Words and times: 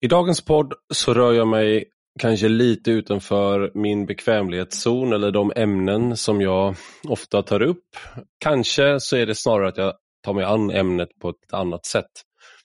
I 0.00 0.08
dagens 0.08 0.44
podd 0.44 0.74
så 0.94 1.14
rör 1.14 1.32
jag 1.32 1.48
mig 1.48 1.84
kanske 2.20 2.48
lite 2.48 2.90
utanför 2.90 3.70
min 3.74 4.06
bekvämlighetszon 4.06 5.12
eller 5.12 5.30
de 5.30 5.52
ämnen 5.56 6.16
som 6.16 6.40
jag 6.40 6.74
ofta 7.08 7.42
tar 7.42 7.62
upp. 7.62 7.84
Kanske 8.38 9.00
så 9.00 9.16
är 9.16 9.26
det 9.26 9.34
snarare 9.34 9.68
att 9.68 9.76
jag 9.76 9.94
tar 10.24 10.34
mig 10.34 10.44
an 10.44 10.70
ämnet 10.70 11.08
på 11.20 11.28
ett 11.28 11.52
annat 11.52 11.86
sätt. 11.86 12.10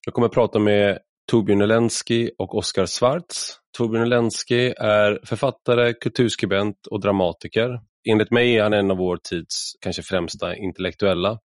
Jag 0.06 0.14
kommer 0.14 0.28
att 0.28 0.34
prata 0.34 0.60
med 0.60 1.00
Torbjörn 1.32 1.62
Elensky 1.62 2.30
och 2.38 2.58
Oskar 2.58 2.86
Svarts. 2.86 3.58
Torbjörn 3.78 4.04
Elensky 4.04 4.74
är 4.78 5.20
författare, 5.26 5.94
kulturskribent 5.94 6.88
och 6.92 7.02
dramatiker. 7.02 7.80
Enligt 8.10 8.32
mig 8.32 8.58
är 8.58 8.64
han 8.64 8.74
en 8.74 8.92
av 8.92 8.98
vår 8.98 9.18
tids 9.30 9.74
kanske 9.82 10.04
främsta 10.04 10.56
intellektuella. 10.56 11.40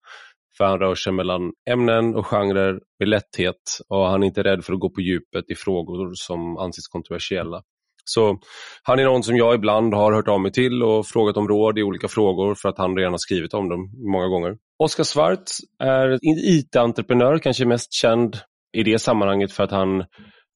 För 0.59 0.65
han 0.65 0.79
rör 0.79 0.95
sig 0.95 1.13
mellan 1.13 1.53
ämnen 1.71 2.15
och 2.15 2.27
genrer 2.27 2.81
med 2.99 3.09
lätthet 3.09 3.57
och 3.89 4.07
han 4.07 4.23
är 4.23 4.27
inte 4.27 4.43
rädd 4.43 4.65
för 4.65 4.73
att 4.73 4.81
gå 4.81 4.91
på 4.91 5.01
djupet 5.01 5.51
i 5.51 5.55
frågor 5.55 6.11
som 6.15 6.57
anses 6.57 6.89
kontroversiella. 6.89 7.63
Så 8.05 8.39
han 8.83 8.99
är 8.99 9.05
någon 9.05 9.23
som 9.23 9.37
jag 9.37 9.55
ibland 9.55 9.95
har 9.95 10.13
hört 10.13 10.29
av 10.29 10.41
mig 10.41 10.53
till 10.53 10.83
och 10.83 11.07
frågat 11.07 11.37
om 11.37 11.49
råd 11.49 11.79
i 11.79 11.83
olika 11.83 12.09
frågor 12.09 12.55
för 12.55 12.69
att 12.69 12.79
han 12.79 12.97
redan 12.97 13.13
har 13.13 13.19
skrivit 13.19 13.55
om 13.55 13.69
dem 13.69 13.91
många 14.13 14.27
gånger. 14.27 14.57
Oskar 14.79 15.05
Svart 15.05 15.45
är 15.83 16.19
IT-entreprenör, 16.23 17.39
kanske 17.39 17.65
mest 17.65 17.93
känd 17.93 18.37
i 18.77 18.83
det 18.83 18.99
sammanhanget 18.99 19.53
för 19.53 19.65
att 19.65 19.71
han 19.71 20.05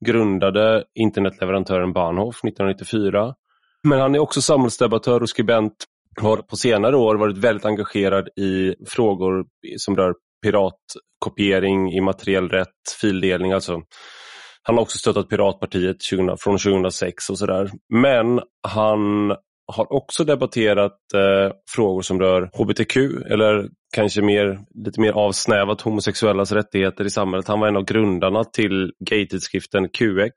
grundade 0.07 0.85
internetleverantören 0.95 1.93
Bahnhof 1.93 2.45
1994. 2.45 3.35
Men 3.89 4.01
han 4.01 4.15
är 4.15 4.19
också 4.19 4.43
samhällsdebattör 4.43 5.21
och 5.21 5.29
skribent 5.29 5.85
har 6.21 6.37
på 6.37 6.57
senare 6.57 6.97
år 6.97 7.15
varit 7.15 7.39
väldigt 7.39 7.65
engagerad 7.65 8.29
i 8.29 8.75
frågor 8.89 9.45
som 9.77 9.97
rör 9.97 10.15
piratkopiering, 10.43 11.93
immateriell 11.93 12.49
rätt, 12.49 12.69
fildelning. 13.01 13.53
Alltså. 13.53 13.83
Han 14.63 14.75
har 14.75 14.83
också 14.83 14.99
stöttat 14.99 15.29
Piratpartiet 15.29 16.03
20, 16.03 16.37
från 16.41 16.59
2006 16.59 17.31
och 17.31 17.39
sådär. 17.39 17.71
Men 17.89 18.41
han 18.69 19.31
har 19.67 19.93
också 19.93 20.25
debatterat 20.25 20.99
eh, 21.15 21.53
frågor 21.75 22.03
som 22.03 22.21
rör 22.21 22.51
hbtq 22.53 22.97
eller 23.31 23.69
kanske 23.95 24.23
mer, 24.23 24.59
lite 24.85 25.01
mer 25.01 25.13
avsnävat 25.13 25.81
homosexuellas 25.81 26.53
rättigheter 26.53 27.05
i 27.05 27.11
samhället. 27.11 27.49
Han 27.49 27.61
var 27.61 27.69
en 27.69 27.77
av 27.77 27.85
grundarna 27.85 28.45
till 28.45 28.93
gaytidskriften 29.11 29.89
QX 29.89 30.35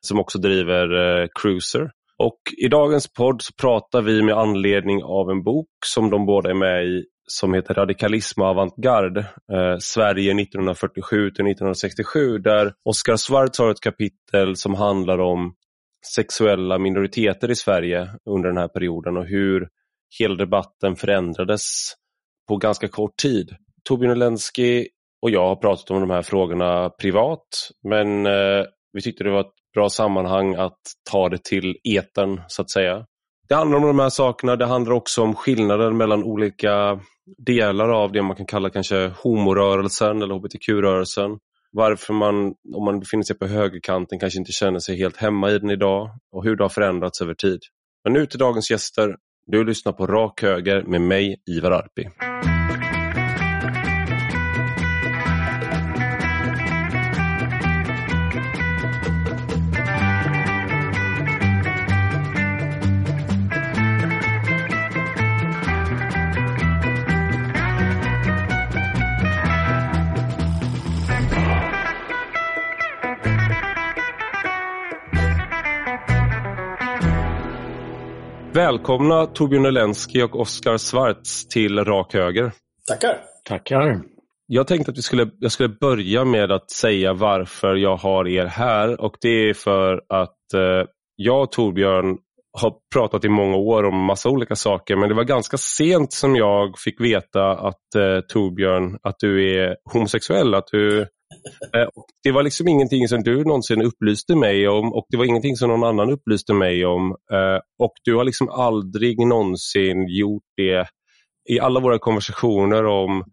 som 0.00 0.20
också 0.20 0.38
driver 0.38 1.20
eh, 1.22 1.26
Cruiser. 1.40 1.90
Och 2.18 2.38
I 2.56 2.68
dagens 2.68 3.12
podd 3.12 3.42
så 3.42 3.52
pratar 3.60 4.02
vi 4.02 4.22
med 4.22 4.34
anledning 4.38 5.02
av 5.02 5.30
en 5.30 5.42
bok 5.42 5.68
som 5.86 6.10
de 6.10 6.26
båda 6.26 6.50
är 6.50 6.54
med 6.54 6.86
i 6.86 7.04
som 7.28 7.54
heter 7.54 7.74
Radikalism 7.74 8.40
och 8.40 8.46
avantgarde, 8.46 9.20
eh, 9.52 9.76
Sverige 9.78 10.34
1947 10.34 11.30
till 11.30 11.44
1967 11.44 12.38
där 12.38 12.72
Oskar 12.84 13.16
Svarts 13.16 13.58
har 13.58 13.70
ett 13.70 13.80
kapitel 13.80 14.56
som 14.56 14.74
handlar 14.74 15.18
om 15.18 15.54
sexuella 16.14 16.78
minoriteter 16.78 17.50
i 17.50 17.54
Sverige 17.54 18.10
under 18.30 18.48
den 18.48 18.58
här 18.58 18.68
perioden 18.68 19.16
och 19.16 19.26
hur 19.26 19.68
hela 20.18 20.34
debatten 20.34 20.96
förändrades 20.96 21.62
på 22.48 22.56
ganska 22.56 22.88
kort 22.88 23.16
tid. 23.16 23.56
Torbjörn 23.84 24.12
Elensky 24.12 24.88
och 25.22 25.30
jag 25.30 25.48
har 25.48 25.56
pratat 25.56 25.90
om 25.90 26.00
de 26.00 26.10
här 26.10 26.22
frågorna 26.22 26.90
privat 26.90 27.46
men 27.88 28.26
eh, 28.26 28.64
vi 28.92 29.02
tyckte 29.02 29.24
det 29.24 29.30
var 29.30 29.40
ett 29.40 29.65
bra 29.76 29.88
sammanhang 29.88 30.54
att 30.54 30.78
ta 31.10 31.28
det 31.28 31.44
till 31.44 31.76
eten 31.84 32.40
så 32.48 32.62
att 32.62 32.70
säga. 32.70 33.06
Det 33.48 33.54
handlar 33.54 33.78
om 33.78 33.86
de 33.86 33.98
här 33.98 34.08
sakerna. 34.08 34.56
Det 34.56 34.66
handlar 34.66 34.92
också 34.92 35.22
om 35.22 35.34
skillnaden 35.34 35.96
mellan 35.96 36.24
olika 36.24 37.00
delar 37.46 37.88
av 37.88 38.12
det 38.12 38.22
man 38.22 38.36
kan 38.36 38.46
kalla 38.46 38.70
kanske 38.70 39.12
homorörelsen 39.22 40.22
eller 40.22 40.34
hbtq-rörelsen. 40.34 41.38
Varför 41.72 42.14
man, 42.14 42.54
om 42.74 42.84
man 42.84 43.00
befinner 43.00 43.24
sig 43.24 43.38
på 43.38 43.46
högerkanten, 43.46 44.18
kanske 44.18 44.38
inte 44.38 44.52
känner 44.52 44.78
sig 44.78 44.96
helt 44.96 45.16
hemma 45.16 45.50
i 45.50 45.58
den 45.58 45.70
idag 45.70 46.10
och 46.32 46.44
hur 46.44 46.56
det 46.56 46.64
har 46.64 46.68
förändrats 46.68 47.20
över 47.20 47.34
tid. 47.34 47.60
Men 48.04 48.12
nu 48.12 48.26
till 48.26 48.38
dagens 48.38 48.70
gäster. 48.70 49.16
Du 49.46 49.64
lyssnar 49.64 49.92
på 49.92 50.06
Rak 50.06 50.42
Höger 50.42 50.82
med 50.82 51.00
mig, 51.00 51.36
Ivar 51.50 51.70
Arpi. 51.70 52.08
Välkomna 78.56 79.26
Torbjörn 79.26 79.66
Elensky 79.66 80.22
och 80.22 80.40
Oskar 80.40 80.76
Svarts 80.76 81.48
till 81.48 81.84
Rak 81.84 82.14
Höger. 82.14 82.52
Tackar. 82.88 83.18
Tackar. 83.44 84.00
Jag 84.46 84.66
tänkte 84.66 84.90
att 84.90 84.98
vi 84.98 85.02
skulle, 85.02 85.30
jag 85.38 85.52
skulle 85.52 85.68
börja 85.68 86.24
med 86.24 86.52
att 86.52 86.70
säga 86.70 87.12
varför 87.12 87.74
jag 87.74 87.96
har 87.96 88.28
er 88.28 88.46
här 88.46 89.00
och 89.00 89.16
det 89.20 89.48
är 89.48 89.54
för 89.54 90.02
att 90.08 90.54
eh, 90.54 90.88
jag 91.16 91.42
och 91.42 91.52
Torbjörn 91.52 92.18
har 92.60 92.74
pratat 92.94 93.24
i 93.24 93.28
många 93.28 93.56
år 93.56 93.84
om 93.84 94.04
massa 94.04 94.28
olika 94.28 94.56
saker 94.56 94.96
men 94.96 95.08
det 95.08 95.14
var 95.14 95.24
ganska 95.24 95.56
sent 95.56 96.12
som 96.12 96.36
jag 96.36 96.78
fick 96.78 97.00
veta 97.00 97.50
att 97.50 97.94
eh, 97.96 98.20
Torbjörn, 98.28 98.98
att 99.02 99.16
du 99.18 99.58
är 99.58 99.76
homosexuell. 99.92 100.54
Att 100.54 100.66
du 100.72 101.06
Eh, 101.74 101.86
och 101.94 102.06
det 102.22 102.32
var 102.32 102.42
liksom 102.42 102.68
ingenting 102.68 103.08
som 103.08 103.22
du 103.22 103.44
någonsin 103.44 103.82
upplyste 103.82 104.36
mig 104.36 104.68
om 104.68 104.92
och 104.92 105.06
det 105.08 105.16
var 105.16 105.24
ingenting 105.24 105.56
som 105.56 105.68
någon 105.68 105.84
annan 105.84 106.10
upplyste 106.10 106.52
mig 106.52 106.86
om. 106.86 107.10
Eh, 107.10 107.60
och 107.78 107.92
du 108.04 108.14
har 108.16 108.24
liksom 108.24 108.48
aldrig 108.48 109.26
någonsin 109.26 110.06
gjort 110.08 110.44
det 110.56 110.86
i 111.48 111.60
alla 111.60 111.80
våra 111.80 111.98
konversationer 111.98 112.86
om 112.86 113.24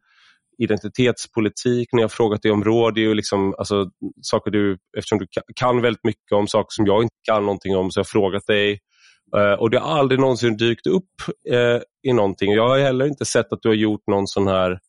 identitetspolitik, 0.57 1.89
när 1.93 2.01
jag 2.01 2.11
frågat 2.11 2.41
dig 2.41 2.51
om 2.51 2.63
råd, 2.63 2.95
det 2.95 3.01
är 3.01 3.07
ju 3.07 3.13
liksom, 3.13 3.55
alltså, 3.57 3.89
saker 4.21 4.51
du, 4.51 4.77
eftersom 4.97 5.19
du 5.19 5.27
kan 5.55 5.81
väldigt 5.81 6.03
mycket 6.03 6.31
om 6.31 6.47
saker 6.47 6.67
som 6.69 6.85
jag 6.85 7.03
inte 7.03 7.15
kan 7.29 7.45
någonting 7.45 7.75
om, 7.75 7.91
så 7.91 7.99
jag 7.99 8.03
har 8.03 8.09
frågat 8.21 8.47
dig. 8.47 8.79
Eh, 9.37 9.53
och 9.53 9.69
det 9.69 9.79
har 9.79 9.99
aldrig 9.99 10.19
någonsin 10.19 10.57
dykt 10.57 10.87
upp 10.87 11.09
i 12.07 12.13
någonting. 12.13 12.51
Jag 12.51 12.69
har 12.69 12.79
heller 12.79 13.05
inte 13.05 13.25
sett 13.25 13.53
att 13.53 13.61
du 13.61 13.69
har 13.69 13.75
gjort 13.75 14.07
någon 14.07 14.27
sån 14.27 14.47
här 14.47 14.79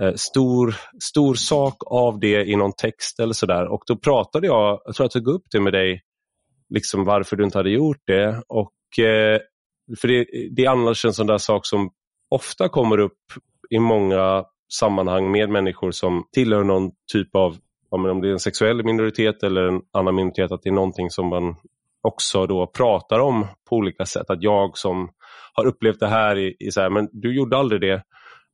Eh, 0.00 0.14
stor, 0.14 0.74
stor 1.02 1.34
sak 1.34 1.74
av 1.86 2.20
det 2.20 2.44
i 2.44 2.56
någon 2.56 2.72
text 2.72 3.20
eller 3.20 3.32
sådär. 3.32 3.66
Och 3.66 3.82
då 3.86 3.96
pratade 3.96 4.46
jag, 4.46 4.80
jag 4.84 4.94
tror 4.94 5.04
jag 5.04 5.10
tog 5.10 5.28
upp 5.28 5.44
det 5.50 5.60
med 5.60 5.72
dig, 5.72 6.02
liksom 6.68 7.04
varför 7.04 7.36
du 7.36 7.44
inte 7.44 7.58
hade 7.58 7.70
gjort 7.70 8.02
det. 8.06 8.42
Och, 8.48 9.04
eh, 9.04 9.40
för 10.00 10.08
det, 10.08 10.26
det 10.50 10.64
är 10.64 10.70
annars 10.70 11.04
en 11.04 11.12
sån 11.12 11.26
där 11.26 11.38
sak 11.38 11.66
som 11.66 11.90
ofta 12.30 12.68
kommer 12.68 12.98
upp 12.98 13.18
i 13.70 13.78
många 13.78 14.44
sammanhang 14.72 15.30
med 15.30 15.48
människor 15.48 15.90
som 15.90 16.24
tillhör 16.32 16.64
någon 16.64 16.90
typ 17.12 17.36
av, 17.36 17.56
om 17.90 18.20
det 18.20 18.28
är 18.28 18.32
en 18.32 18.38
sexuell 18.38 18.84
minoritet 18.84 19.42
eller 19.42 19.62
en 19.62 19.80
annan 19.92 20.14
minoritet, 20.14 20.52
att 20.52 20.62
det 20.62 20.68
är 20.68 20.74
någonting 20.74 21.10
som 21.10 21.28
man 21.28 21.56
också 22.02 22.46
då 22.46 22.66
pratar 22.66 23.18
om 23.18 23.46
på 23.68 23.76
olika 23.76 24.06
sätt. 24.06 24.30
Att 24.30 24.42
jag 24.42 24.78
som 24.78 25.10
har 25.52 25.66
upplevt 25.66 26.00
det 26.00 26.08
här, 26.08 26.38
i, 26.38 26.56
i 26.58 26.70
så 26.70 26.80
här, 26.80 26.90
men 26.90 27.08
du 27.12 27.36
gjorde 27.36 27.56
aldrig 27.56 27.80
det. 27.80 28.02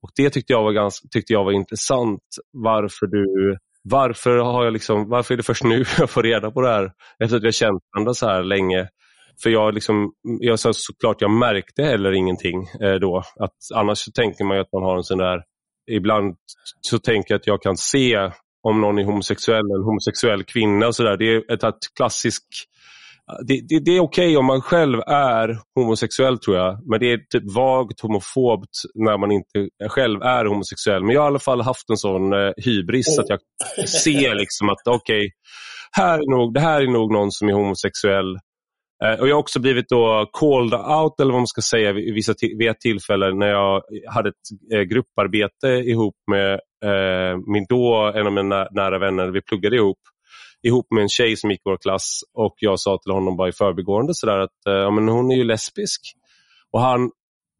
Och 0.02 0.10
Det 0.16 0.30
tyckte 0.30 0.52
jag 0.52 0.62
var, 0.62 0.72
ganska, 0.72 1.08
tyckte 1.08 1.32
jag 1.32 1.44
var 1.44 1.52
intressant. 1.52 2.22
Varför 2.52 3.06
du 3.06 3.56
varför, 3.82 4.36
har 4.36 4.64
jag 4.64 4.72
liksom, 4.72 5.08
varför 5.08 5.34
är 5.34 5.36
det 5.36 5.42
först 5.42 5.64
nu 5.64 5.84
jag 5.98 6.10
får 6.10 6.22
reda 6.22 6.50
på 6.50 6.60
det 6.60 6.68
här? 6.68 6.92
Efter 7.24 7.36
att 7.36 7.42
jag 7.42 7.54
känt 7.54 7.82
varandra 7.94 8.14
så 8.14 8.26
här 8.26 8.42
länge. 8.42 8.88
För 9.42 9.50
jag, 9.50 9.74
liksom, 9.74 10.12
jag 10.22 10.58
så, 10.58 10.72
såklart, 10.72 11.20
jag 11.20 11.30
märkte 11.30 11.82
heller 11.82 12.12
ingenting 12.12 12.66
eh, 12.80 12.94
då. 12.94 13.18
Att, 13.18 13.56
annars 13.74 14.04
tänker 14.04 14.44
man 14.44 14.60
att 14.60 14.72
man 14.72 14.82
har 14.82 14.96
en 14.96 15.04
sån 15.04 15.18
där... 15.18 15.42
Ibland 15.90 16.36
så 16.80 16.98
tänker 16.98 17.34
jag 17.34 17.38
att 17.38 17.46
jag 17.46 17.62
kan 17.62 17.76
se 17.76 18.30
om 18.62 18.80
någon 18.80 18.98
är 18.98 19.04
homosexuell, 19.04 19.64
eller 19.64 19.84
homosexuell 19.84 20.44
kvinna 20.44 20.86
och 20.86 20.94
sådär. 20.94 21.16
Det 21.16 21.34
är 21.34 21.52
ett, 21.52 21.64
ett 21.64 21.78
klassiskt 21.96 22.48
det, 23.46 23.60
det, 23.68 23.78
det, 23.84 23.96
är 23.96 24.00
okej 24.00 24.26
okay 24.26 24.36
om 24.36 24.46
man 24.46 24.60
själv 24.60 25.00
är 25.06 25.58
homosexuell 25.74 26.38
tror 26.38 26.56
jag. 26.56 26.88
Men 26.90 27.00
det 27.00 27.12
är 27.12 27.18
typ 27.18 27.54
vagt 27.54 28.00
homofobt 28.00 28.74
när 28.94 29.18
man 29.18 29.32
inte 29.32 29.68
själv 29.88 30.22
är 30.22 30.44
homosexuell. 30.44 31.04
Men 31.04 31.14
jag 31.14 31.20
har 31.20 31.28
i 31.28 31.32
alla 31.32 31.38
fall 31.38 31.60
haft 31.60 31.90
en 31.90 31.96
sån 31.96 32.32
eh, 32.32 32.52
hybris 32.56 33.18
att 33.18 33.28
jag 33.28 33.40
ser 33.88 34.34
liksom 34.34 34.68
att 34.68 34.86
okej, 34.86 35.18
okay, 35.18 35.30
här 35.92 36.52
det 36.54 36.60
här 36.60 36.80
är 36.80 36.86
nog 36.86 37.12
någon 37.12 37.32
som 37.32 37.48
är 37.48 37.52
homosexuell. 37.52 38.36
Eh, 39.04 39.20
och 39.20 39.28
Jag 39.28 39.34
har 39.34 39.40
också 39.40 39.60
blivit 39.60 39.88
då 39.88 40.30
called 40.32 40.74
out, 40.74 41.20
eller 41.20 41.32
vad 41.32 41.40
man 41.40 41.46
ska 41.46 41.60
säga, 41.60 41.92
vid, 41.92 42.14
vissa 42.14 42.34
vid 42.58 42.68
ett 42.68 42.80
tillfälle 42.80 43.34
när 43.34 43.48
jag 43.48 43.82
hade 44.08 44.28
ett 44.28 44.74
eh, 44.74 44.80
grupparbete 44.80 45.68
ihop 45.68 46.14
med 46.30 46.52
eh, 46.84 47.38
min 47.46 47.66
då, 47.68 48.12
en 48.14 48.26
av 48.26 48.32
mina 48.32 48.68
nära 48.70 48.98
vänner. 48.98 49.28
Vi 49.28 49.42
pluggade 49.42 49.76
ihop 49.76 49.98
ihop 50.62 50.86
med 50.90 51.02
en 51.02 51.08
tjej 51.08 51.36
som 51.36 51.50
gick 51.50 51.60
i 51.60 51.70
vår 51.70 51.76
klass 51.76 52.20
och 52.34 52.54
jag 52.58 52.80
sa 52.80 52.98
till 52.98 53.12
honom 53.12 53.36
bara 53.36 53.48
i 53.48 53.52
förbigående 53.52 54.14
sådär 54.14 54.38
att 54.38 54.66
eh, 54.68 54.72
ja, 54.72 54.90
men 54.90 55.08
hon 55.08 55.30
är 55.30 55.36
ju 55.36 55.44
lesbisk. 55.44 56.00
Och 56.72 56.80
han 56.80 57.10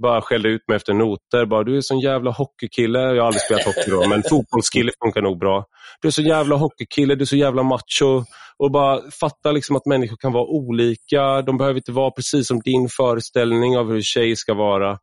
bara 0.03 0.21
skällde 0.23 0.49
ut 0.49 0.69
mig 0.69 0.77
efter 0.77 0.95
noter. 0.95 1.47
Bara, 1.47 1.65
du 1.65 1.77
är 1.77 1.81
sån 1.81 2.01
jävla 2.01 2.31
hockeykille. 2.31 2.99
Jag 2.99 3.23
har 3.23 3.27
aldrig 3.27 3.43
spelat 3.43 3.65
hockey 3.65 3.91
då, 3.91 4.09
men 4.09 4.23
fotbollskille 4.23 4.93
funkar 5.05 5.23
nog 5.23 5.39
bra. 5.39 5.65
Du 6.03 6.09
är 6.09 6.13
så 6.13 6.23
jävla 6.23 6.57
hockeykille, 6.57 7.15
du 7.15 7.23
är 7.23 7.27
så 7.27 7.37
jävla 7.37 7.63
macho. 7.63 8.25
Och 8.59 8.71
bara 8.71 9.01
fatta 9.21 9.53
liksom 9.53 9.77
att 9.77 9.87
människor 9.87 10.17
kan 10.17 10.33
vara 10.33 10.45
olika. 10.45 11.43
De 11.43 11.59
behöver 11.59 11.77
inte 11.77 11.93
vara 11.93 12.11
precis 12.11 12.49
som 12.49 12.61
din 12.61 12.89
föreställning 12.89 13.79
av 13.79 13.87
hur 13.87 13.97
en 13.97 14.03
tjej 14.03 14.37
ska 14.37 14.55
vara. 14.55 14.99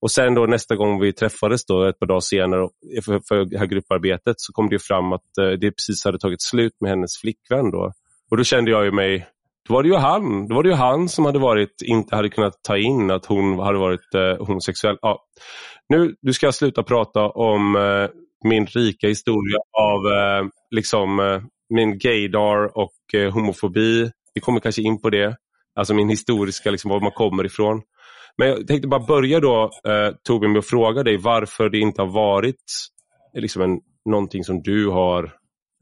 Och 0.00 0.10
sen 0.10 0.34
då 0.34 0.46
nästa 0.46 0.76
gång 0.76 1.00
vi 1.00 1.12
träffades 1.12 1.66
då, 1.66 1.84
ett 1.84 1.98
par 1.98 2.06
dagar 2.06 2.20
senare 2.20 2.68
för, 3.04 3.20
för 3.28 3.44
det 3.44 3.58
här 3.58 3.66
grupparbetet 3.66 4.34
så 4.36 4.52
kom 4.52 4.68
det 4.68 4.78
fram 4.78 5.12
att 5.12 5.38
eh, 5.40 5.50
det 5.50 5.70
precis 5.70 6.04
hade 6.04 6.18
tagit 6.18 6.42
slut 6.42 6.72
med 6.80 6.90
hennes 6.90 7.20
flickvän. 7.20 7.70
Då. 7.70 7.92
Och 8.30 8.36
då 8.36 8.44
kände 8.44 8.70
jag 8.70 8.84
ju 8.84 8.92
mig 8.92 9.26
då 9.68 9.74
var 9.74 9.82
det 9.82 9.88
ju 9.88 9.96
han, 9.96 10.48
då 10.48 10.54
var 10.54 10.62
det 10.62 10.68
ju 10.68 10.74
han 10.74 11.08
som 11.08 11.24
hade 11.24 11.38
varit, 11.38 11.82
inte 11.84 12.16
hade 12.16 12.28
kunnat 12.28 12.62
ta 12.62 12.76
in 12.76 13.10
att 13.10 13.26
hon 13.26 13.58
hade 13.58 13.78
varit 13.78 14.14
eh, 14.14 14.46
homosexuell. 14.46 14.98
Ja. 15.02 15.24
Nu 15.88 16.14
du 16.22 16.32
ska 16.32 16.46
jag 16.46 16.54
sluta 16.54 16.82
prata 16.82 17.28
om 17.28 17.76
eh, 17.76 18.08
min 18.44 18.66
rika 18.66 19.08
historia 19.08 19.58
av 19.72 20.12
eh, 20.12 20.48
liksom, 20.70 21.20
eh, 21.20 21.42
min 21.74 21.98
gaydar 21.98 22.78
och 22.78 23.14
eh, 23.14 23.32
homofobi. 23.32 24.10
Vi 24.34 24.40
kommer 24.40 24.60
kanske 24.60 24.82
in 24.82 25.00
på 25.00 25.10
det. 25.10 25.36
Alltså 25.74 25.94
min 25.94 26.08
historiska, 26.08 26.70
liksom, 26.70 26.90
var 26.90 27.00
man 27.00 27.12
kommer 27.12 27.46
ifrån. 27.46 27.82
Men 28.38 28.48
jag 28.48 28.66
tänkte 28.66 28.88
bara 28.88 29.06
börja 29.06 29.40
då, 29.40 29.62
eh, 29.62 30.14
Torbjörn, 30.22 30.52
med 30.52 30.58
att 30.58 30.66
fråga 30.66 31.02
dig 31.02 31.16
varför 31.16 31.70
det 31.70 31.78
inte 31.78 32.02
har 32.02 32.12
varit 32.12 32.64
liksom 33.34 33.62
en, 33.62 33.80
någonting 34.10 34.44
som 34.44 34.62
du 34.62 34.88
har 34.88 35.32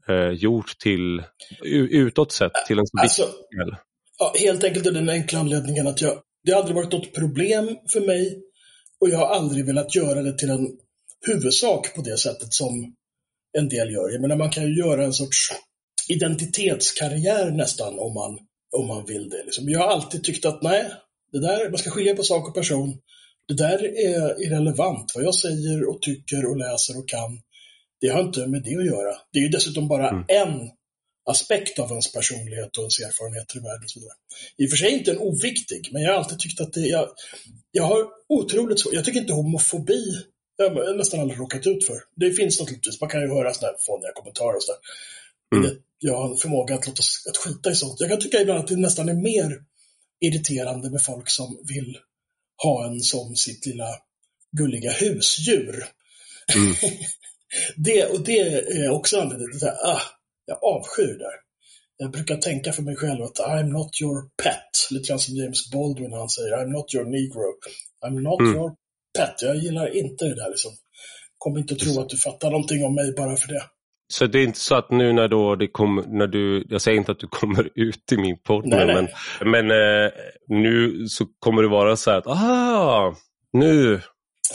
eh, 0.09 0.29
gjort 0.29 0.77
till, 0.79 1.23
utåt 1.89 2.31
sett 2.31 2.51
till 2.67 2.79
en 2.79 2.87
så 2.87 3.01
alltså, 3.01 3.23
viktig 3.23 3.77
ja, 4.17 4.33
Helt 4.39 4.63
enkelt 4.63 4.87
av 4.87 4.93
den 4.93 5.09
enkla 5.09 5.39
anledningen 5.39 5.87
att 5.87 6.01
jag, 6.01 6.17
det 6.43 6.51
har 6.51 6.59
aldrig 6.59 6.75
varit 6.75 6.91
något 6.91 7.13
problem 7.13 7.77
för 7.93 8.01
mig 8.01 8.41
och 9.01 9.09
jag 9.09 9.17
har 9.17 9.27
aldrig 9.27 9.65
velat 9.65 9.95
göra 9.95 10.21
det 10.21 10.37
till 10.37 10.49
en 10.49 10.67
huvudsak 11.27 11.95
på 11.95 12.01
det 12.01 12.17
sättet 12.17 12.53
som 12.53 12.95
en 13.57 13.69
del 13.69 13.93
gör. 13.93 14.09
Jag 14.09 14.21
menar, 14.21 14.35
man 14.35 14.49
kan 14.49 14.63
ju 14.63 14.77
göra 14.77 15.03
en 15.03 15.13
sorts 15.13 15.51
identitetskarriär 16.09 17.51
nästan 17.51 17.99
om 17.99 18.13
man, 18.13 18.37
om 18.77 18.87
man 18.87 19.05
vill 19.05 19.29
det. 19.29 19.43
Liksom. 19.45 19.69
Jag 19.69 19.79
har 19.79 19.87
alltid 19.87 20.23
tyckt 20.23 20.45
att 20.45 20.63
nej, 20.63 20.91
det 21.35 21.47
där, 21.47 21.69
man 21.69 21.77
ska 21.77 21.89
skilja 21.89 22.15
på 22.15 22.23
sak 22.23 22.47
och 22.47 22.55
person. 22.55 22.97
Det 23.47 23.53
där 23.53 23.79
är 23.85 24.43
irrelevant. 24.43 25.11
Vad 25.15 25.23
jag 25.23 25.35
säger 25.35 25.89
och 25.89 26.01
tycker 26.01 26.45
och 26.45 26.57
läser 26.57 26.97
och 26.97 27.09
kan, 27.09 27.39
det 28.01 28.07
har 28.07 28.21
inte 28.21 28.47
med 28.47 28.63
det 28.63 28.75
att 28.75 28.85
göra. 28.85 29.15
Det 29.33 29.39
är 29.39 29.43
ju 29.43 29.49
dessutom 29.49 29.87
bara 29.87 30.09
mm. 30.09 30.25
en 30.27 30.69
aspekt 31.29 31.79
av 31.79 31.89
ens 31.89 32.13
personlighet 32.13 32.77
och 32.77 32.83
ens 32.83 32.99
erfarenheter 32.99 33.57
i 33.57 33.59
världen. 33.59 33.83
Och 33.83 33.89
så 33.89 33.99
vidare. 33.99 34.17
I 34.57 34.65
och 34.65 34.69
för 34.69 34.77
sig 34.77 34.91
inte 34.91 35.11
en 35.11 35.17
oviktig, 35.17 35.89
men 35.91 36.01
jag 36.01 36.11
har 36.11 36.17
alltid 36.17 36.39
tyckt 36.39 36.61
att 36.61 36.73
det, 36.73 36.79
jag, 36.79 37.09
jag 37.71 37.83
har 37.83 38.07
otroligt 38.29 38.79
svårt, 38.79 38.93
jag 38.93 39.05
tycker 39.05 39.19
inte 39.19 39.33
homofobi, 39.33 40.03
jag 40.57 40.69
har 40.69 40.97
nästan 40.97 41.19
aldrig 41.19 41.39
råkat 41.39 41.67
ut 41.67 41.87
för. 41.87 41.97
Det 42.15 42.31
finns 42.31 42.59
naturligtvis, 42.59 43.01
man 43.01 43.09
kan 43.09 43.21
ju 43.21 43.27
höra 43.27 43.53
sådana 43.53 43.71
här 43.71 43.77
fåniga 43.87 44.11
kommentarer 44.15 44.55
och 44.55 44.63
sådär. 44.63 44.79
Mm. 45.55 45.77
Jag 45.99 46.17
har 46.17 46.29
en 46.31 46.37
förmåga 46.37 46.75
att, 46.75 46.87
låta, 46.87 47.01
att 47.29 47.37
skita 47.37 47.71
i 47.71 47.75
sånt. 47.75 47.99
Jag 47.99 48.09
kan 48.09 48.19
tycka 48.19 48.41
ibland 48.41 48.59
att 48.59 48.67
det 48.67 48.75
nästan 48.75 49.09
är 49.09 49.13
mer 49.13 49.59
irriterande 50.19 50.89
med 50.89 51.01
folk 51.01 51.29
som 51.29 51.57
vill 51.67 51.97
ha 52.63 52.85
en 52.85 52.99
som 52.99 53.35
sitt 53.35 53.65
lilla 53.65 53.87
gulliga 54.57 54.91
husdjur. 54.91 55.85
Mm. 56.55 56.75
det, 57.75 58.05
och 58.05 58.23
det 58.23 58.39
är 58.39 58.89
också 58.89 59.19
anledningen 59.19 59.59
till 59.59 59.67
att 59.67 59.83
ah, 59.83 60.01
jag 60.45 60.63
avskyr 60.63 61.17
det. 61.17 61.31
Jag 61.97 62.11
brukar 62.11 62.37
tänka 62.37 62.73
för 62.73 62.83
mig 62.83 62.95
själv 62.95 63.23
att 63.23 63.39
I'm 63.39 63.67
not 63.67 64.01
your 64.01 64.29
pet. 64.43 64.91
Lite 64.91 65.07
grann 65.07 65.19
som 65.19 65.35
James 65.35 65.71
Baldwin 65.71 66.13
han 66.13 66.29
säger, 66.29 66.57
I'm 66.57 66.71
not 66.71 66.93
your 66.93 67.05
negro. 67.05 67.53
I'm 68.05 68.19
not 68.21 68.39
mm. 68.39 68.55
your 68.55 68.75
pet. 69.17 69.41
Jag 69.41 69.55
gillar 69.55 69.95
inte 69.97 70.25
det 70.25 70.35
där 70.35 70.49
liksom. 70.49 70.71
Kom 71.37 71.57
inte 71.57 71.73
att 71.73 71.79
tro 71.79 72.01
att 72.01 72.09
du 72.09 72.17
fattar 72.17 72.51
någonting 72.51 72.85
om 72.85 72.95
mig 72.95 73.13
bara 73.17 73.37
för 73.37 73.47
det. 73.47 73.63
Så 74.07 74.25
det 74.25 74.39
är 74.39 74.43
inte 74.43 74.59
så 74.59 74.75
att 74.75 74.91
nu 74.91 75.13
när, 75.13 75.27
då 75.27 75.55
det 75.55 75.67
kom, 75.67 76.03
när 76.07 76.27
du, 76.27 76.65
jag 76.69 76.81
säger 76.81 76.97
inte 76.97 77.11
att 77.11 77.19
du 77.19 77.27
kommer 77.31 77.69
ut 77.75 78.11
i 78.11 78.17
min 78.17 78.37
podd 78.37 78.65
nej, 78.65 78.85
men, 78.85 79.07
men 79.51 79.71
eh, 79.71 80.11
nu 80.47 81.05
så 81.07 81.25
kommer 81.39 81.61
det 81.61 81.67
vara 81.67 81.95
så 81.95 82.11
här 82.11 82.17
att, 82.17 82.27
aha, 82.27 83.15
nu, 83.53 84.01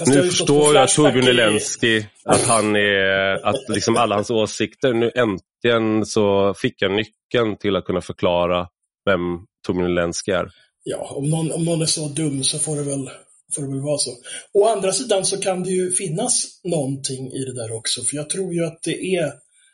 nu 0.06 0.22
förstår 0.22 0.74
jag 0.74 0.88
Torbjörn 0.88 1.28
Elensky, 1.28 2.04
att 2.24 2.46
han 2.46 2.76
är, 2.76 3.46
att 3.46 3.68
liksom 3.68 3.96
alla 3.96 4.14
hans 4.14 4.30
åsikter, 4.30 4.94
nu 4.94 5.10
äntligen 5.14 6.06
så 6.06 6.54
fick 6.54 6.82
jag 6.82 6.92
nyckeln 6.92 7.56
till 7.56 7.76
att 7.76 7.84
kunna 7.84 8.00
förklara 8.00 8.68
vem 9.04 9.20
Torbjörn 9.66 9.90
Elensky 9.90 10.32
är. 10.32 10.50
Ja, 10.84 11.12
om 11.16 11.30
någon, 11.30 11.52
om 11.52 11.64
någon 11.64 11.82
är 11.82 11.86
så 11.86 12.08
dum 12.08 12.44
så 12.44 12.58
får 12.58 12.76
det 12.76 12.82
väl 12.82 13.10
får 13.54 13.62
det 13.62 13.68
väl 13.68 13.80
vara 13.80 13.98
så. 13.98 14.10
Å 14.52 14.68
andra 14.68 14.92
sidan 14.92 15.26
så 15.26 15.36
kan 15.36 15.62
det 15.62 15.70
ju 15.70 15.92
finnas 15.92 16.60
någonting 16.64 17.32
i 17.32 17.44
det 17.44 17.54
där 17.54 17.72
också, 17.72 18.02
för 18.02 18.16
jag 18.16 18.30
tror 18.30 18.54
ju 18.54 18.64
att 18.64 18.82
det 18.82 19.14
är 19.16 19.32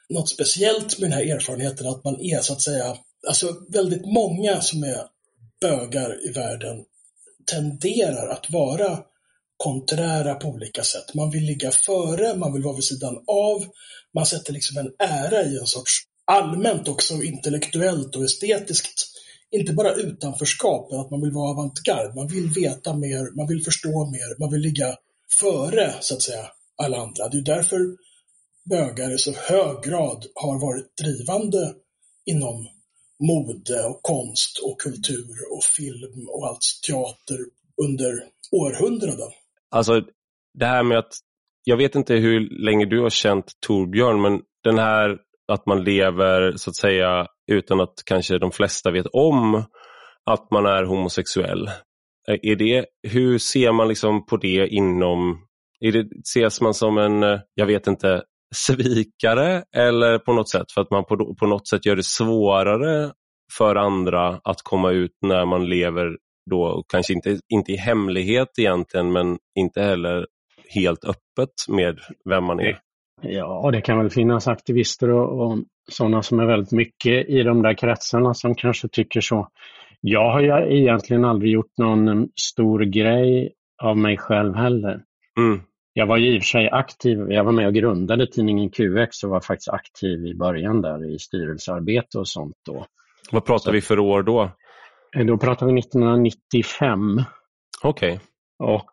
något 0.08 0.28
speciellt 0.28 0.98
med 0.98 1.10
den 1.10 1.18
här 1.18 1.34
erfarenheten 1.34 1.86
att 1.86 2.04
man 2.04 2.20
är 2.20 2.40
så 2.40 2.52
att 2.52 2.62
säga, 2.62 2.96
alltså 3.28 3.56
väldigt 3.68 4.06
många 4.06 4.60
som 4.60 4.82
är 4.82 5.02
bögar 5.60 6.26
i 6.28 6.32
världen 6.32 6.76
tenderar 7.46 8.28
att 8.28 8.50
vara 8.50 8.98
konträra 9.56 10.34
på 10.34 10.48
olika 10.48 10.82
sätt. 10.82 11.14
Man 11.14 11.30
vill 11.30 11.44
ligga 11.44 11.70
före, 11.70 12.36
man 12.36 12.52
vill 12.52 12.62
vara 12.62 12.74
vid 12.74 12.84
sidan 12.84 13.16
av, 13.26 13.64
man 14.14 14.26
sätter 14.26 14.52
liksom 14.52 14.78
en 14.78 15.08
ära 15.08 15.42
i 15.42 15.58
en 15.58 15.66
sorts 15.66 15.92
allmänt 16.24 16.88
också 16.88 17.22
intellektuellt 17.22 18.16
och 18.16 18.24
estetiskt 18.24 19.15
inte 19.60 19.72
bara 19.72 19.92
utanförskap, 19.92 20.92
att 20.92 21.10
man 21.10 21.20
vill 21.20 21.32
vara 21.32 21.50
avantgarde. 21.50 22.14
Man 22.14 22.28
vill 22.28 22.48
veta 22.48 22.96
mer, 22.96 23.36
man 23.36 23.46
vill 23.48 23.64
förstå 23.64 24.10
mer, 24.10 24.40
man 24.40 24.52
vill 24.52 24.60
ligga 24.60 24.96
före, 25.40 25.94
så 26.00 26.14
att 26.14 26.22
säga, 26.22 26.46
alla 26.82 26.96
andra. 26.96 27.28
Det 27.28 27.38
är 27.38 27.56
därför 27.56 27.78
bögar 28.70 29.14
i 29.14 29.18
så 29.18 29.32
hög 29.32 29.82
grad 29.82 30.26
har 30.34 30.60
varit 30.60 30.96
drivande 31.02 31.74
inom 32.24 32.66
mode 33.28 33.84
och 33.84 34.02
konst 34.02 34.58
och 34.64 34.80
kultur 34.80 35.34
och 35.52 35.64
film 35.76 36.28
och 36.28 36.46
allt 36.46 36.60
teater 36.86 37.38
under 37.84 38.12
århundraden. 38.52 39.30
Alltså, 39.70 40.02
det 40.58 40.66
här 40.66 40.82
med 40.82 40.98
att, 40.98 41.12
jag 41.64 41.76
vet 41.76 41.94
inte 41.94 42.14
hur 42.14 42.64
länge 42.64 42.86
du 42.86 43.00
har 43.00 43.10
känt 43.10 43.52
Torbjörn, 43.66 44.22
men 44.22 44.40
den 44.64 44.78
här 44.78 45.18
att 45.52 45.66
man 45.66 45.84
lever 45.84 46.56
så 46.56 46.70
att 46.70 46.76
säga 46.76 47.26
utan 47.46 47.80
att 47.80 47.94
kanske 48.04 48.38
de 48.38 48.50
flesta 48.50 48.90
vet 48.90 49.06
om 49.06 49.64
att 50.30 50.50
man 50.50 50.66
är 50.66 50.84
homosexuell. 50.84 51.66
Eh, 52.28 52.38
är 52.42 52.56
det, 52.56 52.86
hur 53.08 53.38
ser 53.38 53.72
man 53.72 53.88
liksom 53.88 54.26
på 54.26 54.36
det 54.36 54.68
inom, 54.68 55.46
är 55.80 55.92
det, 55.92 56.06
ses 56.24 56.60
man 56.60 56.74
som 56.74 56.98
en, 56.98 57.22
eh, 57.22 57.40
jag 57.54 57.66
vet 57.66 57.86
inte, 57.86 58.22
svikare 58.54 59.64
eller 59.76 60.18
på 60.18 60.32
något 60.32 60.50
sätt 60.50 60.72
för 60.72 60.80
att 60.80 60.90
man 60.90 61.04
på, 61.04 61.34
på 61.34 61.46
något 61.46 61.68
sätt 61.68 61.86
gör 61.86 61.96
det 61.96 62.04
svårare 62.04 63.12
för 63.58 63.76
andra 63.76 64.40
att 64.44 64.62
komma 64.62 64.90
ut 64.90 65.16
när 65.26 65.44
man 65.44 65.68
lever 65.68 66.16
då, 66.50 66.84
kanske 66.88 67.12
inte, 67.12 67.38
inte 67.48 67.72
i 67.72 67.76
hemlighet 67.76 68.48
egentligen 68.58 69.12
men 69.12 69.38
inte 69.58 69.82
heller 69.82 70.26
helt 70.74 71.04
öppet 71.04 71.54
med 71.68 71.98
vem 72.30 72.44
man 72.44 72.60
är. 72.60 72.78
Ja, 73.22 73.70
det 73.72 73.80
kan 73.80 73.98
väl 73.98 74.10
finnas 74.10 74.48
aktivister 74.48 75.10
och, 75.10 75.40
och 75.40 75.58
sådana 75.92 76.22
som 76.22 76.40
är 76.40 76.46
väldigt 76.46 76.72
mycket 76.72 77.28
i 77.28 77.42
de 77.42 77.62
där 77.62 77.74
kretsarna 77.74 78.34
som 78.34 78.54
kanske 78.54 78.88
tycker 78.88 79.20
så. 79.20 79.48
Jag 80.00 80.32
har 80.32 80.40
ju 80.40 80.78
egentligen 80.78 81.24
aldrig 81.24 81.52
gjort 81.52 81.78
någon 81.78 82.28
stor 82.40 82.80
grej 82.80 83.52
av 83.82 83.98
mig 83.98 84.18
själv 84.18 84.54
heller. 84.54 85.02
Mm. 85.38 85.60
Jag 85.92 86.06
var 86.06 86.18
i 86.18 86.38
och 86.38 86.42
för 86.42 86.46
sig 86.46 86.70
aktiv, 86.70 87.18
jag 87.30 87.44
var 87.44 87.52
med 87.52 87.66
och 87.66 87.74
grundade 87.74 88.26
tidningen 88.26 88.70
QX 88.70 89.24
och 89.24 89.30
var 89.30 89.40
faktiskt 89.40 89.68
aktiv 89.68 90.26
i 90.26 90.34
början 90.34 90.82
där 90.82 91.14
i 91.14 91.18
styrelsearbete 91.18 92.18
och 92.18 92.28
sånt 92.28 92.56
då. 92.66 92.86
Vad 93.32 93.44
pratar 93.44 93.64
så, 93.64 93.72
vi 93.72 93.80
för 93.80 93.98
år 93.98 94.22
då? 94.22 94.50
Då 95.26 95.38
pratar 95.38 95.66
vi 95.66 95.78
1995. 95.78 97.22
Okej. 97.82 98.12
Okay. 98.12 98.18
Och 98.74 98.90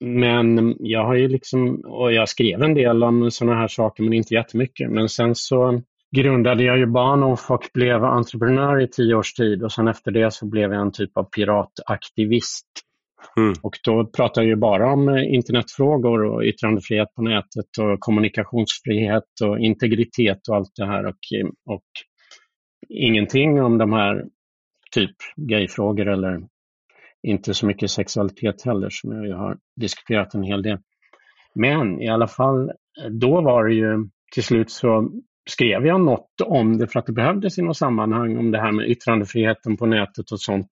men 0.00 0.76
jag 0.78 1.04
har 1.04 1.14
ju 1.14 1.28
liksom, 1.28 1.80
och 1.84 2.12
jag 2.12 2.28
skrev 2.28 2.62
en 2.62 2.74
del 2.74 3.02
om 3.02 3.30
sådana 3.30 3.56
här 3.56 3.68
saker 3.68 4.02
men 4.02 4.12
inte 4.12 4.34
jättemycket. 4.34 4.90
Men 4.90 5.08
sen 5.08 5.34
så 5.34 5.82
grundade 6.16 6.64
jag 6.64 6.78
ju 6.78 6.86
Bahnhof 6.86 7.50
och 7.50 7.68
blev 7.74 8.04
entreprenör 8.04 8.80
i 8.80 8.88
tio 8.88 9.14
års 9.14 9.32
tid 9.32 9.62
och 9.62 9.72
sen 9.72 9.88
efter 9.88 10.10
det 10.10 10.32
så 10.32 10.46
blev 10.46 10.72
jag 10.72 10.82
en 10.82 10.92
typ 10.92 11.16
av 11.16 11.24
pirataktivist. 11.24 12.66
Mm. 13.36 13.54
Och 13.62 13.78
då 13.84 14.06
pratar 14.06 14.42
jag 14.42 14.48
ju 14.48 14.56
bara 14.56 14.92
om 14.92 15.08
eh, 15.08 15.34
internetfrågor 15.34 16.24
och 16.24 16.42
yttrandefrihet 16.42 17.14
på 17.14 17.22
nätet 17.22 17.78
och 17.78 18.00
kommunikationsfrihet 18.00 19.24
och 19.42 19.58
integritet 19.58 20.48
och 20.48 20.56
allt 20.56 20.72
det 20.76 20.86
här. 20.86 21.06
Och, 21.06 21.18
och 21.66 21.84
ingenting 22.88 23.62
om 23.62 23.78
de 23.78 23.92
här 23.92 24.24
typ 24.94 25.16
gayfrågor 25.36 26.08
eller 26.08 26.40
inte 27.22 27.54
så 27.54 27.66
mycket 27.66 27.90
sexualitet 27.90 28.62
heller 28.64 28.88
som 28.90 29.24
jag 29.24 29.36
har 29.36 29.56
diskuterat 29.76 30.34
en 30.34 30.42
hel 30.42 30.62
del. 30.62 30.78
Men 31.54 32.02
i 32.02 32.08
alla 32.08 32.26
fall, 32.26 32.72
då 33.10 33.40
var 33.40 33.64
det 33.64 33.74
ju 33.74 34.08
till 34.34 34.44
slut 34.44 34.70
så 34.70 35.10
skrev 35.50 35.86
jag 35.86 36.00
något 36.00 36.40
om 36.44 36.78
det 36.78 36.86
för 36.86 36.98
att 36.98 37.06
det 37.06 37.12
behövdes 37.12 37.58
i 37.58 37.62
något 37.62 37.76
sammanhang 37.76 38.38
om 38.38 38.50
det 38.50 38.60
här 38.60 38.72
med 38.72 38.88
yttrandefriheten 38.88 39.76
på 39.76 39.86
nätet 39.86 40.30
och 40.32 40.40
sånt. 40.40 40.70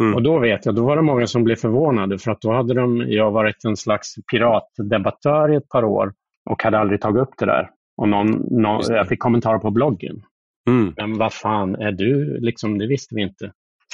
Mm. 0.00 0.14
Och 0.14 0.22
då 0.22 0.38
vet 0.38 0.66
jag, 0.66 0.74
då 0.74 0.84
var 0.84 0.96
det 0.96 1.02
många 1.02 1.26
som 1.26 1.44
blev 1.44 1.56
förvånade 1.56 2.18
för 2.18 2.30
att 2.30 2.40
då 2.40 2.52
hade 2.52 2.74
de, 2.74 3.04
jag 3.08 3.30
varit 3.30 3.64
en 3.64 3.76
slags 3.76 4.14
piratdebattör 4.32 5.52
i 5.52 5.56
ett 5.56 5.68
par 5.68 5.84
år 5.84 6.12
och 6.50 6.62
hade 6.62 6.78
aldrig 6.78 7.00
tagit 7.00 7.22
upp 7.22 7.34
det 7.38 7.46
där. 7.46 7.70
Och 7.96 8.08
någon, 8.08 8.30
någon 8.50 8.80
jag 8.88 9.08
fick 9.08 9.18
kommentarer 9.18 9.58
på 9.58 9.70
bloggen. 9.70 10.22
Mm. 10.68 10.94
Men 10.96 11.18
vad 11.18 11.32
fan 11.32 11.74
är 11.74 11.92
du? 11.92 12.40
Liksom, 12.40 12.78
det 12.78 12.86
visste 12.86 13.14
vi 13.14 13.22
inte. 13.22 13.52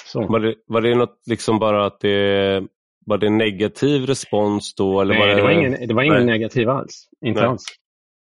Så. 0.08 0.26
Var, 0.26 0.40
det, 0.40 0.54
var 0.66 0.80
det 0.80 0.94
något 0.94 1.22
liksom 1.26 1.58
bara 1.58 1.86
att 1.86 2.00
det 2.00 2.62
var 3.06 3.18
det 3.18 3.30
negativ 3.30 4.06
respons 4.06 4.74
då? 4.74 5.00
Eller 5.00 5.14
Nej, 5.14 5.20
var 5.20 5.28
det... 5.28 5.34
det 5.34 5.42
var 5.42 5.50
ingen, 5.50 5.88
det 5.88 5.94
var 5.94 6.02
ingen 6.02 6.26
negativ 6.26 6.68
alls. 6.68 7.08
Inte 7.24 7.40
Nej. 7.40 7.50
alls. 7.50 7.64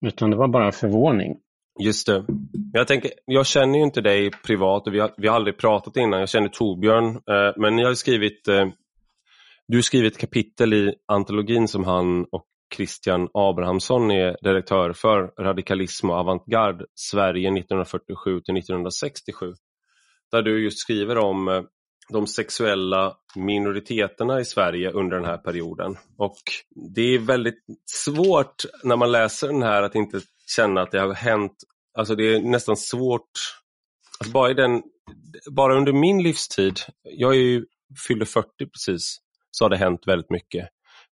Utan 0.05 0.31
det 0.31 0.37
var 0.37 0.47
bara 0.47 0.71
förvåning. 0.71 1.35
Just 1.83 2.07
det. 2.07 2.25
Jag, 2.73 2.87
tänker, 2.87 3.11
jag 3.25 3.45
känner 3.45 3.79
ju 3.79 3.83
inte 3.83 4.01
dig 4.01 4.31
privat 4.31 4.87
och 4.87 4.93
vi 4.93 4.99
har, 4.99 5.11
vi 5.17 5.27
har 5.27 5.35
aldrig 5.35 5.57
pratat 5.57 5.97
innan. 5.97 6.19
Jag 6.19 6.29
känner 6.29 6.47
Torbjörn, 6.47 7.05
eh, 7.05 7.53
men 7.57 7.75
ni 7.75 7.83
har 7.83 7.93
skrivit, 7.93 8.47
eh, 8.47 8.67
du 9.67 9.77
har 9.77 9.81
skrivit 9.81 10.17
kapitel 10.17 10.73
i 10.73 10.93
antologin 11.07 11.67
som 11.67 11.83
han 11.83 12.25
och 12.31 12.45
Christian 12.75 13.29
Abrahamsson 13.33 14.11
är 14.11 14.37
redaktör 14.41 14.93
för, 14.93 15.43
Radikalism 15.43 16.09
och 16.09 16.15
avantgarde, 16.15 16.85
Sverige 16.95 17.47
1947 17.47 18.41
till 18.41 18.57
1967. 18.57 19.53
Där 20.31 20.41
du 20.41 20.63
just 20.63 20.79
skriver 20.79 21.17
om 21.17 21.47
eh, 21.47 21.63
de 22.09 22.27
sexuella 22.27 23.17
minoriteterna 23.35 24.39
i 24.39 24.45
Sverige 24.45 24.91
under 24.91 25.15
den 25.17 25.25
här 25.25 25.37
perioden. 25.37 25.97
Och 26.17 26.37
Det 26.95 27.01
är 27.01 27.19
väldigt 27.19 27.63
svårt 27.85 28.65
när 28.83 28.95
man 28.95 29.11
läser 29.11 29.47
den 29.47 29.63
här 29.63 29.83
att 29.83 29.95
inte 29.95 30.21
känna 30.55 30.81
att 30.81 30.91
det 30.91 30.99
har 30.99 31.13
hänt, 31.13 31.53
alltså 31.97 32.15
det 32.15 32.35
är 32.35 32.39
nästan 32.39 32.77
svårt, 32.77 33.31
alltså 34.19 34.33
bara, 34.33 34.51
i 34.51 34.53
den, 34.53 34.83
bara 35.51 35.77
under 35.77 35.93
min 35.93 36.23
livstid, 36.23 36.79
jag 37.03 37.35
är 37.35 37.39
ju, 37.39 37.65
fyllde 38.07 38.25
40 38.25 38.47
precis, 38.57 39.17
så 39.51 39.65
har 39.65 39.69
det 39.69 39.77
hänt 39.77 40.07
väldigt 40.07 40.29
mycket. 40.29 40.69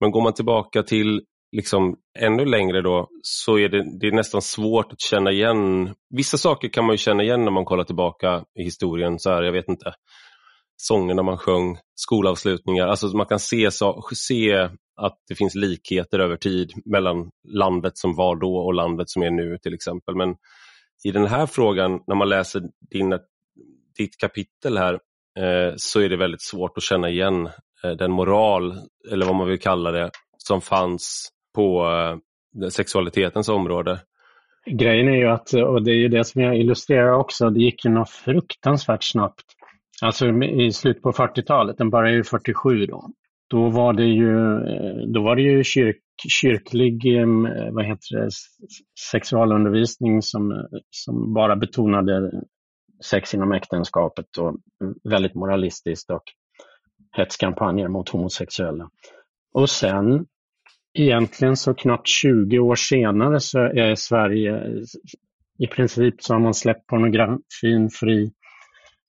Men 0.01 0.11
går 0.11 0.23
man 0.23 0.35
tillbaka 0.35 0.83
till 0.83 1.23
liksom 1.53 1.97
ännu 2.19 2.45
längre 2.45 2.83
då 2.83 3.09
så 3.23 3.59
är 3.59 3.69
det, 3.69 3.99
det 4.01 4.07
är 4.07 4.13
nästan 4.13 4.43
svårt 4.43 4.93
att 4.93 5.01
känna 5.01 5.31
igen. 5.31 5.95
Vissa 6.11 6.39
saker 6.39 6.69
kan 6.69 6.85
man 6.85 6.95
ju 6.95 6.99
känna 6.99 7.23
igen 7.23 7.45
när 7.45 7.51
man 7.51 7.65
kollar 7.65 7.85
tillbaka 7.85 8.45
i 8.59 8.63
historien. 8.63 9.19
så 9.19 9.31
här, 9.31 9.43
Jag 9.43 9.53
vet 9.53 9.69
inte, 9.69 9.95
sångerna 10.77 11.23
man 11.23 11.39
sjöng, 11.39 11.79
skolavslutningar. 11.95 12.87
Alltså 12.87 13.07
man 13.07 13.27
kan 13.27 13.39
se, 13.39 13.71
se 14.15 14.69
att 14.97 15.19
det 15.29 15.35
finns 15.35 15.55
likheter 15.55 16.19
över 16.19 16.37
tid 16.37 16.73
mellan 16.85 17.31
landet 17.49 17.99
som 17.99 18.15
var 18.17 18.37
då 18.37 18.57
och 18.57 18.75
landet 18.75 19.11
som 19.11 19.23
är 19.23 19.31
nu 19.31 19.59
till 19.59 19.75
exempel. 19.75 20.17
Men 20.17 20.35
i 21.05 21.11
den 21.11 21.27
här 21.27 21.47
frågan, 21.47 22.01
när 22.07 22.15
man 22.15 22.29
läser 22.29 22.63
din, 22.91 23.19
ditt 23.99 24.19
kapitel 24.19 24.79
här, 24.79 24.95
eh, 25.39 25.75
så 25.77 26.01
är 26.01 26.09
det 26.09 26.17
väldigt 26.17 26.43
svårt 26.43 26.77
att 26.77 26.83
känna 26.83 27.11
igen 27.11 27.47
eh, 27.85 27.91
den 27.91 28.13
moral, 28.13 28.75
eller 29.11 29.27
vad 29.27 29.35
man 29.35 29.49
vill 29.49 29.61
kalla 29.61 29.91
det, 29.91 30.11
som 30.39 30.61
fanns 30.61 31.29
på 31.57 31.87
eh, 32.63 32.69
sexualitetens 32.69 33.49
område. 33.49 34.01
Grejen 34.71 35.09
är 35.09 35.17
ju 35.17 35.29
att, 35.29 35.55
eh, 35.55 35.63
och 35.63 35.83
det 35.85 35.91
är 35.91 35.97
ju 35.97 36.09
det 36.09 36.25
som 36.25 36.43
jag 36.43 36.57
illustrerar 36.57 37.13
också, 37.13 37.51
det 37.51 37.61
gick 37.61 37.85
ju 37.85 37.91
något 37.91 38.11
fruktansvärt 38.11 39.05
snabbt. 39.05 39.45
Alltså 40.03 40.27
i 40.43 40.73
slutet 40.73 41.03
på 41.03 41.13
40-talet, 41.13 41.79
den 41.79 41.91
började 41.91 42.17
ju 42.17 42.25
47 42.25 42.87
då. 42.87 43.11
Då 43.51 43.69
var 43.69 43.93
det 43.93 44.05
ju, 44.05 44.57
eh, 44.69 45.07
då 45.15 45.23
var 45.23 45.37
det 45.37 45.43
ju 45.43 45.65
kyrk, 45.65 46.03
kyrklig 46.29 47.03
vad 47.73 47.85
heter 47.85 48.17
det, 48.17 48.31
sexualundervisning 49.11 50.23
som, 50.23 50.67
som 50.91 51.35
bara 51.35 51.57
betonade 51.57 52.33
sex 53.05 53.35
inom 53.35 53.53
äktenskapet 53.53 54.37
och 54.39 54.57
väldigt 55.11 55.35
moralistiskt 55.35 56.11
och 56.11 56.23
hetskampanjer 57.17 57.89
mot 57.89 58.09
homosexuella. 58.09 58.91
Och 59.55 59.71
sen 59.71 60.27
egentligen 61.01 61.57
så 61.57 61.75
knappt 61.75 62.09
20 62.09 62.59
år 62.59 62.75
senare 62.75 63.41
så 63.41 63.59
är 63.59 63.95
Sverige 63.95 64.85
i 65.59 65.67
princip 65.67 66.23
så 66.23 66.35
har 66.35 66.41
man 66.41 66.55
släppt 66.55 66.87
pornografin 66.87 67.91
fri. 67.91 68.33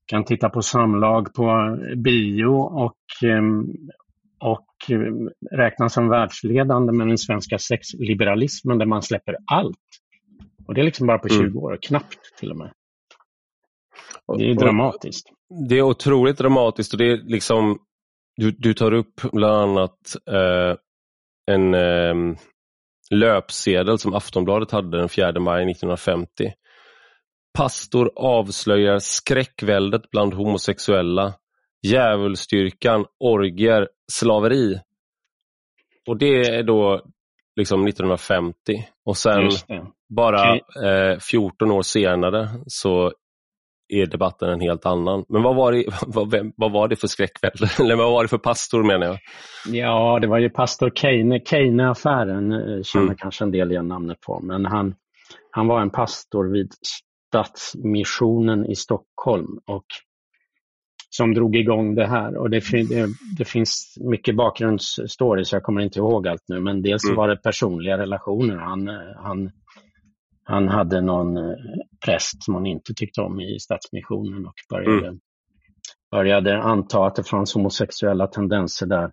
Kan 0.05 0.25
titta 0.25 0.49
på 0.49 0.61
samlag 0.61 1.33
på 1.33 1.77
bio 1.95 2.47
och, 2.55 2.97
ehm, 3.23 3.65
och 4.39 4.67
räknas 5.51 5.93
som 5.93 6.09
världsledande 6.09 6.93
med 6.93 7.07
den 7.07 7.17
svenska 7.17 7.57
sexliberalismen 7.57 8.77
där 8.77 8.85
man 8.85 9.01
släpper 9.01 9.35
allt. 9.51 9.77
Och 10.67 10.73
det 10.73 10.81
är 10.81 10.85
liksom 10.85 11.07
bara 11.07 11.19
på 11.19 11.29
20 11.29 11.39
mm. 11.39 11.57
år, 11.57 11.77
knappt 11.81 12.37
till 12.39 12.51
och 12.51 12.57
med. 12.57 12.71
Det 14.37 14.51
är 14.51 14.55
dramatiskt. 14.55 15.27
Det 15.69 15.77
är 15.77 15.81
otroligt 15.81 16.37
dramatiskt 16.37 16.93
och 16.93 16.99
det 16.99 17.11
är 17.11 17.17
liksom 17.17 17.79
du, 18.35 18.51
du 18.51 18.73
tar 18.73 18.93
upp 18.93 19.21
bland 19.31 19.55
annat 19.55 20.15
eh, 20.29 20.77
en 21.51 21.73
eh, 21.73 22.37
löpsedel 23.11 23.99
som 23.99 24.13
Aftonbladet 24.13 24.71
hade 24.71 24.97
den 24.97 25.09
4 25.09 25.39
maj 25.39 25.71
1950. 25.71 26.53
Pastor 27.57 28.11
avslöjar 28.15 28.99
skräckväldet 28.99 30.11
bland 30.11 30.33
homosexuella. 30.33 31.33
Djävulsstyrkan, 31.87 33.05
orgier, 33.19 33.89
slaveri. 34.11 34.79
Och 36.07 36.17
det 36.17 36.41
är 36.41 36.63
då 36.63 37.01
liksom 37.55 37.87
1950 37.87 38.55
och 39.05 39.17
sen 39.17 39.49
bara 40.09 40.55
eh, 40.55 41.19
14 41.19 41.71
år 41.71 41.81
senare 41.81 42.49
så 42.67 43.13
är 43.89 44.05
debatten 44.05 44.49
en 44.49 44.61
helt 44.61 44.85
annan. 44.85 45.25
Men 45.29 45.43
vad 45.43 45.55
var 45.55 45.71
det, 45.71 45.85
vad, 46.07 46.51
vad 46.55 46.71
var 46.71 46.87
det 46.87 46.95
för 46.95 47.07
skräckvälde? 47.07 47.69
Eller 47.79 47.95
vad 47.95 48.11
var 48.11 48.23
det 48.23 48.29
för 48.29 48.37
pastor 48.37 48.83
menar 48.83 49.07
jag? 49.07 49.19
Ja, 49.67 50.19
det 50.21 50.27
var 50.27 50.37
ju 50.37 50.49
pastor 50.49 50.91
Keine. 50.95 51.39
Keine-affären 51.39 52.51
eh, 52.51 52.83
känner 52.83 53.05
mm. 53.05 53.17
kanske 53.17 53.43
en 53.43 53.51
del 53.51 53.71
igen 53.71 53.87
namnet 53.87 54.21
på. 54.21 54.39
Men 54.39 54.65
han, 54.65 54.95
han 55.51 55.67
var 55.67 55.81
en 55.81 55.89
pastor 55.89 56.51
vid 56.51 56.71
Stadsmissionen 57.27 58.65
i 58.65 58.75
Stockholm 58.75 59.59
och 59.65 59.85
som 61.09 61.33
drog 61.33 61.55
igång 61.55 61.95
det 61.95 62.07
här. 62.07 62.37
Och 62.37 62.49
det, 62.49 62.59
det, 62.71 63.07
det 63.37 63.45
finns 63.45 63.97
mycket 64.01 64.35
bakgrundsstory 64.35 65.45
så 65.45 65.55
jag 65.55 65.63
kommer 65.63 65.81
inte 65.81 65.99
ihåg 65.99 66.27
allt 66.27 66.43
nu. 66.47 66.59
Men 66.59 66.81
dels 66.81 67.05
mm. 67.05 67.15
var 67.15 67.27
det 67.27 67.37
personliga 67.37 67.97
relationer. 67.97 68.55
Han, 68.55 68.87
eh, 68.87 68.95
han 69.15 69.51
han 70.47 70.67
hade 70.67 71.01
någon 71.01 71.37
eh, 71.37 71.55
präst 72.05 72.43
som 72.43 72.55
han 72.55 72.65
inte 72.65 72.93
tyckte 72.93 73.21
om 73.21 73.39
i 73.39 73.59
Stadsmissionen 73.59 74.45
och 74.45 74.53
började, 74.69 75.07
mm. 75.07 75.19
började 76.11 76.61
anta 76.61 77.05
att 77.05 77.15
det 77.15 77.23
fanns 77.23 77.53
homosexuella 77.53 78.27
tendenser 78.27 78.85
där. 78.85 79.11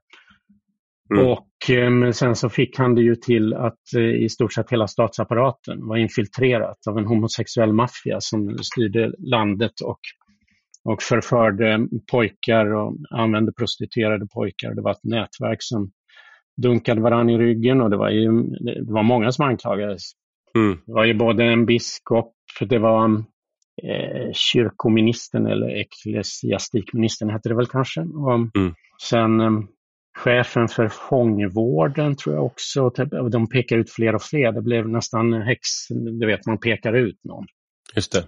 Mm. 1.15 1.27
Och 1.27 1.71
eh, 1.71 2.11
sen 2.11 2.37
så 2.37 2.49
fick 2.49 2.79
han 2.79 2.95
det 2.95 3.03
ju 3.03 3.17
till 3.17 3.55
att 3.55 3.95
eh, 3.97 4.03
i 4.03 4.29
stort 4.29 4.53
sett 4.53 4.71
hela 4.71 4.87
statsapparaten 4.87 5.87
var 5.87 5.97
infiltrerat 5.97 6.87
av 6.89 6.99
en 6.99 7.07
homosexuell 7.07 7.73
maffia 7.73 8.21
som 8.21 8.59
styrde 8.59 9.13
landet 9.19 9.81
och, 9.85 10.01
och 10.85 11.03
förförde 11.03 11.89
pojkar 12.11 12.75
och 12.75 12.97
använde 13.11 13.53
prostituerade 13.53 14.27
pojkar. 14.35 14.75
Det 14.75 14.83
var 14.83 14.91
ett 14.91 15.05
nätverk 15.05 15.59
som 15.61 15.91
dunkade 16.63 17.01
varandra 17.01 17.35
i 17.35 17.39
ryggen 17.39 17.81
och 17.81 17.91
det 17.91 17.97
var, 17.97 18.11
ju, 18.11 18.43
det 18.61 18.93
var 18.93 19.03
många 19.03 19.33
som 19.33 19.45
anklagades 19.45 20.03
Mm. 20.55 20.79
Det 20.87 20.93
var 20.93 21.05
ju 21.05 21.15
både 21.15 21.45
en 21.45 21.67
biskop, 21.67 22.35
det 22.61 22.79
var 22.79 23.05
eh, 23.83 24.33
kyrkoministern 24.33 25.47
eller 25.47 25.69
ecklesiastikministern 25.69 27.31
hette 27.31 27.49
det 27.49 27.55
väl 27.55 27.67
kanske. 27.67 28.01
Och 28.01 28.35
mm. 28.35 28.75
Sen 29.03 29.41
eh, 29.41 29.51
chefen 30.19 30.69
för 30.69 30.89
fångvården 30.89 32.17
tror 32.17 32.35
jag 32.35 32.45
också. 32.45 32.91
De 33.31 33.49
pekar 33.49 33.77
ut 33.77 33.91
fler 33.91 34.15
och 34.15 34.23
fler. 34.23 34.53
Det 34.53 34.63
blev 34.63 34.89
nästan 34.89 35.33
häx, 35.33 35.61
du 36.21 36.27
vet 36.27 36.47
man 36.47 36.59
pekar 36.59 36.93
ut 36.93 37.25
någon. 37.25 37.47
Just 37.95 38.13
det. 38.13 38.25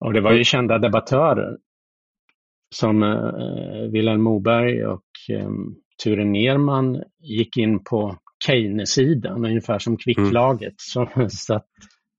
Och 0.00 0.12
det 0.12 0.20
var 0.20 0.32
ju 0.32 0.44
kända 0.44 0.78
debattörer 0.78 1.56
som 2.74 3.02
eh, 3.02 3.90
Vilhelm 3.92 4.22
Moberg 4.22 4.86
och 4.86 5.04
eh, 5.30 5.50
Ture 6.04 6.24
Nerman 6.24 7.02
gick 7.20 7.56
in 7.56 7.84
på 7.84 8.16
Keynes-sidan, 8.46 9.44
ungefär 9.44 9.78
som 9.78 9.96
kvicklaget. 9.96 10.74
Mm. 10.96 11.08
Så, 11.28 11.28
så 11.28 11.54
att 11.54 11.66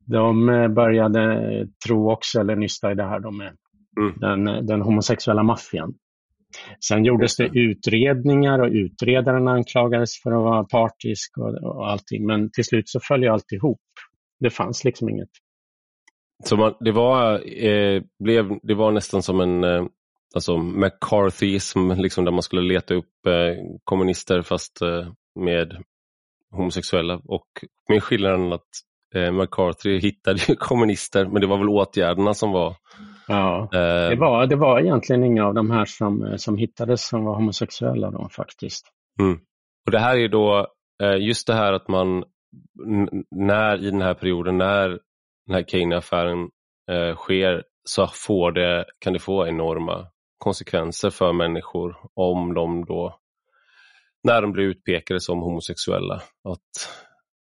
de 0.05 0.49
eh, 0.49 0.67
började 0.67 1.67
tro 1.85 2.11
också, 2.11 2.39
eller 2.39 2.55
nysta 2.55 2.91
i 2.91 2.95
det 2.95 3.03
här, 3.03 3.19
de 3.19 3.37
med 3.37 3.53
mm. 3.99 4.13
den, 4.19 4.65
den 4.65 4.81
homosexuella 4.81 5.43
maffian. 5.43 5.93
Sen 6.87 7.05
gjordes 7.05 7.37
det 7.37 7.49
utredningar 7.53 8.59
och 8.59 8.71
utredaren 8.71 9.47
anklagades 9.47 10.21
för 10.23 10.31
att 10.31 10.43
vara 10.43 10.63
partisk 10.63 11.37
och, 11.37 11.53
och 11.53 11.91
allting. 11.91 12.25
Men 12.25 12.51
till 12.51 12.65
slut 12.65 12.89
så 12.89 12.99
föll 12.99 13.23
ju 13.23 13.29
allt 13.29 13.51
ihop. 13.51 13.81
Det 14.39 14.49
fanns 14.49 14.83
liksom 14.83 15.09
inget. 15.09 15.29
Så 16.43 16.57
man, 16.57 16.73
det, 16.79 16.91
var, 16.91 17.33
eh, 17.65 18.01
blev, 18.19 18.59
det 18.63 18.73
var 18.73 18.91
nästan 18.91 19.23
som 19.23 19.39
en 19.39 19.63
eh, 19.63 19.85
alltså 20.35 20.57
McCarthyism, 20.57 21.91
liksom 21.91 22.25
där 22.25 22.31
man 22.31 22.43
skulle 22.43 22.73
leta 22.73 22.93
upp 22.93 23.25
eh, 23.27 23.63
kommunister 23.83 24.41
fast 24.41 24.81
eh, 24.81 25.07
med 25.39 25.83
homosexuella. 26.51 27.21
Och 27.25 27.47
med 27.89 28.03
skillnaden 28.03 28.53
att 28.53 28.67
eh, 29.15 29.31
McCarthy 29.31 29.99
hittade 29.99 30.39
ju 30.47 30.55
kommunister, 30.59 31.25
men 31.25 31.41
det 31.41 31.47
var 31.47 31.57
väl 31.57 31.69
åtgärderna 31.69 32.33
som 32.33 32.51
var... 32.51 32.75
Ja, 33.27 33.69
Eh, 33.73 34.09
det 34.09 34.15
var, 34.15 34.47
det 34.47 34.55
var 34.55 34.79
egentligen 34.79 35.23
inga 35.23 35.45
av 35.45 35.53
de 35.53 35.71
här 35.71 35.85
som, 35.85 36.35
som 36.37 36.57
hittades 36.57 37.07
som 37.07 37.25
var 37.25 37.35
homosexuella 37.35 38.11
då 38.11 38.29
faktiskt. 38.31 38.87
och 39.85 39.91
det 39.91 39.99
här 39.99 40.17
är 40.17 40.27
då 40.27 40.67
eh, 41.03 41.17
just 41.27 41.47
det 41.47 41.53
här 41.53 41.73
att 41.73 41.87
man 41.87 42.23
när 43.35 43.83
i 43.83 43.91
den 43.91 44.01
här 44.01 44.13
perioden, 44.13 44.57
när 44.57 44.89
den 45.45 45.55
här 45.55 45.63
Kane-affären 45.63 46.49
eh, 46.91 47.15
sker, 47.15 47.63
så 47.89 48.07
får 48.07 48.51
det, 48.51 48.85
kan 48.99 49.13
det 49.13 49.19
få 49.19 49.47
enorma 49.47 50.07
konsekvenser 50.37 51.09
för 51.09 51.33
människor 51.33 51.95
om 52.13 52.53
de 52.53 52.85
då, 52.85 53.19
när 54.23 54.41
de 54.41 54.51
blir 54.51 54.65
utpekade 54.65 55.19
som 55.19 55.39
homosexuella. 55.39 56.15
Att 56.43 56.89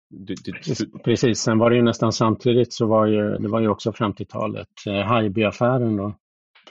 du, 0.10 0.36
du, 0.44 0.52
Precis, 0.52 0.86
precis. 1.04 1.40
Sen 1.40 1.58
var 1.58 1.70
det 1.70 1.76
ju 1.76 1.82
nästan 1.82 2.12
samtidigt 2.12 2.74
så 2.74 2.86
var 2.86 3.06
ju, 3.06 3.38
det 3.38 3.48
var 3.48 3.60
ju 3.60 3.68
också 3.68 3.92
50-talet, 3.92 4.68
eh, 4.88 4.94
Haijby-affären 4.94 5.98
då 5.98 6.14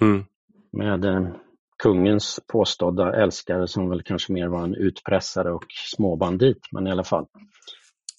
mm, 0.01 0.25
med 0.73 1.05
eh, 1.05 1.29
kungens 1.83 2.41
påstådda 2.53 3.23
älskare 3.23 3.69
som 3.69 3.89
väl 3.89 4.03
kanske 4.03 4.33
mer 4.33 4.49
var 4.49 4.65
en 4.65 4.75
utpressare 4.75 5.53
och 5.53 5.65
småbandit, 5.95 6.59
men 6.73 6.87
i 6.87 6.91
alla 6.91 7.05
fall. 7.05 7.27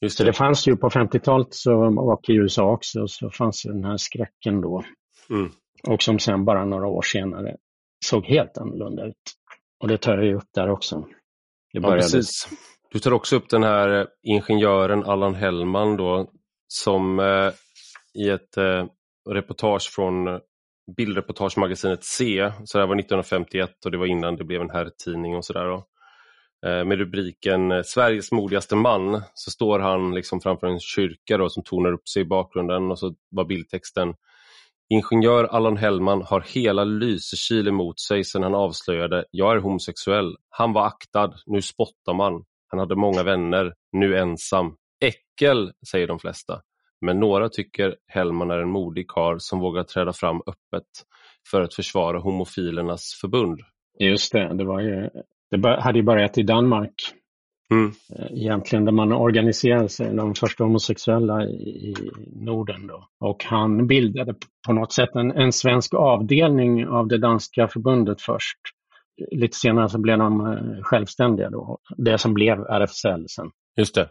just 0.01 0.17
Så 0.17 0.23
det. 0.23 0.29
det 0.29 0.33
fanns 0.33 0.67
ju 0.67 0.77
på 0.77 0.89
50-talet 0.89 1.53
så, 1.53 1.73
och 1.99 2.29
i 2.29 2.33
USA 2.33 2.71
också, 2.71 3.07
så 3.07 3.29
fanns 3.29 3.65
ju 3.65 3.71
den 3.71 3.83
här 3.83 3.97
skräcken 3.97 4.61
då. 4.61 4.83
Mm. 5.29 5.51
Och 5.87 6.01
som 6.01 6.19
sen 6.19 6.45
bara 6.45 6.65
några 6.65 6.87
år 6.87 7.01
senare 7.01 7.55
såg 8.05 8.25
helt 8.25 8.57
annorlunda 8.57 9.05
ut. 9.05 9.33
Och 9.79 9.87
det 9.87 9.97
tar 9.97 10.13
jag 10.13 10.25
ju 10.25 10.35
upp 10.35 10.49
där 10.53 10.69
också. 10.69 11.07
Det 11.75 11.81
Ja, 11.81 11.91
precis. 11.91 12.47
Du 12.91 12.99
tar 12.99 13.11
också 13.11 13.35
upp 13.35 13.49
den 13.49 13.63
här 13.63 13.99
eh, 13.99 14.05
ingenjören 14.23 15.03
Allan 15.03 15.35
Hellman 15.35 15.97
då, 15.97 16.29
som 16.67 17.19
eh, 17.19 17.51
i 18.23 18.29
ett 18.29 18.57
eh, 18.57 18.85
reportage 19.29 19.91
från 19.91 20.27
eh, 20.27 20.37
bildreportagemagasinet 20.97 22.03
C, 22.03 22.51
så 22.63 22.77
det 22.77 22.81
här 22.81 22.87
var 22.87 22.99
1951 22.99 23.85
och 23.85 23.91
det 23.91 23.97
var 23.97 24.05
innan 24.05 24.35
det 24.35 24.43
blev 24.43 24.61
en 24.61 24.69
herrtidning 24.69 25.35
och 25.35 25.45
sådär. 25.45 25.73
Eh, 26.65 26.85
med 26.85 26.97
rubriken 26.97 27.71
eh, 27.71 27.81
Sveriges 27.83 28.31
modigaste 28.31 28.75
man 28.75 29.21
så 29.33 29.51
står 29.51 29.79
han 29.79 30.15
liksom 30.15 30.41
framför 30.41 30.67
en 30.67 30.79
kyrka 30.79 31.37
då, 31.37 31.49
som 31.49 31.63
tonar 31.63 31.93
upp 31.93 32.09
sig 32.09 32.21
i 32.21 32.25
bakgrunden 32.25 32.91
och 32.91 32.99
så 32.99 33.15
var 33.29 33.45
bildtexten 33.45 34.13
Ingenjör 34.89 35.43
Allan 35.43 35.77
Hellman 35.77 36.21
har 36.21 36.41
hela 36.41 36.83
Lysekil 36.83 37.67
emot 37.67 37.99
sig 37.99 38.23
sedan 38.23 38.43
han 38.43 38.55
avslöjade 38.55 39.25
jag 39.31 39.55
är 39.55 39.59
homosexuell. 39.59 40.35
Han 40.49 40.73
var 40.73 40.85
aktad, 40.85 41.33
nu 41.45 41.61
spottar 41.61 42.13
man. 42.13 42.43
Han 42.67 42.79
hade 42.79 42.95
många 42.95 43.23
vänner, 43.23 43.73
nu 43.91 44.17
ensam. 44.17 44.75
Äckel, 45.01 45.71
säger 45.91 46.07
de 46.07 46.19
flesta. 46.19 46.61
Men 47.01 47.19
några 47.19 47.49
tycker 47.49 47.95
Hellman 48.07 48.51
är 48.51 48.57
en 48.57 48.69
modig 48.69 49.07
karl 49.07 49.37
som 49.39 49.59
vågar 49.59 49.83
träda 49.83 50.13
fram 50.13 50.37
öppet 50.37 50.87
för 51.51 51.61
att 51.61 51.73
försvara 51.73 52.19
homofilernas 52.19 53.17
förbund. 53.21 53.59
Just 53.99 54.31
det, 54.31 54.57
det, 54.57 54.65
var 54.65 54.81
ju, 54.81 55.09
det 55.51 55.81
hade 55.81 55.99
ju 55.99 56.03
börjat 56.03 56.37
i 56.37 56.43
Danmark. 56.43 56.93
Mm. 57.73 57.91
eh, 58.15 58.25
Egentligen 58.31 58.85
där 58.85 58.91
man 58.91 59.11
organiserade 59.13 59.89
sig, 59.89 60.15
de 60.15 60.35
första 60.35 60.63
homosexuella 60.63 61.43
i, 61.43 61.95
Norden. 62.35 62.87
Då. 62.87 63.07
Och 63.19 63.43
han 63.43 63.87
bildade 63.87 64.35
på 64.67 64.73
något 64.73 64.93
sätt 64.93 65.15
en, 65.15 65.31
en 65.31 65.51
svensk 65.51 65.93
avdelning 65.93 66.87
av 66.87 67.07
det 67.07 67.17
danska 67.17 67.67
förbundet 67.67 68.21
först. 68.21 68.57
Lite 69.31 69.57
senare 69.57 69.89
så 69.89 69.99
blev 69.99 70.17
de 70.17 70.45
eh, 70.45 70.81
självständiga 70.81 71.49
då, 71.49 71.77
det 71.97 72.17
som 72.17 72.33
blev 72.33 72.59
RFSL 72.59 73.25
sen. 73.29 73.51
Just 73.77 73.95
det. 73.95 74.09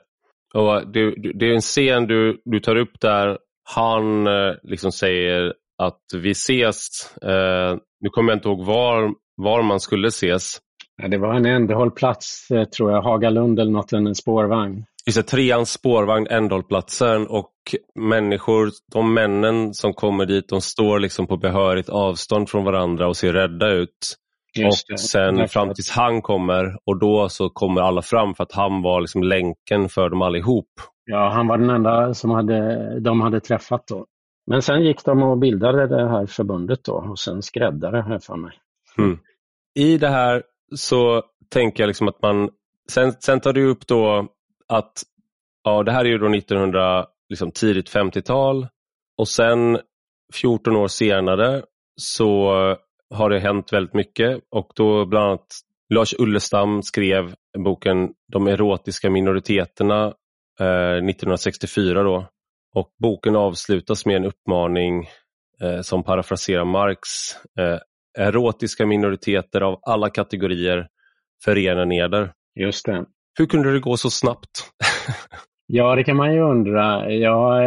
Och 0.54 0.92
det, 0.92 1.14
det 1.34 1.46
är 1.46 1.54
en 1.54 1.60
scen 1.60 2.06
du, 2.06 2.42
du 2.44 2.60
tar 2.60 2.76
upp 2.76 3.00
där 3.00 3.38
han 3.74 4.26
eh, 4.26 4.54
liksom 4.62 4.92
säger 4.92 5.54
att 5.78 6.00
vi 6.14 6.30
ses, 6.30 6.88
eh, 7.22 7.76
nu 8.00 8.08
kommer 8.10 8.32
jag 8.32 8.36
inte 8.36 8.48
ihåg 8.48 8.64
var, 8.64 9.14
var 9.36 9.62
man 9.62 9.80
skulle 9.80 10.08
ses. 10.08 10.58
Det 11.02 11.18
var 11.18 11.34
en 11.34 11.46
ändhållplats, 11.46 12.50
eh, 12.50 12.64
tror 12.64 12.92
jag, 12.92 13.02
Hagalund 13.02 13.60
eller 13.60 13.72
något, 13.72 13.92
en 13.92 14.14
spårvagn. 14.14 14.84
Just 15.06 15.18
det, 15.18 15.22
treans 15.22 15.70
spårvagn, 15.70 16.26
ändhållplatsen 16.30 17.26
och 17.26 17.52
människor, 17.94 18.68
de 18.92 19.14
männen 19.14 19.74
som 19.74 19.92
kommer 19.92 20.26
dit, 20.26 20.48
de 20.48 20.60
står 20.60 20.98
liksom 20.98 21.26
på 21.26 21.36
behörigt 21.36 21.88
avstånd 21.88 22.48
från 22.48 22.64
varandra 22.64 23.08
och 23.08 23.16
ser 23.16 23.32
rädda 23.32 23.70
ut. 23.70 24.16
Just 24.58 24.90
och 24.90 24.94
det. 24.94 24.98
sen 24.98 25.34
Därför 25.34 25.46
fram 25.46 25.74
tills 25.74 25.90
han 25.90 26.22
kommer 26.22 26.76
och 26.86 26.98
då 26.98 27.28
så 27.28 27.50
kommer 27.50 27.80
alla 27.80 28.02
fram 28.02 28.34
för 28.34 28.44
att 28.44 28.52
han 28.52 28.82
var 28.82 29.00
liksom 29.00 29.22
länken 29.22 29.88
för 29.88 30.10
dem 30.10 30.22
allihop. 30.22 30.68
Ja, 31.04 31.30
han 31.30 31.46
var 31.46 31.58
den 31.58 31.70
enda 31.70 32.14
som 32.14 32.30
hade, 32.30 33.00
de 33.00 33.20
hade 33.20 33.40
träffat 33.40 33.86
då. 33.86 34.06
Men 34.46 34.62
sen 34.62 34.84
gick 34.84 35.04
de 35.04 35.22
och 35.22 35.38
bildade 35.38 35.86
det 35.86 36.08
här 36.08 36.26
förbundet 36.26 36.84
då 36.84 36.92
och 36.92 37.18
sen 37.18 37.42
skräddare 37.42 38.04
här 38.08 38.18
för 38.18 38.36
mig. 38.36 38.52
I 39.74 39.98
det 39.98 40.08
här 40.08 40.42
så 40.76 41.22
tänker 41.50 41.82
jag 41.82 41.88
liksom 41.88 42.08
att 42.08 42.22
man, 42.22 42.50
sen, 42.90 43.12
sen 43.12 43.40
tar 43.40 43.52
du 43.52 43.70
upp 43.70 43.86
då 43.86 44.28
att 44.68 45.02
ja, 45.64 45.82
det 45.82 45.92
här 45.92 46.04
är 46.04 46.08
ju 46.08 46.18
då 46.18 46.34
1900, 46.34 47.06
liksom 47.28 47.50
tidigt 47.50 47.90
50-tal 47.90 48.66
och 49.18 49.28
sen 49.28 49.78
14 50.34 50.76
år 50.76 50.88
senare 50.88 51.62
så 51.96 52.52
har 53.14 53.30
det 53.30 53.38
hänt 53.38 53.72
väldigt 53.72 53.94
mycket 53.94 54.40
och 54.50 54.72
då 54.74 55.06
bland 55.06 55.26
annat 55.26 55.46
Lars 55.94 56.14
Ullestam 56.18 56.82
skrev 56.82 57.34
boken 57.58 58.12
De 58.32 58.46
erotiska 58.46 59.10
minoriteterna 59.10 60.04
eh, 60.60 60.96
1964 60.96 62.02
då. 62.02 62.26
Och 62.74 62.90
boken 62.98 63.36
avslutas 63.36 64.06
med 64.06 64.16
en 64.16 64.24
uppmaning 64.24 65.08
eh, 65.60 65.80
som 65.80 66.02
parafraserar 66.02 66.64
Marx 66.64 67.08
eh, 67.58 67.78
erotiska 68.18 68.86
minoriteter 68.86 69.60
av 69.60 69.78
alla 69.82 70.10
kategorier 70.10 70.88
förena 71.44 71.84
neder. 71.84 72.32
Just 72.60 72.86
det. 72.86 73.04
Hur 73.38 73.46
kunde 73.46 73.72
det 73.72 73.80
gå 73.80 73.96
så 73.96 74.10
snabbt? 74.10 74.50
Ja, 75.66 75.94
det 75.94 76.04
kan 76.04 76.16
man 76.16 76.34
ju 76.34 76.40
undra. 76.40 77.10
Jag 77.12 77.64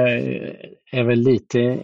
är 0.92 1.04
väl 1.04 1.20
lite 1.20 1.80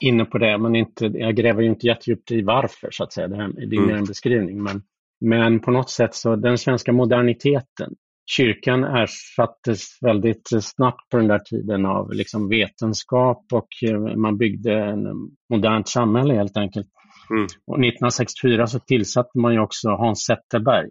inne 0.00 0.24
på 0.24 0.38
det, 0.38 0.58
men 0.58 0.76
inte, 0.76 1.06
jag 1.06 1.36
gräver 1.36 1.62
ju 1.62 1.68
inte 1.68 1.86
jättedjupt 1.86 2.30
i 2.30 2.42
varför, 2.42 2.88
så 2.92 3.04
att 3.04 3.12
säga. 3.12 3.28
Det, 3.28 3.36
här, 3.36 3.48
det 3.48 3.76
är 3.76 3.78
Mm. 3.78 3.86
mer 3.86 3.96
en 3.96 4.04
beskrivning. 4.04 4.62
Men, 4.62 4.82
men 5.20 5.60
på 5.60 5.70
något 5.70 5.90
sätt 5.90 6.14
så, 6.14 6.36
den 6.36 6.58
svenska 6.58 6.92
moderniteten, 6.92 7.94
kyrkan 8.36 8.84
ersattes 8.84 9.98
väldigt 10.00 10.48
snabbt 10.62 11.08
på 11.10 11.16
den 11.16 11.28
där 11.28 11.38
tiden 11.38 11.86
av 11.86 12.12
liksom 12.12 12.48
vetenskap 12.48 13.44
och 13.52 13.68
eh, 13.90 14.16
man 14.16 14.38
byggde 14.38 14.74
en 14.74 15.06
modernt 15.52 15.88
samhälle 15.88 16.34
helt 16.34 16.56
enkelt. 16.56 16.86
Mm. 17.30 17.42
Och 17.42 17.74
1964 17.74 18.66
så 18.66 18.78
tillsatte 18.78 19.38
man 19.38 19.52
ju 19.52 19.60
också 19.60 19.88
Hans 19.88 20.24
Zetterberg. 20.24 20.90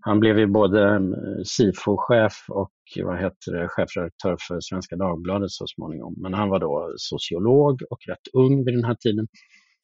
Han 0.00 0.20
blev 0.20 0.38
ju 0.38 0.46
både 0.46 0.94
eh, 0.94 1.00
SIFO-chef 1.44 2.44
och 2.48 2.72
vad 3.04 3.18
heter 3.18 3.52
det, 3.52 3.68
chefredaktör 3.68 4.36
för 4.48 4.58
Svenska 4.60 4.96
Dagbladet 4.96 5.50
så 5.50 5.66
småningom. 5.66 6.14
Men 6.16 6.34
han 6.34 6.48
var 6.48 6.58
då 6.58 6.92
sociolog 6.96 7.82
och 7.90 7.98
rätt 8.08 8.28
ung 8.32 8.64
vid 8.64 8.74
den 8.74 8.84
här 8.84 8.94
tiden. 8.94 9.26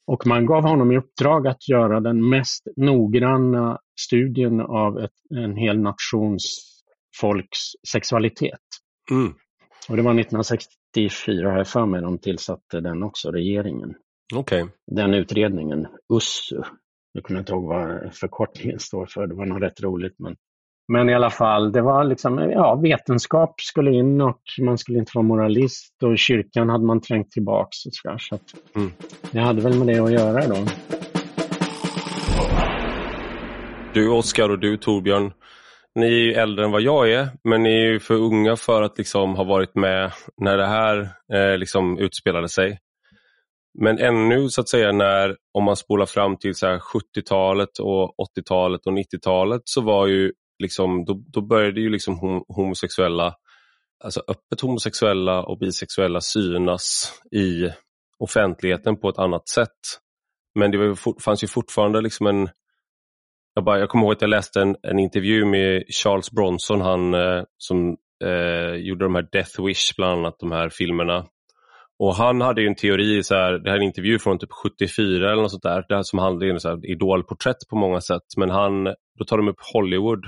Och 0.07 0.27
man 0.27 0.47
gav 0.47 0.63
honom 0.63 0.93
i 0.93 0.99
uppdrag 0.99 1.47
att 1.47 1.69
göra 1.69 2.01
den 2.01 2.29
mest 2.29 2.63
noggranna 2.77 3.79
studien 4.01 4.61
av 4.61 4.99
ett, 4.99 5.11
en 5.31 5.57
hel 5.57 5.79
nations 5.79 6.71
folks 7.21 7.59
sexualitet. 7.93 8.61
Mm. 9.11 9.35
Och 9.89 9.97
det 9.97 10.03
var 10.03 10.21
1964 10.21 11.51
har 11.51 11.59
jag 11.59 11.69
för 11.69 11.87
mig 11.87 12.01
de 12.03 12.19
tillsatte 12.19 12.81
den 12.81 13.03
också, 13.03 13.31
regeringen. 13.31 13.95
Okej. 14.35 14.67
Den 14.87 15.15
utredningen, 15.15 15.87
USSU. 16.15 16.63
Jag 17.13 17.25
kommer 17.25 17.41
inte 17.41 17.53
ihåg 17.53 17.65
vad 17.65 18.15
förkortningen 18.15 18.79
står 18.79 19.07
för, 19.07 19.27
det 19.27 19.35
var 19.35 19.47
nog 19.47 19.63
rätt 19.63 19.81
roligt. 19.81 20.15
Men, 20.19 20.37
men 20.93 21.09
i 21.09 21.15
alla 21.15 21.31
fall, 21.31 21.73
det 21.73 21.83
var 21.83 22.05
liksom, 22.05 22.39
ja, 22.39 22.75
vetenskap 22.75 23.61
skulle 23.61 23.91
in 23.93 24.21
och 24.21 24.41
man 24.61 24.79
skulle 24.79 24.99
inte 24.99 25.11
vara 25.15 25.23
moralist 25.27 26.03
och 26.03 26.19
kyrkan 26.19 26.69
hade 26.69 26.85
man 26.85 27.01
trängt 27.01 27.31
tillbaks 27.31 27.87
och 27.87 27.93
sådär. 27.95 28.19
Så 28.19 28.35
att 28.35 28.55
Mm. 28.77 28.91
det 29.33 29.41
hade 29.41 29.63
väl 29.63 29.79
med 29.79 29.87
det 29.87 29.99
att 29.99 30.13
göra 30.13 30.47
då. 30.47 30.67
Du 33.95 34.09
Oskar 34.11 34.49
och 34.49 34.59
du 34.59 34.77
Torbjörn, 34.77 35.33
ni 35.95 36.07
är 36.07 36.11
ju 36.25 36.33
äldre 36.33 36.65
än 36.65 36.71
vad 36.71 36.83
jag 36.83 37.13
är, 37.13 37.29
men 37.45 37.63
ni 37.63 37.71
är 37.71 37.87
ju 37.93 38.01
för 38.01 38.15
unga 38.15 38.57
för 38.57 38.83
att 38.83 38.99
liksom 38.99 39.35
ha 39.35 39.45
varit 39.45 39.75
med 39.75 40.13
när 40.37 40.57
det 40.57 40.67
här 40.67 41.09
eh, 41.33 41.59
liksom 41.59 41.99
utspelade 41.99 42.49
sig. 42.49 42.79
Men 43.83 43.99
ännu 43.99 44.49
så 44.49 44.61
att 44.61 44.69
säga 44.69 44.93
när, 44.93 45.37
om 45.53 45.65
man 45.65 45.77
spolar 45.77 46.07
fram 46.07 46.37
till 46.37 46.53
70-talet 46.53 47.79
och 47.79 48.15
80-talet 48.39 48.87
och 48.87 48.93
90-talet 48.93 49.63
så 49.65 49.81
var 49.81 50.07
ju 50.07 50.33
liksom, 50.63 51.05
då, 51.05 51.23
då 51.27 51.41
började 51.41 51.81
ju 51.81 51.91
liksom 51.91 52.45
homosexuella, 52.49 53.35
alltså 54.05 54.23
öppet 54.29 54.61
homosexuella 54.61 55.43
och 55.43 55.59
bisexuella 55.59 56.21
synas 56.21 57.13
i 57.33 57.69
offentligheten 58.19 58.97
på 59.01 59.09
ett 59.09 59.19
annat 59.19 59.49
sätt. 59.49 59.79
Men 60.55 60.71
det 60.71 60.79
var 60.79 61.21
fanns 61.21 61.45
ju 61.45 61.49
fortfarande 61.49 62.01
liksom 62.01 62.27
en 62.27 62.49
jag, 63.55 63.65
bara, 63.65 63.79
jag 63.79 63.89
kommer 63.89 64.05
ihåg 64.05 64.13
att 64.13 64.21
jag 64.23 64.31
läste 64.31 64.61
en, 64.61 64.77
en 64.83 64.99
intervju 64.99 65.45
med 65.45 65.85
Charles 66.03 66.31
Bronson, 66.31 66.81
han 66.81 67.15
eh, 67.15 67.43
som 67.57 67.97
eh, 68.25 68.75
gjorde 68.75 69.05
de 69.05 69.15
här 69.15 69.29
Death 69.33 69.65
Wish, 69.67 69.97
bland 69.97 70.19
annat 70.19 70.39
de 70.39 70.53
här 70.53 70.69
filmerna. 70.69 71.27
Och 72.03 72.15
han 72.15 72.41
hade 72.41 72.61
ju 72.63 72.67
en 72.67 72.75
teori, 72.75 73.23
så 73.23 73.35
här, 73.35 73.53
det 73.53 73.71
här 73.71 73.77
är 73.77 73.81
en 73.81 73.87
intervju 73.87 74.19
från 74.19 74.39
typ 74.39 74.53
74 74.53 75.33
eller 75.33 75.43
något 75.43 75.51
sånt 75.51 75.63
där, 75.63 75.85
det 75.89 75.95
här 75.95 76.03
som 76.03 76.19
handlar 76.19 76.51
om 76.51 76.57
ett 76.57 76.85
idolporträtt 76.85 77.69
på 77.71 77.77
många 77.77 78.01
sätt. 78.01 78.23
Men 78.37 78.51
han, 78.51 78.85
då 79.19 79.25
tar 79.27 79.37
de 79.37 79.49
upp 79.49 79.61
Hollywood 79.73 80.25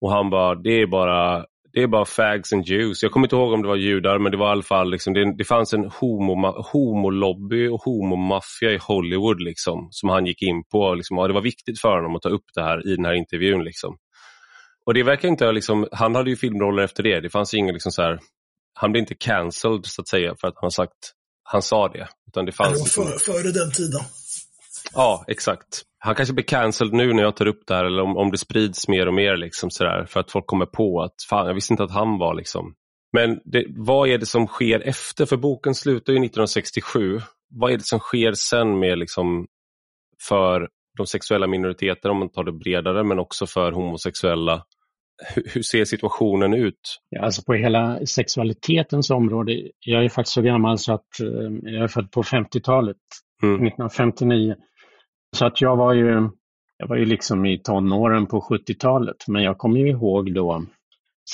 och 0.00 0.12
han 0.12 0.30
bara, 0.30 0.54
det 0.54 0.82
är 0.82 0.86
bara 0.86 1.44
det 1.72 1.82
är 1.82 1.86
bara 1.86 2.04
fags 2.04 2.52
and 2.52 2.66
Jews. 2.66 3.02
Jag 3.02 3.12
kommer 3.12 3.26
inte 3.26 3.36
ihåg 3.36 3.52
om 3.52 3.62
det 3.62 3.68
var 3.68 3.76
judar, 3.76 4.18
men 4.18 4.32
det 4.32 4.38
var 4.38 4.48
i 4.48 4.50
alla 4.50 4.62
fall, 4.62 4.90
liksom, 4.90 5.14
det, 5.14 5.36
det 5.36 5.44
fanns 5.44 5.74
en 5.74 5.90
homo, 6.00 6.62
homolobby 6.72 7.68
och 7.68 7.82
homomaffia 7.82 8.70
i 8.70 8.78
Hollywood 8.82 9.40
liksom, 9.40 9.88
som 9.90 10.08
han 10.08 10.26
gick 10.26 10.42
in 10.42 10.64
på. 10.72 10.94
Liksom, 10.94 11.18
och 11.18 11.28
det 11.28 11.34
var 11.34 11.40
viktigt 11.40 11.80
för 11.80 11.96
honom 11.96 12.16
att 12.16 12.22
ta 12.22 12.28
upp 12.28 12.44
det 12.54 12.62
här 12.62 12.88
i 12.88 12.96
den 12.96 13.04
här 13.04 13.14
intervjun. 13.14 13.64
Liksom. 13.64 13.96
Och 14.86 14.94
det 14.94 15.02
verkar 15.02 15.28
inte 15.28 15.52
liksom, 15.52 15.86
han 15.92 16.14
hade 16.14 16.30
ju 16.30 16.36
filmroller 16.36 16.82
efter 16.82 17.02
det. 17.02 17.20
Det 17.20 17.30
fanns 17.30 17.54
ingen 17.54 17.72
liksom 17.72 17.92
så 17.92 18.02
här, 18.02 18.18
han 18.74 18.92
blev 18.92 19.00
inte 19.00 19.14
cancelled 19.14 19.86
så 19.86 20.02
att 20.02 20.08
säga 20.08 20.34
för 20.40 20.48
att 20.48 20.54
han 20.56 20.70
sagt, 20.70 21.12
han 21.42 21.62
sa 21.62 21.88
det. 21.88 22.08
Utan 22.28 22.44
det, 22.44 22.52
fanns 22.52 22.94
det 22.94 23.00
var 23.00 23.10
liksom- 23.10 23.32
före 23.32 23.52
den 23.52 23.72
tiden. 23.72 24.00
Ja, 24.94 25.24
exakt. 25.28 25.82
Han 25.98 26.14
kanske 26.14 26.34
blir 26.34 26.44
cancelled 26.44 26.92
nu 26.94 27.12
när 27.12 27.22
jag 27.22 27.36
tar 27.36 27.46
upp 27.46 27.62
det 27.66 27.74
här 27.74 27.84
eller 27.84 28.02
om, 28.02 28.16
om 28.16 28.30
det 28.30 28.38
sprids 28.38 28.88
mer 28.88 29.06
och 29.08 29.14
mer 29.14 29.36
liksom 29.36 29.70
sådär, 29.70 30.06
för 30.08 30.20
att 30.20 30.30
folk 30.30 30.46
kommer 30.46 30.66
på 30.66 31.02
att 31.02 31.14
fan, 31.28 31.46
jag 31.46 31.54
visste 31.54 31.72
inte 31.72 31.84
att 31.84 31.90
han 31.90 32.18
var 32.18 32.34
liksom. 32.34 32.74
Men 33.12 33.40
det, 33.44 33.66
vad 33.68 34.08
är 34.08 34.18
det 34.18 34.26
som 34.26 34.46
sker 34.46 34.80
efter? 34.80 35.26
För 35.26 35.36
boken 35.36 35.74
slutar 35.74 36.12
ju 36.12 36.16
1967. 36.16 37.20
Vad 37.50 37.72
är 37.72 37.76
det 37.76 37.84
som 37.84 37.98
sker 37.98 38.32
sen 38.32 38.78
med 38.78 38.98
liksom 38.98 39.46
för 40.28 40.68
de 40.96 41.06
sexuella 41.06 41.46
minoriteterna 41.46 42.12
om 42.12 42.18
man 42.18 42.32
tar 42.32 42.44
det 42.44 42.52
bredare 42.52 43.04
men 43.04 43.18
också 43.18 43.46
för 43.46 43.72
homosexuella? 43.72 44.64
Hur, 45.34 45.62
ser 45.62 45.84
situationen 45.84 46.54
ut? 46.54 47.00
Ja, 47.08 47.22
alltså 47.22 47.42
på 47.42 47.54
hela 47.54 48.06
sexualitetens 48.06 49.10
område. 49.10 49.70
Jag 49.80 50.04
är 50.04 50.08
faktiskt 50.08 50.34
så 50.34 50.42
gammal 50.42 50.78
så 50.78 50.92
att 50.92 51.20
eh, 51.20 51.72
jag 51.72 51.84
är 51.84 51.88
född 51.88 52.10
på 52.10 52.22
50-talet, 52.22 52.96
mm. 53.42 53.54
1959. 53.54 54.56
Så 55.36 55.46
att 55.46 55.60
jag 55.60 55.76
var 55.76 55.94
ju, 55.94 56.28
jag 56.76 56.88
var 56.88 56.96
ju 56.96 57.04
liksom 57.04 57.46
i 57.46 57.58
tonåren 57.58 58.26
på 58.26 58.40
70-talet, 58.40 59.16
men 59.28 59.42
jag 59.42 59.58
kommer 59.58 59.80
ju 59.80 59.88
ihåg 59.88 60.34
då 60.34 60.64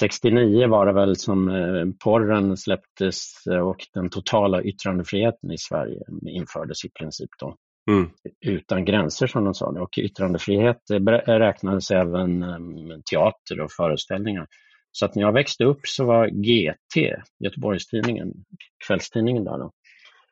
69 0.00 0.68
var 0.68 0.86
det 0.86 0.92
väl 0.92 1.16
som 1.16 1.48
eh, 1.48 1.86
porren 2.04 2.56
släpptes 2.56 3.32
och 3.62 3.76
den 3.94 4.10
totala 4.10 4.62
yttrandefriheten 4.62 5.52
i 5.52 5.58
Sverige 5.58 6.00
infördes 6.26 6.84
i 6.84 6.88
princip 6.88 7.30
då. 7.40 7.56
Mm. 7.88 8.10
Utan 8.46 8.84
gränser 8.84 9.26
som 9.26 9.44
de 9.44 9.54
sa 9.54 9.72
det. 9.72 9.80
Och 9.80 9.98
yttrandefrihet 9.98 10.80
räknades 11.26 11.90
även 11.90 12.42
um, 12.42 13.02
teater 13.10 13.60
och 13.60 13.72
föreställningar. 13.72 14.46
Så 14.92 15.04
att 15.04 15.14
när 15.14 15.22
jag 15.22 15.32
växte 15.32 15.64
upp 15.64 15.80
så 15.82 16.04
var 16.04 16.28
GT, 16.28 17.16
Göteborgstidningen, 17.44 18.32
kvällstidningen 18.86 19.44
där 19.44 19.58
då, 19.58 19.72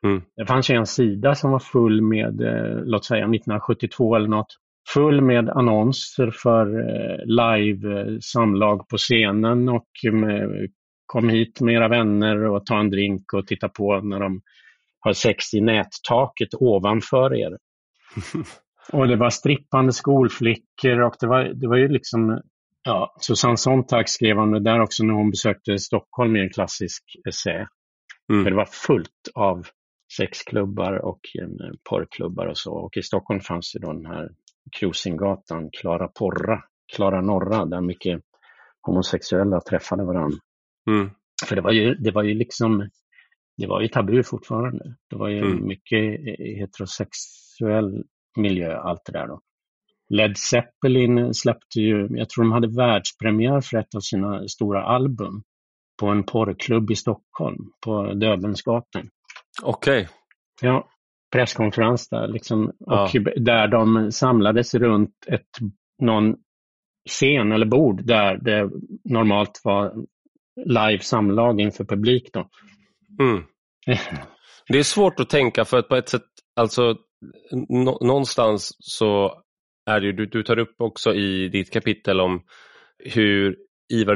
Mm. 0.03 0.21
Det 0.35 0.45
fanns 0.45 0.69
ju 0.69 0.75
en 0.75 0.85
sida 0.85 1.35
som 1.35 1.51
var 1.51 1.59
full 1.59 2.01
med, 2.01 2.41
eh, 2.41 2.81
låt 2.83 3.05
säga 3.05 3.23
1972 3.23 4.15
eller 4.15 4.27
något, 4.27 4.55
full 4.93 5.21
med 5.21 5.49
annonser 5.49 6.31
för 6.31 6.79
eh, 6.79 7.25
live 7.25 8.01
eh, 8.01 8.17
samlag 8.21 8.87
på 8.89 8.97
scenen 8.97 9.69
och 9.69 9.87
med, 10.11 10.69
kom 11.05 11.29
hit 11.29 11.61
med 11.61 11.75
era 11.75 11.87
vänner 11.87 12.43
och 12.43 12.65
ta 12.65 12.79
en 12.79 12.89
drink 12.89 13.33
och 13.33 13.47
titta 13.47 13.69
på 13.69 14.01
när 14.01 14.19
de 14.19 14.41
har 14.99 15.13
sex 15.13 15.53
i 15.53 15.61
nättaket 15.61 16.53
ovanför 16.59 17.33
er. 17.33 17.57
och 18.93 19.07
det 19.07 19.15
var 19.15 19.29
strippande 19.29 19.93
skolflickor 19.93 21.01
och 21.01 21.15
det 21.19 21.27
var, 21.27 21.43
det 21.43 21.67
var 21.67 21.77
ju 21.77 21.87
liksom 21.87 22.41
Ja, 22.87 23.15
Susanne 23.21 23.57
Sontag 23.57 24.09
skrev 24.09 24.39
om 24.39 24.51
det 24.51 24.59
där 24.59 24.79
också 24.79 25.03
när 25.03 25.13
hon 25.13 25.31
besökte 25.31 25.79
Stockholm 25.79 26.35
i 26.35 26.39
en 26.39 26.49
klassisk 26.49 27.03
essä. 27.29 27.67
Mm. 28.31 28.43
För 28.43 28.51
det 28.51 28.57
var 28.57 28.65
fullt 28.65 29.29
av 29.35 29.67
sexklubbar 30.17 30.93
och 30.93 31.19
eh, 31.41 31.47
porrklubbar 31.89 32.45
och 32.45 32.57
så. 32.57 32.73
Och 32.73 32.97
i 32.97 33.03
Stockholm 33.03 33.39
fanns 33.39 33.73
det 33.73 33.79
då 33.79 33.93
den 33.93 34.05
här 34.05 34.29
Cruisinggatan, 34.79 35.69
Klara 35.71 36.07
Porra, 36.07 36.63
Klara 36.95 37.21
Norra, 37.21 37.65
där 37.65 37.81
mycket 37.81 38.21
homosexuella 38.81 39.61
träffade 39.61 40.03
varandra. 40.03 40.37
Mm. 40.89 41.09
För 41.45 41.55
det 41.55 41.61
var, 41.61 41.71
ju, 41.71 41.95
det 41.95 42.11
var 42.11 42.23
ju 42.23 42.33
liksom, 42.33 42.89
det 43.57 43.67
var 43.67 43.81
ju 43.81 43.87
tabu 43.87 44.23
fortfarande. 44.23 44.95
Det 45.09 45.15
var 45.15 45.27
ju 45.27 45.39
mm. 45.39 45.67
mycket 45.67 46.19
heterosexuell 46.59 48.03
miljö, 48.37 48.77
allt 48.77 49.01
det 49.05 49.11
där 49.11 49.27
då. 49.27 49.41
Led 50.09 50.37
Zeppelin 50.37 51.33
släppte 51.33 51.79
ju, 51.79 52.07
jag 52.11 52.29
tror 52.29 52.43
de 52.43 52.51
hade 52.51 52.67
världspremiär 52.67 53.61
för 53.61 53.77
ett 53.77 53.95
av 53.95 53.99
sina 53.99 54.47
stora 54.47 54.83
album 54.83 55.43
på 55.99 56.07
en 56.07 56.23
porrklubb 56.23 56.91
i 56.91 56.95
Stockholm, 56.95 57.57
på 57.85 58.13
Döbelnsgatan. 58.13 59.09
Okej. 59.63 60.01
Okay. 60.01 60.07
Ja, 60.61 60.89
presskonferens 61.31 62.09
där 62.09 62.27
liksom. 62.27 62.65
Och 62.65 63.09
ja. 63.13 63.31
där 63.35 63.67
de 63.67 64.11
samlades 64.11 64.75
runt 64.75 65.15
ett, 65.27 65.49
någon 66.01 66.35
scen 67.09 67.51
eller 67.51 67.65
bord 67.65 68.05
där 68.05 68.37
det 68.37 68.69
normalt 69.03 69.61
var 69.63 69.93
live 70.65 70.99
samlag 70.99 71.61
inför 71.61 71.85
publik. 71.85 72.29
Då. 72.33 72.49
Mm. 73.19 73.43
det 74.67 74.79
är 74.79 74.83
svårt 74.83 75.19
att 75.19 75.29
tänka 75.29 75.65
för 75.65 75.77
att 75.77 75.89
på 75.89 75.95
ett 75.95 76.09
sätt, 76.09 76.25
alltså 76.55 76.95
någonstans 78.01 78.75
så 78.79 79.41
är 79.85 79.99
det 79.99 80.05
ju, 80.05 80.13
du, 80.13 80.25
du 80.25 80.43
tar 80.43 80.59
upp 80.59 80.75
också 80.77 81.13
i 81.13 81.49
ditt 81.49 81.73
kapitel 81.73 82.21
om 82.21 82.41
hur 82.99 83.55
Ivar 83.93 84.15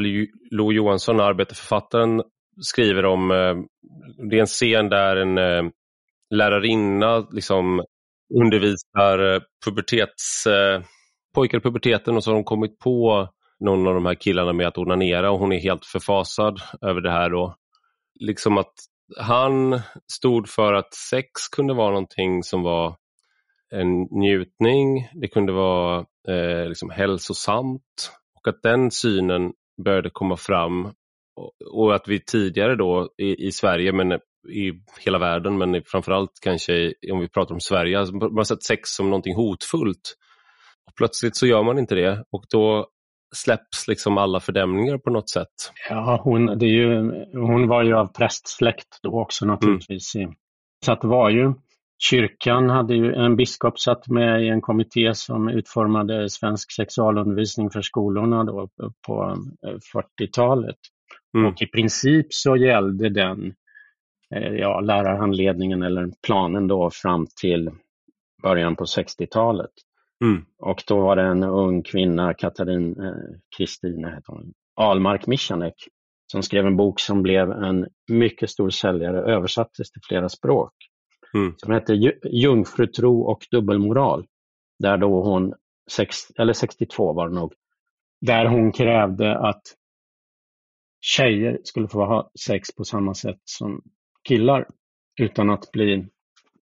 Lo 0.55 0.71
Johansson, 0.71 1.19
arbetarförfattaren, 1.19 2.23
skriver 2.61 3.05
om, 3.05 3.31
eh, 3.31 3.55
det 4.29 4.35
är 4.35 4.39
en 4.39 4.45
scen 4.45 4.89
där 4.89 5.15
en 5.15 5.37
eh, 5.37 5.71
lärarinna 6.29 7.27
liksom 7.31 7.85
undervisar 8.41 9.33
eh, 9.33 9.41
pubertets, 9.65 10.47
eh, 10.47 10.81
pojkar 11.35 11.57
i 11.57 11.61
puberteten 11.61 12.15
och 12.15 12.23
så 12.23 12.31
har 12.31 12.35
de 12.35 12.43
kommit 12.43 12.79
på 12.79 13.27
någon 13.59 13.87
av 13.87 13.93
de 13.93 14.05
här 14.05 14.15
killarna 14.15 14.53
med 14.53 14.67
att 14.67 14.77
onanera 14.77 15.31
och 15.31 15.39
hon 15.39 15.51
är 15.51 15.59
helt 15.59 15.85
förfasad 15.85 16.61
över 16.81 17.01
det 17.01 17.11
här. 17.11 17.29
Då. 17.29 17.55
Liksom 18.19 18.57
att 18.57 18.73
han 19.17 19.81
stod 20.13 20.49
för 20.49 20.73
att 20.73 20.93
sex 20.93 21.47
kunde 21.55 21.73
vara 21.73 21.89
någonting 21.89 22.43
som 22.43 22.63
var 22.63 22.95
en 23.71 24.01
njutning, 24.01 25.09
det 25.13 25.27
kunde 25.27 25.53
vara 25.53 26.05
eh, 26.27 26.67
liksom 26.67 26.89
hälsosamt. 26.89 28.11
Och 28.35 28.47
att 28.47 28.61
den 28.63 28.91
synen 28.91 29.53
började 29.85 30.09
komma 30.09 30.37
fram. 30.37 30.91
Och 31.73 31.95
att 31.95 32.07
vi 32.07 32.19
tidigare 32.19 32.75
då 32.75 33.09
i, 33.17 33.47
i, 33.47 33.51
Sverige, 33.51 33.91
men 33.91 34.11
i 34.49 34.71
hela 34.99 35.19
världen, 35.19 35.57
men 35.57 35.83
framförallt 35.85 36.31
kanske 36.41 36.93
om 37.11 37.19
vi 37.19 37.29
pratar 37.29 37.53
om 37.53 37.59
Sverige, 37.59 37.99
alltså 37.99 38.15
man 38.15 38.37
har 38.37 38.43
sett 38.43 38.63
sex 38.63 38.89
som 38.89 39.09
någonting 39.09 39.35
hotfullt. 39.35 40.17
Och 40.87 40.95
plötsligt 40.95 41.35
så 41.35 41.47
gör 41.47 41.63
man 41.63 41.79
inte 41.79 41.95
det. 41.95 42.23
Och 42.31 42.43
då 42.49 42.87
släpps 43.35 43.87
liksom 43.87 44.17
alla 44.17 44.39
fördämningar 44.39 44.97
på 44.97 45.09
något 45.09 45.29
sätt. 45.29 45.47
Ja, 45.89 46.21
hon, 46.23 46.45
det 46.45 46.65
är 46.65 46.69
ju, 46.69 47.11
hon 47.33 47.67
var 47.67 47.83
ju 47.83 47.93
av 47.93 48.07
prästsläkt 48.07 48.99
då 49.03 49.21
också 49.21 49.45
naturligtvis. 49.45 50.15
Mm. 50.15 50.33
Så 50.85 50.91
att 50.91 51.01
det 51.01 51.07
var 51.07 51.29
ju, 51.29 51.53
kyrkan 52.09 52.69
hade 52.69 52.95
ju, 52.95 53.13
en 53.13 53.35
biskop 53.35 53.79
satt 53.79 54.07
med 54.07 54.43
i 54.43 54.47
en 54.47 54.61
kommitté 54.61 55.13
som 55.13 55.49
utformade 55.49 56.29
svensk 56.29 56.71
sexualundervisning 56.71 57.69
för 57.69 57.81
skolorna 57.81 58.43
då 58.43 58.69
på 59.07 59.35
40-talet. 59.93 60.77
Mm. 61.37 61.47
Och 61.47 61.61
i 61.61 61.67
princip 61.67 62.27
så 62.29 62.55
gällde 62.55 63.09
den 63.09 63.53
eh, 64.35 64.53
ja, 64.53 64.79
lärarhandledningen 64.79 65.83
eller 65.83 66.09
planen 66.27 66.67
då 66.67 66.89
fram 66.93 67.27
till 67.41 67.71
början 68.43 68.75
på 68.75 68.83
60-talet. 68.83 69.71
Mm. 70.21 70.45
Och 70.59 70.83
då 70.87 71.01
var 71.01 71.15
det 71.15 71.21
en 71.21 71.43
ung 71.43 71.83
kvinna, 71.83 72.33
Katarin 72.33 72.99
eh, 73.03 73.13
Kristina 73.57 74.21
Almark 74.75 75.27
Michanek, 75.27 75.75
som 76.31 76.43
skrev 76.43 76.65
en 76.65 76.77
bok 76.77 76.99
som 76.99 77.21
blev 77.21 77.51
en 77.51 77.87
mycket 78.07 78.49
stor 78.49 78.69
säljare, 78.69 79.33
översattes 79.35 79.91
till 79.91 80.01
flera 80.07 80.29
språk. 80.29 80.73
Mm. 81.33 81.53
Som 81.57 81.73
hette 81.73 81.93
Jungfrutro 82.31 83.21
och 83.21 83.47
dubbelmoral. 83.51 84.25
Där 84.79 84.97
då 84.97 85.23
hon, 85.23 85.53
sex, 85.91 86.17
eller 86.37 86.53
62 86.53 87.13
var 87.13 87.29
det 87.29 87.35
nog, 87.35 87.53
där 88.21 88.45
hon 88.45 88.71
krävde 88.71 89.37
att 89.37 89.61
tjejer 91.01 91.59
skulle 91.63 91.87
få 91.87 92.05
ha 92.05 92.31
sex 92.39 92.75
på 92.75 92.83
samma 92.83 93.13
sätt 93.13 93.39
som 93.43 93.81
killar 94.27 94.67
utan 95.21 95.49
att 95.49 95.71
bli, 95.71 96.07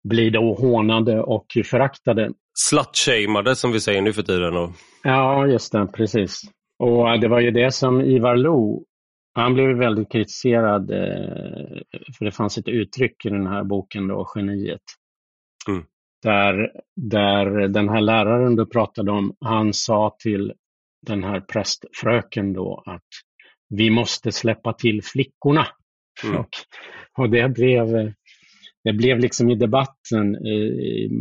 bli 0.08 0.30
då 0.30 0.54
hånade 0.54 1.22
och 1.22 1.46
föraktade. 1.66 2.32
Slutshameade 2.54 3.56
som 3.56 3.72
vi 3.72 3.80
säger 3.80 4.02
nu 4.02 4.14
för 4.14 4.22
tiden. 4.22 4.58
Och... 4.58 4.70
Ja, 5.04 5.48
just 5.48 5.72
det, 5.72 5.88
precis. 5.88 6.42
Och 6.80 7.20
det 7.20 7.28
var 7.28 7.40
ju 7.40 7.52
det 7.52 7.72
som 7.72 8.02
Ivar 8.02 8.36
Lo, 8.36 8.84
han 9.34 9.54
blev 9.54 9.78
väldigt 9.78 10.12
kritiserad 10.12 10.92
eh, 10.92 11.82
för 12.18 12.26
det 12.26 12.32
fanns 12.32 12.58
ett 12.58 12.68
uttryck 12.68 13.26
i 13.26 13.30
den 13.30 13.48
här 13.48 13.64
boken 13.64 14.08
då, 14.08 14.28
Geniet. 14.36 14.82
Mm. 15.68 15.84
Där, 16.24 16.72
där 16.96 17.68
den 17.68 17.90
här 17.90 18.02
läraren 18.02 18.56
du 18.56 18.66
pratade 18.66 19.12
om, 19.12 19.36
han 19.40 19.74
sa 19.74 20.16
till 20.20 20.54
den 21.08 21.24
här 21.24 21.40
prästfröken 21.40 22.54
då 22.54 22.84
att 22.86 23.08
vi 23.70 23.90
måste 23.90 24.32
släppa 24.32 24.74
till 24.74 25.04
flickorna. 25.04 25.68
Mm. 26.24 26.38
Och, 26.38 26.50
och 27.18 27.30
det 27.30 27.50
blev 27.50 28.14
det 28.88 28.94
blev 28.94 29.20
liksom 29.20 29.50
i 29.50 29.56
debatten, 29.56 30.38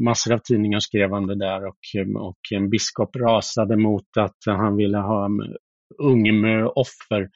massor 0.05 0.33
av 0.33 0.39
tidningar 0.39 0.81
skrev 0.81 1.13
om 1.13 1.27
det 1.27 1.35
där 1.35 1.67
och, 1.67 1.79
och 2.15 2.39
en 2.53 2.71
biskop 2.71 3.17
rasade 3.17 3.77
mot 3.77 4.17
att 4.17 4.37
han 4.47 4.77
ville 4.77 4.99
ha 4.99 5.29
ungmö-offer. 5.99 7.29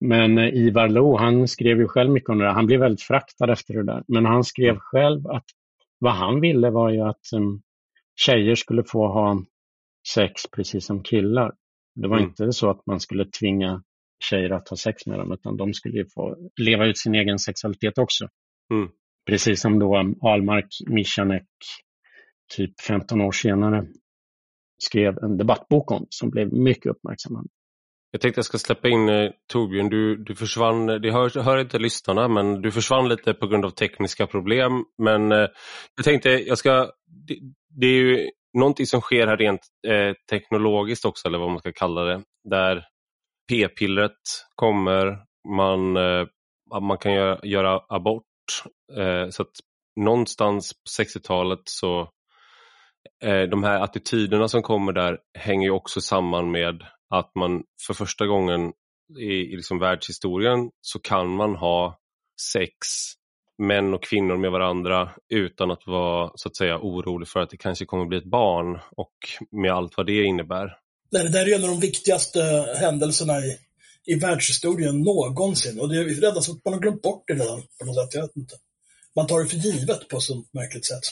Men 0.00 0.38
Ivar 0.38 0.88
Lo, 0.88 1.16
han 1.16 1.48
skrev 1.48 1.78
ju 1.78 1.88
själv 1.88 2.10
mycket 2.10 2.28
om 2.30 2.38
det 2.38 2.44
där. 2.44 2.52
Han 2.52 2.66
blev 2.66 2.80
väldigt 2.80 3.02
fraktad 3.02 3.52
efter 3.52 3.74
det 3.74 3.84
där. 3.84 4.04
Men 4.08 4.26
han 4.26 4.44
skrev 4.44 4.76
själv 4.78 5.26
att 5.26 5.44
vad 5.98 6.12
han 6.12 6.40
ville 6.40 6.70
var 6.70 6.90
ju 6.90 7.00
att 7.00 7.32
um, 7.36 7.62
tjejer 8.20 8.54
skulle 8.54 8.84
få 8.84 9.06
ha 9.06 9.44
sex 10.14 10.42
precis 10.56 10.86
som 10.86 11.02
killar. 11.02 11.52
Det 11.94 12.08
var 12.08 12.16
mm. 12.16 12.28
inte 12.28 12.52
så 12.52 12.70
att 12.70 12.86
man 12.86 13.00
skulle 13.00 13.24
tvinga 13.24 13.82
tjejer 14.30 14.50
att 14.50 14.68
ha 14.68 14.76
sex 14.76 15.06
med 15.06 15.18
dem, 15.18 15.32
utan 15.32 15.56
de 15.56 15.74
skulle 15.74 16.04
få 16.14 16.36
leva 16.60 16.86
ut 16.86 16.98
sin 16.98 17.14
egen 17.14 17.38
sexualitet 17.38 17.98
också. 17.98 18.28
Mm. 18.74 18.88
Precis 19.26 19.60
som 19.60 19.78
då 19.78 19.96
Almark 20.22 20.66
Michanek, 20.86 21.46
typ 22.56 22.80
15 22.80 23.20
år 23.20 23.32
senare, 23.32 23.86
skrev 24.82 25.18
en 25.18 25.36
debattbok 25.36 25.90
om 25.90 26.06
som 26.10 26.30
blev 26.30 26.52
mycket 26.52 26.86
uppmärksammad. 26.86 27.46
Jag 28.10 28.20
tänkte 28.20 28.38
jag 28.38 28.44
ska 28.44 28.58
släppa 28.58 28.88
in 28.88 29.08
eh, 29.08 29.30
Torbjörn, 29.52 29.88
du, 29.88 30.16
du 30.16 30.34
försvann, 30.34 30.86
det 30.86 31.12
hör, 31.12 31.42
hör, 31.42 31.58
inte 31.58 31.78
lyssnarna, 31.78 32.28
men 32.28 32.62
du 32.62 32.70
försvann 32.70 33.08
lite 33.08 33.34
på 33.34 33.46
grund 33.46 33.64
av 33.64 33.70
tekniska 33.70 34.26
problem. 34.26 34.84
Men 35.02 35.32
eh, 35.32 35.48
jag 35.96 36.04
tänkte, 36.04 36.28
jag 36.28 36.58
ska, 36.58 36.90
det, 37.06 37.38
det, 37.80 37.86
är 37.86 37.94
ju 37.94 38.30
någonting 38.58 38.86
som 38.86 39.00
sker 39.00 39.26
här 39.26 39.36
rent 39.36 39.60
eh, 39.86 40.14
teknologiskt 40.30 41.04
också, 41.04 41.28
eller 41.28 41.38
vad 41.38 41.50
man 41.50 41.58
ska 41.58 41.72
kalla 41.72 42.04
det, 42.04 42.22
där 42.44 42.84
p-pillret 43.48 44.20
kommer, 44.54 45.18
man, 45.56 45.96
eh, 45.96 46.26
man 46.80 46.98
kan 46.98 47.12
göra, 47.12 47.40
göra 47.42 47.80
abort. 47.88 48.24
Eh, 48.98 49.28
så 49.30 49.42
att 49.42 49.52
någonstans 50.00 50.72
på 50.72 51.02
60-talet 51.02 51.60
så 51.64 52.00
eh, 53.24 53.42
de 53.42 53.64
här 53.64 53.80
attityderna 53.80 54.48
som 54.48 54.62
kommer 54.62 54.92
där 54.92 55.18
hänger 55.38 55.66
ju 55.66 55.70
också 55.70 56.00
samman 56.00 56.50
med 56.50 56.82
att 57.10 57.34
man 57.34 57.62
för 57.86 57.94
första 57.94 58.26
gången 58.26 58.72
i, 59.18 59.24
i 59.24 59.56
liksom 59.56 59.78
världshistorien 59.78 60.70
så 60.80 60.98
kan 60.98 61.28
man 61.28 61.56
ha 61.56 61.98
sex 62.52 62.76
män 63.58 63.94
och 63.94 64.02
kvinnor 64.02 64.36
med 64.36 64.50
varandra 64.50 65.10
utan 65.28 65.70
att 65.70 65.86
vara 65.86 66.30
så 66.34 66.48
att 66.48 66.56
säga 66.56 66.78
orolig 66.78 67.28
för 67.28 67.40
att 67.40 67.50
det 67.50 67.56
kanske 67.56 67.84
kommer 67.84 68.06
bli 68.06 68.18
ett 68.18 68.30
barn 68.30 68.78
och 68.96 69.14
med 69.50 69.72
allt 69.72 69.96
vad 69.96 70.06
det 70.06 70.24
innebär. 70.24 70.76
Det 71.10 71.32
där 71.32 71.42
är 71.42 71.46
ju 71.46 71.52
en 71.52 71.64
av 71.64 71.70
de 71.70 71.80
viktigaste 71.80 72.40
händelserna 72.80 73.38
i, 73.38 73.56
i 74.06 74.14
världshistorien 74.14 75.00
någonsin 75.00 75.80
och 75.80 75.88
det 75.88 75.96
är 75.96 76.04
redan 76.04 76.42
så 76.42 76.52
att 76.52 76.64
man 76.64 76.74
har 76.74 76.80
glömt 76.80 77.02
bort 77.02 77.24
det 77.26 77.34
redan 77.34 77.62
på 77.78 77.86
något 77.86 77.96
sätt. 77.96 78.14
Jag 78.14 78.22
vet 78.22 78.36
inte. 78.36 78.54
Man 79.16 79.26
tar 79.26 79.40
det 79.40 79.46
för 79.46 79.56
givet 79.56 80.08
på 80.08 80.16
ett 80.16 80.22
sånt 80.22 80.52
märkligt 80.52 80.86
sätt. 80.86 81.04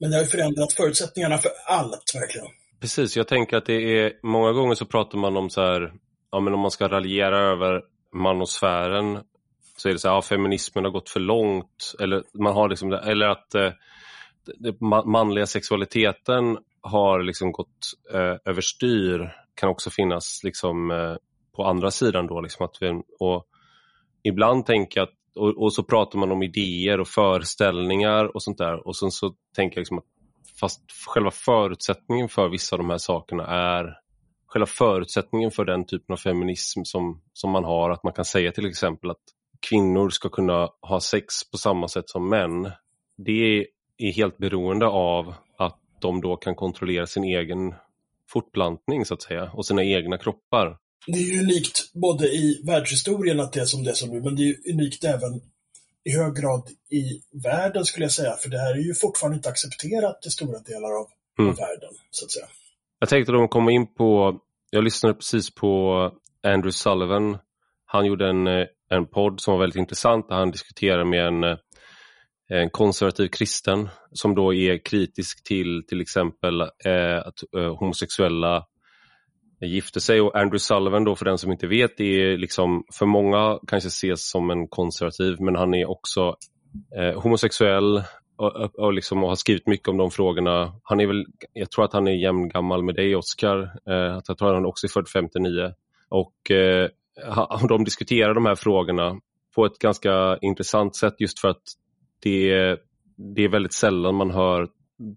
Men 0.00 0.10
det 0.10 0.16
har 0.16 0.22
ju 0.22 0.28
förändrat 0.28 0.72
förutsättningarna 0.72 1.38
för 1.38 1.50
allt 1.66 2.14
verkligen. 2.14 2.46
Precis, 2.80 3.16
jag 3.16 3.28
tänker 3.28 3.56
att 3.56 3.66
det 3.66 3.98
är 3.98 4.12
många 4.22 4.52
gånger 4.52 4.74
så 4.74 4.86
pratar 4.86 5.18
man 5.18 5.36
om 5.36 5.50
så 5.50 5.60
här, 5.60 5.92
ja 6.30 6.40
men 6.40 6.54
om 6.54 6.60
man 6.60 6.70
ska 6.70 6.88
raljera 6.88 7.38
över 7.38 7.82
manosfären 8.14 9.18
så 9.76 9.88
är 9.88 9.92
det 9.92 9.98
så 9.98 10.08
här, 10.08 10.14
ja, 10.14 10.22
feminismen 10.22 10.84
har 10.84 10.90
gått 10.90 11.08
för 11.10 11.20
långt 11.20 11.94
eller 12.00 12.22
man 12.34 12.54
har 12.54 12.68
liksom, 12.68 12.92
eller 12.92 13.26
att 13.26 13.54
eh, 13.54 13.72
manliga 15.04 15.46
sexualiteten 15.46 16.58
har 16.82 17.22
liksom 17.22 17.52
gått 17.52 17.92
eh, 18.14 18.36
överstyr 18.44 19.32
kan 19.54 19.68
också 19.68 19.90
finnas 19.90 20.40
liksom 20.44 20.90
eh, 20.90 21.16
på 21.52 21.64
andra 21.64 21.90
sidan 21.90 22.26
då 22.26 22.40
liksom 22.40 22.64
att 22.64 22.76
vi, 22.80 23.02
och 23.18 23.46
ibland 24.22 24.66
tänker 24.66 25.00
jag 25.00 25.08
att 25.08 25.14
och, 25.36 25.62
och, 25.62 25.72
så 25.72 25.82
pratar 25.82 26.18
man 26.18 26.32
om 26.32 26.42
idéer 26.42 27.00
och 27.00 27.08
föreställningar 27.08 28.24
och 28.34 28.42
sånt 28.42 28.58
där 28.58 28.86
och 28.86 28.96
sen 28.96 29.10
så 29.10 29.34
tänker 29.56 29.76
jag 29.76 29.80
liksom 29.80 29.98
att 29.98 30.04
Fast 30.60 30.92
själva 31.06 31.30
förutsättningen 31.30 32.28
för 32.28 32.48
vissa 32.48 32.76
av 32.76 32.78
de 32.78 32.90
här 32.90 32.98
sakerna 32.98 33.46
är 33.46 33.98
själva 34.46 34.66
förutsättningen 34.66 35.50
för 35.50 35.64
den 35.64 35.86
typen 35.86 36.12
av 36.12 36.16
feminism 36.16 36.80
som, 36.84 37.22
som 37.32 37.50
man 37.50 37.64
har. 37.64 37.90
Att 37.90 38.04
man 38.04 38.12
kan 38.12 38.24
säga 38.24 38.52
till 38.52 38.66
exempel 38.66 39.10
att 39.10 39.22
kvinnor 39.68 40.10
ska 40.10 40.28
kunna 40.28 40.68
ha 40.80 41.00
sex 41.00 41.50
på 41.50 41.58
samma 41.58 41.88
sätt 41.88 42.10
som 42.10 42.28
män. 42.28 42.70
Det 43.16 43.66
är 43.98 44.12
helt 44.12 44.38
beroende 44.38 44.86
av 44.86 45.34
att 45.58 45.78
de 46.00 46.20
då 46.20 46.36
kan 46.36 46.54
kontrollera 46.54 47.06
sin 47.06 47.24
egen 47.24 47.74
fortplantning 48.28 49.04
så 49.04 49.14
att 49.14 49.22
säga 49.22 49.50
och 49.54 49.66
sina 49.66 49.84
egna 49.84 50.18
kroppar. 50.18 50.78
Det 51.06 51.18
är 51.18 51.34
ju 51.34 51.40
unikt 51.40 51.92
både 51.92 52.26
i 52.26 52.62
världshistorien 52.64 53.40
att 53.40 53.52
det 53.52 53.60
är 53.60 53.64
som 53.64 53.84
det 53.84 53.90
är 53.90 53.94
som 53.94 54.10
nu, 54.10 54.20
men 54.20 54.36
det 54.36 54.42
är 54.42 54.72
unikt 54.72 55.04
även 55.04 55.40
i 56.04 56.10
hög 56.16 56.34
grad 56.36 56.68
i 56.90 57.22
världen 57.42 57.84
skulle 57.84 58.04
jag 58.04 58.12
säga, 58.12 58.36
för 58.36 58.50
det 58.50 58.58
här 58.58 58.70
är 58.70 58.78
ju 58.78 58.94
fortfarande 58.94 59.36
inte 59.36 59.48
accepterat 59.48 60.26
i 60.26 60.30
stora 60.30 60.58
delar 60.58 61.00
av, 61.00 61.06
mm. 61.38 61.50
av 61.50 61.56
världen, 61.56 61.90
så 62.10 62.24
att 62.24 62.30
säga. 62.30 62.46
Jag 62.98 63.08
tänkte 63.08 63.32
de 63.32 63.48
komma 63.48 63.72
in 63.72 63.94
på, 63.94 64.38
jag 64.70 64.84
lyssnade 64.84 65.14
precis 65.14 65.54
på 65.54 65.94
Andrew 66.42 66.72
Sullivan. 66.72 67.38
Han 67.84 68.06
gjorde 68.06 68.28
en, 68.28 68.46
eh, 68.46 68.66
en 68.90 69.06
podd 69.06 69.40
som 69.40 69.52
var 69.52 69.60
väldigt 69.60 69.78
intressant 69.78 70.28
där 70.28 70.36
han 70.36 70.50
diskuterade 70.50 71.04
med 71.04 71.26
en, 71.26 71.44
eh, 71.44 71.56
en 72.48 72.70
konservativ 72.70 73.28
kristen 73.28 73.88
som 74.12 74.34
då 74.34 74.54
är 74.54 74.84
kritisk 74.84 75.44
till 75.44 75.84
till 75.88 76.00
exempel 76.00 76.60
eh, 76.60 77.18
att 77.24 77.38
eh, 77.56 77.76
homosexuella 77.76 78.66
gifte 79.66 80.00
sig 80.00 80.20
och 80.20 80.36
Andrew 80.36 80.58
Sullivan 80.58 81.04
då 81.04 81.16
för 81.16 81.24
den 81.24 81.38
som 81.38 81.52
inte 81.52 81.66
vet 81.66 82.00
är 82.00 82.36
liksom 82.36 82.84
för 82.92 83.06
många 83.06 83.58
kanske 83.66 83.86
ses 83.86 84.30
som 84.30 84.50
en 84.50 84.68
konservativ 84.68 85.36
men 85.40 85.56
han 85.56 85.74
är 85.74 85.90
också 85.90 86.36
eh, 86.96 87.20
homosexuell 87.22 88.02
och, 88.36 88.74
och, 88.74 88.92
liksom, 88.92 89.22
och, 89.22 89.28
har 89.28 89.36
skrivit 89.36 89.66
mycket 89.66 89.88
om 89.88 89.96
de 89.96 90.10
frågorna. 90.10 90.74
Han 90.82 91.00
är 91.00 91.06
väl, 91.06 91.26
jag 91.52 91.70
tror 91.70 91.84
att 91.84 91.92
han 91.92 92.08
är 92.08 92.22
jämngammal 92.22 92.82
med 92.82 92.94
dig 92.94 93.16
Oscar, 93.16 93.58
eh, 93.62 93.94
jag 93.94 94.24
tror 94.24 94.48
att 94.48 94.54
han 94.54 94.66
också 94.66 94.86
är 94.86 94.88
född 94.88 95.08
59 95.08 95.72
och 96.08 96.50
eh, 96.50 96.88
de 97.68 97.84
diskuterar 97.84 98.34
de 98.34 98.46
här 98.46 98.54
frågorna 98.54 99.20
på 99.54 99.66
ett 99.66 99.78
ganska 99.78 100.38
intressant 100.40 100.96
sätt 100.96 101.14
just 101.18 101.40
för 101.40 101.48
att 101.48 101.62
det, 102.22 102.76
det 103.16 103.44
är 103.44 103.48
väldigt 103.48 103.72
sällan 103.72 104.14
man 104.14 104.30
hör 104.30 104.68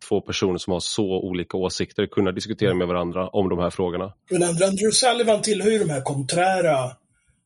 två 0.09 0.21
personer 0.21 0.57
som 0.57 0.73
har 0.73 0.79
så 0.79 1.05
olika 1.05 1.57
åsikter 1.57 2.05
kunna 2.05 2.31
diskutera 2.31 2.73
med 2.73 2.87
varandra 2.87 3.27
om 3.27 3.49
de 3.49 3.59
här 3.59 3.69
frågorna. 3.69 4.13
Men 4.29 4.43
Andrew 4.43 4.91
Sullivan 4.91 5.41
tillhör 5.41 5.71
ju 5.71 5.79
de 5.79 5.89
här 5.89 6.01
konträra 6.01 6.91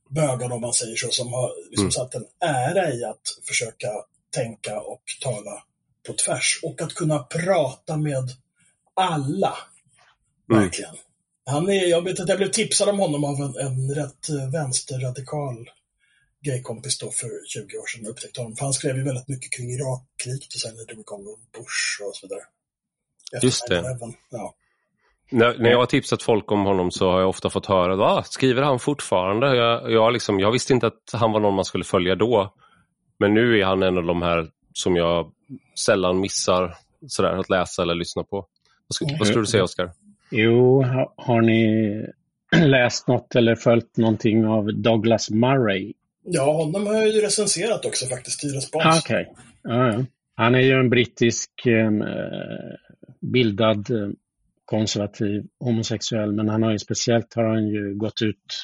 bögarna, 0.09 0.55
om 0.55 0.61
man 0.61 0.73
säger 0.73 0.95
så, 0.95 1.07
som 1.09 1.33
har 1.33 1.51
liksom 1.69 1.83
mm. 1.83 1.91
satt 1.91 2.15
en 2.15 2.25
ära 2.39 2.93
i 2.93 3.03
att 3.03 3.45
försöka 3.47 3.87
tänka 4.35 4.79
och 4.79 5.01
tala 5.21 5.63
på 6.07 6.13
tvärs 6.13 6.59
och 6.63 6.81
att 6.81 6.93
kunna 6.93 7.19
prata 7.19 7.97
med 7.97 8.29
alla. 8.93 9.53
Mm. 10.51 10.63
Verkligen. 10.63 10.95
Han 11.45 11.69
är, 11.69 11.85
jag 11.85 12.01
vet 12.01 12.19
att 12.19 12.29
jag 12.29 12.37
blev 12.37 12.51
tipsad 12.51 12.89
om 12.89 12.99
honom 12.99 13.23
av 13.23 13.35
en, 13.35 13.67
en 13.67 13.95
rätt 13.95 14.29
vänsterradikal 14.53 15.69
gaykompis 16.47 16.97
då 16.97 17.11
för 17.11 17.29
20 17.47 17.77
år 17.77 17.87
sedan 17.87 18.05
och 18.05 18.11
upptäckte 18.11 18.41
honom. 18.41 18.55
För 18.55 18.63
han 18.63 18.73
skrev 18.73 18.95
ju 18.97 19.03
väldigt 19.03 19.27
mycket 19.27 19.51
kring 19.51 19.69
Irakkriget 19.69 20.53
och 20.55 20.61
sen 20.61 20.75
när 20.75 20.85
det 20.85 20.93
drog 20.93 20.99
igång 20.99 21.23
Bush 21.53 22.07
och 22.07 22.15
så 22.15 22.27
vidare. 22.27 22.43
Efter 23.33 23.47
Just 23.47 23.67
det. 23.67 23.97
Ja. 24.29 24.55
När, 25.31 25.57
när 25.57 25.69
jag 25.69 25.77
har 25.77 25.85
tipsat 25.85 26.23
folk 26.23 26.51
om 26.51 26.65
honom 26.65 26.91
så 26.91 27.11
har 27.11 27.19
jag 27.19 27.29
ofta 27.29 27.49
fått 27.49 27.65
höra, 27.65 28.05
ah, 28.05 28.23
skriver 28.23 28.61
han 28.61 28.79
fortfarande? 28.79 29.55
Jag, 29.55 29.91
jag, 29.91 30.13
liksom, 30.13 30.39
jag 30.39 30.51
visste 30.51 30.73
inte 30.73 30.87
att 30.87 31.03
han 31.13 31.31
var 31.31 31.39
någon 31.39 31.53
man 31.53 31.65
skulle 31.65 31.83
följa 31.83 32.15
då. 32.15 32.53
Men 33.19 33.33
nu 33.33 33.59
är 33.59 33.65
han 33.65 33.83
en 33.83 33.97
av 33.97 34.03
de 34.03 34.21
här 34.21 34.47
som 34.73 34.95
jag 34.95 35.31
sällan 35.85 36.19
missar 36.19 36.75
sådär, 37.07 37.33
att 37.33 37.49
läsa 37.49 37.81
eller 37.81 37.95
lyssna 37.95 38.23
på. 38.23 38.35
Vad, 38.87 38.95
skulle, 38.95 39.09
mm. 39.09 39.19
vad 39.19 39.27
skulle 39.27 39.41
du 39.41 39.45
säga 39.45 39.63
Oskar? 39.63 39.91
Jo, 40.31 40.83
har 41.17 41.41
ni 41.41 42.05
läst 42.67 43.07
något 43.07 43.35
eller 43.35 43.55
följt 43.55 43.97
någonting 43.97 44.45
av 44.45 44.65
Douglas 44.73 45.29
Murray? 45.29 45.93
Ja, 46.29 46.53
honom 46.53 46.87
har 46.87 46.93
jag 46.93 47.07
ju 47.07 47.21
recenserat 47.21 47.85
också 47.85 48.05
faktiskt 48.05 48.43
i 48.43 48.47
respons. 48.47 48.85
Ah, 48.85 48.99
okej. 48.99 49.27
Okay. 49.31 49.43
Ja, 49.63 49.93
ja. 49.93 50.05
Han 50.35 50.55
är 50.55 50.59
ju 50.59 50.71
en 50.71 50.89
brittisk 50.89 51.65
eh, 51.65 51.91
bildad 53.21 53.91
eh, 53.91 54.09
konservativ 54.65 55.43
homosexuell, 55.59 56.31
men 56.31 56.49
han 56.49 56.63
har 56.63 56.71
ju 56.71 56.79
speciellt 56.79 57.33
har 57.33 57.43
han 57.43 57.67
ju 57.67 57.95
gått 57.95 58.21
ut 58.21 58.63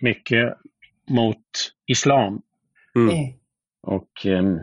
mycket 0.00 0.54
mot 1.10 1.36
islam. 1.86 2.42
Mm. 2.96 3.08
mm. 3.08 3.32
Och 3.82 4.26
eh, 4.26 4.56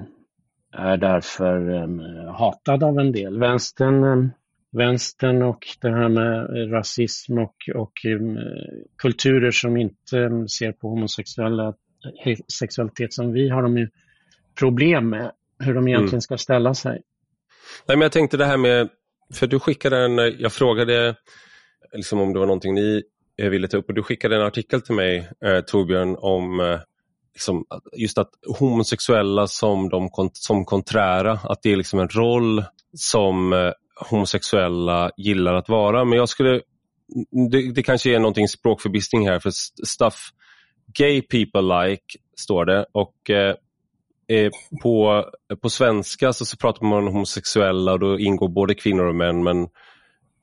är 0.71 0.97
därför 0.97 1.69
eh, 1.69 2.33
hatad 2.33 2.83
av 2.83 2.99
en 2.99 3.11
del. 3.11 3.39
Vänstern, 3.39 4.03
eh, 4.03 4.29
vänstern 4.71 5.41
och 5.41 5.67
det 5.81 5.89
här 5.89 6.09
med 6.09 6.71
rasism 6.73 7.37
och, 7.37 7.55
och 7.75 8.05
eh, 8.05 8.19
kulturer 8.97 9.51
som 9.51 9.77
inte 9.77 10.47
ser 10.57 10.71
på 10.71 10.89
homosexuella 10.89 11.73
sexualitet 12.59 13.13
som 13.13 13.33
vi 13.33 13.49
har 13.49 13.63
de 13.63 13.77
ju 13.77 13.89
problem 14.59 15.09
med 15.09 15.31
hur 15.59 15.73
de 15.73 15.87
egentligen 15.87 16.13
mm. 16.13 16.21
ska 16.21 16.37
ställa 16.37 16.73
sig. 16.73 17.01
Nej, 17.87 17.97
men 17.97 18.01
jag 18.01 18.11
tänkte 18.11 18.37
det 18.37 18.45
här 18.45 18.57
med, 18.57 18.89
för 19.33 19.47
du 19.47 19.59
skickade 19.59 19.97
en, 19.97 20.17
jag 20.17 20.53
frågade 20.53 21.15
liksom 21.93 22.19
om 22.19 22.33
det 22.33 22.39
var 22.39 22.45
någonting 22.45 22.73
ni 22.73 23.03
jag 23.35 23.49
ville 23.49 23.67
ta 23.67 23.77
upp. 23.77 23.89
Och 23.89 23.93
du 23.93 24.03
skickade 24.03 24.35
en 24.35 24.41
artikel 24.41 24.81
till 24.81 24.95
mig, 24.95 25.29
eh, 25.45 25.61
Torbjörn, 25.61 26.15
om 26.19 26.59
eh, 26.59 26.79
liksom, 27.33 27.65
just 27.97 28.17
att 28.17 28.29
homosexuella 28.59 29.47
som, 29.47 29.89
de, 29.89 30.09
som 30.33 30.65
konträra, 30.65 31.31
att 31.31 31.61
det 31.63 31.71
är 31.71 31.75
liksom 31.75 31.99
en 31.99 32.09
roll 32.09 32.63
som 32.93 33.53
eh, 33.53 33.71
homosexuella 34.09 35.11
gillar 35.17 35.53
att 35.53 35.69
vara. 35.69 36.05
Men 36.05 36.17
jag 36.17 36.29
skulle, 36.29 36.61
det, 37.51 37.71
det 37.71 37.83
kanske 37.83 38.15
är 38.15 38.19
någonting 38.19 38.47
språkförbistring 38.47 39.27
här, 39.27 39.39
för 39.39 39.51
stuff 39.85 40.31
gay 40.93 41.21
people 41.21 41.87
like, 41.87 42.03
står 42.39 42.65
det. 42.65 42.85
Och 42.91 43.29
eh, 43.29 43.55
på, 44.83 45.25
på 45.61 45.69
svenska 45.69 46.33
så, 46.33 46.45
så 46.45 46.57
pratar 46.57 46.85
man 46.85 47.07
om 47.07 47.13
homosexuella 47.13 47.91
och 47.93 47.99
då 47.99 48.19
ingår 48.19 48.49
både 48.49 48.75
kvinnor 48.75 49.05
och 49.05 49.15
män. 49.15 49.43
Men 49.43 49.67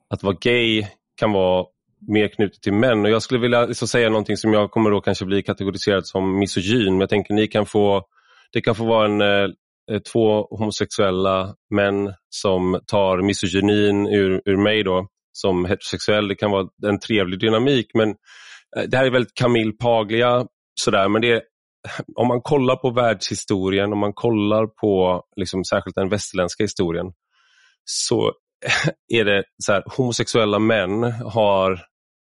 att 0.09 0.23
vara 0.23 0.37
gay 0.41 0.87
kan 1.15 1.31
vara 1.31 1.65
mer 2.07 2.27
knutet 2.27 2.61
till 2.61 2.73
män. 2.73 3.05
Och 3.05 3.11
Jag 3.11 3.21
skulle 3.21 3.39
vilja 3.39 3.73
så 3.73 3.87
säga 3.87 4.09
någonting 4.09 4.37
som 4.37 4.53
jag 4.53 4.71
kommer 4.71 4.91
då 4.91 5.01
kanske 5.01 5.25
bli 5.25 5.43
kategoriserad 5.43 6.07
som 6.07 6.39
misogyn. 6.39 6.93
Men 6.93 6.99
jag 6.99 7.09
tänker 7.09 7.33
ni 7.33 7.47
kan 7.47 7.65
få, 7.65 8.05
det 8.53 8.61
kan 8.61 8.75
få 8.75 8.85
vara 8.85 9.05
en, 9.05 9.21
eh, 9.21 9.99
två 10.13 10.47
homosexuella 10.49 11.55
män 11.69 12.13
som 12.29 12.79
tar 12.87 13.21
misogynin 13.21 14.07
ur, 14.07 14.41
ur 14.45 14.57
mig 14.57 14.83
då 14.83 15.07
som 15.31 15.65
heterosexuell. 15.65 16.27
Det 16.27 16.35
kan 16.35 16.51
vara 16.51 16.67
en 16.87 16.99
trevlig 16.99 17.39
dynamik 17.39 17.87
men 17.93 18.15
Eh, 18.77 18.83
det 18.83 18.97
här 18.97 19.05
är 19.05 19.11
väldigt 19.11 19.35
Camille 19.35 19.71
Paglia 19.71 20.47
sådär 20.81 21.09
men 21.09 21.21
det 21.21 21.31
är, 21.31 21.41
om 22.15 22.27
man 22.27 22.41
kollar 22.41 22.75
på 22.75 22.89
världshistorien, 22.89 23.93
om 23.93 23.99
man 23.99 24.13
kollar 24.13 24.67
på 24.67 25.23
liksom, 25.35 25.63
särskilt 25.63 25.95
den 25.95 26.09
västerländska 26.09 26.63
historien 26.63 27.13
så 27.85 28.33
är 29.13 29.25
det 29.25 29.43
så 29.63 29.73
här, 29.73 29.83
homosexuella 29.97 30.59
män 30.59 31.03
har 31.11 31.79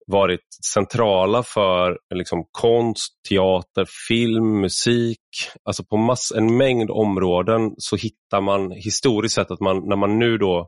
varit 0.07 0.47
centrala 0.73 1.43
för 1.43 1.99
liksom, 2.15 2.45
konst, 2.51 3.13
teater, 3.29 3.87
film, 4.09 4.61
musik. 4.61 5.19
Alltså 5.65 5.85
på 5.85 5.97
mass, 5.97 6.33
en 6.37 6.57
mängd 6.57 6.91
områden 6.91 7.75
så 7.77 7.97
hittar 7.97 8.41
man 8.41 8.71
historiskt 8.71 9.35
sett 9.35 9.51
att 9.51 9.61
man, 9.61 9.89
när 9.89 9.97
man 9.97 10.19
nu 10.19 10.39
då 10.39 10.59
eh, 10.61 10.67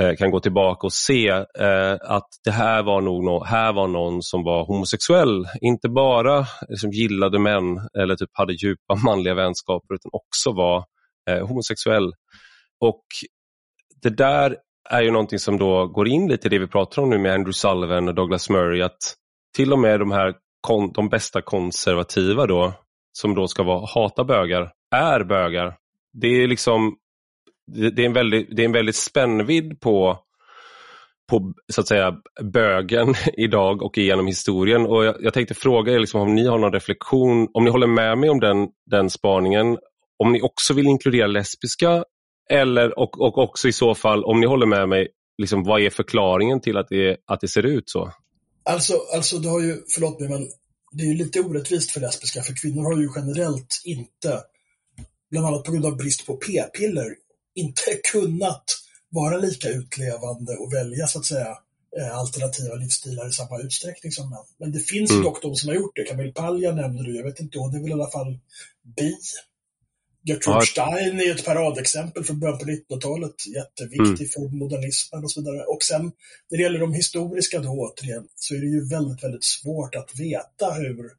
Eh, 0.00 0.16
kan 0.16 0.30
gå 0.30 0.40
tillbaka 0.40 0.86
och 0.86 0.92
se 0.92 1.28
eh, 1.28 1.96
att 2.00 2.28
det 2.44 2.50
här 2.50 2.82
var 2.82 3.00
nog 3.00 3.24
no 3.24 3.44
här 3.44 3.72
var 3.72 3.88
någon 3.88 4.22
som 4.22 4.44
var 4.44 4.64
homosexuell. 4.64 5.46
Inte 5.60 5.88
bara 5.88 6.46
liksom, 6.68 6.90
gillade 6.90 7.38
män 7.38 7.88
eller 7.98 8.16
typ 8.16 8.30
hade 8.32 8.52
djupa 8.52 8.94
manliga 9.04 9.34
vänskaper 9.34 9.94
utan 9.94 10.10
också 10.12 10.52
var 10.52 10.84
eh, 11.30 11.46
homosexuell. 11.46 12.12
Och 12.80 13.02
det 14.02 14.10
där 14.10 14.56
är 14.90 15.02
ju 15.02 15.10
någonting 15.10 15.38
som 15.38 15.58
då 15.58 15.86
går 15.86 16.08
in 16.08 16.28
lite 16.28 16.46
i 16.46 16.50
det 16.50 16.58
vi 16.58 16.66
pratar 16.66 17.02
om 17.02 17.10
nu 17.10 17.18
med 17.18 17.32
Andrew 17.32 17.52
Sullivan 17.52 18.08
och 18.08 18.14
Douglas 18.14 18.50
Murray. 18.50 18.82
Att 18.82 18.98
till 19.56 19.72
och 19.72 19.78
med 19.78 20.00
de 20.00 20.10
här 20.10 20.34
de 20.94 21.08
bästa 21.08 21.42
konservativa 21.42 22.46
då, 22.46 22.72
som 23.12 23.34
då 23.34 23.48
ska 23.48 23.62
vara 23.62 23.86
hata 23.94 24.24
bögar, 24.24 24.72
är 24.94 25.24
bögar. 25.24 25.76
Det 26.12 26.28
är 26.28 26.48
liksom 26.48 26.96
det 27.72 28.02
är 28.02 28.06
en 28.06 28.12
väldigt, 28.12 28.56
det 28.56 28.62
är 28.62 28.66
en 28.66 28.72
väldigt 28.72 28.96
spännvidd 28.96 29.80
på, 29.80 30.18
på 31.30 31.54
så 31.72 31.80
att 31.80 31.88
säga, 31.88 32.16
bögen 32.42 33.14
idag 33.36 33.82
och 33.82 33.98
genom 33.98 34.26
historien. 34.26 34.86
Och 34.86 35.04
jag, 35.04 35.16
jag 35.20 35.34
tänkte 35.34 35.54
fråga 35.54 35.92
er 35.92 35.98
liksom, 35.98 36.20
om 36.20 36.34
ni 36.34 36.46
har 36.46 36.58
någon 36.58 36.72
reflektion, 36.72 37.48
om 37.52 37.64
ni 37.64 37.70
håller 37.70 37.86
med 37.86 38.18
mig 38.18 38.30
om 38.30 38.40
den, 38.40 38.68
den 38.90 39.10
spaningen, 39.10 39.78
om 40.18 40.32
ni 40.32 40.42
också 40.42 40.74
vill 40.74 40.86
inkludera 40.86 41.26
lesbiska 41.26 42.04
eller, 42.50 42.98
och, 42.98 43.20
och 43.20 43.38
också 43.38 43.68
i 43.68 43.72
så 43.72 43.94
fall, 43.94 44.24
om 44.24 44.40
ni 44.40 44.46
håller 44.46 44.66
med 44.66 44.88
mig, 44.88 45.08
liksom, 45.38 45.64
vad 45.64 45.80
är 45.80 45.90
förklaringen 45.90 46.60
till 46.60 46.76
att 46.76 46.88
det, 46.88 47.16
att 47.26 47.40
det 47.40 47.48
ser 47.48 47.66
ut 47.66 47.90
så? 47.90 48.12
Alltså, 48.64 48.94
alltså 49.14 49.38
det 49.38 49.48
har 49.48 49.60
ju, 49.60 49.76
förlåt 49.94 50.20
mig, 50.20 50.28
men 50.28 50.48
det 50.92 51.02
är 51.02 51.06
ju 51.06 51.14
lite 51.14 51.40
orättvist 51.40 51.90
för 51.90 52.00
lesbiska, 52.00 52.42
för 52.42 52.54
kvinnor 52.62 52.82
har 52.82 53.00
ju 53.00 53.08
generellt 53.16 53.82
inte, 53.84 54.40
bland 55.30 55.46
annat 55.46 55.64
på 55.64 55.72
grund 55.72 55.86
av 55.86 55.96
brist 55.96 56.26
på 56.26 56.36
p-piller, 56.36 57.06
inte 57.60 57.82
kunnat 58.12 58.64
vara 59.08 59.36
lika 59.36 59.68
utlevande 59.68 60.56
och 60.56 60.72
välja 60.72 61.06
så 61.06 61.18
att 61.18 61.26
säga 61.26 61.58
eh, 61.98 62.18
alternativa 62.18 62.74
livsstilar 62.74 63.28
i 63.28 63.32
samma 63.32 63.60
utsträckning 63.60 64.12
som 64.12 64.30
män. 64.30 64.44
Men 64.58 64.72
det 64.72 64.80
finns 64.80 65.10
mm. 65.10 65.22
dock 65.22 65.42
de 65.42 65.54
som 65.56 65.68
har 65.68 65.76
gjort 65.76 65.96
det. 65.96 66.04
Camille 66.04 66.32
Palja 66.32 66.72
nämnde 66.72 67.02
du, 67.04 67.16
jag 67.16 67.24
vet 67.24 67.40
inte, 67.40 67.58
hon 67.58 67.74
är 67.74 67.80
väl 67.80 67.90
i 67.90 67.92
alla 67.92 68.10
fall 68.10 68.38
bi 68.96 69.16
Gertrude 70.22 70.58
ja. 70.58 70.60
Stein 70.60 71.20
är 71.20 71.30
ett 71.30 71.44
paradexempel 71.44 72.24
från 72.24 72.40
början 72.40 72.58
på 72.58 72.64
1900-talet, 72.64 73.46
jätteviktig 73.54 74.36
mm. 74.36 74.50
för 74.50 74.56
modernismen 74.56 75.24
och 75.24 75.30
så 75.30 75.40
vidare. 75.40 75.64
Och 75.64 75.82
sen 75.82 76.02
när 76.50 76.58
det 76.58 76.62
gäller 76.62 76.78
de 76.78 76.94
historiska 76.94 77.58
då 77.58 77.68
återigen, 77.68 78.28
så 78.34 78.54
är 78.54 78.58
det 78.58 78.66
ju 78.66 78.88
väldigt, 78.88 79.24
väldigt 79.24 79.44
svårt 79.44 79.94
att 79.94 80.10
veta 80.18 80.72
hur 80.72 81.10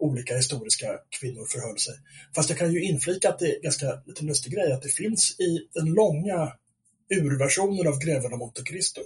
olika 0.00 0.36
historiska 0.36 0.98
kvinnor 1.20 1.46
förhöll 1.46 1.78
sig. 1.78 1.94
Fast 2.34 2.50
jag 2.50 2.58
kan 2.58 2.72
ju 2.72 2.82
inflika 2.82 3.28
att 3.28 3.38
det 3.38 3.56
är 3.56 3.62
ganska 3.62 4.02
lite 4.06 4.24
lustig 4.24 4.52
grej 4.52 4.72
att 4.72 4.82
det 4.82 4.88
finns 4.88 5.40
i 5.40 5.68
den 5.74 5.94
långa 5.94 6.52
urversionen 7.10 7.86
av 7.86 7.98
Greven 7.98 8.32
av 8.32 8.38
Monte 8.38 8.62
Cristo 8.62 9.00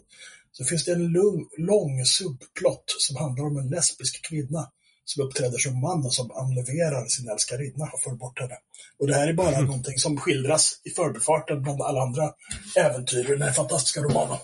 så 0.53 0.65
finns 0.65 0.85
det 0.85 0.93
en 0.93 1.13
lång, 1.13 1.49
lång 1.59 2.05
subplott 2.05 2.85
som 2.99 3.17
handlar 3.17 3.45
om 3.45 3.57
en 3.57 3.69
lesbisk 3.69 4.29
kvinna 4.29 4.71
som 5.05 5.27
uppträder 5.27 5.59
som 5.59 5.81
man 5.81 6.07
och 6.07 6.15
som 6.15 6.31
anleverar 6.31 7.07
sin 7.07 7.29
älskarinna 7.29 7.85
och 7.93 8.03
får 8.03 8.17
bort 8.17 8.41
henne. 8.41 8.57
Och 8.99 9.07
det 9.07 9.15
här 9.15 9.29
är 9.29 9.33
bara 9.33 9.55
mm. 9.55 9.65
någonting 9.65 9.99
som 9.99 10.17
skildras 10.17 10.81
i 10.85 10.91
förbifarten 10.91 11.63
bland 11.63 11.83
alla 11.83 12.01
andra 12.01 12.33
äventyr 12.77 13.25
i 13.25 13.33
den 13.33 13.43
här 13.43 13.53
fantastiska 13.53 14.01
romanen. 14.01 14.39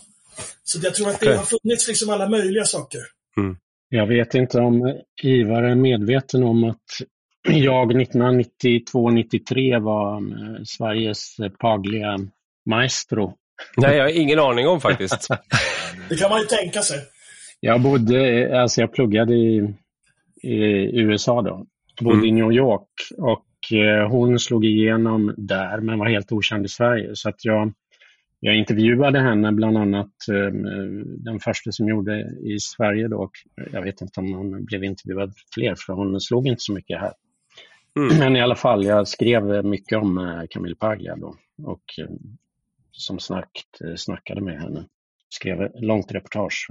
Så 0.65 0.79
jag 0.83 0.95
tror 0.95 1.11
att 1.11 1.21
det 1.21 1.37
har 1.37 1.45
funnits 1.45 1.89
liksom 1.89 2.11
alla 2.11 2.29
möjliga 2.29 2.65
saker. 2.65 3.01
Mm. 3.37 3.57
Jag 3.93 4.07
vet 4.07 4.35
inte 4.35 4.59
om 4.61 4.99
Ivar 5.23 5.63
är 5.63 5.75
medveten 5.75 6.43
om 6.43 6.65
att 6.65 6.85
jag 7.49 7.93
1992-93 7.93 9.81
var 9.81 10.17
eh, 10.17 10.63
Sveriges 10.65 11.37
Pagliga 11.59 12.19
maestro. 12.67 13.35
Nej, 13.77 13.97
jag 13.97 14.05
har 14.05 14.21
ingen 14.21 14.39
aning 14.39 14.69
om 14.69 14.81
faktiskt. 14.81 15.29
det 16.09 16.17
kan 16.17 16.31
man 16.31 16.41
ju 16.41 16.47
tänka 16.47 16.83
sig. 16.83 16.99
Jag 17.61 17.81
bodde, 17.81 18.51
alltså 18.63 18.81
jag 18.81 18.93
pluggade 18.93 19.35
i 19.35 19.75
i 20.43 21.01
USA 21.01 21.43
då. 21.43 21.67
Bodde 22.01 22.17
mm. 22.17 22.27
i 22.27 22.33
New 22.33 22.53
York 22.53 22.89
och 23.19 23.73
eh, 23.73 24.09
hon 24.11 24.39
slog 24.39 24.65
igenom 24.65 25.35
där 25.37 25.81
men 25.81 25.99
var 25.99 26.07
helt 26.07 26.33
okänd 26.33 26.65
i 26.65 26.69
Sverige. 26.69 27.11
Så 27.15 27.29
att 27.29 27.45
jag, 27.45 27.73
jag 28.41 28.57
intervjuade 28.57 29.21
henne 29.21 29.53
bland 29.53 29.79
annat 29.79 30.29
eh, 30.33 30.53
den 31.19 31.41
första 31.41 31.73
som 31.73 31.89
gjorde 31.89 32.21
i 32.43 32.59
Sverige 32.61 33.09
då. 33.09 33.31
Jag 33.73 33.83
vet 33.83 34.01
inte 34.01 34.21
om 34.21 34.33
hon 34.33 34.65
blev 34.65 34.85
intervjuad 34.85 35.33
fler 35.55 35.75
för 35.87 35.93
hon 35.93 36.21
slog 36.21 36.47
inte 36.47 36.61
så 36.61 36.73
mycket 36.73 37.01
här. 37.01 37.13
Mm. 37.97 38.19
Men 38.19 38.37
i 38.37 38.41
alla 38.41 38.55
fall, 38.55 38.85
jag 38.85 39.09
skrev 39.09 39.65
mycket 39.65 39.99
om 39.99 40.19
eh, 40.19 40.43
Camille 40.51 40.77
Paglia 40.77 41.17
då 41.17 41.35
och 41.63 41.85
som 42.93 43.19
snackt, 43.19 43.79
snackade 43.97 44.41
med 44.41 44.61
henne. 44.61 44.87
Skrev 45.29 45.63
ett 45.63 45.81
långt 45.81 46.13
reportage. 46.13 46.69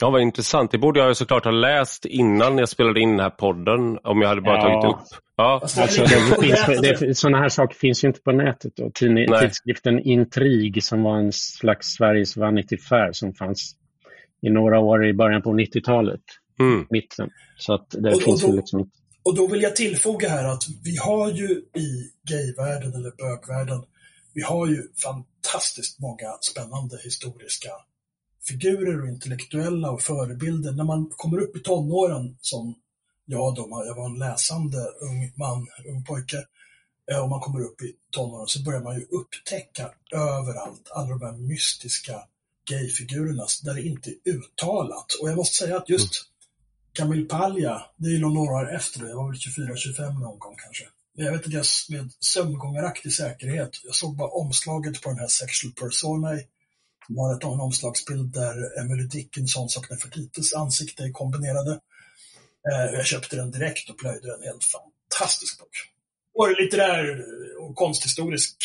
Ja, 0.00 0.10
vad 0.10 0.22
intressant. 0.22 0.70
Det 0.70 0.78
borde 0.78 1.00
jag 1.00 1.16
såklart 1.16 1.44
ha 1.44 1.52
läst 1.52 2.04
innan 2.04 2.58
jag 2.58 2.68
spelade 2.68 3.00
in 3.00 3.10
den 3.10 3.20
här 3.20 3.30
podden, 3.30 3.98
om 4.02 4.20
jag 4.20 4.28
hade 4.28 4.40
bara 4.40 4.56
ja. 4.56 4.62
tagit 4.62 4.94
upp. 4.94 5.20
Ja. 5.36 5.60
Alltså, 5.62 6.02
det 6.02 6.08
finns, 6.40 7.00
det, 7.00 7.14
sådana 7.14 7.38
här 7.38 7.48
saker 7.48 7.76
finns 7.76 8.04
ju 8.04 8.08
inte 8.08 8.20
på 8.20 8.32
nätet. 8.32 8.72
Då. 8.76 8.90
Tidning, 8.94 9.26
tidskriften 9.40 10.00
Intrig 10.00 10.84
som 10.84 11.02
var 11.02 11.18
en 11.18 11.32
slags 11.32 11.86
Sveriges 11.86 12.36
Vanity 12.36 12.78
Fair 12.78 13.12
som 13.12 13.34
fanns 13.34 13.76
i 14.42 14.50
några 14.50 14.78
år 14.78 15.06
i 15.06 15.14
början 15.14 15.42
på 15.42 15.50
90-talet. 15.50 16.20
Mm. 16.60 16.86
Mitten. 16.90 17.30
Så 17.58 17.74
att 17.74 17.90
det 17.90 18.14
och, 18.14 18.22
finns 18.22 18.44
och 18.44 18.50
då, 18.50 18.56
liksom... 18.56 18.90
och 19.22 19.36
då 19.36 19.46
vill 19.46 19.62
jag 19.62 19.76
tillfoga 19.76 20.28
här 20.28 20.44
att 20.44 20.62
vi 20.84 20.96
har 20.96 21.30
ju 21.30 21.48
i 21.76 22.10
gayvärlden 22.28 22.94
eller 22.94 23.10
bögvärlden, 23.10 23.82
vi 24.34 24.42
har 24.42 24.66
ju 24.66 24.82
fantastiskt 25.04 26.00
många 26.00 26.30
spännande 26.40 26.98
historiska 27.04 27.70
figurer 28.48 29.02
och 29.02 29.08
intellektuella 29.08 29.90
och 29.90 30.02
förebilder. 30.02 30.72
När 30.72 30.84
man 30.84 31.10
kommer 31.16 31.38
upp 31.38 31.56
i 31.56 31.60
tonåren, 31.60 32.36
som 32.40 32.74
jag 33.26 33.54
då, 33.54 33.84
jag 33.86 33.94
var 33.94 34.06
en 34.06 34.18
läsande 34.18 34.78
ung 34.78 35.32
man, 35.36 35.66
ung 35.88 36.04
pojke, 36.04 36.46
eh, 37.10 37.22
och 37.22 37.28
man 37.28 37.40
kommer 37.40 37.60
upp 37.60 37.82
i 37.82 37.92
tonåren 38.10 38.46
så 38.46 38.62
börjar 38.62 38.80
man 38.80 38.94
ju 38.94 39.02
upptäcka 39.02 39.90
överallt 40.12 40.90
alla 40.94 41.08
de 41.08 41.22
här 41.22 41.32
mystiska 41.32 42.20
gayfigurerna 42.70 43.46
där 43.62 43.74
det 43.74 43.82
inte 43.82 44.10
är 44.10 44.30
uttalat. 44.30 45.12
Och 45.20 45.28
jag 45.28 45.36
måste 45.36 45.56
säga 45.56 45.76
att 45.76 45.88
just 45.88 46.24
Camille 46.92 47.26
Paglia, 47.26 47.82
det 47.96 48.08
är 48.08 48.12
ju 48.12 48.18
några 48.18 48.40
år 48.40 48.74
efter 48.74 49.00
det, 49.00 49.08
jag 49.08 49.16
var 49.16 49.28
väl 49.28 49.36
24-25 49.36 50.20
någon 50.20 50.38
gång 50.38 50.56
kanske. 50.58 50.84
Men 51.16 51.26
jag 51.26 51.32
vet 51.32 51.46
att 51.46 51.52
jag 51.52 51.64
med 51.88 52.12
sömngångaraktig 52.20 53.12
säkerhet, 53.12 53.70
jag 53.84 53.94
såg 53.94 54.16
bara 54.16 54.28
omslaget 54.28 55.02
på 55.02 55.08
den 55.08 55.18
här 55.18 55.26
Sexual 55.26 55.72
Personae 55.72 56.44
var 57.08 57.36
ett 57.36 57.44
en 57.44 57.60
omslagsbild 57.60 58.32
där 58.32 58.80
Emily 58.80 59.02
Dickinsons 59.02 59.76
och 59.76 59.90
Nefertitis 59.90 60.54
ansikte 60.54 61.02
är 61.02 61.12
kombinerade. 61.12 61.70
Eh, 62.70 62.94
jag 62.94 63.06
köpte 63.06 63.36
den 63.36 63.50
direkt 63.50 63.90
och 63.90 63.98
plöjde 63.98 64.26
den. 64.26 64.42
Helt 64.42 64.64
fantastisk 64.64 65.58
bok. 65.58 65.76
Och 66.34 66.62
litterär 66.62 67.24
och 67.60 67.76
konsthistorisk. 67.76 68.56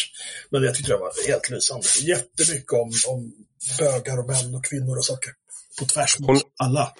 Men 0.49 0.63
jag 0.63 0.75
tyckte 0.75 0.91
det 0.91 0.97
var 0.97 1.27
helt 1.27 1.49
lysande. 1.49 1.85
Jättemycket 2.01 2.73
om, 2.73 2.91
om 3.07 3.33
bögar 3.79 4.19
och 4.19 4.27
män 4.27 4.55
och 4.55 4.65
kvinnor 4.65 4.97
och 4.97 5.05
saker. 5.05 5.31
På 5.79 5.85
tvärs 5.85 6.19
mot 6.19 6.27
hon, 6.27 6.39
alla. 6.63 6.93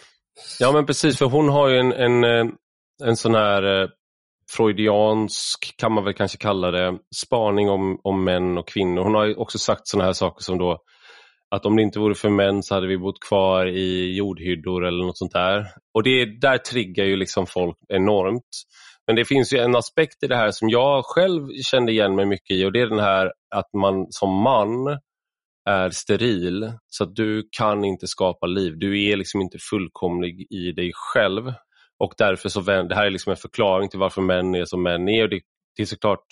Ja 0.60 0.72
men 0.72 0.86
precis, 0.86 1.18
för 1.18 1.26
hon 1.26 1.50
har 1.50 1.70
ju 1.70 1.78
en, 1.80 1.92
en, 1.92 2.24
eh, 2.24 2.54
en 3.04 3.18
sån 3.18 3.36
här 3.36 3.82
eh, 3.82 3.90
freudiansk, 4.52 5.76
kan 5.78 5.92
man 5.92 6.04
väl 6.04 6.14
kanske 6.14 6.38
kalla 6.38 6.72
det, 6.72 6.98
spaning 7.16 7.70
om, 7.70 8.00
om 8.04 8.24
män 8.24 8.58
och 8.58 8.68
kvinnor. 8.68 9.04
Hon 9.04 9.14
har 9.14 9.40
också 9.40 9.60
sagt 9.60 9.88
såna 9.88 10.04
här 10.04 10.14
saker 10.14 10.44
som 10.44 10.58
då 10.58 10.82
att 11.52 11.66
om 11.66 11.76
det 11.76 11.82
inte 11.82 12.00
vore 12.00 12.16
för 12.16 12.30
män 12.30 12.64
så 12.64 12.76
hade 12.76 12.88
vi 12.88 12.98
bott 12.98 13.20
kvar 13.20 13.66
i 13.66 14.16
jordhyddor 14.16 14.86
eller 14.86 15.06
något 15.06 15.18
sånt 15.18 15.34
där. 15.34 15.68
Och 15.94 16.04
det 16.04 16.26
där 16.26 16.58
triggar 16.58 17.06
ju 17.06 17.16
liksom 17.16 17.46
folk 17.48 17.78
enormt. 17.90 18.50
Men 19.08 19.16
det 19.16 19.26
finns 19.26 19.54
ju 19.54 19.58
en 19.58 19.76
aspekt 19.76 20.24
i 20.24 20.28
det 20.28 20.36
här 20.36 20.52
som 20.52 20.70
jag 20.70 21.06
själv 21.06 21.48
kände 21.72 21.92
igen 21.92 22.16
mig 22.16 22.26
mycket 22.26 22.52
i 22.58 22.66
och 22.66 22.72
det 22.72 22.82
är 22.82 22.88
den 22.88 23.00
här 23.00 23.32
att 23.56 23.74
man 23.74 24.08
som 24.10 24.44
man 24.44 25.00
är 25.70 25.90
steril 25.90 26.72
så 26.88 27.04
att 27.04 27.16
du 27.16 27.50
kan 27.58 27.86
inte 27.86 28.08
skapa 28.08 28.48
liv. 28.48 28.74
Du 28.78 29.04
är 29.04 29.18
liksom 29.18 29.42
inte 29.42 29.58
fullkomlig 29.70 30.48
i 30.50 30.72
dig 30.72 30.92
själv 30.94 31.54
och 32.00 32.14
därför 32.18 32.50
så 32.50 32.62
det 32.62 32.96
här 32.96 33.06
är 33.06 33.10
liksom 33.10 33.32
en 33.32 33.38
förklaring 33.38 33.90
till 33.90 34.00
varför 34.00 34.22
män 34.22 34.56
är 34.56 34.66
som 34.66 34.84
män 34.84 35.10
är. 35.10 35.24
Och 35.24 35.30
det, 35.30 35.42
det 35.76 35.82
är 35.82 35.86
såklart 35.86 36.26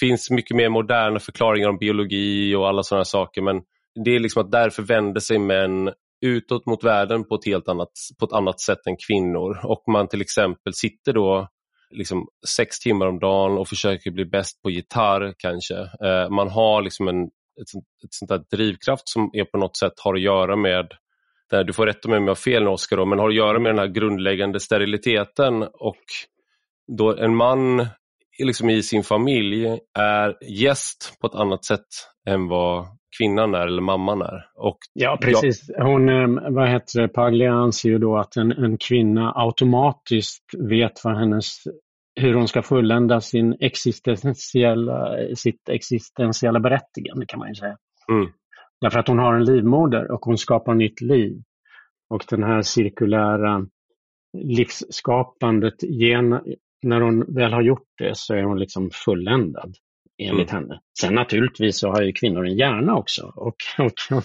finns 0.00 0.30
mycket 0.30 0.56
mer 0.56 0.68
moderna 0.68 1.18
förklaringar 1.18 1.68
om 1.68 1.78
biologi 1.78 2.54
och 2.54 2.68
alla 2.68 2.82
sådana 2.82 3.04
saker 3.04 3.42
men 3.42 3.62
det 4.04 4.10
är 4.10 4.20
liksom 4.20 4.44
att 4.44 4.52
därför 4.52 4.82
vänder 4.82 5.20
sig 5.20 5.38
män 5.38 5.92
utåt 6.20 6.66
mot 6.66 6.84
världen 6.84 7.24
på 7.24 7.34
ett 7.34 7.46
helt 7.46 7.68
annat, 7.68 7.90
på 8.18 8.24
ett 8.24 8.32
annat 8.32 8.60
sätt 8.60 8.86
än 8.86 8.96
kvinnor. 9.06 9.60
Och 9.64 9.82
man 9.92 10.08
till 10.08 10.20
exempel 10.20 10.74
sitter 10.74 11.12
då 11.12 11.48
liksom 11.90 12.26
sex 12.56 12.78
timmar 12.78 13.06
om 13.06 13.18
dagen 13.18 13.58
och 13.58 13.68
försöker 13.68 14.10
bli 14.10 14.24
bäst 14.24 14.62
på 14.62 14.70
gitarr 14.70 15.34
kanske. 15.38 15.76
Eh, 15.76 16.30
man 16.30 16.48
har 16.48 16.82
liksom 16.82 17.08
en, 17.08 17.22
ett, 17.24 17.74
ett 18.04 18.14
sånt 18.14 18.28
där 18.28 18.56
drivkraft 18.56 19.08
som 19.08 19.30
är 19.32 19.44
på 19.44 19.58
något 19.58 19.76
sätt 19.76 19.92
har 20.04 20.14
att 20.14 20.20
göra 20.20 20.56
med, 20.56 20.92
där, 21.50 21.64
du 21.64 21.72
får 21.72 21.86
rätta 21.86 22.08
mig 22.08 22.18
om 22.18 22.24
jag 22.24 22.30
har 22.30 22.34
fel 22.34 22.68
Oskar, 22.68 23.04
men 23.04 23.18
har 23.18 23.28
att 23.28 23.34
göra 23.34 23.58
med 23.58 23.70
den 23.70 23.78
här 23.78 23.86
grundläggande 23.86 24.60
steriliteten 24.60 25.62
och 25.62 26.04
då 26.96 27.16
en 27.16 27.36
man 27.36 27.86
liksom 28.38 28.70
i 28.70 28.82
sin 28.82 29.02
familj 29.02 29.66
är 29.98 30.36
gäst 30.50 31.16
på 31.20 31.26
ett 31.26 31.34
annat 31.34 31.64
sätt 31.64 31.86
än 32.28 32.48
vad 32.48 32.97
kvinnan 33.18 33.54
är 33.54 33.66
eller 33.66 33.82
mamman 33.82 34.22
är. 34.22 34.46
Och 34.54 34.78
ja, 34.92 35.18
precis. 35.20 35.70
Hon, 35.78 36.08
eh, 36.08 36.50
vad 36.50 36.68
heter 36.68 37.00
det, 37.00 37.08
Paglia 37.08 37.52
anser 37.52 37.88
ju 37.88 37.98
då 37.98 38.16
att 38.16 38.36
en, 38.36 38.52
en 38.52 38.78
kvinna 38.78 39.32
automatiskt 39.36 40.44
vet 40.58 41.04
vad 41.04 41.18
hennes, 41.18 41.62
hur 42.20 42.34
hon 42.34 42.48
ska 42.48 42.62
fullända 42.62 43.20
sin 43.20 43.56
existentiella, 43.60 45.16
sitt 45.34 45.68
existentiella 45.68 46.60
berättigande 46.60 47.26
kan 47.26 47.38
man 47.38 47.48
ju 47.48 47.54
säga. 47.54 47.76
Mm. 48.12 48.30
Därför 48.80 48.98
att 48.98 49.08
hon 49.08 49.18
har 49.18 49.34
en 49.34 49.44
livmoder 49.44 50.10
och 50.10 50.20
hon 50.20 50.38
skapar 50.38 50.74
nytt 50.74 51.00
liv. 51.00 51.42
Och 52.10 52.24
den 52.30 52.42
här 52.42 52.62
cirkulära 52.62 53.66
livsskapandet, 54.38 55.82
gen, 55.82 56.40
när 56.82 57.00
hon 57.00 57.34
väl 57.34 57.52
har 57.52 57.62
gjort 57.62 57.88
det 57.98 58.16
så 58.16 58.34
är 58.34 58.42
hon 58.42 58.58
liksom 58.58 58.90
fulländad 59.04 59.74
enligt 60.18 60.50
mm. 60.52 60.62
henne. 60.62 60.80
Sen 61.00 61.14
naturligtvis 61.14 61.78
så 61.78 61.88
har 61.88 62.02
ju 62.02 62.12
kvinnor 62.12 62.46
en 62.46 62.56
hjärna 62.56 62.96
också 62.96 63.32
och, 63.36 63.56
och, 63.78 63.92
och, 64.10 64.24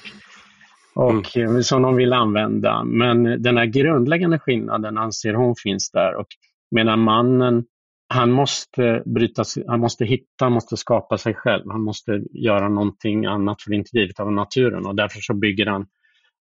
och 0.96 1.38
mm. 1.38 1.64
som 1.64 1.82
de 1.82 1.96
vill 1.96 2.14
använda. 2.14 2.84
Men 2.84 3.42
den 3.42 3.58
här 3.58 3.66
grundläggande 3.66 4.40
skillnaden 4.40 4.98
anser 4.98 5.34
hon 5.34 5.56
finns 5.64 5.92
där 5.92 6.16
och 6.16 6.28
medan 6.72 7.00
mannen 7.00 7.64
han 8.08 8.32
måste 8.32 9.04
bryta, 9.06 9.44
han 9.68 9.80
måste 9.80 10.06
hitta, 10.06 10.46
han 10.46 10.54
måste 10.54 10.78
skapa 10.78 11.18
sig 11.18 11.34
själv. 11.34 11.64
Han 11.72 11.82
måste 11.82 12.12
göra 12.32 12.70
någonting 12.70 13.26
annat 13.26 13.62
för 13.62 13.70
det 13.70 13.76
är 13.76 13.78
inte 13.78 13.98
givet 13.98 14.20
av 14.20 14.32
naturen 14.32 14.86
och 14.86 14.96
därför 14.96 15.20
så 15.22 15.34
bygger 15.34 15.66
han 15.66 15.86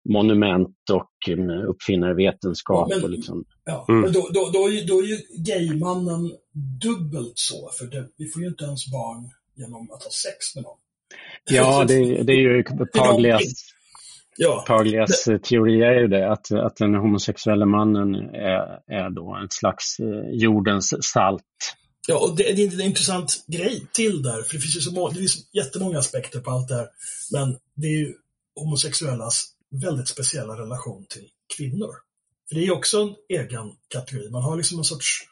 monument 0.08 0.76
och 0.92 1.28
mm, 1.28 1.66
uppfinner 1.66 2.14
vetenskap. 2.14 2.88
Ja, 2.90 2.96
men, 2.96 3.04
och 3.04 3.10
liksom. 3.10 3.44
ja, 3.64 3.86
mm. 3.88 4.00
men 4.00 4.12
då, 4.12 4.28
då, 4.34 4.50
då, 4.52 4.68
är 4.68 4.72
ju, 4.72 4.84
då 4.84 4.98
är 4.98 5.06
ju 5.06 5.18
gaymannen 5.46 6.30
dubbelt 6.82 7.32
så, 7.34 7.70
för 7.78 7.86
det, 7.86 8.08
vi 8.16 8.26
får 8.26 8.42
ju 8.42 8.48
inte 8.48 8.64
ens 8.64 8.90
barn 8.90 9.30
genom 9.54 9.90
att 9.90 10.02
ha 10.02 10.10
sex 10.10 10.54
med 10.54 10.64
någon. 10.64 10.78
Ja, 11.50 11.84
det, 11.88 12.22
det 12.22 12.32
är 12.32 12.36
ju 12.36 12.64
Paglias, 12.92 13.42
ja. 14.36 14.64
Paglias 14.66 15.24
det, 15.24 15.38
teori 15.38 15.82
är 15.82 16.00
ju 16.00 16.08
det, 16.08 16.32
att, 16.32 16.52
att 16.52 16.76
den 16.76 16.94
homosexuella 16.94 17.66
mannen 17.66 18.14
är, 18.34 18.80
är 18.86 19.10
då 19.10 19.42
ett 19.44 19.52
slags 19.52 20.00
eh, 20.00 20.30
jordens 20.32 21.04
salt. 21.12 21.42
Ja, 22.08 22.18
och 22.18 22.36
det, 22.36 22.52
det 22.52 22.62
är 22.62 22.74
en 22.74 22.80
intressant 22.80 23.44
grej 23.46 23.86
till 23.92 24.22
där, 24.22 24.42
för 24.42 24.54
det 24.54 24.60
finns 24.60 24.76
ju 24.76 24.80
så 24.80 24.92
må, 24.92 25.08
det 25.08 25.14
finns 25.14 25.48
jättemånga 25.52 25.98
aspekter 25.98 26.40
på 26.40 26.50
allt 26.50 26.68
det 26.68 26.74
här. 26.74 26.88
Men 27.32 27.56
det 27.74 27.86
är 27.86 27.98
ju 27.98 28.14
homosexuellas 28.54 29.44
väldigt 29.80 30.08
speciella 30.08 30.54
relation 30.54 31.06
till 31.08 31.28
kvinnor. 31.56 31.90
För 32.48 32.54
det 32.54 32.66
är 32.66 32.72
också 32.72 33.00
en 33.02 33.14
egen 33.38 33.72
kategori. 33.88 34.30
Man 34.30 34.42
har 34.42 34.56
liksom 34.56 34.78
en 34.78 34.84
sorts 34.84 35.28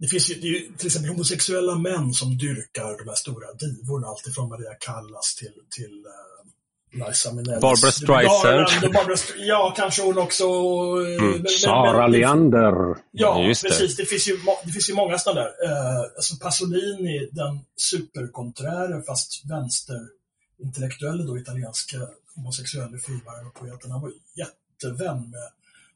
det 0.00 0.08
finns 0.08 0.30
ju, 0.30 0.34
det 0.34 0.46
ju 0.46 0.72
till 0.76 0.86
exempel 0.86 1.10
homosexuella 1.10 1.74
män 1.74 2.12
som 2.12 2.38
dyrkar 2.38 2.98
de 2.98 3.08
här 3.08 3.14
stora 3.14 3.52
divorna, 3.52 4.06
alltifrån 4.06 4.48
Maria 4.48 4.74
Callas 4.74 5.34
till, 5.34 5.52
till 5.70 6.04
uh, 6.06 7.06
Liza 7.08 7.32
Minnelli. 7.32 7.60
Barbara 7.60 7.92
Streisand. 7.92 8.92
Barbara, 8.92 9.16
ja, 9.38 9.74
kanske 9.76 10.02
hon 10.02 10.18
också. 10.18 10.44
Eh, 10.44 11.22
mm. 11.22 11.30
Men, 11.30 11.46
Sara 11.48 12.02
men, 12.02 12.12
Leander. 12.12 12.96
Ja, 13.10 13.42
Just 13.42 13.62
precis. 13.62 13.96
Det. 13.96 14.02
det. 14.02 14.06
finns 14.06 14.28
ju, 14.28 14.38
det 14.64 14.72
finns 14.72 14.90
ju 14.90 14.94
många 14.94 15.18
sådana 15.18 15.40
där. 15.40 15.48
Uh, 15.48 16.00
alltså 16.16 16.36
Pasolini, 16.36 17.28
den 17.32 17.60
superkonträren 17.76 19.02
fast 19.02 19.42
vänsterintellektuelle 19.50 21.22
då, 21.22 21.38
italienska 21.38 21.98
homosexuella 22.34 22.98
filmaren 22.98 23.46
och 23.46 23.54
poeten. 23.54 23.90
Han 23.90 24.00
var 24.00 24.12
jättevän 24.34 25.30
med 25.30 25.48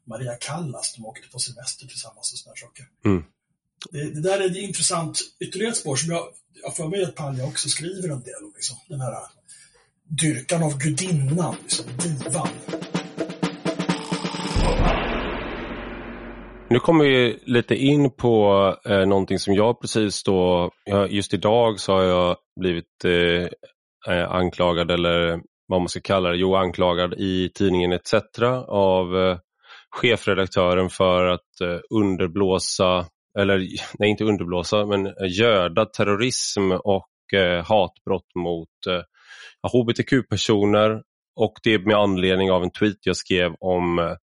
Maria 0.03 0.35
Callas. 0.35 0.95
De 0.95 1.05
åkte 1.05 1.27
på 1.31 1.39
semester 1.39 1.87
tillsammans 1.87 2.33
och 2.33 2.39
sådana 2.39 2.55
saker. 2.55 2.85
Mm. 3.05 3.23
Det, 3.91 4.13
det, 4.13 4.21
där 4.21 4.39
är 4.39 4.45
ett 4.45 4.57
intressant 4.57 5.19
ytterligare 5.39 5.71
ett 5.71 5.77
spår 5.77 5.95
som 5.95 6.11
jag, 6.11 6.23
jag 6.63 6.75
får 6.75 6.87
mig 6.87 7.03
att 7.03 7.15
Palja 7.15 7.45
också 7.45 7.69
skriver 7.69 8.09
en 8.09 8.21
del 8.21 8.43
om. 8.43 8.51
Liksom, 8.55 8.77
den 8.87 9.01
här 9.01 9.11
eh, 9.11 9.27
dyrkan 10.21 10.63
av 10.63 10.77
gudinnan, 10.77 11.55
liksom, 11.63 11.85
divan. 12.03 12.47
Nu 16.69 16.79
kommer 16.79 17.05
vi 17.05 17.39
lite 17.45 17.75
in 17.75 18.11
på 18.11 18.75
eh, 18.85 19.05
någonting 19.05 19.39
som 19.39 19.53
jag 19.53 19.81
precis 19.81 20.23
då, 20.23 20.71
just 21.09 21.33
idag 21.33 21.79
så 21.79 21.93
har 21.93 22.03
jag 22.03 22.37
blivit 22.59 23.05
eh, 23.05 24.13
eh, 24.13 24.31
anklagad 24.31 24.91
eller 24.91 25.39
vad 25.67 25.81
man 25.81 25.89
ska 25.89 25.99
kalla 26.01 26.29
det, 26.29 26.37
jo 26.37 26.55
anklagad 26.55 27.13
i 27.13 27.49
tidningen 27.53 27.91
ETC 27.91 28.13
av 28.67 29.17
eh, 29.17 29.37
chefredaktören 29.89 30.89
för 30.89 31.25
att 31.25 31.61
eh, 31.61 31.79
underblåsa 31.89 33.05
eller 33.39 33.67
nej 33.99 34.09
inte 34.09 34.23
underblåsa, 34.23 34.85
men 34.85 35.05
eh, 35.05 35.13
göda 35.27 35.85
terrorism 35.85 36.71
och 36.71 37.33
eh, 37.33 37.65
hatbrott 37.65 38.35
mot 38.35 38.87
eh, 38.87 39.01
hbtq-personer 39.73 41.01
och 41.35 41.53
det 41.63 41.85
med 41.85 41.95
anledning 41.95 42.51
av 42.51 42.63
en 42.63 42.71
tweet 42.71 42.97
jag 43.05 43.17
skrev 43.17 43.53
om 43.59 43.99
eh, 43.99 44.15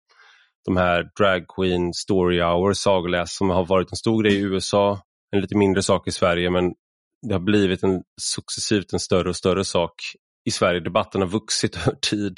de 0.65 0.77
här 0.77 1.09
drag 1.19 1.47
queen 1.47 1.93
story 1.93 2.41
Hours 2.41 2.77
sagoläs 2.77 3.35
som 3.35 3.49
har 3.49 3.65
varit 3.65 3.91
en 3.91 3.97
stor 3.97 4.23
grej 4.23 4.33
i 4.33 4.41
USA, 4.41 5.01
en 5.31 5.41
lite 5.41 5.57
mindre 5.57 5.81
sak 5.81 6.07
i 6.07 6.11
Sverige 6.11 6.49
men 6.49 6.73
det 7.27 7.33
har 7.33 7.39
blivit 7.39 7.83
en 7.83 8.03
successivt 8.21 8.93
en 8.93 8.99
större 8.99 9.29
och 9.29 9.35
större 9.35 9.65
sak 9.65 9.93
i 10.45 10.51
Sverige. 10.51 10.79
Debatten 10.79 11.21
har 11.21 11.27
vuxit 11.27 11.75
över 11.87 11.95
tid. 11.95 12.37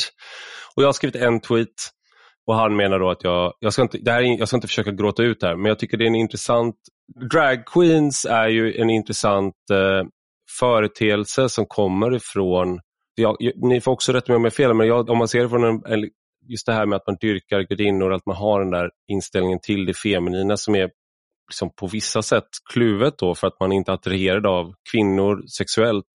Och 0.75 0.83
Jag 0.83 0.87
har 0.87 0.93
skrivit 0.93 1.15
en 1.15 1.41
tweet 1.41 1.91
och 2.47 2.55
han 2.55 2.75
menar 2.75 2.99
då 2.99 3.09
att 3.09 3.23
jag, 3.23 3.53
jag 3.59 3.73
ska 3.73 3.81
inte, 3.81 3.97
det 3.97 4.11
här 4.11 4.21
jag 4.21 4.47
ska 4.47 4.57
inte 4.57 4.67
försöka 4.67 4.91
gråta 4.91 5.23
ut 5.23 5.43
här, 5.43 5.55
men 5.55 5.65
jag 5.65 5.79
tycker 5.79 5.97
det 5.97 6.05
är 6.05 6.07
en 6.07 6.15
intressant, 6.15 6.75
drag 7.31 7.65
queens 7.65 8.25
är 8.25 8.47
ju 8.47 8.75
en 8.75 8.89
intressant 8.89 9.55
eh, 9.71 10.07
företeelse 10.59 11.49
som 11.49 11.65
kommer 11.65 12.15
ifrån, 12.15 12.79
jag, 13.15 13.37
ni 13.55 13.81
får 13.81 13.91
också 13.91 14.13
rätta 14.13 14.31
mig 14.31 14.37
om 14.37 14.43
jag 14.43 14.51
är 14.51 14.55
fel, 14.55 14.73
men 14.73 14.87
jag, 14.87 15.09
om 15.09 15.17
man 15.17 15.27
ser 15.27 15.41
det 15.43 15.49
från 15.49 15.63
en, 15.63 16.09
just 16.47 16.65
det 16.65 16.73
här 16.73 16.85
med 16.85 16.95
att 16.97 17.07
man 17.07 17.17
dyrkar 17.21 17.61
gudinnor, 17.61 18.13
att 18.13 18.25
man 18.25 18.35
har 18.35 18.59
den 18.59 18.71
där 18.71 18.89
inställningen 19.07 19.59
till 19.61 19.85
det 19.85 19.93
feminina 19.93 20.57
som 20.57 20.75
är 20.75 20.89
liksom 21.49 21.69
på 21.75 21.87
vissa 21.87 22.21
sätt 22.21 22.47
kluvet 22.73 23.17
då 23.17 23.35
för 23.35 23.47
att 23.47 23.59
man 23.59 23.71
inte 23.71 23.91
är 23.91 23.93
attraherad 23.93 24.45
av 24.45 24.73
kvinnor 24.91 25.43
sexuellt. 25.57 26.05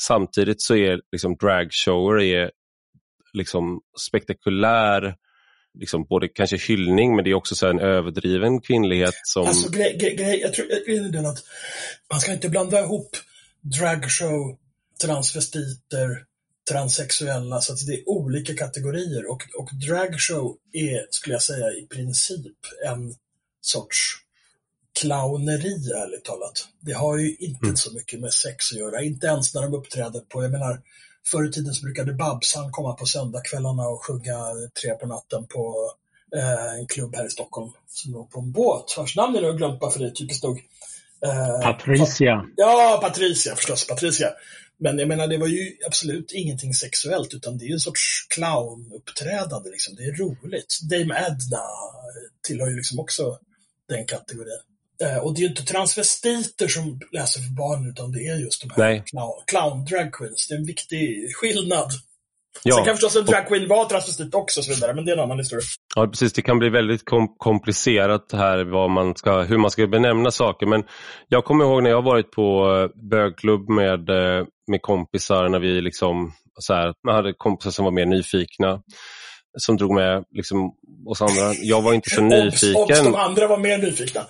Samtidigt 0.00 0.62
så 0.62 0.76
är 0.76 1.00
liksom 1.12 1.36
dragshower 1.36 2.20
är 2.20 2.50
liksom 3.32 3.80
spektakulär 4.08 5.16
liksom 5.74 6.04
både 6.04 6.28
kanske 6.28 6.56
hyllning 6.56 7.16
men 7.16 7.24
det 7.24 7.30
är 7.30 7.34
också 7.34 7.54
så 7.54 7.66
en 7.66 7.80
överdriven 7.80 8.60
kvinnlighet 8.60 9.14
som... 9.24 9.46
Alltså 9.46 9.70
grej, 9.70 9.96
grej, 9.98 10.40
jag 10.40 10.54
tror 10.54 10.86
grejen 10.86 11.04
är 11.04 11.08
den 11.08 11.26
att 11.26 11.44
man 12.10 12.20
ska 12.20 12.32
inte 12.32 12.48
blanda 12.48 12.80
ihop 12.80 13.16
dragshow, 13.60 14.58
transvestiter, 15.02 16.24
transsexuella, 16.70 17.60
så 17.60 17.72
att 17.72 17.86
det 17.86 17.94
är 17.94 18.08
olika 18.08 18.54
kategorier 18.54 19.30
och, 19.30 19.42
och 19.58 19.70
dragshow 19.86 20.56
är, 20.72 21.06
skulle 21.10 21.34
jag 21.34 21.42
säga, 21.42 21.70
i 21.70 21.86
princip 21.86 22.56
en 22.86 23.14
sorts 23.60 24.24
clowneri, 25.00 25.92
ärligt 25.92 26.24
talat. 26.24 26.68
Det 26.80 26.92
har 26.92 27.18
ju 27.18 27.36
inte 27.36 27.64
mm. 27.64 27.76
så 27.76 27.92
mycket 27.92 28.20
med 28.20 28.32
sex 28.32 28.72
att 28.72 28.78
göra, 28.78 29.02
inte 29.02 29.26
ens 29.26 29.54
när 29.54 29.62
de 29.62 29.74
uppträder 29.74 30.20
på, 30.20 30.42
jag 30.42 30.50
menar, 30.50 30.80
Förr 31.26 31.48
i 31.48 31.52
tiden 31.52 31.74
så 31.74 31.84
brukade 31.84 32.12
Babsan 32.12 32.72
komma 32.72 32.92
på 32.92 33.06
söndagskvällarna 33.06 33.88
och 33.88 34.04
sjunga 34.04 34.36
tre 34.82 34.94
på 34.94 35.06
natten 35.06 35.46
på 35.46 35.92
eh, 36.36 36.74
en 36.78 36.86
klubb 36.86 37.16
här 37.16 37.26
i 37.26 37.30
Stockholm 37.30 37.70
som 37.88 38.12
låg 38.12 38.30
på 38.30 38.40
en 38.40 38.52
båt, 38.52 38.94
vars 38.96 39.16
namn 39.16 39.34
jag 39.34 39.42
nu 39.42 39.50
har 39.50 39.56
glömt 39.56 39.80
bara 39.80 39.90
för 39.90 40.00
det 40.00 40.06
är 40.06 40.10
typiskt 40.10 40.44
nog. 40.44 40.62
Eh, 41.26 41.60
Patricia. 41.60 42.46
Ja, 42.56 42.98
Patricia 43.02 43.56
förstås, 43.56 43.86
Patricia. 43.86 44.28
Men 44.76 44.98
jag 44.98 45.08
menar, 45.08 45.26
det 45.26 45.38
var 45.38 45.46
ju 45.46 45.72
absolut 45.86 46.32
ingenting 46.32 46.74
sexuellt, 46.74 47.34
utan 47.34 47.58
det 47.58 47.66
är 47.66 47.72
en 47.72 47.80
sorts 47.80 48.26
clownuppträdande. 48.28 49.70
Liksom. 49.70 49.94
Det 49.94 50.02
är 50.02 50.12
roligt. 50.12 50.78
Dame 50.90 51.26
Edna 51.26 51.62
tillhör 52.46 52.68
ju 52.68 52.76
liksom 52.76 52.98
också 52.98 53.38
den 53.88 54.06
kategorin. 54.06 54.60
Eh, 55.02 55.18
och 55.18 55.34
det 55.34 55.38
är 55.38 55.42
ju 55.42 55.48
inte 55.48 55.64
transvestiter 55.64 56.68
som 56.68 57.00
läser 57.12 57.40
för 57.40 57.50
barn, 57.50 57.90
utan 57.90 58.12
det 58.12 58.26
är 58.26 58.36
just 58.36 58.62
de 58.62 58.70
här 58.70 58.88
Nej. 58.88 59.02
clown, 59.06 59.86
clown 59.86 60.10
queens. 60.12 60.46
Det 60.48 60.54
är 60.54 60.58
en 60.58 60.66
viktig 60.66 61.34
skillnad. 61.34 61.90
Ja. 62.62 62.74
Sen 62.74 62.84
kan 62.84 62.94
förstås 62.94 63.16
en 63.16 63.24
drag 63.24 63.48
queen 63.48 63.68
vara 63.68 63.88
transvestit 63.88 64.34
också, 64.34 64.60
och 64.60 64.64
så 64.64 64.74
vidare, 64.74 64.94
men 64.94 65.04
det 65.04 65.12
är 65.12 65.16
en 65.16 65.22
annan 65.22 65.38
historia. 65.38 65.64
Ja, 65.96 66.06
precis. 66.06 66.32
Det 66.32 66.42
kan 66.42 66.58
bli 66.58 66.68
väldigt 66.68 67.04
kom 67.04 67.34
komplicerat 67.38 68.32
här 68.32 68.64
vad 68.64 68.90
man 68.90 69.16
ska, 69.16 69.42
hur 69.42 69.58
man 69.58 69.70
ska 69.70 69.86
benämna 69.86 70.30
saker. 70.30 70.66
Men 70.66 70.84
jag 71.28 71.44
kommer 71.44 71.64
ihåg 71.64 71.82
när 71.82 71.90
jag 71.90 72.02
varit 72.02 72.30
på 72.30 72.72
eh, 72.72 73.08
bögklubb 73.10 73.68
med, 73.68 74.10
eh, 74.10 74.46
med 74.70 74.82
kompisar 74.82 75.48
när 75.48 75.58
vi 75.58 75.80
liksom, 75.80 76.32
så 76.58 76.74
här, 76.74 76.94
man 77.06 77.14
hade 77.14 77.34
kompisar 77.36 77.70
som 77.70 77.84
var 77.84 77.92
mer 77.92 78.06
nyfikna 78.06 78.80
som 79.58 79.76
drog 79.76 79.94
med 79.94 80.24
liksom, 80.30 80.74
oss 81.06 81.22
andra. 81.22 81.54
Jag 81.62 81.82
var 81.82 81.92
inte 81.94 82.10
så 82.10 82.22
nyfiken. 82.22 82.82
Obs, 82.82 83.02
de 83.02 83.14
andra 83.14 83.46
var 83.46 83.58
mer 83.58 83.78
nyfikna. 83.78 84.20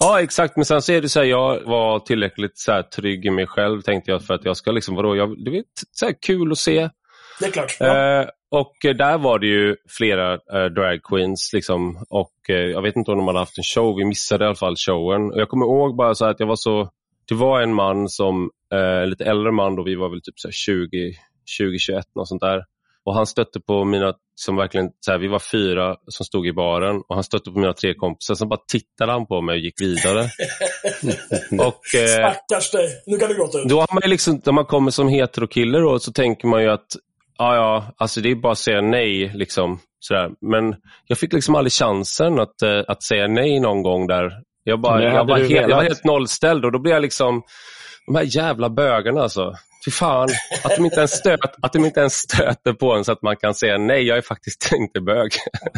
Ja, 0.00 0.22
exakt. 0.22 0.56
Men 0.56 0.64
sen 0.64 0.82
så 0.82 0.92
är 0.92 1.00
det 1.00 1.08
så 1.08 1.20
här, 1.20 1.26
jag 1.26 1.60
var 1.64 1.98
tillräckligt 1.98 2.58
så 2.58 2.72
här, 2.72 2.82
trygg 2.82 3.26
i 3.26 3.30
mig 3.30 3.46
själv 3.46 3.82
tänkte 3.82 4.10
jag 4.10 4.24
för 4.24 4.34
att 4.34 4.44
jag 4.44 4.56
ska 4.56 4.70
liksom, 4.70 4.94
vadå, 4.94 5.16
jag, 5.16 5.44
det 5.44 5.50
är 5.50 5.64
så 5.92 6.06
här, 6.06 6.14
kul 6.26 6.52
att 6.52 6.58
se. 6.58 6.90
Det 7.40 7.46
är 7.46 7.50
klart. 7.50 7.76
Ja. 7.80 8.20
Eh, 8.20 8.28
och 8.50 8.76
där 8.82 9.18
var 9.18 9.38
det 9.38 9.46
ju 9.46 9.76
flera 9.88 10.32
eh, 10.32 10.64
drag 10.64 11.02
queens 11.02 11.50
liksom, 11.52 12.04
och 12.10 12.32
eh, 12.48 12.56
jag 12.56 12.82
vet 12.82 12.96
inte 12.96 13.10
om 13.10 13.18
de 13.18 13.26
hade 13.26 13.38
haft 13.38 13.58
en 13.58 13.64
show, 13.64 13.96
vi 13.96 14.04
missade 14.04 14.44
i 14.44 14.46
alla 14.46 14.54
fall 14.54 14.76
showen. 14.76 15.30
Och 15.32 15.40
jag 15.40 15.48
kommer 15.48 15.66
ihåg 15.66 15.96
bara 15.96 16.14
så 16.14 16.24
att 16.24 16.40
jag 16.40 16.46
var 16.46 16.56
så, 16.56 16.90
det 17.28 17.34
var 17.34 17.62
en 17.62 17.74
man 17.74 18.08
som, 18.08 18.50
eh, 18.74 19.06
lite 19.06 19.24
äldre 19.24 19.52
man 19.52 19.76
då, 19.76 19.82
vi 19.82 19.94
var 19.94 20.08
väl 20.08 20.22
typ 20.22 20.40
så 20.40 20.50
20, 20.50 21.12
20, 21.46 21.78
21 21.78 22.04
och 22.14 22.28
sånt 22.28 22.42
där. 22.42 22.64
Och 23.04 23.14
han 23.14 23.26
stötte 23.26 23.60
på 23.60 23.84
mina, 23.84 24.14
som 24.34 24.56
verkligen, 24.56 24.90
så 25.00 25.12
här, 25.12 25.18
vi 25.18 25.28
var 25.28 25.38
fyra 25.38 25.96
som 26.06 26.26
stod 26.26 26.46
i 26.46 26.52
baren 26.52 26.96
och 27.08 27.14
han 27.14 27.24
stötte 27.24 27.50
på 27.50 27.58
mina 27.58 27.72
tre 27.72 27.94
kompisar. 27.94 28.34
Sen 28.34 28.48
bara 28.48 28.60
tittade 28.72 29.12
han 29.12 29.26
på 29.26 29.40
mig 29.40 29.52
och 29.52 29.60
gick 29.60 29.80
vidare. 29.80 30.20
och, 31.66 31.94
eh, 32.00 32.32
Stackars 32.32 32.70
dig, 32.70 32.88
nu 33.06 33.18
kan 33.18 33.28
du 33.28 33.34
gråta 33.34 33.58
ut. 33.58 33.68
Då 33.68 33.80
har 33.80 33.94
man 33.94 34.10
liksom, 34.10 34.40
när 34.44 34.52
man 34.52 34.64
kommer 34.64 34.90
som 34.90 35.08
heterokille 35.08 35.78
då, 35.78 35.98
så 35.98 36.12
tänker 36.12 36.48
man 36.48 36.62
ju 36.62 36.70
att 36.70 36.96
ja, 37.38 37.56
ja, 37.56 37.94
alltså 37.96 38.20
det 38.20 38.30
är 38.30 38.34
bara 38.34 38.52
att 38.52 38.58
säga 38.58 38.80
nej. 38.80 39.32
Liksom, 39.34 39.80
sådär. 40.00 40.30
Men 40.40 40.74
jag 41.06 41.18
fick 41.18 41.32
liksom 41.32 41.54
aldrig 41.54 41.72
chansen 41.72 42.40
att, 42.40 42.62
äh, 42.62 42.80
att 42.88 43.02
säga 43.02 43.26
nej 43.26 43.60
någon 43.60 43.82
gång 43.82 44.06
där. 44.06 44.30
Jag, 44.64 44.80
bara, 44.80 45.02
jag, 45.02 45.26
var 45.26 45.38
helt, 45.38 45.50
jag 45.50 45.76
var 45.76 45.82
helt 45.82 46.04
nollställd 46.04 46.64
och 46.64 46.72
då 46.72 46.78
blev 46.78 46.94
jag 46.94 47.02
liksom, 47.02 47.42
de 48.06 48.14
här 48.14 48.36
jävla 48.36 48.70
bögarna 48.70 49.22
alltså. 49.22 49.54
Fy 49.84 49.90
fan, 49.90 50.28
att 50.64 50.76
de, 50.76 50.84
inte 50.84 50.98
ens 50.98 51.10
stöt, 51.10 51.40
att 51.62 51.72
de 51.72 51.84
inte 51.84 52.00
ens 52.00 52.14
stöter 52.14 52.72
på 52.72 52.92
en 52.92 53.04
så 53.04 53.12
att 53.12 53.22
man 53.22 53.36
kan 53.36 53.54
säga 53.54 53.78
nej, 53.78 54.02
jag 54.02 54.18
är 54.18 54.22
faktiskt 54.22 54.72
inte 54.72 55.00
bög. 55.00 55.32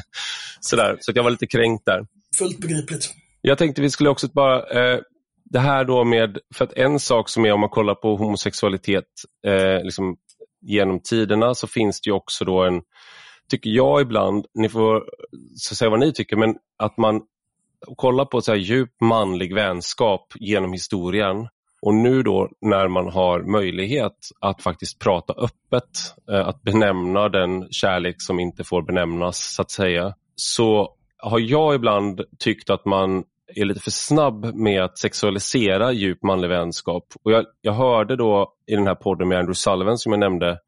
Sådär, 0.60 0.96
så 1.00 1.12
jag 1.14 1.22
var 1.22 1.30
lite 1.30 1.46
kränkt 1.46 1.84
där. 1.86 2.06
Fullt 2.38 2.58
begripligt. 2.58 3.10
Jag 3.40 3.58
tänkte 3.58 3.82
vi 3.82 3.90
skulle 3.90 4.10
också 4.10 4.28
bara, 4.28 4.56
eh, 4.56 5.00
det 5.44 5.58
här 5.58 5.84
då 5.84 6.04
med, 6.04 6.38
för 6.54 6.64
att 6.64 6.72
en 6.72 7.00
sak 7.00 7.28
som 7.28 7.44
är 7.44 7.52
om 7.52 7.60
man 7.60 7.68
kollar 7.68 7.94
på 7.94 8.16
homosexualitet 8.16 9.04
eh, 9.46 9.84
liksom 9.84 10.16
genom 10.60 11.00
tiderna 11.00 11.54
så 11.54 11.66
finns 11.66 12.00
det 12.00 12.08
ju 12.08 12.14
också 12.14 12.44
då 12.44 12.62
en, 12.62 12.82
tycker 13.50 13.70
jag 13.70 14.00
ibland, 14.00 14.46
ni 14.54 14.68
får 14.68 15.04
så 15.56 15.74
säga 15.74 15.90
vad 15.90 16.00
ni 16.00 16.12
tycker, 16.12 16.36
men 16.36 16.56
att 16.78 16.96
man 16.96 17.22
kollar 17.96 18.24
på 18.24 18.40
så 18.40 18.52
här 18.52 18.58
djup 18.58 18.90
manlig 19.00 19.54
vänskap 19.54 20.32
genom 20.34 20.72
historien 20.72 21.48
och 21.82 21.94
nu 21.94 22.22
då 22.22 22.48
när 22.60 22.88
man 22.88 23.08
har 23.08 23.42
möjlighet 23.42 24.16
att 24.40 24.62
faktiskt 24.62 24.98
prata 24.98 25.32
öppet, 25.32 26.14
eh, 26.30 26.48
att 26.48 26.62
benämna 26.62 27.28
den 27.28 27.68
kärlek 27.70 28.16
som 28.18 28.40
inte 28.40 28.64
får 28.64 28.82
benämnas 28.82 29.54
så 29.54 29.62
att 29.62 29.70
säga, 29.70 30.14
så 30.36 30.94
har 31.18 31.38
jag 31.38 31.74
ibland 31.74 32.20
tyckt 32.38 32.70
att 32.70 32.84
man 32.84 33.24
är 33.54 33.64
lite 33.64 33.80
för 33.80 33.90
snabb 33.90 34.54
med 34.54 34.82
att 34.82 34.98
sexualisera 34.98 35.92
djup 35.92 36.22
manlig 36.22 36.48
vänskap. 36.48 37.04
Och 37.22 37.32
jag, 37.32 37.44
jag 37.60 37.72
hörde 37.72 38.16
då 38.16 38.52
i 38.66 38.74
den 38.74 38.86
här 38.86 38.94
podden 38.94 39.28
med 39.28 39.38
Andrew 39.38 39.54
Sullivan 39.54 39.98
som 39.98 40.12
jag 40.12 40.18
nämnde, 40.20 40.58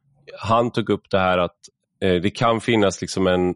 han 0.41 0.71
tog 0.71 0.91
upp 0.91 1.11
det 1.11 1.19
här 1.19 1.39
att 1.39 1.57
eh, 2.03 2.15
det 2.15 2.31
kan 2.31 2.61
finnas 2.61 3.01
liksom 3.01 3.27
en, 3.27 3.55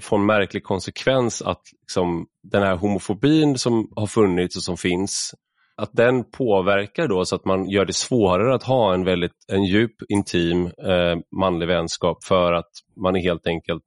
få 0.00 0.16
en 0.16 0.26
märklig 0.26 0.64
konsekvens 0.64 1.42
att 1.42 1.62
liksom, 1.80 2.26
den 2.42 2.62
här 2.62 2.76
homofobin 2.76 3.58
som 3.58 3.92
har 3.96 4.06
funnits 4.06 4.56
och 4.56 4.62
som 4.62 4.76
finns 4.76 5.34
att 5.78 5.90
den 5.92 6.24
påverkar 6.30 7.08
då 7.08 7.24
så 7.24 7.36
att 7.36 7.44
man 7.44 7.68
gör 7.68 7.84
det 7.84 7.92
svårare 7.92 8.54
att 8.54 8.62
ha 8.62 8.94
en 8.94 9.04
väldigt 9.04 9.32
en 9.52 9.64
djup, 9.64 9.92
intim 10.08 10.66
eh, 10.66 11.18
manlig 11.40 11.68
vänskap 11.68 12.24
för 12.24 12.52
att 12.52 12.70
man 12.96 13.16
är 13.16 13.20
helt 13.20 13.46
enkelt 13.46 13.84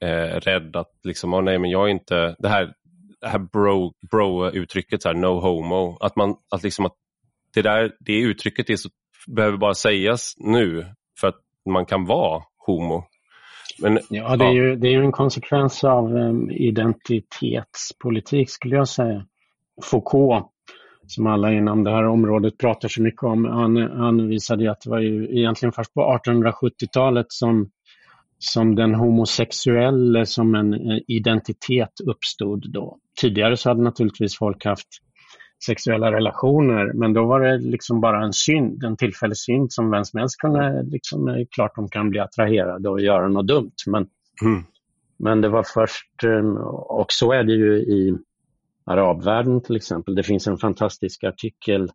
eh, 0.00 0.40
rädd 0.40 0.76
att 0.76 0.92
liksom, 1.04 1.34
oh, 1.34 1.42
nej 1.42 1.58
men 1.58 1.70
jag 1.70 1.86
är 1.86 1.90
inte, 1.90 2.36
det 2.38 2.48
här, 2.48 2.72
det 3.20 3.28
här 3.28 3.38
bro, 3.38 3.92
bro-uttrycket, 4.10 5.04
här, 5.04 5.14
no 5.14 5.40
homo, 5.40 5.96
att 6.00 6.16
man, 6.16 6.36
att 6.50 6.62
liksom 6.62 6.86
att 6.86 6.94
det 7.54 7.62
där, 7.62 7.92
det 8.00 8.20
uttrycket 8.20 8.70
är 8.70 8.76
så, 8.76 8.88
behöver 9.26 9.58
bara 9.58 9.74
sägas 9.74 10.34
nu 10.38 10.86
för 11.20 11.28
att 11.28 11.40
man 11.70 11.86
kan 11.86 12.04
vara 12.04 12.42
homo. 12.66 13.04
Men, 13.78 13.98
ja, 14.08 14.36
det 14.36 14.44
är. 14.44 14.52
Ju, 14.52 14.76
det 14.76 14.88
är 14.88 14.92
ju 14.92 15.04
en 15.04 15.12
konsekvens 15.12 15.84
av 15.84 16.16
um, 16.16 16.50
identitetspolitik 16.50 18.50
skulle 18.50 18.76
jag 18.76 18.88
säga. 18.88 19.26
Foucault 19.82 20.51
som 21.06 21.26
alla 21.26 21.52
inom 21.52 21.84
det 21.84 21.90
här 21.90 22.06
området 22.06 22.58
pratar 22.58 22.88
så 22.88 23.02
mycket 23.02 23.22
om. 23.22 23.44
Han, 23.44 23.76
han 23.76 24.28
visade 24.28 24.70
att 24.70 24.80
det 24.80 24.90
var 24.90 25.00
ju 25.00 25.38
egentligen 25.38 25.72
först 25.72 25.94
på 25.94 26.20
1870-talet 26.24 27.26
som, 27.28 27.70
som 28.38 28.74
den 28.74 28.94
homosexuella 28.94 30.26
som 30.26 30.54
en 30.54 30.74
identitet 31.08 31.92
uppstod 32.06 32.72
då. 32.72 32.98
Tidigare 33.20 33.56
så 33.56 33.68
hade 33.68 33.82
naturligtvis 33.82 34.38
folk 34.38 34.64
haft 34.64 34.88
sexuella 35.66 36.12
relationer, 36.12 36.92
men 36.94 37.12
då 37.12 37.26
var 37.26 37.40
det 37.40 37.58
liksom 37.58 38.00
bara 38.00 38.24
en 38.24 38.32
synd, 38.32 38.84
en 38.84 38.96
tillfällig 38.96 39.36
synd 39.36 39.72
som 39.72 39.90
vem 39.90 40.04
som 40.04 40.20
helst 40.20 40.40
kunde, 40.40 40.82
liksom, 40.82 41.46
klart 41.50 41.74
de 41.76 41.88
kan 41.88 42.10
bli 42.10 42.20
attraherade 42.20 42.88
och 42.88 43.00
göra 43.00 43.28
något 43.28 43.46
dumt. 43.46 43.74
Men, 43.86 44.06
mm. 44.44 44.62
men 45.18 45.40
det 45.40 45.48
var 45.48 45.64
först, 45.74 46.24
eh, 46.24 46.56
och 46.72 47.12
så 47.12 47.32
är 47.32 47.44
det 47.44 47.52
ju 47.52 47.76
i 47.76 48.16
arabvärlden 48.84 49.62
till 49.62 49.76
exempel. 49.76 50.14
Det 50.14 50.22
finns 50.22 50.46
en 50.46 50.58
fantastisk 50.58 51.24
artikel 51.24 51.90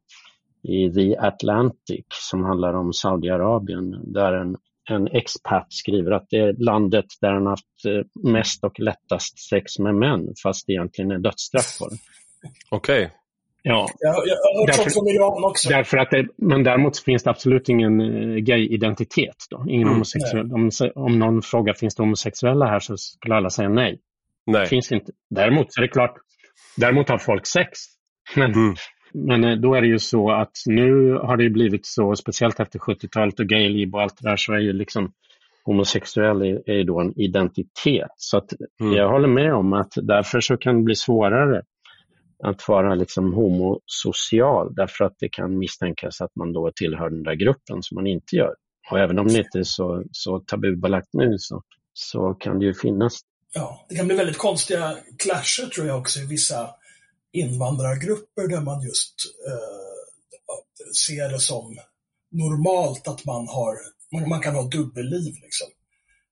i 0.64 0.94
The 0.94 1.18
Atlantic 1.18 2.06
som 2.10 2.44
handlar 2.44 2.74
om 2.74 2.94
Saudiarabien 2.94 4.14
där 4.14 4.34
en, 4.34 4.58
en 4.90 5.08
expat 5.08 5.66
skriver 5.70 6.12
att 6.12 6.26
det 6.30 6.38
är 6.38 6.54
landet 6.54 7.06
där 7.22 7.32
han 7.32 7.48
haft 7.48 7.86
eh, 7.88 8.32
mest 8.32 8.64
och 8.64 8.80
lättast 8.80 9.40
sex 9.50 9.80
med 9.80 9.96
män 9.96 10.34
fast 10.44 10.68
det 10.68 10.74
egentligen 10.74 11.12
är 11.12 11.20
dödsstraff 11.20 11.80
på 11.80 11.88
det. 11.90 11.98
Okej. 12.70 13.06
Okay. 13.06 13.10
Ja. 13.68 13.90
Jag, 14.00 14.10
jag 14.10 14.36
har 14.36 14.68
hört 14.68 14.76
sånt 14.76 14.94
från 14.94 15.08
Iran 15.08 15.44
också. 15.44 15.70
Därför 15.70 15.98
att 15.98 16.12
det, 16.12 16.28
men 16.38 16.64
däremot 16.64 17.00
finns 17.00 17.24
det 17.24 17.30
absolut 17.30 17.70
ingen 17.70 18.02
uh, 18.02 18.38
gay-identitet. 18.38 19.36
Då. 19.50 19.66
Ingen 19.68 19.88
mm, 19.88 19.94
homosexuell. 19.94 20.54
Om, 20.54 20.72
om 20.96 21.20
någon 21.20 21.42
frågar 21.42 21.74
finns 21.74 21.96
det 21.96 22.04
homosexuella 22.04 22.66
här 22.66 22.80
så 22.80 22.98
skulle 22.98 23.36
alla 23.36 23.50
säga 23.50 23.70
nej. 23.70 24.00
Nej. 24.46 24.66
Finns 24.66 24.92
inte. 24.92 25.12
Däremot 25.30 25.74
så 25.74 25.82
är 25.82 25.82
det 25.82 25.88
klart, 25.88 26.16
Däremot 26.78 27.10
har 27.10 27.18
folk 27.18 27.46
sex. 27.46 27.80
Men, 28.36 28.54
mm. 28.54 28.76
men 29.14 29.44
eh, 29.44 29.56
då 29.56 29.76
är 29.76 29.82
det 29.82 29.88
ju 29.88 30.00
så 30.00 30.32
att 30.32 30.52
nu 30.66 31.14
har 31.14 31.38
det 31.38 31.50
blivit 31.50 31.86
så, 31.86 32.16
speciellt 32.16 32.60
efter 32.60 32.80
70-talet 32.80 33.40
och 33.40 33.46
gayliv 33.46 33.94
och 33.94 34.02
allt 34.02 34.18
det 34.22 34.30
där, 34.30 34.38
så 34.38 34.54
är 34.54 34.60
ju 34.60 34.74
liksom 34.74 35.12
homosexuell 35.66 36.42
är, 36.42 36.70
är 36.70 36.84
då 36.84 37.00
en 37.00 37.20
identitet. 37.20 38.12
Så 38.16 38.38
att 38.38 38.50
mm. 38.82 38.94
jag 38.94 39.10
håller 39.10 39.28
med 39.28 39.54
om 39.54 39.74
att 39.74 39.94
därför 39.96 40.40
så 40.40 40.58
kan 40.58 40.78
det 40.78 40.84
bli 40.84 40.96
svårare 40.96 41.62
att 42.44 42.68
vara 42.68 42.96
liksom 42.96 43.34
homosocial 43.34 44.76
därför 44.76 45.06
att 45.06 45.16
det 45.20 45.30
kan 45.30 45.58
misstänkas 45.58 46.22
att 46.22 46.36
man 46.36 46.54
då 46.54 46.72
tillhör 46.76 47.10
den 47.10 47.24
där 47.24 47.34
gruppen 47.34 47.84
som 47.84 47.96
man 47.96 48.08
inte 48.08 48.36
gör. 48.36 48.54
Och 48.92 49.00
även 49.00 49.20
om 49.20 49.28
det 49.28 49.38
inte 49.38 49.60
är 49.60 49.64
så, 49.64 50.04
så 50.12 50.40
tabubelagt 50.40 51.10
nu 51.14 51.36
så, 51.38 51.62
så 51.94 52.34
kan 52.34 52.60
det 52.60 52.66
ju 52.66 52.74
finnas 52.74 53.22
ja, 53.54 53.86
det 53.90 53.96
kan 53.96 54.08
bli 54.08 54.16
väldigt 54.16 54.38
konstiga 54.38 54.98
clasher 55.18 55.68
tror 55.68 55.88
jag 55.88 56.00
också 56.00 56.20
i 56.20 56.26
vissa 56.26 56.70
invandrargrupper 57.32 58.48
där 58.48 58.62
man 58.62 58.82
just 58.82 59.16
eh, 59.48 59.88
ser 61.08 61.30
det 61.30 61.40
som 61.40 61.80
normalt 62.32 63.08
att 63.08 63.26
man 63.26 63.48
har, 63.48 63.78
man, 64.12 64.30
man 64.30 64.42
kan 64.42 64.56
ha 64.56 64.64
dubbelliv 64.64 65.36
liksom. 65.44 65.68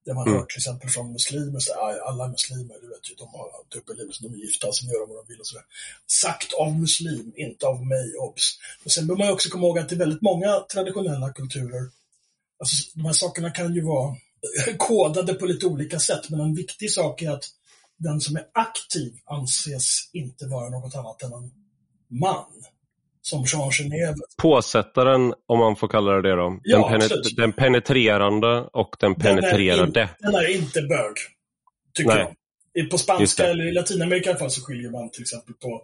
Det 0.06 0.14
man 0.14 0.28
mm. 0.28 0.40
hört 0.40 0.50
till 0.50 0.60
exempel 0.60 0.90
från 0.90 1.12
muslimer, 1.12 1.60
så, 1.60 1.74
alla 2.06 2.28
muslimer, 2.28 2.76
du 2.82 2.88
vet 2.88 3.12
ju, 3.12 3.16
de 3.16 3.28
har 3.28 3.50
dubbelliv, 3.70 4.12
så 4.12 4.24
de 4.24 4.34
är 4.34 4.38
gifta, 4.38 4.72
sen 4.72 4.90
gör 4.90 5.00
de 5.00 5.10
vad 5.10 5.26
de 5.26 5.32
vill 5.34 5.40
och 5.40 5.48
sådär. 5.48 5.66
Sagt 6.08 6.54
av 6.54 6.80
muslim, 6.80 7.34
inte 7.36 7.68
av 7.68 7.86
mig, 7.86 8.16
obs. 8.18 8.60
Men 8.84 8.90
sen 8.90 9.08
bör 9.08 9.16
man 9.16 9.30
också 9.30 9.50
komma 9.50 9.68
ihåg 9.68 9.80
att 9.80 9.90
det 9.90 9.96
är 9.96 10.00
väldigt 10.00 10.22
många 10.22 10.60
traditionella 10.60 11.34
kulturer, 11.34 11.90
alltså 12.60 12.76
de 12.94 13.06
här 13.06 13.14
sakerna 13.14 13.52
kan 13.52 13.76
ju 13.76 13.82
vara 13.82 14.16
kodade 14.78 15.34
på 15.34 15.46
lite 15.46 15.66
olika 15.66 16.00
sätt, 16.00 16.30
men 16.30 16.40
en 16.40 16.56
viktig 16.56 16.92
sak 16.92 17.22
är 17.22 17.32
att 17.32 17.44
den 17.98 18.20
som 18.22 18.36
är 18.36 18.44
aktiv 18.54 19.14
anses 19.26 20.10
inte 20.14 20.46
vara 20.48 20.70
något 20.70 20.96
annat 20.96 21.24
än 21.24 21.34
en 21.34 21.52
man. 22.20 22.46
Som 23.22 23.44
Jean 23.54 23.72
Genéve. 23.72 24.16
Påsättaren, 24.38 25.34
om 25.48 25.60
man 25.60 25.76
får 25.76 25.88
kalla 25.88 26.12
det 26.12 26.22
det 26.22 26.36
då. 26.36 26.60
Ja, 26.64 26.90
den, 26.90 27.02
absolut. 27.02 27.36
den 27.36 27.54
penetrerande 27.54 28.70
och 28.74 28.96
den 29.00 29.16
penetrerade. 29.16 30.10
Den 30.20 30.36
är, 30.36 30.36
in, 30.36 30.36
den 30.36 30.36
är 30.36 30.48
inte 30.50 30.82
bög, 30.82 31.14
tycker 31.94 32.16
Nej. 32.16 32.36
jag. 32.74 32.90
På 32.90 32.98
spanska 32.98 33.46
eller 33.48 33.66
i 33.66 33.72
Latinamerika 33.72 34.30
i 34.30 34.32
alla 34.32 34.40
fall 34.40 34.52
så 34.52 34.62
skiljer 34.62 34.92
man 34.92 35.10
till 35.10 35.22
exempel 35.22 35.54
på 35.56 35.82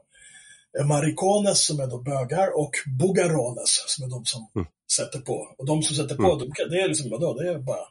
maricones 0.85 1.65
som 1.65 1.79
är 1.79 1.87
då 1.87 1.97
bögar 2.01 2.59
och 2.59 2.71
bugarones 2.99 3.83
som 3.87 4.05
är 4.05 4.09
de 4.09 4.25
som 4.25 4.47
Mm. 4.55 4.67
sätter 4.97 5.19
på. 5.19 5.55
Och 5.57 5.65
de 5.65 5.83
som 5.83 5.95
sätter 5.95 6.15
på, 6.15 6.23
Mm. 6.31 6.37
de, 6.39 6.69
det 6.69 6.81
är 6.81 6.87
liksom 6.87 7.09
vadå? 7.09 7.33
Det 7.33 7.49
är 7.49 7.59
bara, 7.59 7.85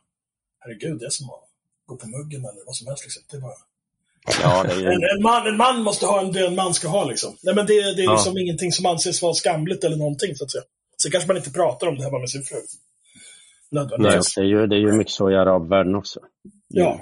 herregud, 0.60 0.98
det 0.98 1.06
är 1.06 1.10
som 1.10 1.30
att 1.30 1.44
gå 1.86 1.96
på 1.96 2.06
muggen 2.08 2.40
eller 2.40 2.66
vad 2.66 2.76
som 2.76 2.86
helst. 2.86 3.04
Liksom. 3.04 3.22
Det 3.30 3.36
är 3.36 3.40
bara... 3.40 3.52
Ja, 4.42 4.62
det 4.62 4.72
är 4.72 4.76
en, 4.76 5.00
ju, 5.00 5.08
en, 5.16 5.22
man, 5.22 5.46
en 5.46 5.56
man 5.56 5.82
måste 5.82 6.06
ha 6.06 6.20
en, 6.20 6.32
det 6.32 6.46
en 6.46 6.54
man 6.54 6.74
ska 6.74 6.88
ha 6.88 7.04
liksom. 7.04 7.36
Nej 7.42 7.54
men 7.54 7.66
det, 7.66 7.72
det 7.96 8.02
är 8.02 8.04
Ja. 8.04 8.12
liksom 8.12 8.38
ingenting 8.38 8.72
som 8.72 8.86
anses 8.86 9.22
vara 9.22 9.34
skamligt 9.34 9.84
eller 9.84 9.96
någonting 9.96 10.34
så 10.36 10.44
att 10.44 10.50
säga. 10.50 10.64
Så 10.96 11.10
kanske 11.10 11.26
man 11.28 11.36
inte 11.36 11.50
pratar 11.50 11.86
om 11.86 11.96
det 11.96 12.02
här 12.02 12.10
bara 12.10 12.20
med 12.20 12.30
sin 12.30 12.42
fru. 12.42 12.56
nej, 13.70 13.86
det 14.36 14.40
är 14.40 14.44
ju, 14.44 14.66
det 14.66 14.76
är 14.76 14.80
ju 14.80 14.92
mycket 14.92 15.12
så 15.12 15.30
i 15.30 15.36
arabvärlden 15.36 15.94
också. 15.94 16.20
Ja. 16.68 17.00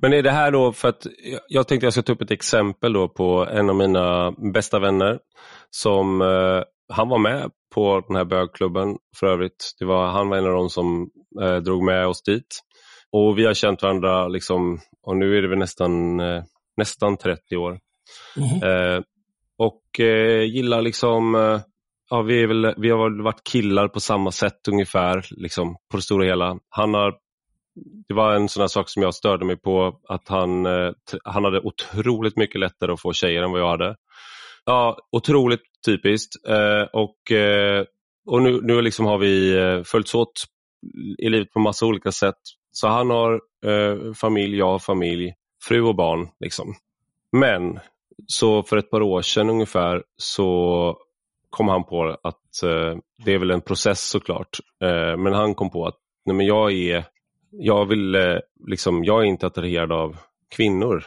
Men 0.00 0.12
är 0.12 0.22
det 0.22 0.30
här 0.30 0.50
då 0.50 0.72
för 0.72 0.88
att 0.88 1.06
jag- 1.24 1.40
jag 1.48 1.68
tänkte 1.68 1.86
jag 1.86 1.92
ska 1.92 2.02
ta 2.02 2.12
upp 2.12 2.20
ett 2.22 2.30
exempel 2.30 2.92
då 2.92 3.08
på 3.08 3.46
en 3.50 3.70
av 3.70 3.76
mina 3.76 4.32
bästa 4.52 4.78
vänner 4.78 5.18
som 5.70 6.22
eh, 6.22 6.62
han 6.88 7.08
var 7.08 7.18
med 7.18 7.50
på 7.74 8.04
den 8.08 8.16
här 8.16 8.24
bögklubben 8.24 8.96
för 9.16 9.26
övrigt. 9.26 9.72
Det 9.78 9.84
var, 9.84 10.06
han 10.06 10.28
var 10.28 10.36
en 10.36 10.46
av 10.46 10.52
de 10.52 10.70
som 10.70 11.10
eh, 11.42 11.56
drog 11.56 11.84
med 11.84 12.06
oss 12.06 12.22
dit. 12.22 12.60
Och 13.12 13.38
vi 13.38 13.46
har 13.46 13.54
känt 13.54 13.82
varandra 13.82 14.28
liksom, 14.28 14.80
och 15.02 15.16
nu 15.16 15.38
är 15.38 15.42
det 15.42 15.48
väl 15.48 15.58
nästan, 15.58 16.20
eh, 16.20 16.42
nästan 16.76 17.16
30 17.16 17.56
år. 17.56 17.78
Mhm. 18.36 18.68
Eh, 18.68 19.02
och 19.58 20.00
eh, 20.00 20.42
gillar 20.42 20.82
liksom, 20.82 21.34
eh, 21.34 21.60
ja, 22.10 22.22
vi, 22.22 22.46
väl, 22.46 22.74
vi 22.76 22.90
har 22.90 23.22
varit 23.22 23.44
killar 23.44 23.88
på 23.88 24.00
samma 24.00 24.30
sätt 24.30 24.68
ungefär, 24.68 25.26
liksom, 25.30 25.76
på 25.90 25.96
det 25.96 26.02
stora 26.02 26.24
hela. 26.24 26.58
Han 26.68 26.94
har, 26.94 27.14
det 28.08 28.14
var 28.14 28.34
en 28.34 28.48
sån 28.48 28.68
sak 28.68 28.88
som 28.88 29.02
jag 29.02 29.14
störde 29.14 29.44
mig 29.44 29.56
på, 29.56 30.00
att 30.08 30.28
han, 30.28 30.66
eh, 30.66 30.90
han 31.24 31.44
hade 31.44 31.60
otroligt 31.60 32.36
mycket 32.36 32.60
lättare 32.60 32.92
att 32.92 33.00
få 33.00 33.12
tjejer 33.12 33.42
än 33.42 33.52
vad 33.52 33.60
jag 33.60 33.70
hade. 33.70 33.96
Ja, 34.64 34.98
otroligt 35.12 35.62
typiskt. 35.84 36.46
Eh, 36.48 36.82
och 36.92 37.32
eh, 37.32 37.84
och 38.26 38.42
nu, 38.42 38.60
nu 38.62 38.82
liksom 38.82 39.06
har 39.06 39.18
vi 39.18 39.58
eh, 39.58 39.82
följts 39.82 40.14
åt 40.14 40.44
i 41.18 41.28
livet 41.28 41.52
på 41.52 41.60
massa 41.60 41.86
olika 41.86 42.12
sätt. 42.12 42.38
Så 42.70 42.88
han 42.88 43.10
har 43.10 43.40
eh, 43.66 44.12
familj, 44.12 44.58
jag 44.58 44.66
har 44.66 44.78
familj, 44.78 45.34
fru 45.62 45.82
och 45.82 45.96
barn. 45.96 46.28
Liksom. 46.40 46.74
Men 47.32 47.78
så 48.26 48.62
för 48.62 48.76
ett 48.76 48.90
par 48.90 49.02
år 49.02 49.22
sedan 49.22 49.50
ungefär 49.50 50.02
så 50.16 50.96
kom 51.50 51.68
han 51.68 51.84
på 51.84 52.16
att 52.22 52.62
eh, 52.62 52.96
det 53.24 53.32
är 53.32 53.38
väl 53.38 53.50
en 53.50 53.60
process 53.60 54.00
såklart. 54.00 54.58
Eh, 54.82 55.16
men 55.16 55.32
han 55.32 55.54
kom 55.54 55.70
på 55.70 55.86
att 55.86 55.98
nej, 56.24 56.36
men 56.36 56.46
jag 56.46 56.72
är 56.72 57.04
jag 57.50 57.86
vill 57.86 58.14
eh, 58.14 58.38
liksom, 58.66 59.04
jag 59.04 59.20
är 59.20 59.26
inte 59.26 59.46
attraherad 59.46 59.92
av 59.92 60.16
kvinnor. 60.56 61.04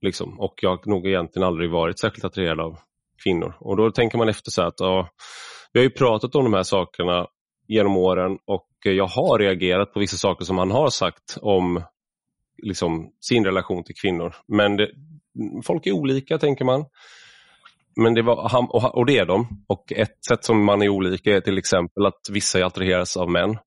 Liksom. 0.00 0.40
Och 0.40 0.54
jag 0.62 0.70
har 0.70 0.90
nog 0.90 1.06
egentligen 1.06 1.48
aldrig 1.48 1.70
varit 1.70 1.98
särskilt 1.98 2.24
attraherad 2.24 2.60
av 2.60 2.78
kvinnor. 3.24 3.54
Och 3.60 3.76
då 3.76 3.90
tänker 3.90 4.18
man 4.18 4.28
efter 4.28 4.50
så 4.50 4.60
här 4.60 4.68
att 4.68 4.80
ja, 4.80 5.08
vi 5.72 5.80
har 5.80 5.84
ju 5.84 5.90
pratat 5.90 6.34
om 6.34 6.44
de 6.44 6.54
här 6.54 6.62
sakerna 6.62 7.26
genom 7.68 7.96
åren 7.96 8.38
och 8.46 8.68
eh, 8.86 8.92
jag 8.92 9.06
har 9.06 9.38
reagerat 9.38 9.92
på 9.92 10.00
vissa 10.00 10.16
saker 10.16 10.44
som 10.44 10.58
han 10.58 10.70
har 10.70 10.90
sagt 10.90 11.38
om 11.42 11.82
liksom, 12.62 13.12
sin 13.20 13.44
relation 13.44 13.84
till 13.84 13.94
kvinnor. 14.02 14.34
Men 14.48 14.76
det, 14.76 14.90
folk 15.64 15.86
är 15.86 15.92
olika 15.92 16.38
tänker 16.38 16.64
man. 16.64 16.84
Men 17.96 18.14
det 18.14 18.22
var, 18.22 18.48
han, 18.48 18.64
och, 18.64 18.98
och 18.98 19.06
det 19.06 19.18
är 19.18 19.26
de. 19.26 19.64
Och 19.68 19.92
ett 19.92 20.24
sätt 20.28 20.44
som 20.44 20.64
man 20.64 20.82
är 20.82 20.88
olika 20.88 21.30
är 21.36 21.40
till 21.40 21.58
exempel 21.58 22.06
att 22.06 22.20
vissa 22.30 22.66
attraheras 22.66 23.16
av 23.16 23.30
män. 23.30 23.58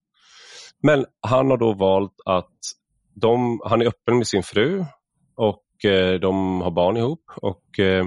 Men 0.81 1.05
han 1.21 1.49
har 1.49 1.57
då 1.57 1.73
valt 1.73 2.15
att 2.25 2.57
de, 3.13 3.61
han 3.65 3.81
är 3.81 3.85
öppen 3.85 4.17
med 4.17 4.27
sin 4.27 4.43
fru 4.43 4.85
och 5.35 5.85
eh, 5.91 6.19
de 6.19 6.61
har 6.61 6.71
barn 6.71 6.97
ihop. 6.97 7.23
Och 7.35 7.79
eh, 7.79 8.05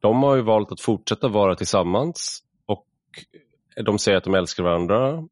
de 0.00 0.22
har 0.22 0.36
ju 0.36 0.42
valt 0.42 0.72
att 0.72 0.80
fortsätta 0.80 1.28
vara 1.28 1.54
tillsammans 1.54 2.42
och 2.66 2.86
de 3.84 3.98
säger 3.98 4.18
att 4.18 4.24
de 4.24 4.34
älskar 4.34 4.62
varandra. 4.62 5.22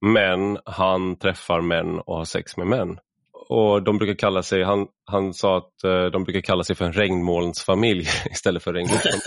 Men 0.00 0.58
han 0.64 1.16
träffar 1.18 1.60
män 1.60 1.98
och 1.98 2.16
har 2.16 2.24
sex 2.24 2.56
med 2.56 2.66
män. 2.66 2.98
Och 3.48 3.82
de 3.82 3.98
brukar 3.98 4.14
kalla 4.14 4.42
sig, 4.42 4.64
han, 4.64 4.86
han 5.04 5.34
sa 5.34 5.58
att 5.58 5.84
eh, 5.84 6.04
de 6.04 6.24
brukar 6.24 6.40
kalla 6.40 6.62
sig 6.62 6.76
för 6.76 6.84
en 6.84 6.92
regnmolnsfamilj 6.92 8.06
istället 8.30 8.62
för 8.62 8.72
regnmolnsfamilj. 8.72 9.20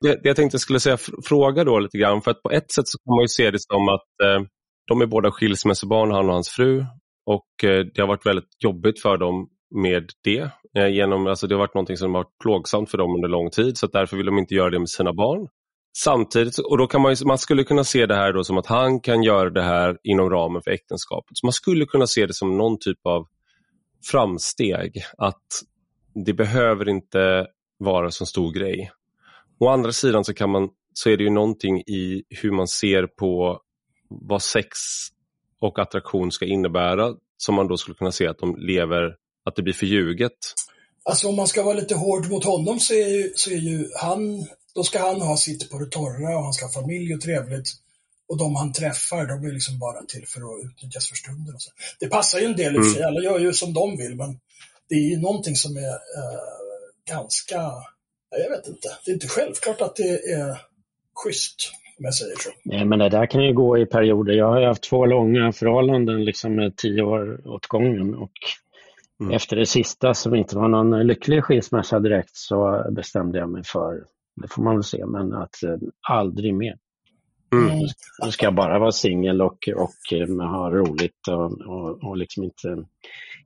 det, 0.00 0.22
det 0.22 0.28
jag 0.28 0.36
tänkte 0.36 0.58
skulle 0.58 0.80
säga, 0.80 0.98
fråga 1.24 1.64
då 1.64 1.78
lite 1.78 1.98
grann, 1.98 2.22
för 2.22 2.30
att 2.30 2.42
på 2.42 2.50
ett 2.50 2.72
sätt 2.72 2.88
så 2.88 2.98
kan 2.98 3.14
man 3.16 3.22
ju 3.22 3.28
se 3.28 3.50
det 3.50 3.60
som 3.60 3.88
att 3.88 4.10
eh, 4.24 4.46
de 4.88 5.02
är 5.02 5.06
båda 5.06 5.30
skilsmässobarn, 5.30 6.10
han 6.10 6.26
och 6.26 6.32
hans 6.32 6.48
fru. 6.48 6.84
Och 7.26 7.64
eh, 7.64 7.84
det 7.94 8.00
har 8.00 8.08
varit 8.08 8.26
väldigt 8.26 8.64
jobbigt 8.64 9.02
för 9.02 9.16
dem 9.16 9.48
med 9.74 10.10
det. 10.24 10.50
Eh, 10.76 10.88
genom, 10.88 11.26
alltså 11.26 11.46
det 11.46 11.54
har 11.54 11.58
varit 11.60 11.74
något 11.74 11.98
som 11.98 12.14
har 12.14 12.20
varit 12.20 12.38
plågsamt 12.42 12.90
för 12.90 12.98
dem 12.98 13.14
under 13.14 13.28
lång 13.28 13.50
tid, 13.50 13.78
så 13.78 13.86
att 13.86 13.92
därför 13.92 14.16
vill 14.16 14.26
de 14.26 14.38
inte 14.38 14.54
göra 14.54 14.70
det 14.70 14.78
med 14.78 14.88
sina 14.88 15.12
barn. 15.12 15.48
Samtidigt, 15.98 16.58
och 16.58 16.78
då 16.78 16.86
kan 16.86 17.02
man, 17.02 17.14
ju, 17.14 17.26
man 17.26 17.38
skulle 17.38 17.64
kunna 17.64 17.84
se 17.84 18.06
det 18.06 18.14
här 18.14 18.32
då 18.32 18.44
som 18.44 18.58
att 18.58 18.66
han 18.66 19.00
kan 19.00 19.22
göra 19.22 19.50
det 19.50 19.62
här 19.62 19.98
inom 20.02 20.30
ramen 20.30 20.62
för 20.62 20.70
äktenskapet. 20.70 21.30
Så 21.32 21.46
man 21.46 21.52
skulle 21.52 21.86
kunna 21.86 22.06
se 22.06 22.26
det 22.26 22.34
som 22.34 22.58
någon 22.58 22.78
typ 22.78 22.98
av 23.06 23.26
framsteg, 24.10 25.04
att 25.18 25.46
det 26.14 26.32
behöver 26.32 26.88
inte 26.88 27.46
vara 27.78 28.10
så 28.10 28.26
stor 28.26 28.52
grej. 28.52 28.90
Å 29.58 29.68
andra 29.68 29.92
sidan 29.92 30.24
så, 30.24 30.34
kan 30.34 30.50
man, 30.50 30.68
så 30.94 31.10
är 31.10 31.16
det 31.16 31.24
ju 31.24 31.30
någonting 31.30 31.80
i 31.80 32.22
hur 32.42 32.50
man 32.50 32.68
ser 32.68 33.06
på 33.06 33.60
vad 34.08 34.42
sex 34.42 34.68
och 35.60 35.78
attraktion 35.78 36.32
ska 36.32 36.44
innebära 36.44 37.14
som 37.36 37.54
man 37.54 37.68
då 37.68 37.76
skulle 37.76 37.94
kunna 37.94 38.12
se 38.12 38.26
att 38.26 38.38
de 38.38 38.56
lever, 38.58 39.16
att 39.44 39.56
det 39.56 39.62
blir 39.62 39.74
förljuget. 39.74 40.32
Alltså 41.04 41.28
om 41.28 41.36
man 41.36 41.46
ska 41.46 41.62
vara 41.62 41.74
lite 41.74 41.94
hård 41.94 42.30
mot 42.30 42.44
honom 42.44 42.80
så 42.80 42.94
är 42.94 43.08
ju, 43.08 43.32
så 43.36 43.50
är 43.50 43.56
ju 43.56 43.88
han, 43.96 44.46
då 44.74 44.84
ska 44.84 44.98
han 44.98 45.20
ha 45.20 45.36
sitt 45.36 45.70
på 45.70 45.78
det 45.78 45.86
torra 45.86 46.36
och 46.36 46.44
han 46.44 46.52
ska 46.52 46.66
ha 46.66 46.72
familj 46.72 47.14
och 47.14 47.20
trevligt. 47.20 47.68
Och 48.28 48.38
de 48.38 48.56
han 48.56 48.72
träffar, 48.72 49.26
de 49.26 49.44
är 49.44 49.52
liksom 49.52 49.78
bara 49.78 50.02
till 50.02 50.26
för 50.26 50.40
att 50.40 50.64
utnyttjas 50.64 51.08
för 51.08 51.16
stunden. 51.16 51.54
Och 51.54 51.62
så. 51.62 51.70
Det 52.00 52.06
passar 52.06 52.38
ju 52.38 52.44
en 52.44 52.56
del 52.56 52.76
i 52.76 52.78
och 52.78 52.84
för 52.84 52.92
sig, 52.92 53.02
alla 53.02 53.20
gör 53.20 53.38
ju 53.38 53.52
som 53.52 53.74
de 53.74 53.96
vill, 53.96 54.16
men 54.16 54.40
det 54.88 54.94
är 54.94 55.10
ju 55.10 55.18
någonting 55.20 55.56
som 55.56 55.76
är 55.76 55.92
eh, 55.92 56.42
ganska, 57.08 57.56
ja, 58.30 58.38
jag 58.44 58.50
vet 58.50 58.68
inte, 58.68 58.88
det 59.04 59.10
är 59.10 59.14
inte 59.14 59.28
självklart 59.28 59.80
att 59.80 59.96
det 59.96 60.32
är 60.32 60.60
schysst, 61.14 61.72
om 61.98 62.04
jag 62.04 62.14
säger 62.14 62.36
så. 62.36 62.50
Nej, 62.64 62.84
men 62.84 62.98
det 62.98 63.08
där 63.08 63.26
kan 63.26 63.44
ju 63.44 63.52
gå 63.52 63.78
i 63.78 63.86
perioder. 63.86 64.32
Jag 64.32 64.48
har 64.48 64.60
ju 64.60 64.66
haft 64.66 64.82
två 64.82 65.06
långa 65.06 65.52
förhållanden, 65.52 66.24
liksom 66.24 66.54
med 66.54 66.76
tio 66.76 67.02
år 67.02 67.46
åt 67.46 67.66
gången. 67.66 68.14
Och 68.14 68.32
Mm. 69.22 69.34
efter 69.34 69.56
det 69.56 69.66
sista, 69.66 70.14
som 70.14 70.34
inte 70.34 70.56
var 70.56 70.68
någon 70.68 71.06
lycklig 71.06 71.44
skilsmässa 71.44 71.98
direkt, 71.98 72.36
så 72.36 72.86
bestämde 72.90 73.38
jag 73.38 73.50
mig 73.50 73.62
för, 73.64 74.04
det 74.42 74.48
får 74.48 74.62
man 74.62 74.74
väl 74.74 74.84
se, 74.84 75.06
men 75.06 75.32
att 75.32 75.62
eh, 75.62 75.76
aldrig 76.08 76.54
mer. 76.54 76.76
Mm. 77.52 77.70
Mm. 77.70 77.86
Nu 78.24 78.30
ska 78.30 78.46
jag 78.46 78.54
bara 78.54 78.78
vara 78.78 78.92
singel 78.92 79.42
och, 79.42 79.68
och 79.76 80.12
eh, 80.12 80.50
ha 80.50 80.70
roligt 80.70 81.28
och, 81.28 81.60
och, 81.60 82.04
och 82.04 82.16
liksom 82.16 82.44
inte, 82.44 82.84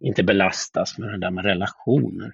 inte 0.01 0.23
belastas 0.23 0.99
med 0.99 1.09
det 1.09 1.19
där 1.19 1.31
med 1.31 1.45
relationer. 1.45 2.33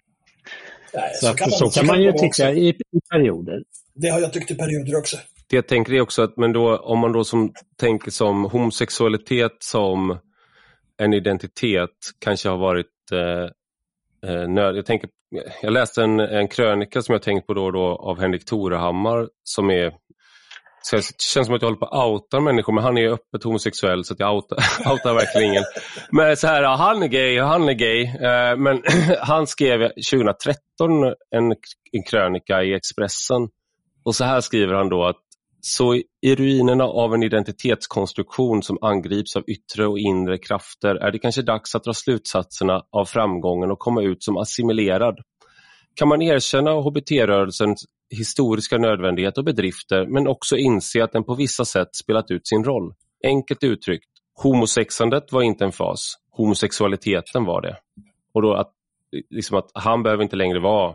Nej, 0.95 1.11
Så, 1.15 1.31
att, 1.31 1.53
så 1.53 1.71
kan 1.71 1.87
man 1.87 1.99
ju 1.99 2.07
det 2.07 2.13
vara 2.13 2.21
tycka 2.21 2.49
också. 2.49 2.59
i, 2.61 2.69
i 2.69 3.01
perioder. 3.11 3.63
Det 3.95 4.09
har 4.09 4.21
jag 4.21 4.33
tyckt 4.33 4.51
i 4.51 4.55
perioder 4.55 4.99
också. 4.99 5.17
Det 5.49 5.57
jag 5.57 5.69
tänker 5.69 5.93
är 5.93 6.01
också 6.01 6.23
att 6.23 6.37
men 6.37 6.53
då, 6.53 6.77
om 6.77 6.99
man 6.99 7.13
då 7.13 7.25
som 7.25 7.53
tänker 7.77 8.11
som 8.11 8.45
homosexualitet 8.45 9.57
som 9.59 10.19
en 11.05 11.15
identitet 11.15 11.91
kanske 12.19 12.49
har 12.49 12.59
varit 12.59 12.87
eh, 13.13 14.31
eh, 14.31 14.49
nöd. 14.49 14.77
Jag, 14.77 14.87
tänker, 14.87 15.11
jag 15.63 15.73
läste 15.73 16.03
en, 16.03 16.21
en 16.21 16.49
krönika 16.49 17.03
som 17.03 17.13
jag 17.13 17.23
tänkt 17.23 17.47
på 17.47 17.55
då 17.55 17.65
och 17.65 17.73
då 17.73 17.87
av 17.87 18.21
Henrik 18.21 18.45
Torehammar 18.45 19.29
som 19.45 19.71
är 19.71 19.93
så 20.83 20.97
det 20.97 21.03
känns 21.03 21.47
som 21.47 21.57
att 21.57 21.63
jag 21.63 21.69
håller 21.69 21.79
på 21.79 21.87
att 21.87 22.07
outa 22.07 22.41
människor, 22.41 22.73
men 22.73 22.85
han 22.85 22.99
är 22.99 23.09
öppet 23.09 23.45
homosexuell 23.45 24.05
så 24.05 24.15
att 24.15 24.21
jag 24.21 24.35
outar, 24.35 24.57
outar 24.93 25.15
verkligen 25.15 25.51
ingen. 25.51 25.65
Men 26.11 26.37
så 26.37 26.47
här, 26.47 26.63
ja, 26.63 26.75
han 26.75 27.03
är 27.03 27.07
gay 27.07 27.41
och 27.41 27.47
han 27.47 27.69
är 27.69 27.73
gay. 27.73 28.03
Eh, 28.05 28.57
men 28.57 28.83
han 29.21 29.47
skrev 29.47 29.89
2013 29.89 30.57
en, 31.31 31.55
en 31.93 32.03
krönika 32.11 32.63
i 32.63 32.75
Expressen 32.75 33.49
och 34.05 34.15
så 34.15 34.25
här 34.25 34.41
skriver 34.41 34.75
han 34.75 34.89
då 34.89 35.05
att 35.05 35.17
så 35.67 35.95
i 36.23 36.35
ruinerna 36.35 36.85
av 36.85 37.15
en 37.15 37.23
identitetskonstruktion 37.23 38.63
som 38.63 38.79
angrips 38.81 39.37
av 39.37 39.45
yttre 39.47 39.87
och 39.87 39.99
inre 39.99 40.39
krafter 40.39 40.95
är 40.95 41.11
det 41.11 41.19
kanske 41.19 41.43
dags 41.43 41.75
att 41.75 41.85
dra 41.85 41.95
slutsatserna 41.95 42.83
av 42.91 43.05
framgången 43.05 43.71
och 43.71 43.79
komma 43.79 44.03
ut 44.03 44.23
som 44.23 44.37
assimilerad. 44.37 45.19
Kan 45.95 46.09
man 46.09 46.23
erkänna 46.23 46.71
HBT-rörelsens 46.71 47.85
historiska 48.17 48.79
nödvändighet 48.79 49.39
och 49.39 49.45
bedrifter 49.45 50.07
men 50.07 50.29
också 50.29 50.57
inse 50.57 51.05
att 51.05 51.13
den 51.13 51.25
på 51.25 51.35
vissa 51.35 51.65
sätt 51.65 51.97
spelat 51.97 52.31
ut 52.31 52.49
sin 52.49 52.65
roll. 52.65 52.95
Enkelt 53.25 53.65
uttryckt, 53.65 54.09
homosexandet 54.43 55.33
var 55.33 55.43
inte 55.43 55.65
en 55.65 55.73
fas, 55.73 56.15
homosexualiteten 56.31 57.45
var 57.45 57.63
det. 57.63 57.77
Och 58.35 58.43
då 58.43 58.55
att 58.55 58.73
liksom 59.31 59.59
att 59.59 59.71
han 59.75 60.03
behöver 60.03 60.23
inte 60.23 60.37
längre 60.37 60.61
vara 60.61 60.95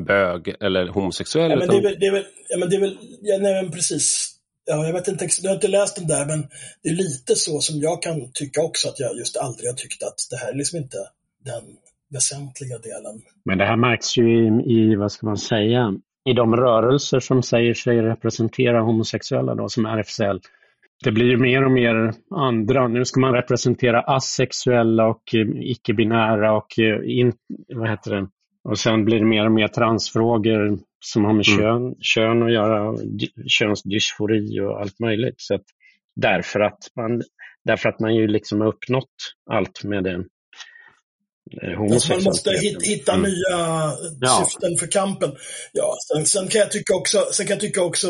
bög 0.00 0.54
eller 0.60 0.88
homosexuell. 0.88 1.50
Ja, 1.50 1.56
men 1.56 1.68
det 1.68 1.76
är 1.76 1.82
väl, 1.82 1.96
det 2.00 2.06
är 2.06 2.12
väl, 2.12 2.24
ja, 2.48 2.58
men 2.58 2.70
det 2.70 2.76
är 2.76 2.80
väl 2.80 2.98
ja, 3.22 3.38
nej, 3.40 3.62
men 3.62 3.72
precis. 3.72 4.30
Ja, 4.66 4.86
jag 4.86 4.92
vet 4.92 5.08
inte, 5.08 5.28
jag 5.42 5.50
har 5.50 5.54
inte 5.54 5.68
läst 5.68 5.96
den 5.96 6.06
där, 6.06 6.26
men 6.26 6.46
det 6.82 6.88
är 6.88 6.94
lite 6.94 7.36
så 7.36 7.60
som 7.60 7.80
jag 7.80 8.02
kan 8.02 8.32
tycka 8.32 8.62
också 8.62 8.88
att 8.88 9.00
jag 9.00 9.16
just 9.16 9.36
aldrig 9.36 9.70
har 9.70 9.76
tyckt 9.76 10.02
att 10.02 10.14
det 10.30 10.36
här 10.36 10.52
är 10.52 10.56
liksom 10.56 10.78
inte 10.78 10.96
den 11.44 11.62
väsentliga 12.10 12.78
delen. 12.78 13.22
Men 13.44 13.58
det 13.58 13.64
här 13.64 13.76
märks 13.76 14.16
ju 14.16 14.46
i, 14.46 14.72
i 14.72 14.94
vad 14.94 15.12
ska 15.12 15.26
man 15.26 15.36
säga, 15.36 15.94
i 16.30 16.32
de 16.32 16.56
rörelser 16.56 17.20
som 17.20 17.42
säger 17.42 17.74
sig 17.74 18.02
representera 18.02 18.80
homosexuella 18.80 19.54
då, 19.54 19.68
som 19.68 19.86
RFSL. 19.86 20.40
Det 21.04 21.12
blir 21.12 21.36
mer 21.36 21.64
och 21.64 21.70
mer 21.70 22.14
andra. 22.30 22.88
Nu 22.88 23.04
ska 23.04 23.20
man 23.20 23.32
representera 23.32 24.00
asexuella 24.00 25.06
och 25.06 25.22
icke-binära 25.62 26.56
och 26.56 26.78
in, 27.04 27.32
vad 27.68 27.90
heter 27.90 28.10
det? 28.10 28.28
Och 28.68 28.78
sen 28.78 29.04
blir 29.04 29.18
det 29.18 29.26
mer 29.26 29.46
och 29.46 29.52
mer 29.52 29.68
transfrågor 29.68 30.78
som 31.04 31.24
har 31.24 31.32
med 31.32 31.46
mm. 31.48 31.58
kön, 31.58 31.94
kön 32.00 32.42
att 32.42 32.52
göra, 32.52 32.96
könsdysfori 33.46 34.60
och 34.60 34.80
allt 34.80 35.00
möjligt. 35.00 35.34
Så 35.38 35.58
därför, 36.16 36.60
att 36.60 36.78
man, 36.96 37.22
därför 37.64 37.88
att 37.88 38.00
man 38.00 38.14
ju 38.14 38.26
liksom 38.26 38.60
har 38.60 38.68
uppnått 38.68 39.14
allt 39.50 39.84
med 39.84 40.04
det 40.04 40.24
Eh, 41.62 41.80
alltså 41.80 42.12
man 42.12 42.22
måste 42.22 42.50
hitta 42.82 43.12
mm. 43.12 43.30
nya 43.30 43.92
ja. 44.20 44.46
syften 44.46 44.76
för 44.76 44.86
kampen. 44.86 45.36
Ja, 45.72 45.96
sen, 46.08 46.26
sen, 46.26 46.48
kan 46.48 46.58
jag 46.58 46.70
tycka 46.70 46.94
också, 46.94 47.28
sen 47.32 47.46
kan 47.46 47.54
jag 47.54 47.60
tycka 47.60 47.82
också 47.82 48.08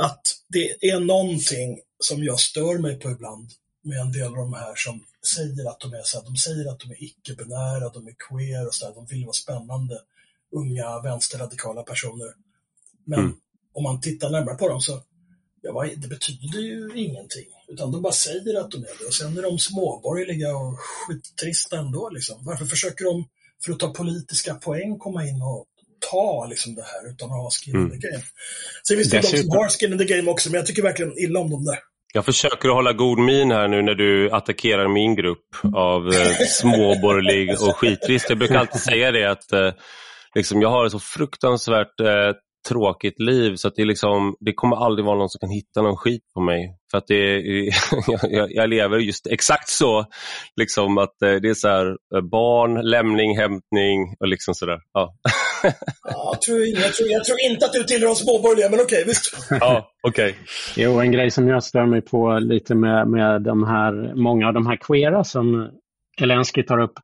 att 0.00 0.22
det 0.48 0.88
är 0.90 1.00
någonting 1.00 1.78
som 1.98 2.24
jag 2.24 2.40
stör 2.40 2.78
mig 2.78 2.98
på 2.98 3.10
ibland 3.10 3.50
med 3.82 3.98
en 3.98 4.12
del 4.12 4.26
av 4.26 4.36
de 4.36 4.52
här 4.54 4.74
som 4.76 5.04
säger 5.34 5.70
att 5.70 5.80
de 5.80 5.92
är 5.94 6.02
så 6.04 6.18
här, 6.18 6.24
de 6.24 6.36
säger 6.36 6.70
att 6.70 6.80
de 6.80 6.90
är 6.90 7.04
icke-binära, 7.04 7.88
de 7.88 8.06
är 8.06 8.14
queer 8.28 8.66
och 8.66 8.74
så 8.74 8.86
här, 8.86 8.94
de 8.94 9.06
vill 9.06 9.24
vara 9.24 9.32
spännande, 9.32 10.00
unga 10.52 11.00
vänsterradikala 11.00 11.82
personer. 11.82 12.34
Men 13.06 13.18
mm. 13.18 13.36
om 13.72 13.82
man 13.82 14.00
tittar 14.00 14.30
närmare 14.30 14.56
på 14.56 14.68
dem 14.68 14.80
så, 14.80 15.02
ja, 15.62 15.86
det 15.96 16.08
betyder 16.08 16.60
ju 16.60 16.90
ingenting. 16.94 17.46
Utan 17.68 17.92
de 17.92 18.02
bara 18.02 18.12
säger 18.12 18.60
att 18.60 18.70
de 18.70 18.76
är 18.76 18.98
det. 18.98 19.06
Och 19.06 19.14
sen 19.14 19.38
är 19.38 19.42
de 19.42 19.58
småborgerliga 19.58 20.56
och 20.56 20.78
skittrista 20.78 21.78
ändå. 21.78 22.10
Liksom. 22.10 22.44
Varför 22.44 22.64
försöker 22.64 23.04
de, 23.04 23.28
för 23.64 23.72
att 23.72 23.78
ta 23.78 23.92
politiska 23.92 24.54
poäng, 24.54 24.98
komma 24.98 25.26
in 25.26 25.42
och 25.42 25.66
ta 26.10 26.46
liksom, 26.46 26.74
det 26.74 26.82
här 26.82 27.10
utan 27.10 27.30
att 27.30 27.36
ha 27.36 27.50
skin 27.50 27.76
in 27.76 27.90
the 27.90 27.96
mm. 27.96 28.00
game? 28.00 28.24
Sen 28.88 28.96
finns 28.96 29.10
det 29.10 29.16
Dessutom... 29.16 29.38
de 29.38 29.42
som 29.42 29.58
har 29.58 29.68
skin 29.68 29.92
in 29.92 29.98
the 29.98 30.04
game 30.04 30.30
också, 30.30 30.50
men 30.50 30.58
jag 30.58 30.66
tycker 30.66 30.82
verkligen 30.82 31.18
illa 31.18 31.40
om 31.40 31.50
dem 31.50 31.64
där. 31.64 31.78
Jag 32.12 32.24
försöker 32.24 32.68
att 32.68 32.74
hålla 32.74 32.92
god 32.92 33.18
min 33.18 33.50
här 33.50 33.68
nu 33.68 33.82
när 33.82 33.94
du 33.94 34.30
attackerar 34.30 34.88
min 34.88 35.14
grupp 35.14 35.46
av 35.74 36.08
eh, 36.08 36.46
småborgerlig 36.48 37.50
och 37.50 37.76
skittrist. 37.76 38.28
Jag 38.28 38.38
brukar 38.38 38.58
alltid 38.58 38.80
säga 38.80 39.12
det 39.12 39.30
att 39.30 39.52
eh, 39.52 39.72
liksom, 40.34 40.62
jag 40.62 40.68
har 40.68 40.86
ett 40.86 40.92
så 40.92 40.98
fruktansvärt 40.98 42.00
eh, 42.00 42.32
tråkigt 42.68 43.20
liv 43.20 43.56
så 43.56 43.68
att 43.68 43.74
det, 43.74 43.84
liksom, 43.84 44.36
det 44.40 44.52
kommer 44.52 44.76
aldrig 44.76 45.06
vara 45.06 45.18
någon 45.18 45.28
som 45.28 45.38
kan 45.38 45.50
hitta 45.50 45.82
någon 45.82 45.96
skit 45.96 46.22
på 46.34 46.40
mig. 46.40 46.76
För 46.90 46.98
att 46.98 47.06
det, 47.06 47.40
jag, 48.28 48.52
jag 48.52 48.70
lever 48.70 48.98
just 48.98 49.26
exakt 49.26 49.68
så. 49.68 50.06
Liksom 50.56 50.98
att 50.98 51.22
eh, 51.22 51.34
det 51.34 51.48
är 51.48 51.54
så 51.54 51.68
här, 51.68 51.86
eh, 51.86 52.20
barn, 52.30 52.90
lämning, 52.90 53.38
hämtning 53.38 54.16
och 54.20 54.28
liksom 54.28 54.54
sådär. 54.54 54.78
Ja. 54.92 55.14
ja, 55.62 56.30
jag, 56.32 56.42
tror, 56.42 56.58
jag, 56.58 56.94
tror, 56.94 57.08
jag 57.08 57.24
tror 57.24 57.40
inte 57.50 57.66
att 57.66 57.72
du 57.72 57.84
tillhör 57.84 58.08
de 58.08 58.14
småborgerliga, 58.14 58.70
men 58.70 58.80
okej, 58.80 59.02
okay, 59.02 59.04
visst. 59.04 59.46
ja, 59.50 59.90
okej. 60.02 60.30
Okay. 60.30 60.84
Jo, 60.84 61.00
en 61.00 61.12
grej 61.12 61.30
som 61.30 61.48
jag 61.48 61.64
stör 61.64 61.86
mig 61.86 62.00
på 62.00 62.38
lite 62.38 62.74
med, 62.74 63.08
med 63.08 63.42
de 63.42 63.64
här, 63.64 64.14
många 64.14 64.48
av 64.48 64.54
de 64.54 64.66
här 64.66 64.76
queera 64.76 65.24
som 65.24 65.70
Elensky 66.22 66.62
tar 66.62 66.80
upp, 66.80 66.94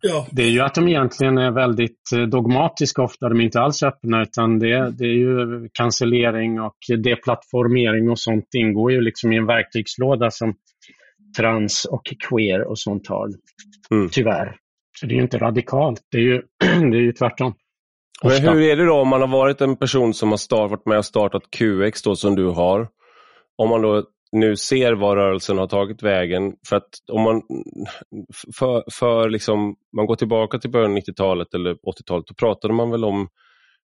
Ja. 0.00 0.26
Det 0.30 0.42
är 0.42 0.50
ju 0.50 0.60
att 0.60 0.74
de 0.74 0.88
egentligen 0.88 1.38
är 1.38 1.50
väldigt 1.50 2.12
eh, 2.14 2.22
dogmatiska 2.22 3.02
ofta. 3.02 3.28
De 3.28 3.40
är 3.40 3.44
inte 3.44 3.60
alls 3.60 3.82
öppna 3.82 4.22
utan 4.22 4.58
det, 4.58 4.90
det 4.90 5.04
är 5.04 5.16
ju 5.16 5.68
cancellering 5.72 6.60
och 6.60 6.76
deplattformering 6.98 8.10
och 8.10 8.18
sånt 8.18 8.44
ingår 8.56 8.92
ju 8.92 9.00
liksom 9.00 9.32
i 9.32 9.36
en 9.36 9.46
verktygslåda 9.46 10.30
som 10.30 10.54
trans 11.36 11.84
och 11.84 12.02
queer 12.28 12.68
och 12.68 12.78
sånt 12.78 13.08
har. 13.08 13.28
Mm. 13.90 14.08
Tyvärr. 14.08 14.56
Så 15.00 15.06
det 15.06 15.12
är 15.12 15.16
ju 15.16 15.22
inte 15.22 15.38
radikalt, 15.38 16.00
det 16.10 16.18
är 16.18 16.22
ju, 16.22 16.42
det 16.90 16.96
är 16.96 17.02
ju 17.02 17.12
tvärtom. 17.12 17.54
Men 18.24 18.42
hur 18.42 18.62
är 18.62 18.76
det 18.76 18.86
då 18.86 18.94
om 18.94 19.08
man 19.08 19.20
har 19.20 19.28
varit 19.28 19.60
en 19.60 19.76
person 19.76 20.14
som 20.14 20.30
har 20.30 20.36
start, 20.36 20.70
varit 20.70 20.86
med 20.86 20.98
och 20.98 21.04
startat 21.04 21.42
QX 21.50 22.02
då 22.02 22.16
som 22.16 22.34
du 22.34 22.46
har? 22.46 22.88
Om 23.56 23.68
man 23.68 23.82
då 23.82 24.04
nu 24.32 24.56
ser 24.56 24.92
var 24.92 25.16
rörelsen 25.16 25.58
har 25.58 25.66
tagit 25.66 26.02
vägen. 26.02 26.52
För 26.68 26.76
att 26.76 26.88
om 27.12 27.22
man, 27.22 27.42
för, 28.58 28.84
för 28.92 29.28
liksom, 29.28 29.76
man 29.96 30.06
går 30.06 30.16
tillbaka 30.16 30.58
till 30.58 30.70
början 30.70 30.92
av 30.92 30.98
90-talet 30.98 31.54
eller 31.54 31.74
80-talet, 31.74 32.26
då 32.26 32.34
pratade 32.34 32.74
man 32.74 32.90
väl 32.90 33.04
om 33.04 33.28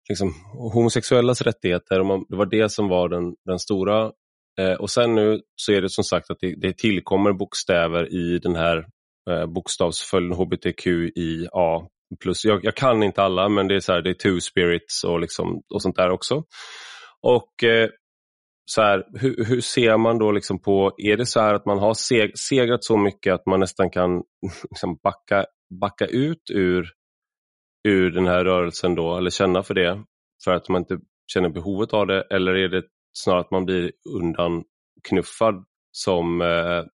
liksom, 0.08 0.34
homosexuellas 0.72 1.42
rättigheter. 1.42 2.00
Och 2.00 2.06
man, 2.06 2.24
det 2.28 2.36
var 2.36 2.46
det 2.46 2.68
som 2.68 2.88
var 2.88 3.08
den, 3.08 3.34
den 3.44 3.58
stora. 3.58 4.12
Eh, 4.60 4.72
och 4.72 4.90
sen 4.90 5.14
nu 5.14 5.40
så 5.56 5.72
är 5.72 5.82
det 5.82 5.90
som 5.90 6.04
sagt 6.04 6.30
att 6.30 6.38
det, 6.40 6.54
det 6.60 6.78
tillkommer 6.78 7.32
bokstäver 7.32 8.12
i 8.14 8.38
den 8.38 8.56
här 8.56 8.86
eh, 9.30 9.46
bokstavsföljden 9.46 10.38
hbtqia. 10.38 11.50
Plus, 12.20 12.44
jag, 12.44 12.64
jag, 12.64 12.74
kan 12.74 13.02
inte 13.02 13.22
alla, 13.22 13.48
men 13.48 13.68
det 13.68 13.74
är, 13.74 13.80
så 13.80 13.92
här, 13.92 14.02
det 14.02 14.10
är 14.10 14.14
two 14.14 14.40
spirits 14.40 15.04
och, 15.04 15.20
liksom, 15.20 15.62
och 15.74 15.82
sånt 15.82 15.96
där 15.96 16.10
också. 16.10 16.44
Och 17.22 17.64
eh, 17.64 17.88
så 18.66 18.82
här, 18.82 19.04
hur, 19.20 19.44
hur, 19.44 19.60
ser 19.60 19.96
man 19.96 20.18
då 20.18 20.32
liksom 20.32 20.58
på, 20.58 20.94
är 20.96 21.16
det 21.16 21.26
så 21.26 21.40
här 21.40 21.54
att 21.54 21.66
man 21.66 21.78
har 21.78 21.94
seg, 21.94 22.38
segrat 22.38 22.84
så 22.84 22.96
mycket 22.96 23.34
att 23.34 23.46
man 23.46 23.60
nästan 23.60 23.90
kan 23.90 24.22
liksom 24.70 24.98
backa, 25.02 25.46
backa 25.80 26.06
ut 26.06 26.50
ur, 26.50 26.90
ur 27.88 28.10
den 28.10 28.26
här 28.26 28.44
rörelsen 28.44 28.94
då, 28.94 29.16
eller 29.16 29.30
känna 29.30 29.62
för 29.62 29.74
det, 29.74 30.04
för 30.44 30.50
att 30.50 30.68
man 30.68 30.82
inte 30.82 30.98
känner 31.32 31.48
behovet 31.48 31.92
av 31.92 32.06
det, 32.06 32.22
eller 32.30 32.54
är 32.54 32.68
det 32.68 32.82
snarare 33.18 33.40
att 33.40 33.50
man 33.50 33.64
blir 33.64 33.92
undanknuffad 34.14 35.64
som 35.92 36.40
eh, 36.40 36.84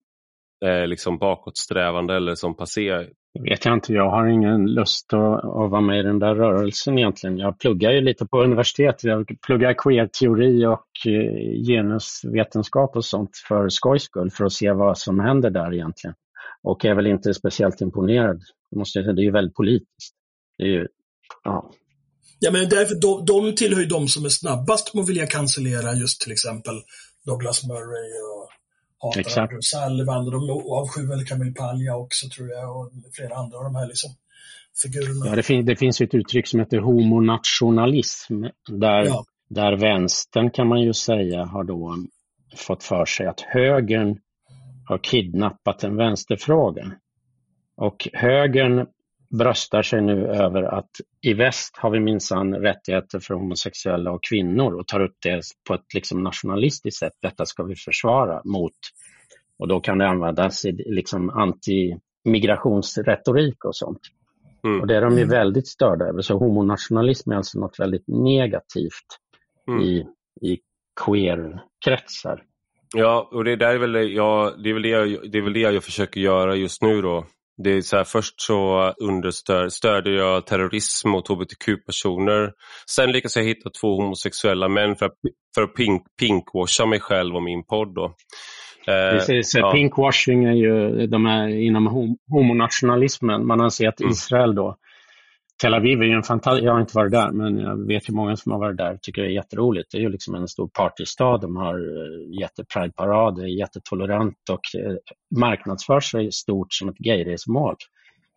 eh, 0.68 0.86
liksom 0.86 1.18
bakåtsträvande 1.18 2.16
eller 2.16 2.34
som 2.34 2.56
passé 2.56 3.06
det 3.34 3.50
vet 3.50 3.64
jag 3.64 3.74
inte. 3.74 3.92
Jag 3.92 4.10
har 4.10 4.26
ingen 4.26 4.66
lust 4.66 5.12
att, 5.12 5.44
att 5.44 5.70
vara 5.70 5.80
med 5.80 6.00
i 6.00 6.02
den 6.02 6.18
där 6.18 6.34
rörelsen 6.34 6.98
egentligen. 6.98 7.38
Jag 7.38 7.58
pluggar 7.58 7.90
ju 7.90 8.00
lite 8.00 8.26
på 8.26 8.42
universitetet. 8.42 9.04
Jag 9.04 9.36
pluggar 9.46 9.74
queer-teori 9.74 10.66
och 10.66 11.06
eh, 11.06 11.64
genusvetenskap 11.66 12.96
och 12.96 13.04
sånt 13.04 13.30
för 13.48 13.68
skojs 13.68 14.02
skull, 14.02 14.30
för 14.30 14.44
att 14.44 14.52
se 14.52 14.72
vad 14.72 14.98
som 14.98 15.20
händer 15.20 15.50
där 15.50 15.74
egentligen. 15.74 16.14
Och 16.62 16.84
är 16.84 16.94
väl 16.94 17.06
inte 17.06 17.34
speciellt 17.34 17.80
imponerad. 17.80 18.40
Måste 18.76 18.98
jag 18.98 19.04
säga. 19.04 19.14
Det 19.14 19.22
är 19.22 19.24
ju 19.24 19.32
väldigt 19.32 19.54
politiskt. 19.54 20.14
Det 20.58 20.64
är 20.64 20.68
ju, 20.68 20.86
ja. 21.44 21.70
Ja, 22.40 22.50
men 22.50 22.68
därför, 22.68 22.94
de, 23.00 23.24
de 23.26 23.54
tillhör 23.54 23.80
ju 23.80 23.86
de 23.86 24.08
som 24.08 24.24
är 24.24 24.28
snabbast 24.28 24.92
på 24.92 25.00
att 25.00 25.08
vilja 25.08 25.26
cancellera 25.26 25.94
just 25.94 26.20
till 26.20 26.32
exempel 26.32 26.74
Douglas 27.26 27.64
Murray 27.64 28.10
och 28.30 28.39
hatar 29.00 29.20
Exakt. 29.20 29.52
Sullivan 29.60 30.26
och 30.26 30.32
de 30.32 30.50
avskyr 30.50 31.08
väl 31.08 31.24
Camille 31.24 31.52
Paglia 31.52 31.96
också 31.96 32.28
tror 32.28 32.48
jag 32.48 32.76
och 32.76 32.90
flera 33.12 33.34
andra 33.34 33.58
av 33.58 33.64
de 33.64 33.74
här 33.74 33.86
liksom 33.86 34.10
figurerna. 34.82 35.26
Ja, 35.26 35.36
det, 35.36 35.42
fin 35.42 35.66
det 35.66 35.76
finns 35.76 36.00
ett 36.00 36.14
uttryck 36.14 36.46
som 36.46 36.60
heter 36.60 36.78
homonationalism 36.78 38.42
där, 38.68 39.04
ja. 39.04 39.24
där 39.48 39.76
vänstern 39.76 40.50
kan 40.50 40.68
man 40.68 40.80
ju 40.80 40.92
säga 40.92 41.44
har 41.44 41.64
då 41.64 41.96
fått 42.56 42.84
för 42.84 43.04
sig 43.04 43.26
att 43.26 43.40
högern 43.40 44.18
har 44.84 44.98
kidnappat 44.98 45.84
en 45.84 45.96
vänsterfråga. 45.96 46.92
Och 47.76 48.08
högern 48.12 48.86
bröstar 49.38 49.82
sig 49.82 50.02
nu 50.02 50.26
över 50.26 50.62
att 50.62 50.90
i 51.20 51.34
väst 51.34 51.76
har 51.76 51.90
vi 51.90 52.00
minsann 52.00 52.54
rättigheter 52.54 53.20
för 53.20 53.34
homosexuella 53.34 54.12
och 54.12 54.24
kvinnor 54.24 54.74
och 54.74 54.86
tar 54.86 55.00
upp 55.00 55.16
det 55.22 55.42
på 55.68 55.74
ett 55.74 55.94
liksom 55.94 56.22
nationalistiskt 56.22 56.98
sätt. 56.98 57.12
Detta 57.22 57.46
ska 57.46 57.62
vi 57.62 57.74
försvara 57.74 58.42
mot, 58.44 58.74
och 59.58 59.68
då 59.68 59.80
kan 59.80 59.98
det 59.98 60.08
användas 60.08 60.64
i 60.64 60.72
liksom 60.72 61.30
anti-migrationsretorik 61.30 63.64
och 63.64 63.76
sånt. 63.76 64.00
Mm. 64.64 64.80
Och 64.80 64.86
det 64.86 64.96
är 64.96 65.00
de 65.00 65.12
ju 65.12 65.22
mm. 65.22 65.28
väldigt 65.28 65.68
störda 65.68 66.04
över. 66.04 66.22
Så 66.22 66.38
homonationalism 66.38 67.32
är 67.32 67.36
alltså 67.36 67.60
något 67.60 67.80
väldigt 67.80 68.08
negativt 68.08 69.06
mm. 69.68 69.80
i, 69.80 70.06
i 70.40 70.58
queer-kretsar. 71.04 72.42
Ja, 72.96 73.28
och 73.32 73.44
det, 73.44 73.56
där 73.56 73.74
är 73.74 73.78
väl, 73.78 74.12
ja, 74.12 74.52
det, 74.64 74.70
är 74.70 74.74
väl 74.74 74.82
det, 74.82 74.88
jag, 74.88 75.30
det 75.32 75.38
är 75.38 75.42
väl 75.42 75.52
det 75.52 75.60
jag 75.60 75.84
försöker 75.84 76.20
göra 76.20 76.56
just 76.56 76.82
nu 76.82 77.02
då. 77.02 77.26
Det 77.64 77.70
är 77.70 77.80
så 77.80 77.96
här, 77.96 78.04
först 78.04 78.40
så 78.40 78.92
understödjer 79.00 80.14
jag 80.14 80.46
terrorism 80.46 81.08
mot 81.08 81.28
hbtq-personer. 81.28 82.52
Sen 82.96 83.12
lyckas 83.12 83.36
jag 83.36 83.44
hitta 83.44 83.70
två 83.80 83.96
homosexuella 83.96 84.68
män 84.68 84.96
för 84.96 85.06
att, 85.06 85.14
för 85.54 85.62
att 85.62 85.74
pink, 85.74 86.02
pinkwasha 86.20 86.86
mig 86.86 87.00
själv 87.00 87.36
och 87.36 87.42
min 87.42 87.64
podd. 87.64 87.94
Då. 87.94 88.04
Eh, 88.86 89.10
Precis, 89.12 89.54
ja. 89.54 89.72
pinkwashing 89.72 90.44
är 90.44 90.52
ju 90.52 91.06
de 91.06 91.26
är 91.26 91.48
inom 91.48 92.16
homonationalismen. 92.30 93.46
Man 93.46 93.60
har 93.60 93.70
sett 93.70 94.00
mm. 94.00 94.10
Israel 94.10 94.54
då 94.54 94.76
Tel 95.60 95.74
Aviv 95.74 96.02
är 96.02 96.06
ju 96.06 96.12
en 96.12 96.22
fantastisk, 96.22 96.64
jag 96.64 96.72
har 96.72 96.80
inte 96.80 96.96
varit 96.96 97.12
där, 97.12 97.30
men 97.32 97.58
jag 97.58 97.86
vet 97.86 98.08
ju 98.08 98.12
många 98.14 98.36
som 98.36 98.52
har 98.52 98.58
varit 98.58 98.76
där 98.76 98.98
tycker 99.02 99.22
det 99.22 99.28
är 99.28 99.32
jätteroligt. 99.32 99.90
Det 99.92 99.98
är 99.98 100.02
ju 100.02 100.08
liksom 100.08 100.34
en 100.34 100.48
stor 100.48 100.68
partystad, 100.68 101.38
de 101.38 101.56
har 101.56 101.74
eh, 101.74 102.40
jätteprideparader, 102.40 103.46
jättetolerant 103.46 104.36
och 104.50 104.80
eh, 104.80 104.96
marknadsför 105.40 106.00
sig 106.00 106.32
stort 106.32 106.72
som 106.72 106.88
ett 106.88 106.98
gayresmål. 106.98 107.76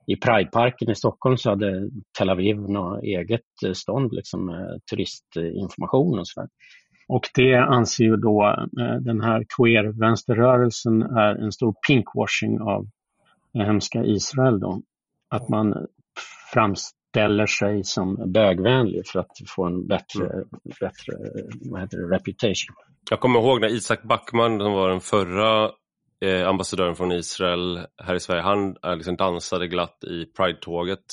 i 0.08 0.16
Prideparken 0.16 0.90
i 0.90 0.96
Stockholm 0.96 1.38
så 1.38 1.50
hade 1.50 1.90
Tel 2.18 2.30
Aviv 2.30 2.58
något 2.58 3.04
eget 3.04 3.42
eh, 3.66 3.72
stånd 3.74 4.14
liksom, 4.14 4.46
med 4.46 4.80
turistinformation 4.92 6.20
och 6.20 6.28
sådär. 6.28 6.50
Och 7.08 7.30
det 7.36 7.56
anser 7.56 8.04
ju 8.04 8.18
då 8.18 8.66
eh, 8.80 8.96
den 8.96 9.22
här 9.22 9.46
queer-vänsterrörelsen 9.58 11.02
är 11.02 11.36
en 11.36 11.52
stor 11.52 11.76
pinkwashing 11.88 12.62
av 12.62 12.88
hemska 13.54 14.04
Israel 14.04 14.60
då. 14.60 14.82
Att 15.30 15.50
man 15.50 15.88
framställer 17.14 17.46
sig 17.46 17.84
som 17.84 18.32
bögvänlig 18.32 19.08
för 19.08 19.20
att 19.20 19.32
få 19.48 19.66
en 19.66 19.88
bättre, 19.88 20.26
mm. 20.26 20.48
bättre 20.80 21.14
vad 21.72 21.82
heter 21.82 21.98
det, 21.98 22.16
reputation. 22.16 22.76
Jag 23.10 23.20
kommer 23.20 23.40
ihåg 23.40 23.62
när 23.62 23.68
Isak 23.68 24.04
Backman, 24.04 24.60
som 24.60 24.72
var 24.72 24.90
den 24.90 25.02
förra 25.02 25.72
eh, 26.22 26.48
ambassadören 26.48 26.96
från 26.96 27.12
Israel 27.12 27.80
här 27.98 28.16
i 28.16 28.20
Sverige, 28.20 28.42
han 28.42 28.76
eh, 28.84 28.96
liksom 28.96 29.16
dansade 29.16 29.68
glatt 29.68 30.04
i 30.04 30.26
Pride-tåget 30.26 31.04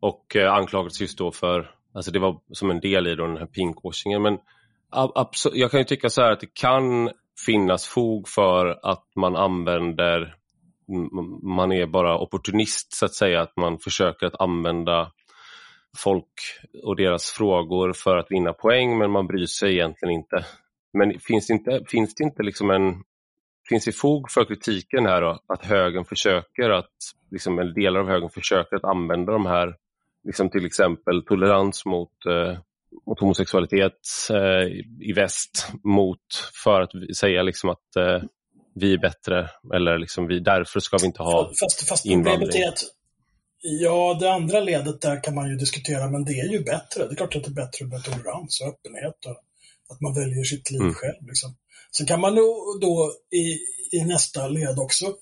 och 0.00 0.36
eh, 0.36 0.52
anklagades 0.52 1.00
just 1.00 1.18
då 1.18 1.32
för, 1.32 1.70
alltså 1.94 2.10
det 2.10 2.18
var 2.18 2.40
som 2.52 2.70
en 2.70 2.80
del 2.80 3.06
i 3.06 3.14
då 3.14 3.26
den 3.26 3.36
här 3.36 3.46
pinkwashingen, 3.46 4.22
men 4.22 4.38
jag 5.52 5.70
kan 5.70 5.80
ju 5.80 5.84
tycka 5.84 6.08
så 6.08 6.22
här 6.22 6.32
att 6.32 6.40
det 6.40 6.54
kan 6.54 7.10
finnas 7.46 7.86
fog 7.86 8.28
för 8.28 8.78
att 8.82 9.06
man 9.16 9.36
använder, 9.36 10.36
Mm, 10.88 11.40
man 11.42 11.72
är 11.72 11.86
bara 11.86 12.18
opportunist 12.18 12.92
så 12.92 13.04
att 13.04 13.14
säga, 13.14 13.40
att 13.40 13.56
man 13.56 13.78
försöker 13.78 14.26
att 14.26 14.40
använda 14.40 15.12
folk 15.96 16.32
och 16.82 16.96
deras 16.96 17.30
frågor 17.30 17.92
för 17.92 18.16
att 18.16 18.30
vinna 18.30 18.52
poäng 18.52 18.98
men 18.98 19.10
man 19.10 19.26
bryr 19.26 19.46
sig 19.46 19.72
egentligen 19.72 20.14
inte. 20.14 20.44
Men 20.92 21.20
finns 21.20 21.46
det 21.46 21.52
inte, 21.52 21.80
finns 21.88 22.14
det 22.14 22.24
inte 22.24 22.42
liksom 22.42 22.70
en 22.70 23.02
finns 23.68 23.84
det 23.84 23.92
fog 23.92 24.30
för 24.30 24.44
kritiken 24.44 25.06
här 25.06 25.20
då, 25.20 25.40
att 25.46 25.64
högern 25.64 26.04
försöker 26.04 26.70
att, 26.70 26.94
liksom, 27.30 27.58
eller 27.58 27.72
delar 27.72 28.00
av 28.00 28.08
högern 28.08 28.30
försöker 28.30 28.76
att 28.76 28.84
använda 28.84 29.32
de 29.32 29.46
här, 29.46 29.74
liksom 30.24 30.50
till 30.50 30.66
exempel 30.66 31.24
tolerans 31.24 31.84
mot 31.86 32.26
eh, 32.26 32.58
mot 33.06 33.20
homosexualitet 33.20 34.00
eh, 34.30 34.66
i 35.00 35.12
väst 35.12 35.72
mot 35.84 36.24
för 36.64 36.80
att 36.80 37.16
säga 37.16 37.42
liksom 37.42 37.70
att 37.70 37.96
eh, 37.96 38.22
vi 38.80 38.92
är 38.92 38.98
bättre 38.98 39.50
eller 39.74 39.98
liksom 39.98 40.26
vi, 40.26 40.40
därför 40.40 40.80
ska 40.80 40.96
vi 40.98 41.06
inte 41.06 41.22
ha 41.22 41.52
fast, 41.60 41.88
fast 41.88 42.06
är 42.06 42.68
att 42.68 42.84
Ja, 43.68 44.16
det 44.20 44.32
andra 44.32 44.60
ledet 44.60 45.00
där 45.00 45.22
kan 45.22 45.34
man 45.34 45.48
ju 45.48 45.56
diskutera, 45.56 46.10
men 46.10 46.24
det 46.24 46.32
är 46.32 46.48
ju 46.48 46.64
bättre. 46.64 47.06
Det 47.06 47.12
är 47.12 47.16
klart 47.16 47.36
att 47.36 47.44
det 47.44 47.50
är 47.50 47.64
bättre 47.64 47.86
med 47.86 48.04
tolerans 48.04 48.60
och 48.60 48.68
öppenhet 48.68 49.26
och 49.26 49.36
att 49.94 50.00
man 50.00 50.14
väljer 50.14 50.44
sitt 50.44 50.70
liv 50.70 50.80
mm. 50.80 50.94
själv. 50.94 51.26
Liksom. 51.26 51.56
Sen 51.96 52.06
kan 52.06 52.20
man 52.20 52.34
nog 52.34 52.80
då 52.80 53.12
i, 53.30 53.58
i 53.96 54.04
nästa 54.04 54.48
led 54.48 54.78
också 54.78 55.14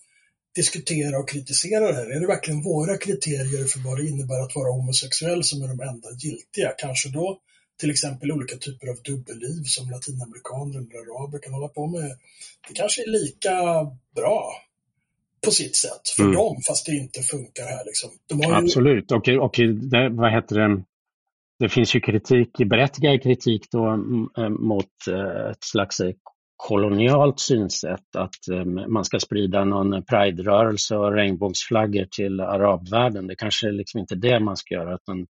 diskutera 0.54 1.18
och 1.18 1.28
kritisera 1.28 1.86
det 1.86 1.94
här. 1.94 2.16
Är 2.16 2.20
det 2.20 2.26
verkligen 2.26 2.62
våra 2.62 2.96
kriterier 2.96 3.64
för 3.64 3.80
vad 3.80 3.98
det 3.98 4.08
innebär 4.08 4.40
att 4.40 4.54
vara 4.54 4.72
homosexuell 4.72 5.44
som 5.44 5.62
är 5.62 5.68
de 5.68 5.80
enda 5.80 6.08
giltiga? 6.18 6.74
Kanske 6.78 7.08
då 7.08 7.40
till 7.80 7.90
exempel 7.90 8.32
olika 8.32 8.56
typer 8.56 8.86
av 8.88 8.96
dubbelliv 9.04 9.62
som 9.64 9.90
latinamerikaner 9.90 10.78
eller 10.78 11.14
araber 11.14 11.38
kan 11.38 11.54
hålla 11.54 11.68
på 11.68 11.86
med. 11.86 12.18
Det 12.68 12.74
kanske 12.74 13.02
är 13.02 13.10
lika 13.10 13.52
bra 14.14 14.52
på 15.44 15.50
sitt 15.50 15.76
sätt 15.76 16.08
för 16.16 16.22
mm. 16.22 16.34
dem, 16.34 16.56
fast 16.66 16.86
det 16.86 16.92
inte 16.92 17.22
funkar 17.22 17.64
här. 17.64 17.84
Liksom. 17.84 18.10
Ju... 18.48 18.54
Absolut, 18.54 19.12
och, 19.12 19.28
och 19.28 19.54
det, 19.90 20.08
vad 20.08 20.32
heter 20.32 20.58
det? 20.58 20.82
Det 21.58 21.68
finns 21.68 21.96
ju 21.96 22.00
kritik, 22.00 22.50
berättigad 22.66 23.22
kritik 23.22 23.62
då 23.70 23.86
mm, 23.86 24.28
mot 24.52 25.06
eh, 25.10 25.50
ett 25.50 25.64
slags 25.64 26.00
kolonialt 26.56 27.40
synsätt 27.40 28.16
att 28.16 28.48
eh, 28.52 28.64
man 28.64 29.04
ska 29.04 29.20
sprida 29.20 29.64
någon 29.64 30.02
pride-rörelse 30.02 30.96
och 30.96 31.12
regnbågsflaggor 31.12 32.06
till 32.16 32.40
arabvärlden. 32.40 33.26
Det 33.26 33.36
kanske 33.36 33.68
är 33.68 33.72
liksom 33.72 34.00
inte 34.00 34.14
det 34.14 34.40
man 34.40 34.56
ska 34.56 34.74
göra, 34.74 34.94
utan 34.94 35.26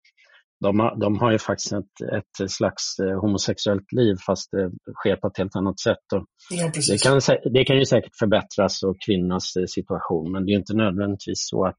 de 0.64 0.80
har, 0.80 0.96
de 1.00 1.18
har 1.18 1.32
ju 1.32 1.38
faktiskt 1.38 1.72
ett, 1.72 2.10
ett 2.12 2.50
slags 2.50 2.98
eh, 2.98 3.20
homosexuellt 3.20 3.92
liv 3.92 4.16
fast 4.26 4.50
det 4.50 4.70
sker 4.94 5.16
på 5.16 5.26
ett 5.26 5.38
helt 5.38 5.56
annat 5.56 5.80
sätt. 5.80 6.06
Och 6.14 6.24
ja, 6.50 6.70
det, 6.74 7.02
kan, 7.02 7.20
det 7.54 7.64
kan 7.64 7.78
ju 7.78 7.86
säkert 7.86 8.16
förbättras 8.18 8.82
och 8.82 8.96
kvinnas 9.06 9.56
eh, 9.56 9.64
situation 9.66 10.32
men 10.32 10.46
det 10.46 10.52
är 10.52 10.56
inte 10.56 10.76
nödvändigtvis 10.76 11.48
så 11.50 11.66
att, 11.66 11.78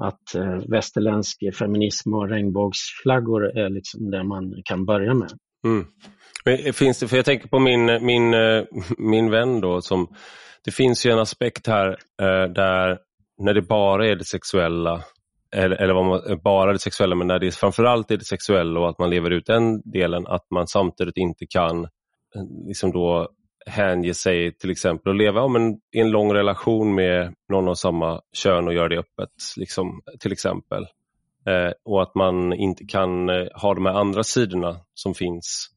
att 0.00 0.26
västerländsk 0.68 1.38
feminism 1.58 2.14
och 2.14 2.28
regnbågsflaggor 2.28 3.58
är 3.58 3.68
liksom 3.68 4.10
det 4.10 4.24
man 4.24 4.54
kan 4.64 4.84
börja 4.84 5.14
med. 5.14 5.30
Mm. 5.66 5.86
Men 6.44 6.72
finns 6.72 6.98
det, 6.98 7.08
för 7.08 7.16
jag 7.16 7.24
tänker 7.24 7.48
på 7.48 7.58
min, 7.58 7.86
min, 7.86 8.30
min 8.98 9.30
vän 9.30 9.60
då, 9.60 9.80
som, 9.80 10.08
det 10.64 10.70
finns 10.70 11.06
ju 11.06 11.10
en 11.10 11.18
aspekt 11.18 11.66
här 11.66 11.88
eh, 12.22 12.52
där 12.52 12.98
när 13.38 13.54
det 13.54 13.62
bara 13.62 14.06
är 14.06 14.16
det 14.16 14.24
sexuella 14.24 15.04
eller, 15.56 15.76
eller 15.76 15.94
vad 15.94 16.04
man, 16.04 16.40
bara 16.44 16.72
det 16.72 16.78
sexuella, 16.78 17.14
men 17.16 17.26
när 17.26 17.38
det 17.38 17.54
framförallt 17.54 18.10
är 18.10 18.16
det 18.16 18.24
sexuella 18.24 18.80
och 18.80 18.88
att 18.88 18.98
man 18.98 19.10
lever 19.10 19.30
ut 19.30 19.46
den 19.46 19.80
delen, 19.84 20.26
att 20.26 20.50
man 20.50 20.66
samtidigt 20.66 21.16
inte 21.16 21.46
kan 21.46 21.84
eh, 21.84 22.42
liksom 22.66 22.92
då 22.92 23.28
hänge 23.66 24.14
sig 24.14 24.56
till 24.56 24.70
exempel 24.70 25.10
och 25.10 25.14
leva 25.14 25.42
om 25.42 25.56
en, 25.56 25.74
i 25.96 26.00
en 26.00 26.10
lång 26.10 26.34
relation 26.34 26.94
med 26.94 27.34
någon 27.48 27.68
av 27.68 27.74
samma 27.74 28.20
kön 28.32 28.66
och 28.66 28.74
göra 28.74 28.88
det 28.88 28.98
öppet, 28.98 29.30
liksom, 29.56 30.00
till 30.20 30.32
exempel. 30.32 30.86
Eh, 31.46 31.72
och 31.84 32.02
att 32.02 32.14
man 32.14 32.52
inte 32.52 32.84
kan 32.84 33.28
eh, 33.28 33.46
ha 33.54 33.74
de 33.74 33.86
här 33.86 33.92
andra 33.92 34.22
sidorna 34.22 34.76
som 34.94 35.14
finns 35.14 35.68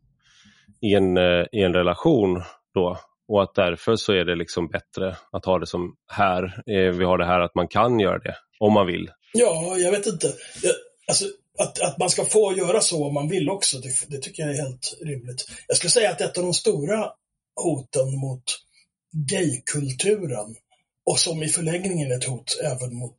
i 0.81 0.93
en, 0.93 1.17
eh, 1.17 1.45
i 1.51 1.63
en 1.63 1.73
relation 1.73 2.41
då. 2.73 2.97
Och 3.27 3.43
att 3.43 3.55
därför 3.55 3.95
så 3.95 4.13
är 4.13 4.25
det 4.25 4.35
liksom 4.35 4.67
bättre 4.67 5.15
att 5.31 5.45
ha 5.45 5.59
det 5.59 5.67
som 5.67 5.95
här. 6.11 6.43
Eh, 6.43 6.93
vi 6.93 7.05
har 7.05 7.17
det 7.17 7.25
här 7.25 7.39
att 7.39 7.55
man 7.55 7.67
kan 7.67 7.99
göra 7.99 8.19
det 8.19 8.35
om 8.59 8.73
man 8.73 8.87
vill. 8.87 9.09
Ja, 9.33 9.77
jag 9.77 9.91
vet 9.91 10.07
inte. 10.07 10.33
Jag, 10.63 10.73
alltså, 11.07 11.25
att, 11.57 11.81
att 11.81 11.97
man 11.97 12.09
ska 12.09 12.25
få 12.25 12.57
göra 12.57 12.81
så 12.81 13.05
om 13.05 13.13
man 13.13 13.29
vill 13.29 13.49
också, 13.49 13.79
det, 13.79 13.89
det, 14.07 14.17
tycker 14.17 14.43
jag 14.43 14.55
är 14.55 14.61
helt 14.61 14.97
rimligt. 15.01 15.45
Jag 15.67 15.77
skulle 15.77 15.91
säga 15.91 16.11
att 16.11 16.21
ett 16.21 16.37
av 16.37 16.43
de 16.43 16.53
stora 16.53 17.11
hoten 17.55 18.19
mot 18.19 18.43
gaykulturen 19.11 20.55
och 21.05 21.19
som 21.19 21.43
i 21.43 21.49
förlängningen 21.49 22.11
är 22.11 22.15
ett 22.15 22.23
hot 22.23 22.59
även 22.63 22.95
mot 22.95 23.15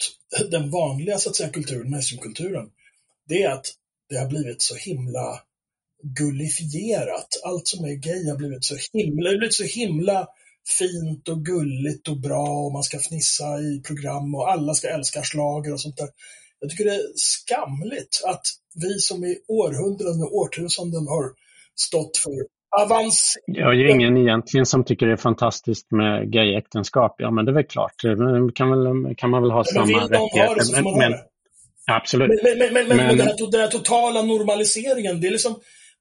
den 0.51 0.71
vanliga 0.71 1.19
så 1.19 1.31
att 1.31 1.37
säga, 1.37 1.49
kulturen, 1.49 1.91
mainstreamkulturen, 1.91 2.71
det 3.29 3.43
är 3.43 3.51
att 3.51 3.67
det 4.09 4.17
har 4.17 4.27
blivit 4.27 4.63
så 4.63 4.75
himla 4.75 5.41
gullifierat. 6.03 7.29
Allt 7.45 7.69
som 7.69 7.85
är 7.85 7.95
gay 7.95 8.31
har 8.31 8.37
blivit 8.37 8.65
så 8.65 8.77
himla, 8.93 9.23
det 9.23 9.35
har 9.35 9.39
blivit 9.39 9.55
så 9.55 9.65
himla 9.65 10.29
fint 10.79 11.29
och 11.29 11.45
gulligt 11.45 12.09
och 12.09 12.21
bra 12.21 12.49
och 12.49 12.73
man 12.73 12.83
ska 12.83 12.99
fnissa 12.99 13.59
i 13.61 13.83
program 13.87 14.35
och 14.35 14.51
alla 14.51 14.75
ska 14.75 14.89
älska 14.89 15.23
slager 15.23 15.73
och 15.73 15.81
sånt 15.81 15.97
där. 15.97 16.09
Jag 16.61 16.71
tycker 16.71 16.85
det 16.85 16.95
är 16.95 17.03
skamligt 17.15 18.23
att 18.27 18.47
vi 18.75 18.99
som 18.99 19.25
i 19.25 19.37
århundraden 19.49 20.23
och 20.23 20.37
årtusenden 20.37 21.07
har 21.09 21.25
stått 21.75 22.17
för 22.17 22.33
avans... 22.83 23.39
Jag 23.47 23.69
är 23.69 23.79
ju 23.79 23.91
ingen 23.91 24.17
egentligen 24.17 24.67
som 24.67 24.85
tycker 24.85 25.07
det 25.07 25.13
är 25.13 25.17
fantastiskt 25.17 25.91
med 25.91 26.33
gayäktenskap. 26.33 27.15
Ja, 27.19 27.31
men 27.31 27.45
det 27.45 27.51
är 27.51 27.55
väl 27.55 27.65
klart. 27.65 28.03
Det 28.03 28.53
kan, 28.55 28.71
väl, 28.71 29.15
kan 29.17 29.31
man 29.31 29.43
väl 29.43 29.51
ha 29.51 29.65
men 29.75 29.87
samma 29.87 30.05
rättigheter. 30.05 30.83
Men, 30.83 30.99
men, 30.99 31.13
absolut. 31.87 32.31
Men, 32.43 32.59
men, 32.59 32.73
men, 32.73 32.89
men, 32.89 33.07
men 33.07 33.17
den 33.51 33.61
här 33.61 33.69
totala 33.69 34.23
normaliseringen, 34.23 35.21
det 35.21 35.27
är 35.27 35.31
liksom 35.31 35.55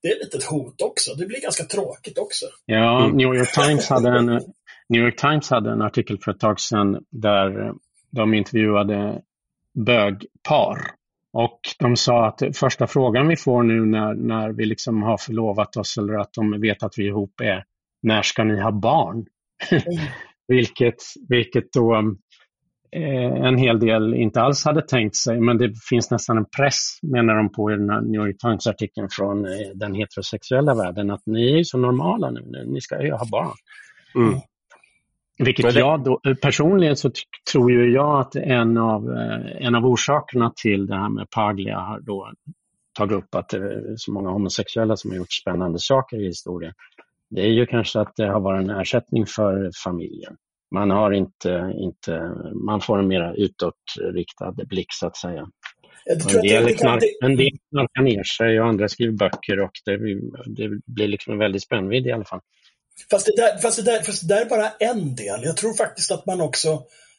det 0.04 0.10
är 0.10 0.24
lite 0.24 0.38
ett 0.38 0.43
hot 0.43 0.82
också. 0.82 1.14
Det 1.14 1.26
blir 1.26 1.41
ganska 1.41 1.64
tråkigt 1.64 2.18
också. 2.18 2.45
Ja, 2.66 3.08
New 3.14 3.36
York 3.36 3.51
Times 3.51 3.89
hade 3.89 4.18
en, 4.18 4.26
New 4.89 5.01
York 5.01 5.16
Times 5.16 5.49
hade 5.49 5.72
en 5.72 5.82
artikel 5.82 6.18
för 6.20 6.32
ett 6.32 6.39
tag 6.39 6.60
sedan 6.60 7.06
där 7.10 7.74
de 8.12 8.34
intervjuade 8.34 9.22
bögpar. 9.74 10.78
Och 11.34 11.60
de 11.80 11.95
sa 11.95 12.28
att 12.28 12.41
första 12.58 12.88
frågan 12.88 13.28
vi 13.28 13.36
får 13.36 13.64
nu 13.64 13.86
när, 13.86 14.14
när 14.14 14.49
vi 14.49 14.66
liksom 14.66 15.04
har 15.04 15.18
förlovat 15.18 15.78
oss 15.78 15.97
eller 15.97 16.14
att 16.14 16.34
de 16.34 16.62
vet 16.62 16.84
att 16.84 16.93
vi 16.97 17.04
är 17.04 17.08
ihop 17.08 17.41
är 17.41 17.64
när 18.01 18.22
ska 18.22 18.43
ni 18.43 18.62
ha 18.62 18.72
barn? 18.72 19.26
Mm. 19.72 19.84
vilket, 20.47 20.95
vilket 21.30 21.74
då 21.74 22.16
en 22.94 23.58
hel 23.58 23.80
del 23.80 24.14
inte 24.14 24.41
alls 24.41 24.66
hade 24.66 24.82
tänkt 24.82 25.16
sig, 25.16 25.39
men 25.39 25.58
det 25.58 25.74
finns 25.89 26.12
nästan 26.12 26.38
en 26.38 26.46
press, 26.46 27.00
menar 27.02 27.36
de 27.36 27.52
på 27.52 27.72
i 27.72 27.76
den 27.76 27.89
här 27.89 28.02
New 28.02 28.28
York 28.28 28.38
Times-artikeln 28.38 29.08
från 29.12 29.46
eh, 29.46 29.52
den 29.76 29.94
heterosexuella 29.94 30.76
världen, 30.76 31.12
att 31.12 31.26
ni 31.26 31.60
är 31.60 31.64
så 31.64 31.78
normala 31.78 32.32
nu, 32.32 32.66
ni 32.68 32.82
ska 32.82 33.04
ju 33.04 33.12
ha 33.12 33.26
barn. 33.32 33.56
Mm. 34.16 34.39
Vilket 35.38 35.76
jag 35.76 36.04
då, 36.04 36.22
personligen 36.41 36.96
så 36.96 37.12
tror 37.52 37.72
ju 37.72 37.94
jag 37.94 38.20
att 38.20 38.36
en 38.36 38.78
av, 38.78 39.12
eh, 39.12 39.66
en 39.68 39.76
av 39.76 39.86
orsakerna 39.86 40.54
till 40.56 40.88
det 40.88 40.96
här 40.96 41.10
med 41.10 41.30
Paglia 41.30 41.80
har 41.80 42.00
då 42.00 42.32
tagit 42.98 43.18
upp 43.18 43.36
att 43.36 43.50
det 43.50 43.58
är 43.58 43.94
så 43.96 44.12
många 44.12 44.30
homosexuella 44.30 44.96
som 44.96 45.12
har 45.12 45.18
gjort 45.18 45.34
spännande 45.41 45.80
saker 45.80 46.22
i 46.22 46.26
historien. 46.26 46.74
Det 47.30 47.41
är 47.41 47.52
ju 47.52 47.66
kanske 47.66 48.00
att 48.00 48.16
det 48.16 48.28
har 48.28 48.39
varit 48.39 48.64
en 48.64 48.70
ersättning 48.70 49.26
för 49.26 49.72
familjen. 49.84 50.38
Man, 50.74 50.89
har 50.89 51.11
inte, 51.11 51.74
inte, 51.78 52.32
man 52.65 52.82
får 52.82 52.99
en 52.99 53.07
mer 53.07 53.34
utåtriktad 53.38 54.51
blick 54.51 54.88
så 54.89 55.07
att 55.07 55.17
säga. 55.17 55.47
En 56.05 56.41
del, 56.41 56.78
knark, 56.78 57.03
en 57.24 57.36
del 57.36 57.57
knarkar 57.69 58.01
ner 58.01 58.24
sig 58.24 58.61
och 58.61 58.67
andra 58.67 58.88
skriver 58.88 59.13
böcker 59.13 59.59
och 59.59 59.71
det, 59.86 59.97
det 60.45 60.80
blir 60.86 61.07
liksom 61.07 61.34
en 61.34 61.39
väldig 61.39 61.61
spännvidd 61.61 62.07
i 62.07 62.11
alla 62.11 62.26
fall. 62.26 62.39
Fast 63.11 63.26
det, 63.26 63.36
där, 63.36 63.57
fast, 63.57 63.86
det 63.86 63.91
där, 63.91 64.03
fast 64.03 64.28
det 64.28 64.36
där 64.36 64.41
är 64.41 64.49
bara 64.49 64.69
en 64.69 65.15
del. 65.15 65.43
Jag 65.43 65.57
tror 65.57 65.74
faktiskt 65.74 66.11
att 66.11 66.26
man 66.26 66.41
också 66.41 66.69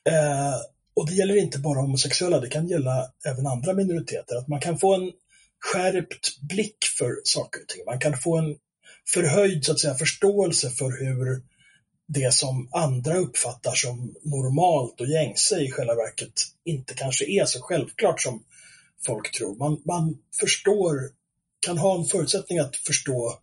eh, 0.08 0.54
och 0.96 1.06
det 1.06 1.14
gäller 1.14 1.36
inte 1.36 1.58
bara 1.58 1.80
homosexuella, 1.80 2.40
det 2.40 2.48
kan 2.48 2.68
gälla 2.68 3.06
även 3.26 3.46
andra 3.46 3.72
minoriteter, 3.72 4.36
att 4.36 4.48
man 4.48 4.60
kan 4.60 4.78
få 4.78 4.94
en 4.94 5.12
skärpt 5.60 6.40
blick 6.40 6.76
för 6.98 7.16
saker 7.24 7.62
och 7.62 7.68
ting. 7.68 7.84
Man 7.86 7.98
kan 7.98 8.16
få 8.16 8.36
en 8.38 8.56
förhöjd 9.14 9.64
så 9.64 9.72
att 9.72 9.80
säga, 9.80 9.94
förståelse 9.94 10.70
för 10.70 11.04
hur 11.04 11.42
det 12.06 12.34
som 12.34 12.68
andra 12.72 13.16
uppfattar 13.16 13.74
som 13.74 14.14
normalt 14.22 15.00
och 15.00 15.06
gängse 15.06 15.60
i 15.60 15.70
själva 15.70 15.94
verket 15.94 16.42
inte 16.64 16.94
kanske 16.94 17.24
är 17.24 17.44
så 17.44 17.60
självklart 17.60 18.22
som 18.22 18.44
folk 19.06 19.32
tror. 19.32 19.54
Man, 19.54 19.82
man 19.84 20.18
förstår, 20.40 21.10
kan 21.66 21.78
ha 21.78 21.98
en 21.98 22.04
förutsättning 22.04 22.58
att 22.58 22.76
förstå 22.76 23.38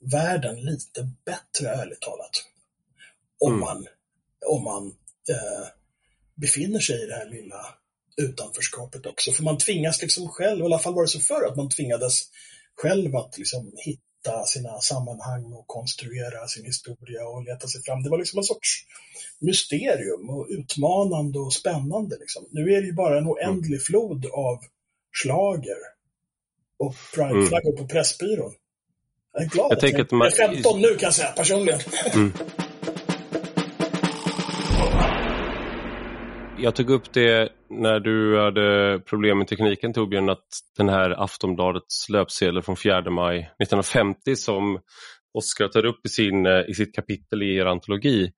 världen 0.00 0.60
lite 0.60 1.10
bättre, 1.24 1.68
ärligt 1.68 2.00
talat. 2.00 2.44
Om 3.40 3.52
mm. 3.52 3.60
man, 3.60 3.86
om 4.46 4.64
man 4.64 4.86
eh, 5.28 5.66
befinner 6.34 6.80
sig 6.80 7.02
i 7.02 7.06
det 7.06 7.14
här 7.14 7.30
lilla 7.30 7.74
utanförskapet 8.16 9.06
också. 9.06 9.32
För 9.32 9.42
man 9.42 9.58
tvingas 9.58 10.02
liksom 10.02 10.28
själv, 10.28 10.60
i 10.60 10.64
alla 10.64 10.78
fall 10.78 10.94
var 10.94 11.02
det 11.02 11.08
så 11.08 11.20
förr, 11.20 11.46
att 11.48 11.56
man 11.56 11.68
tvingades 11.68 12.22
själv 12.74 13.16
att 13.16 13.38
liksom 13.38 13.72
hitta 13.76 14.02
sina 14.46 14.80
sammanhang 14.80 15.52
och 15.52 15.66
konstruera 15.66 16.48
sin 16.48 16.64
historia 16.64 17.26
och 17.26 17.44
leta 17.44 17.68
sig 17.68 17.82
fram. 17.82 18.02
Det 18.02 18.10
var 18.10 18.18
liksom 18.18 18.38
en 18.38 18.44
sorts 18.44 18.86
mysterium 19.38 20.30
och 20.30 20.46
utmanande 20.50 21.38
och 21.38 21.52
spännande. 21.52 22.16
Liksom. 22.20 22.44
Nu 22.50 22.74
är 22.74 22.80
det 22.80 22.86
ju 22.86 22.92
bara 22.92 23.18
en 23.18 23.28
oändlig 23.28 23.82
flod 23.82 24.26
av 24.26 24.58
slager 25.22 25.76
och 26.78 26.94
prideflaggor 27.14 27.72
mm. 27.72 27.82
på 27.82 27.88
Pressbyrån. 27.88 28.52
Jag 29.32 29.42
är 29.42 29.48
glad 29.48 29.72
jag 29.72 29.84
att, 29.84 29.98
jag, 29.98 30.12
man... 30.12 30.26
är 30.26 30.30
15 30.30 30.80
nu 30.80 30.88
kan 30.88 31.06
jag 31.06 31.14
säga 31.14 31.32
personligen. 31.32 31.80
Mm. 32.14 32.32
Jag 36.58 36.74
tog 36.74 36.90
upp 36.90 37.12
det 37.12 37.52
när 37.70 38.00
du 38.00 38.40
hade 38.40 38.98
problem 39.00 39.38
med 39.38 39.48
tekniken 39.48 39.92
Torbjörn, 39.92 40.30
att 40.30 40.48
den 40.76 40.88
här 40.88 41.22
Aftonbladets 41.22 42.08
löpsedel 42.08 42.62
från 42.62 42.76
4 42.76 43.10
maj 43.10 43.38
1950 43.38 44.36
som 44.36 44.80
Oskar 45.38 45.68
tar 45.68 45.86
upp 45.86 46.06
i, 46.06 46.08
sin, 46.08 46.46
eh, 46.46 46.62
i 46.68 46.74
sitt 46.74 46.94
kapitel 46.94 47.42
i 47.42 47.56
er 47.56 47.66
antologi, 47.66 48.32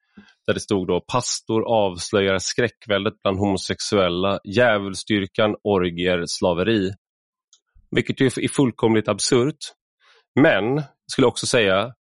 där 0.46 0.54
det 0.54 0.60
stod 0.60 0.86
då 0.86 1.00
pastor 1.12 1.62
avslöjar 1.62 2.38
skräckväldet 2.38 3.14
bland 3.22 3.38
homosexuella, 3.38 4.40
djävulsdyrkan, 4.44 5.54
orgier, 5.62 6.24
slaveri. 6.26 6.92
Vilket 7.90 8.20
ju 8.20 8.26
är 8.26 8.48
fullkomligt 8.48 9.08
absurt. 9.08 9.58
Men, 10.40 10.74
jag 10.74 11.10
skulle 11.10 11.26
också 11.26 11.46
säga, 11.46 11.92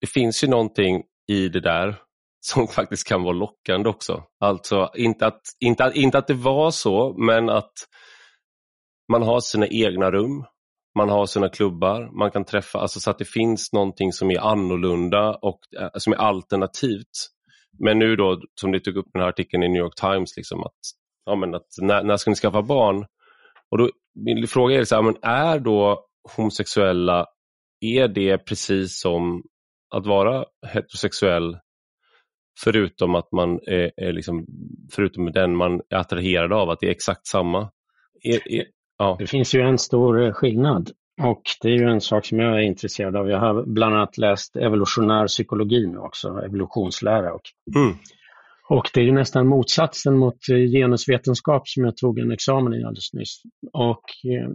det 0.00 0.06
finns 0.06 0.44
ju 0.44 0.48
någonting 0.48 1.02
i 1.32 1.48
det 1.48 1.60
där 1.60 2.03
som 2.44 2.68
faktiskt 2.68 3.08
kan 3.08 3.22
vara 3.22 3.32
lockande 3.32 3.88
också. 3.88 4.22
Alltså 4.40 4.90
inte 4.94 5.26
att, 5.26 5.40
inte, 5.60 5.92
inte 5.94 6.18
att 6.18 6.26
det 6.26 6.34
var 6.34 6.70
så, 6.70 7.14
men 7.18 7.48
att 7.48 7.72
man 9.12 9.22
har 9.22 9.40
sina 9.40 9.66
egna 9.66 10.10
rum, 10.10 10.44
man 10.98 11.08
har 11.08 11.26
sina 11.26 11.48
klubbar, 11.48 12.18
man 12.18 12.30
kan 12.30 12.44
träffa, 12.44 12.78
alltså 12.78 13.00
så 13.00 13.10
att 13.10 13.18
det 13.18 13.24
finns 13.24 13.72
någonting 13.72 14.12
som 14.12 14.30
är 14.30 14.38
annorlunda 14.38 15.34
och 15.34 15.58
eh, 15.80 15.88
som 15.94 16.12
är 16.12 16.16
alternativt. 16.16 17.30
Men 17.78 17.98
nu 17.98 18.16
då, 18.16 18.40
som 18.60 18.72
du 18.72 18.80
tog 18.80 18.96
upp 18.96 19.06
den 19.12 19.22
här 19.22 19.28
artikeln 19.28 19.62
i 19.62 19.68
New 19.68 19.82
York 19.82 19.94
Times, 20.00 20.36
liksom 20.36 20.64
att, 20.64 20.80
ja, 21.24 21.36
men 21.36 21.54
att 21.54 21.66
när, 21.80 22.02
när 22.02 22.16
ska 22.16 22.30
ni 22.30 22.36
skaffa 22.36 22.62
barn? 22.62 23.06
Och 23.70 23.78
då, 23.78 23.90
min 24.14 24.46
fråga 24.46 24.78
är, 24.78 24.84
så 24.84 24.94
här, 24.94 25.02
men 25.02 25.16
är 25.22 25.58
då 25.58 26.06
homosexuella, 26.36 27.26
är 27.80 28.08
det 28.08 28.38
precis 28.38 29.00
som 29.00 29.42
att 29.94 30.06
vara 30.06 30.44
heterosexuell 30.66 31.58
Förutom 32.60 33.14
att 33.14 33.32
man 33.32 33.60
är, 33.66 33.92
är 33.96 34.12
liksom, 34.12 34.46
förutom 34.92 35.32
den 35.32 35.56
man 35.56 35.80
är 35.90 35.96
attraherad 35.96 36.52
av, 36.52 36.70
att 36.70 36.80
det 36.80 36.86
är 36.86 36.90
exakt 36.90 37.26
samma. 37.26 37.70
Är, 38.22 38.52
är, 38.52 38.64
ja. 38.98 39.16
Det 39.18 39.26
finns 39.26 39.54
ju 39.54 39.60
en 39.60 39.78
stor 39.78 40.22
eh, 40.22 40.32
skillnad 40.32 40.90
och 41.22 41.42
det 41.62 41.68
är 41.68 41.72
ju 41.72 41.84
en 41.84 42.00
sak 42.00 42.26
som 42.26 42.38
jag 42.38 42.54
är 42.54 42.62
intresserad 42.62 43.16
av. 43.16 43.28
Jag 43.28 43.38
har 43.38 43.62
bland 43.66 43.94
annat 43.94 44.18
läst 44.18 44.56
evolutionär 44.56 45.26
psykologi 45.26 45.86
nu 45.86 45.98
också, 45.98 46.28
evolutionslära. 46.28 47.34
Och, 47.34 47.42
mm. 47.76 47.96
och 48.68 48.90
det 48.94 49.00
är 49.00 49.04
ju 49.04 49.12
nästan 49.12 49.46
motsatsen 49.46 50.16
mot 50.16 50.48
eh, 50.50 50.56
genusvetenskap 50.56 51.68
som 51.68 51.84
jag 51.84 51.96
tog 51.96 52.18
en 52.18 52.32
examen 52.32 52.74
i 52.74 52.84
alldeles 52.84 53.12
nyss. 53.12 53.42
Och 53.72 54.04
eh, 54.24 54.50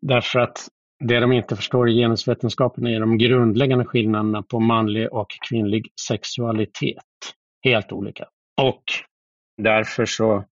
därför 0.00 0.38
att 0.38 0.68
det 1.08 1.20
de 1.20 1.32
inte 1.32 1.56
förstår 1.56 1.90
i 1.90 1.94
genusvetenskapen 1.94 2.86
är 2.86 3.00
de 3.00 3.18
grundläggande 3.18 3.84
skillnaderna 3.84 4.42
på 4.42 4.60
manlig 4.60 5.12
och 5.12 5.26
kvinnlig 5.48 5.88
sexualitet. 6.08 6.96
Helt 7.64 7.92
olika. 7.92 8.24
Och 8.62 8.82
därför 9.62 10.04
så, 10.04 10.44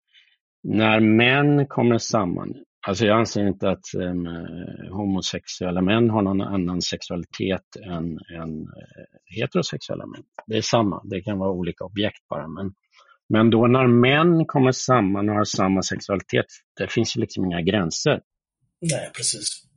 när 0.62 1.00
män 1.00 1.66
kommer 1.66 1.98
samman, 1.98 2.54
alltså 2.86 3.06
jag 3.06 3.18
anser 3.18 3.46
inte 3.46 3.70
att 3.70 3.94
um, 3.96 4.28
homosexuella 4.90 5.82
män 5.82 6.10
har 6.10 6.22
någon 6.22 6.40
annan 6.40 6.82
sexualitet 6.82 7.76
än, 7.86 8.18
än 8.40 8.60
uh, 8.60 8.66
heterosexuella 9.24 10.06
män. 10.06 10.22
Det 10.46 10.56
är 10.56 10.62
samma, 10.62 11.02
det 11.04 11.20
kan 11.20 11.38
vara 11.38 11.50
olika 11.50 11.84
objekt 11.84 12.28
bara. 12.28 12.48
Men, 12.48 12.72
men 13.28 13.50
då 13.50 13.66
när 13.66 13.86
män 13.86 14.46
kommer 14.46 14.72
samman 14.72 15.28
och 15.28 15.34
har 15.34 15.44
samma 15.44 15.82
sexualitet, 15.82 16.46
det 16.78 16.92
finns 16.92 17.16
ju 17.16 17.20
liksom 17.20 17.44
inga 17.44 17.60
gränser. 17.60 18.20
Nej, 18.80 19.10
precis. 19.16 19.71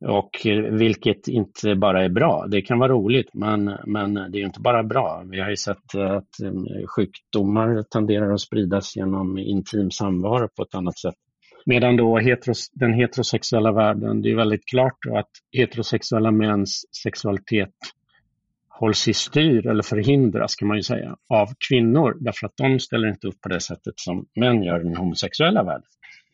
Och 0.00 0.46
eh, 0.46 0.58
vilket 0.58 1.28
inte 1.28 1.74
bara 1.74 2.04
är 2.04 2.08
bra. 2.08 2.46
Det 2.46 2.62
kan 2.62 2.78
vara 2.78 2.92
roligt, 2.92 3.30
men, 3.34 3.72
men 3.86 4.14
det 4.14 4.38
är 4.38 4.44
inte 4.44 4.60
bara 4.60 4.82
bra. 4.82 5.22
Vi 5.30 5.40
har 5.40 5.50
ju 5.50 5.56
sett 5.56 5.94
att 5.94 6.40
eh, 6.42 6.86
sjukdomar 6.96 7.82
tenderar 7.82 8.32
att 8.32 8.40
spridas 8.40 8.96
genom 8.96 9.38
intim 9.38 9.90
samvaro 9.90 10.48
på 10.56 10.62
ett 10.62 10.74
annat 10.74 10.98
sätt. 10.98 11.14
Medan 11.66 11.96
då 11.96 12.18
heteros, 12.18 12.70
den 12.72 12.92
heterosexuella 12.92 13.72
världen, 13.72 14.22
det 14.22 14.30
är 14.30 14.36
väldigt 14.36 14.66
klart 14.66 14.98
att 15.12 15.30
heterosexuella 15.52 16.30
mäns 16.30 16.84
sexualitet 17.02 17.74
hålls 18.68 19.08
i 19.08 19.14
styr 19.14 19.66
eller 19.66 19.82
förhindras 19.82 20.54
kan 20.54 20.68
man 20.68 20.76
ju 20.76 20.82
säga 20.82 21.16
av 21.28 21.48
kvinnor 21.68 22.16
därför 22.20 22.46
att 22.46 22.56
de 22.56 22.80
ställer 22.80 23.08
inte 23.08 23.26
upp 23.26 23.40
på 23.40 23.48
det 23.48 23.60
sättet 23.60 23.94
som 23.96 24.26
män 24.36 24.62
gör 24.62 24.80
i 24.80 24.84
den 24.84 24.96
homosexuella 24.96 25.62
världen. 25.62 25.88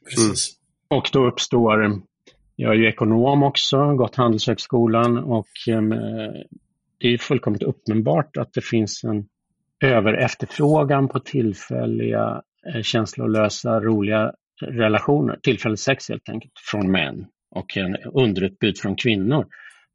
Precis. 0.05 0.57
Mm. 0.91 0.99
Och 0.99 1.11
då 1.12 1.27
uppstår 1.27 2.03
jag 2.57 2.73
är 2.73 2.79
ju 2.79 2.89
ekonom 2.89 3.43
också, 3.43 3.95
gått 3.95 4.17
Handelshögskolan 4.17 5.19
och 5.19 5.49
ehm, 5.69 5.89
det 6.99 7.09
är 7.09 7.19
fullkomligt 7.19 7.63
uppenbart 7.63 8.37
att 8.37 8.53
det 8.53 8.65
finns 8.65 9.05
en 9.05 9.27
överefterfrågan 9.85 11.09
på 11.09 11.21
tillfälliga, 11.21 12.43
eh, 12.75 12.83
känslolösa, 12.83 13.81
roliga 13.81 14.33
relationer, 14.61 15.39
tillfälligt 15.43 15.81
sex 15.81 16.09
helt 16.09 16.29
enkelt, 16.29 16.53
från 16.71 16.91
män 16.91 17.27
och 17.51 17.77
en 17.77 17.97
underutbud 17.97 18.79
från 18.79 18.97
kvinnor. 18.97 19.47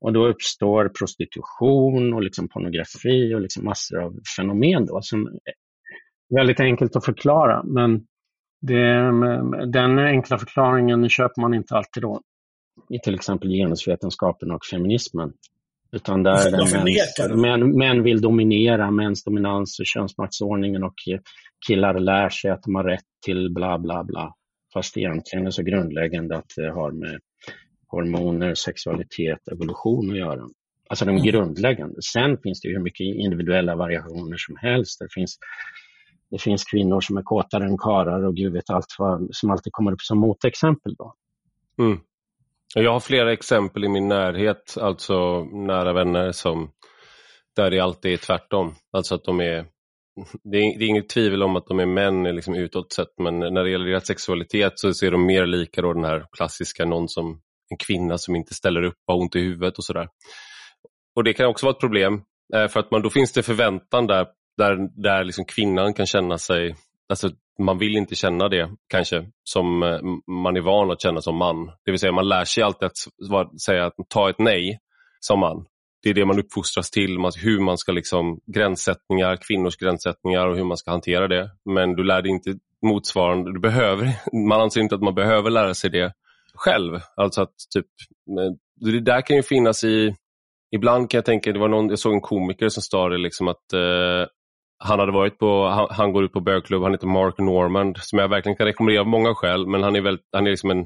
Och 0.02 0.14
då 0.14 0.28
uppstår 0.28 0.92
prostitution 1.00 2.14
och 2.14 2.24
liksom 2.24 2.48
pornografi 2.48 3.36
och 3.36 3.42
liksom 3.42 3.66
massor 3.66 4.00
av 4.04 4.20
fenomen 4.38 4.86
då, 4.86 5.02
som 5.02 5.28
är 5.28 6.36
väldigt 6.36 6.60
enkelt 6.60 6.96
att 6.96 7.06
förklara. 7.06 7.64
Men 7.64 8.06
det, 8.62 8.90
ehm, 8.90 9.72
den 9.72 10.00
enkla 10.00 10.38
förklaringen 10.38 11.10
köper 11.10 11.42
man 11.42 11.54
inte 11.54 11.76
alltid 11.76 12.04
då 12.04 12.22
i 12.90 13.00
till 13.00 13.16
exempel 13.16 13.50
genusvetenskapen 13.50 14.52
och 14.52 14.66
feminismen. 14.66 15.34
Utan 15.92 16.24
där 16.24 17.36
män, 17.36 17.42
män, 17.42 17.78
män 17.78 18.04
vill 18.04 18.22
dominera, 18.22 18.92
mäns 18.92 19.24
dominans 19.24 19.80
och 19.80 19.86
könsmaktsordningen 19.86 20.84
och 20.84 20.94
killar 21.68 22.00
lär 22.00 22.30
sig 22.30 22.52
att 22.52 22.64
de 22.64 22.76
har 22.76 22.84
rätt 22.84 23.06
till 23.26 23.54
bla 23.54 23.80
bla 23.80 24.04
bla. 24.04 24.34
Fast 24.74 24.98
egentligen 24.98 25.48
är 25.48 25.52
så 25.52 25.64
grundläggande 25.64 26.38
att 26.38 26.54
det 26.56 26.72
har 26.72 26.92
med 26.92 27.20
hormoner, 27.88 28.56
sexualitet, 28.56 29.48
evolution 29.52 30.12
att 30.12 30.18
göra. 30.18 30.48
Alltså 30.90 31.06
de 31.06 31.12
mm. 31.12 31.24
grundläggande. 31.24 32.02
Sen 32.14 32.38
finns 32.38 32.62
det 32.62 32.68
ju 32.68 32.74
hur 32.74 32.84
mycket 32.84 33.06
individuella 33.06 33.76
variationer 33.76 34.38
som 34.38 34.56
helst. 34.58 35.00
Det 35.00 35.08
finns, 35.14 35.38
det 36.32 36.42
finns 36.42 36.64
kvinnor 36.64 37.02
som 37.02 37.18
är 37.18 37.22
kåtare 37.22 37.66
än 37.66 37.78
karar 37.78 38.24
och 38.24 38.36
gud 38.36 38.54
vet 38.54 38.70
allt 38.70 38.96
vad 38.98 39.28
som 39.32 39.52
alltid 39.52 39.74
kommer 39.74 39.92
upp 39.92 40.02
som 40.02 40.18
motexempel. 40.18 40.96
Då. 40.96 41.14
Mm. 41.80 42.00
Jag 42.76 42.92
har 42.92 43.00
flera 43.00 43.34
exempel 43.34 43.84
i 43.84 43.90
min 43.90 44.08
närhet, 44.08 44.78
alltså 44.78 45.44
nära 45.44 45.94
vänner 45.94 46.32
som 46.32 46.72
där 47.56 47.72
det 47.72 47.80
alltid 47.80 48.14
är 48.14 48.18
tvärtom. 48.18 48.76
Alltså 48.94 49.16
att 49.16 49.24
de 49.24 49.40
är, 49.40 49.66
det 50.44 50.58
är, 50.58 50.80
det 50.80 50.86
är 50.86 50.88
inget 50.88 51.10
tvivel 51.10 51.44
om 51.44 51.56
att 51.56 51.68
de 51.68 51.80
är 51.80 51.86
män 51.86 52.24
liksom 52.36 52.56
utåt 52.56 52.94
sett, 52.94 53.20
men 53.24 53.40
när 53.40 53.64
det 53.64 53.72
gäller 53.72 53.86
deras 53.86 54.08
sexualitet 54.08 54.74
så 54.76 54.94
ser 54.94 55.12
de 55.12 55.26
mer 55.26 55.46
lika 55.46 55.82
då 55.82 55.94
den 55.94 56.04
här 56.04 56.26
klassiska, 56.32 56.86
någon 56.86 57.10
som 57.10 57.42
en 57.70 57.78
kvinna 57.78 58.18
som 58.18 58.36
inte 58.36 58.54
ställer 58.54 58.84
upp, 58.84 58.98
har 59.08 59.16
ont 59.16 59.36
i 59.36 59.40
huvudet 59.40 59.78
och 59.78 59.84
sådär. 59.84 60.08
Och 61.16 61.24
det 61.24 61.34
kan 61.34 61.46
också 61.46 61.66
vara 61.66 61.74
ett 61.74 61.80
problem, 61.80 62.22
eh, 62.56 62.68
för 62.68 62.80
att 62.80 62.92
man, 62.92 63.02
då 63.02 63.10
finns 63.10 63.34
det 63.34 63.44
förväntan 63.44 64.08
där, 64.08 64.28
där, 64.58 65.02
där 65.04 65.24
liksom 65.24 65.46
kvinnan 65.46 65.94
kan 65.94 66.06
känna 66.06 66.38
sig 66.38 66.76
alltså, 67.10 67.30
man 67.60 67.78
vill 67.78 67.98
inte 67.98 68.16
känna 68.16 68.50
det 68.50 68.70
kanske 68.88 69.26
som 69.44 69.84
eh, 69.84 70.00
man 70.28 70.58
är 70.58 70.62
van 70.62 70.92
att 70.92 71.02
känna 71.02 71.22
som 71.22 71.36
man. 71.36 71.66
Det 71.86 71.92
vill 71.92 72.00
säga 72.00 72.12
man 72.12 72.28
lär 72.28 72.46
sig 72.46 72.64
alltid 72.64 72.86
att 72.86 73.62
säga 73.62 73.86
att 73.86 73.94
ta 74.10 74.30
ett 74.30 74.40
nej 74.40 74.80
som 75.20 75.40
man. 75.40 75.66
det 76.04 76.10
är 76.10 76.14
det 76.14 76.26
man 76.26 76.40
uppfostras 76.40 76.92
till, 76.92 77.18
hur 77.42 77.60
man 77.60 77.78
ska 77.78 77.92
liksom, 77.92 78.40
gränssättningar, 78.46 79.38
kvinnors 79.48 79.78
gränssättningar 79.78 80.48
och 80.48 80.56
hur 80.58 80.64
man 80.64 80.78
ska 80.78 80.92
hantera 80.92 81.28
det. 81.28 81.50
Men 81.66 81.96
du 81.96 82.04
lär 82.04 82.22
dig 82.22 82.32
inte 82.32 82.54
motsvarande, 82.82 83.54
du 83.54 83.60
behöver, 83.60 84.12
man 84.50 84.62
anser 84.62 84.82
inte 84.82 84.96
att 84.96 85.02
man 85.02 85.16
behöver 85.16 85.50
lära 85.50 85.74
sig 85.74 85.90
det 85.90 86.14
själv. 86.54 87.00
Alltså 87.16 87.42
att 87.42 87.56
typ, 87.74 87.86
det 88.76 89.00
där 89.00 89.22
kan 89.22 89.36
ju 89.36 89.44
finnas 89.44 89.84
i, 89.84 90.16
ibland 90.76 91.10
kan 91.10 91.18
jag 91.18 91.26
tänka, 91.26 91.52
det 91.52 91.60
var 91.60 91.68
någon, 91.68 91.90
jag 91.90 92.00
såg 92.00 92.14
en 92.14 92.22
komiker 92.22 92.70
som 92.70 92.84
sa 92.84 93.10
det 93.10 93.18
liksom 93.18 93.48
att 93.48 93.74
eh, 93.74 94.28
han 94.80 95.00
hade 95.00 95.12
varit 95.12 95.40
på, 95.40 95.68
han, 95.68 95.88
han, 95.90 96.14
går 96.14 96.24
ut 96.24 96.34
på 96.34 96.42
bögklubb, 96.42 96.84
han 96.84 96.92
heter 96.92 97.08
Mark 97.08 97.38
Normand, 97.38 97.98
som 97.98 98.20
jag 98.20 98.30
verkligen 98.30 98.56
kan 98.56 98.66
rekommendera 98.66 99.02
av 99.02 99.08
många 99.08 99.36
skäl, 99.36 99.68
men 99.68 99.84
han 99.84 99.96
är, 99.96 100.02
väldigt, 100.02 100.26
han 100.32 100.48
är 100.48 100.52
liksom 100.52 100.72
en 100.72 100.86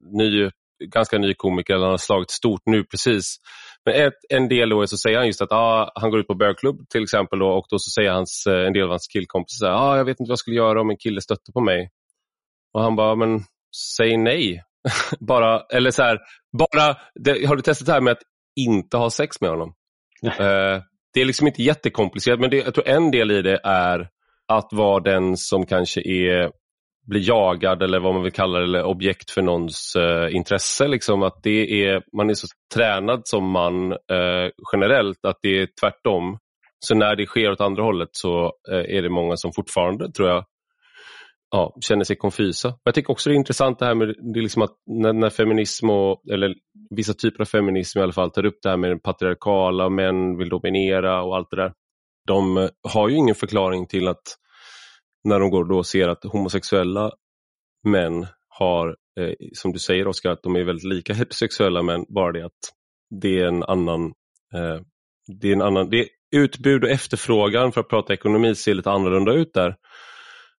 ny, 0.00 0.50
ganska 0.84 1.18
ny 1.18 1.34
komiker, 1.34 1.74
han 1.74 1.90
har 1.90 1.96
slagit 1.96 2.30
stort 2.30 2.62
nu 2.66 2.84
precis. 2.84 3.36
Men 3.84 3.94
ett, 3.94 4.14
en 4.28 4.48
del 4.48 4.68
då 4.68 4.82
är 4.82 4.86
så 4.86 4.96
säger 4.96 5.18
han 5.18 5.26
just 5.26 5.42
att 5.42 5.52
ah, 5.52 5.92
han 5.94 6.10
går 6.10 6.20
ut 6.20 6.26
på 6.26 6.34
bögklubb 6.34 6.88
till 6.88 7.02
exempel 7.02 7.38
då, 7.38 7.48
och 7.48 7.66
då 7.70 7.78
så 7.78 7.90
säger 7.90 8.10
hans, 8.10 8.46
eh, 8.46 8.66
en 8.66 8.72
del 8.72 8.82
av 8.82 8.90
hans 8.90 9.06
killkompisar 9.06 9.70
ah, 9.70 9.96
jag 9.96 10.04
vet 10.04 10.20
inte 10.20 10.28
vad 10.28 10.32
jag 10.32 10.38
skulle 10.38 10.56
göra 10.56 10.80
om 10.80 10.90
en 10.90 10.96
kille 10.96 11.20
stötte 11.20 11.52
på 11.52 11.60
mig. 11.60 11.90
Och 12.72 12.82
han 12.82 12.96
bara, 12.96 13.14
men 13.14 13.40
säg 13.96 14.16
nej. 14.16 14.62
bara, 15.20 15.60
eller 15.60 15.90
så 15.90 16.02
här, 16.02 16.18
bara, 16.58 16.96
det, 17.14 17.46
har 17.46 17.56
du 17.56 17.62
testat 17.62 17.86
det 17.86 17.92
här 17.92 18.00
med 18.00 18.12
att 18.12 18.22
inte 18.60 18.96
ha 18.96 19.10
sex 19.10 19.40
med 19.40 19.50
honom? 19.50 19.74
uh, 20.26 20.82
det 21.14 21.20
är 21.20 21.24
liksom 21.24 21.46
inte 21.46 21.62
jättekomplicerat, 21.62 22.40
men 22.40 22.50
det, 22.50 22.56
jag 22.56 22.74
tror 22.74 22.88
en 22.88 23.10
del 23.10 23.30
i 23.30 23.42
det 23.42 23.60
är 23.64 24.08
att 24.48 24.68
vara 24.72 25.00
den 25.00 25.36
som 25.36 25.66
kanske 25.66 26.00
är 26.00 26.50
blir 27.06 27.28
jagad 27.28 27.82
eller 27.82 28.00
vad 28.00 28.14
man 28.14 28.22
vill 28.22 28.32
kalla 28.32 28.58
det, 28.58 28.64
eller 28.64 28.84
objekt 28.84 29.30
för 29.30 29.42
någons 29.42 29.96
uh, 29.98 30.36
intresse. 30.36 30.88
Liksom, 30.88 31.22
att 31.22 31.42
det 31.42 31.84
är, 31.84 32.02
man 32.16 32.30
är 32.30 32.34
så 32.34 32.46
tränad 32.74 33.20
som 33.24 33.50
man 33.50 33.92
uh, 33.92 34.50
generellt 34.72 35.24
att 35.24 35.38
det 35.42 35.62
är 35.62 35.68
tvärtom. 35.80 36.38
Så 36.78 36.94
när 36.94 37.16
det 37.16 37.26
sker 37.26 37.50
åt 37.50 37.60
andra 37.60 37.82
hållet 37.82 38.08
så 38.12 38.44
uh, 38.44 38.96
är 38.96 39.02
det 39.02 39.08
många 39.08 39.36
som 39.36 39.52
fortfarande, 39.52 40.12
tror 40.12 40.28
jag, 40.28 40.44
ja, 41.52 41.76
känner 41.80 42.04
sig 42.04 42.16
konfysa. 42.16 42.74
Jag 42.84 42.94
tycker 42.94 43.10
också 43.10 43.30
det 43.30 43.34
är 43.34 43.36
intressant 43.36 43.78
det 43.78 43.86
här 43.86 43.94
med 43.94 44.14
det 44.34 44.40
liksom 44.40 44.62
att 44.62 44.76
när, 44.86 45.12
när, 45.12 45.30
feminism, 45.30 45.90
och, 45.90 46.22
eller 46.32 46.54
vissa 46.90 47.14
typer 47.14 47.40
av 47.40 47.44
feminism 47.44 47.98
i 47.98 48.02
alla 48.02 48.12
fall, 48.12 48.30
tar 48.30 48.46
upp 48.46 48.58
det 48.62 48.68
här 48.68 48.76
med 48.76 48.90
den 48.90 49.00
patriarkala, 49.00 49.88
män 49.88 50.38
vill 50.38 50.48
dominera 50.48 51.22
och 51.22 51.36
allt 51.36 51.50
det 51.50 51.56
där. 51.56 51.72
De 52.26 52.56
eh, 52.58 52.68
har 52.88 53.08
ju 53.08 53.16
ingen 53.16 53.34
förklaring 53.34 53.86
till 53.86 54.08
att 54.08 54.22
när 55.24 55.40
de 55.40 55.50
går 55.50 55.72
och 55.72 55.86
ser 55.86 56.08
att 56.08 56.24
homosexuella 56.24 57.12
män 57.84 58.26
har, 58.48 58.96
eh, 59.20 59.34
som 59.52 59.72
du 59.72 59.78
säger 59.78 60.08
Oskar, 60.08 60.30
att 60.30 60.42
de 60.42 60.56
är 60.56 60.64
väldigt 60.64 60.88
lika 60.88 61.14
heterosexuella 61.14 61.82
män, 61.82 62.04
bara 62.08 62.32
det 62.32 62.44
att 62.44 62.72
det 63.20 63.40
är 63.40 63.46
en 63.46 63.62
annan, 63.62 64.04
eh, 64.54 64.80
det 65.40 65.48
är 65.48 65.52
en 65.52 65.62
annan, 65.62 65.90
det 65.90 66.00
är 66.00 66.08
utbud 66.36 66.84
och 66.84 66.90
efterfrågan 66.90 67.72
för 67.72 67.80
att 67.80 67.88
prata 67.88 68.14
ekonomi 68.14 68.54
ser 68.54 68.74
lite 68.74 68.90
annorlunda 68.90 69.32
ut 69.32 69.54
där. 69.54 69.76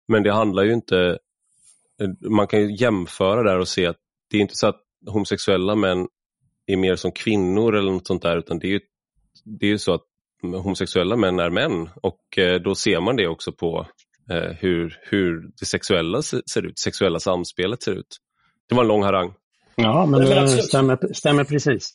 Men 0.07 0.23
det 0.23 0.33
handlar 0.33 0.63
ju 0.63 0.73
inte, 0.73 1.17
man 2.29 2.47
kan 2.47 2.61
ju 2.61 2.75
jämföra 2.75 3.43
där 3.43 3.59
och 3.59 3.67
se 3.67 3.85
att 3.85 3.97
det 4.29 4.37
är 4.37 4.41
inte 4.41 4.55
så 4.55 4.67
att 4.67 4.81
homosexuella 5.07 5.75
män 5.75 6.07
är 6.65 6.77
mer 6.77 6.95
som 6.95 7.11
kvinnor 7.11 7.75
eller 7.75 7.91
något 7.91 8.07
sånt 8.07 8.21
där, 8.21 8.37
utan 8.37 8.59
det 8.59 8.67
är 8.67 8.71
ju, 8.71 8.79
det 9.59 9.71
är 9.71 9.77
så 9.77 9.93
att 9.93 10.03
homosexuella 10.41 11.15
män 11.15 11.39
är 11.39 11.49
män 11.49 11.89
och 12.01 12.37
eh, 12.37 12.61
då 12.61 12.75
ser 12.75 12.99
man 12.99 13.15
det 13.15 13.27
också 13.27 13.51
på 13.51 13.87
eh, 14.29 14.51
hur, 14.59 14.99
hur 15.01 15.51
det 15.59 15.65
sexuella 15.65 16.21
ser 16.21 16.65
ut, 16.65 16.79
sexuella 16.79 17.19
samspelet 17.19 17.83
ser 17.83 17.91
ut. 17.91 18.17
Det 18.69 18.75
var 18.75 18.83
en 18.83 18.87
lång 18.87 19.03
harang. 19.03 19.33
Ja, 19.75 20.05
men 20.05 20.21
det 20.21 20.47
stämmer, 20.47 21.13
stämmer 21.13 21.43
precis. 21.43 21.93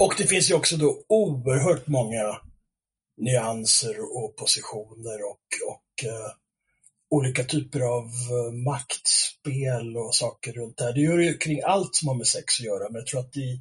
Och 0.00 0.14
det 0.18 0.26
finns 0.26 0.50
ju 0.50 0.54
också 0.54 0.76
då 0.76 1.04
oerhört 1.08 1.86
många 1.86 2.40
nyanser 3.16 3.94
och 4.00 4.36
positioner 4.36 5.18
och, 5.30 5.70
och 5.72 6.08
uh, 6.10 6.43
olika 7.10 7.44
typer 7.44 7.80
av 7.80 8.04
uh, 8.04 8.52
maktspel 8.64 9.96
och 9.96 10.14
saker 10.14 10.52
runt 10.52 10.76
det 10.76 10.84
här. 10.84 10.92
Det 10.92 11.00
gör 11.00 11.18
det 11.18 11.24
ju 11.24 11.38
kring 11.38 11.62
allt 11.62 11.94
som 11.94 12.08
har 12.08 12.14
med 12.14 12.26
sex 12.26 12.60
att 12.60 12.66
göra, 12.66 12.88
men 12.90 12.94
jag 12.94 13.06
tror 13.06 13.20
att 13.20 13.36
i 13.36 13.60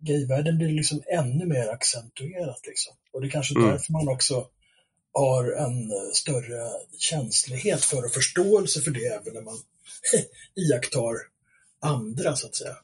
gayvärlden 0.00 0.58
blir 0.58 0.68
det 0.68 0.74
liksom 0.74 1.02
ännu 1.12 1.46
mer 1.46 1.68
accentuerat. 1.68 2.66
Liksom. 2.66 2.94
Och 3.12 3.20
det 3.20 3.26
är 3.26 3.30
kanske 3.30 3.54
mm. 3.54 3.70
därför 3.70 3.92
man 3.92 4.08
också 4.08 4.46
har 5.12 5.44
en 5.52 5.90
eh, 5.90 6.10
större 6.12 6.70
känslighet 6.98 7.84
för 7.84 8.04
och 8.04 8.12
förståelse 8.12 8.80
för 8.80 8.90
det 8.90 9.06
även 9.06 9.34
när 9.34 9.42
man 9.42 9.58
iakttar 10.54 11.14
andra 11.80 12.36
så 12.36 12.46
att 12.46 12.54
säga. 12.54 12.74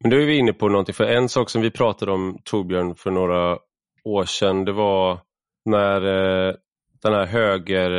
Men 0.00 0.10
då 0.10 0.16
är 0.16 0.26
vi 0.26 0.38
inne 0.38 0.52
på 0.52 0.68
någonting, 0.68 0.94
för 0.94 1.04
en 1.04 1.28
sak 1.28 1.50
som 1.50 1.62
vi 1.62 1.70
pratade 1.70 2.12
om 2.12 2.38
Torbjörn 2.44 2.94
för 2.94 3.10
några 3.10 3.58
år 4.04 4.24
sedan, 4.24 4.64
det 4.64 4.72
var 4.72 5.20
när 5.64 6.00
eh, 6.48 6.54
den 7.02 7.12
här 7.12 7.26
höger, 7.26 7.90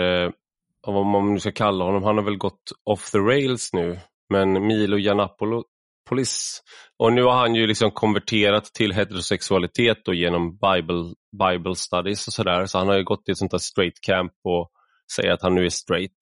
av 0.89 0.95
vad 0.95 1.05
man 1.05 1.33
nu 1.33 1.39
ska 1.39 1.51
kalla 1.51 1.85
honom, 1.85 2.03
han 2.03 2.17
har 2.17 2.23
väl 2.23 2.37
gått 2.37 2.71
off 2.85 3.11
the 3.11 3.17
rails 3.17 3.73
nu, 3.73 3.99
men 4.29 4.67
Milo 4.67 4.97
Yiannopoulos, 4.97 6.61
och 6.99 7.13
nu 7.13 7.23
har 7.23 7.33
han 7.33 7.55
ju 7.55 7.67
liksom 7.67 7.91
konverterat 7.91 8.65
till 8.65 8.93
heterosexualitet 8.93 9.97
då 10.05 10.13
genom 10.13 10.57
Bible, 10.57 11.13
Bible 11.39 11.75
studies 11.75 12.27
och 12.27 12.33
sådär, 12.33 12.65
så 12.65 12.77
han 12.77 12.87
har 12.87 12.97
ju 12.97 13.03
gått 13.03 13.25
till 13.25 13.31
ett 13.31 13.37
sånt 13.37 13.51
där 13.51 13.57
straight 13.57 14.01
camp 14.01 14.31
och 14.43 14.69
säger 15.15 15.31
att 15.31 15.41
han 15.41 15.55
nu 15.55 15.65
är 15.65 15.69
straight. 15.69 16.19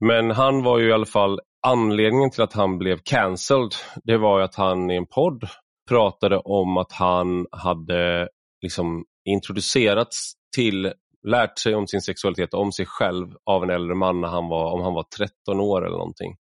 Men 0.00 0.30
han 0.30 0.62
var 0.62 0.78
ju 0.78 0.88
i 0.88 0.92
alla 0.92 1.06
fall, 1.06 1.40
anledningen 1.66 2.30
till 2.30 2.42
att 2.42 2.52
han 2.52 2.78
blev 2.78 2.98
cancelled, 3.04 3.74
det 4.04 4.18
var 4.18 4.38
ju 4.38 4.44
att 4.44 4.54
han 4.54 4.90
i 4.90 4.96
en 4.96 5.06
podd 5.06 5.48
pratade 5.88 6.36
om 6.36 6.76
att 6.76 6.92
han 6.92 7.46
hade 7.50 8.28
liksom 8.62 9.04
introducerats 9.24 10.32
till, 10.56 10.92
lärt 11.26 11.58
sig 11.58 11.74
om 11.74 11.86
sin 11.86 12.00
sexualitet 12.00 12.54
och 12.54 12.60
om 12.60 12.72
sig 12.72 12.86
själv 12.86 13.26
av 13.44 13.62
en 13.62 13.70
äldre 13.70 13.94
man 13.94 14.20
när 14.20 14.28
han 14.28 14.48
var, 14.48 14.72
om 14.72 14.80
han 14.80 14.94
var 14.94 15.02
13 15.02 15.60
år 15.60 15.86
eller 15.86 15.96
någonting. 15.96 16.36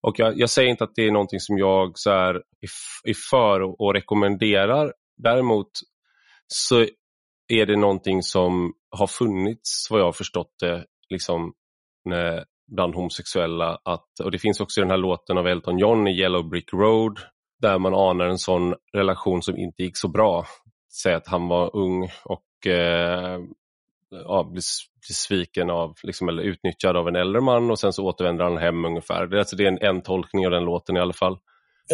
Och 0.00 0.18
jag, 0.18 0.38
jag 0.38 0.50
säger 0.50 0.70
inte 0.70 0.84
att 0.84 0.94
det 0.94 1.06
är 1.06 1.12
någonting 1.12 1.40
som 1.40 1.58
jag 1.58 1.98
så 1.98 2.10
är, 2.10 2.34
är 3.04 3.30
för 3.30 3.62
och, 3.62 3.80
och 3.80 3.94
rekommenderar. 3.94 4.92
Däremot 5.16 5.70
så 6.46 6.80
är 7.48 7.66
det 7.66 7.76
någonting 7.76 8.22
som 8.22 8.72
har 8.90 9.06
funnits, 9.06 9.88
vad 9.90 10.00
jag 10.00 10.04
har 10.04 10.12
förstått 10.12 10.54
det, 10.60 10.84
liksom, 11.10 11.52
bland 12.76 12.94
homosexuella. 12.94 13.78
Att, 13.84 14.20
och 14.24 14.30
Det 14.30 14.38
finns 14.38 14.60
också 14.60 14.80
den 14.80 14.90
här 14.90 14.96
låten 14.96 15.38
av 15.38 15.46
Elton 15.46 15.78
John 15.78 16.08
i 16.08 16.20
Yellow 16.20 16.48
Brick 16.48 16.72
Road 16.72 17.20
där 17.60 17.78
man 17.78 17.94
anar 17.94 18.26
en 18.26 18.38
sån 18.38 18.74
relation 18.92 19.42
som 19.42 19.56
inte 19.56 19.82
gick 19.82 19.96
så 19.96 20.08
bra. 20.08 20.46
Säg 21.02 21.14
att 21.14 21.28
han 21.28 21.48
var 21.48 21.76
ung 21.76 22.10
och 22.24 22.66
eh, 22.66 23.40
ja, 24.10 24.42
blir, 24.42 24.62
blir 25.06 25.14
sviken 25.14 25.70
av, 25.70 25.94
liksom, 26.02 26.28
eller 26.28 26.42
utnyttjad 26.42 26.96
av 26.96 27.08
en 27.08 27.16
äldre 27.16 27.40
man 27.40 27.70
och 27.70 27.78
sen 27.78 27.92
så 27.92 28.04
återvänder 28.04 28.44
han 28.44 28.58
hem 28.58 28.84
ungefär. 28.84 29.26
Det, 29.26 29.38
alltså, 29.38 29.56
det 29.56 29.64
är 29.64 29.68
en, 29.68 29.96
en 29.96 30.02
tolkning 30.02 30.46
av 30.46 30.52
den 30.52 30.64
låten 30.64 30.96
i 30.96 31.00
alla 31.00 31.12
fall. 31.12 31.38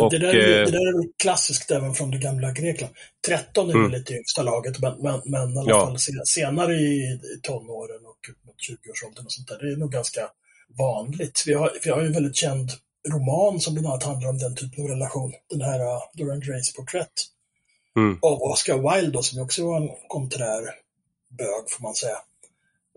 Och, 0.01 0.11
det, 0.11 0.19
där 0.19 0.35
är, 0.35 0.61
eh, 0.61 0.65
det 0.65 0.71
där 0.71 0.89
är 0.89 1.19
klassiskt 1.23 1.71
även 1.71 1.95
från 1.95 2.11
det 2.11 2.19
gamla 2.19 2.53
Grekland. 2.53 2.95
13 3.27 3.71
är 3.71 3.75
mm. 3.75 3.91
lite 3.91 4.15
yngsta 4.15 4.43
laget, 4.43 4.81
men, 4.81 5.03
men, 5.03 5.21
men 5.25 5.55
i 5.55 5.59
alla 5.59 5.71
ja. 5.71 5.87
fall 5.87 5.99
senare 6.25 6.75
i, 6.75 7.03
i 7.03 7.41
tonåren 7.43 8.07
och 8.07 8.47
mot 8.47 8.57
20-årsåldern 8.71 9.25
och 9.25 9.33
sånt 9.33 9.49
där, 9.49 9.59
det 9.59 9.73
är 9.73 9.77
nog 9.77 9.93
ganska 9.93 10.21
vanligt. 10.79 11.43
Vi 11.47 11.55
har, 11.55 11.71
vi 11.85 11.91
har 11.91 12.01
ju 12.01 12.07
en 12.07 12.13
väldigt 12.13 12.37
känd 12.37 12.71
roman 13.13 13.61
som 13.61 13.75
bland 13.75 13.87
annat 13.87 14.03
handlar 14.03 14.29
om 14.29 14.39
den 14.39 14.57
typen 14.57 14.85
av 14.85 14.91
relation. 14.91 15.33
Den 15.51 15.61
här 15.61 15.81
uh, 15.81 16.01
Dorian 16.15 16.41
Grays 16.41 16.75
porträtt. 16.77 17.13
Mm. 17.97 18.19
Av 18.23 18.43
Oscar 18.43 18.95
Wilde 18.95 19.11
då, 19.11 19.23
som 19.23 19.43
också 19.43 19.67
var 19.67 19.81
en 19.81 19.91
konträr 20.09 20.84
bög 21.39 21.71
får 21.71 21.83
man 21.83 21.95
säga. 21.95 22.19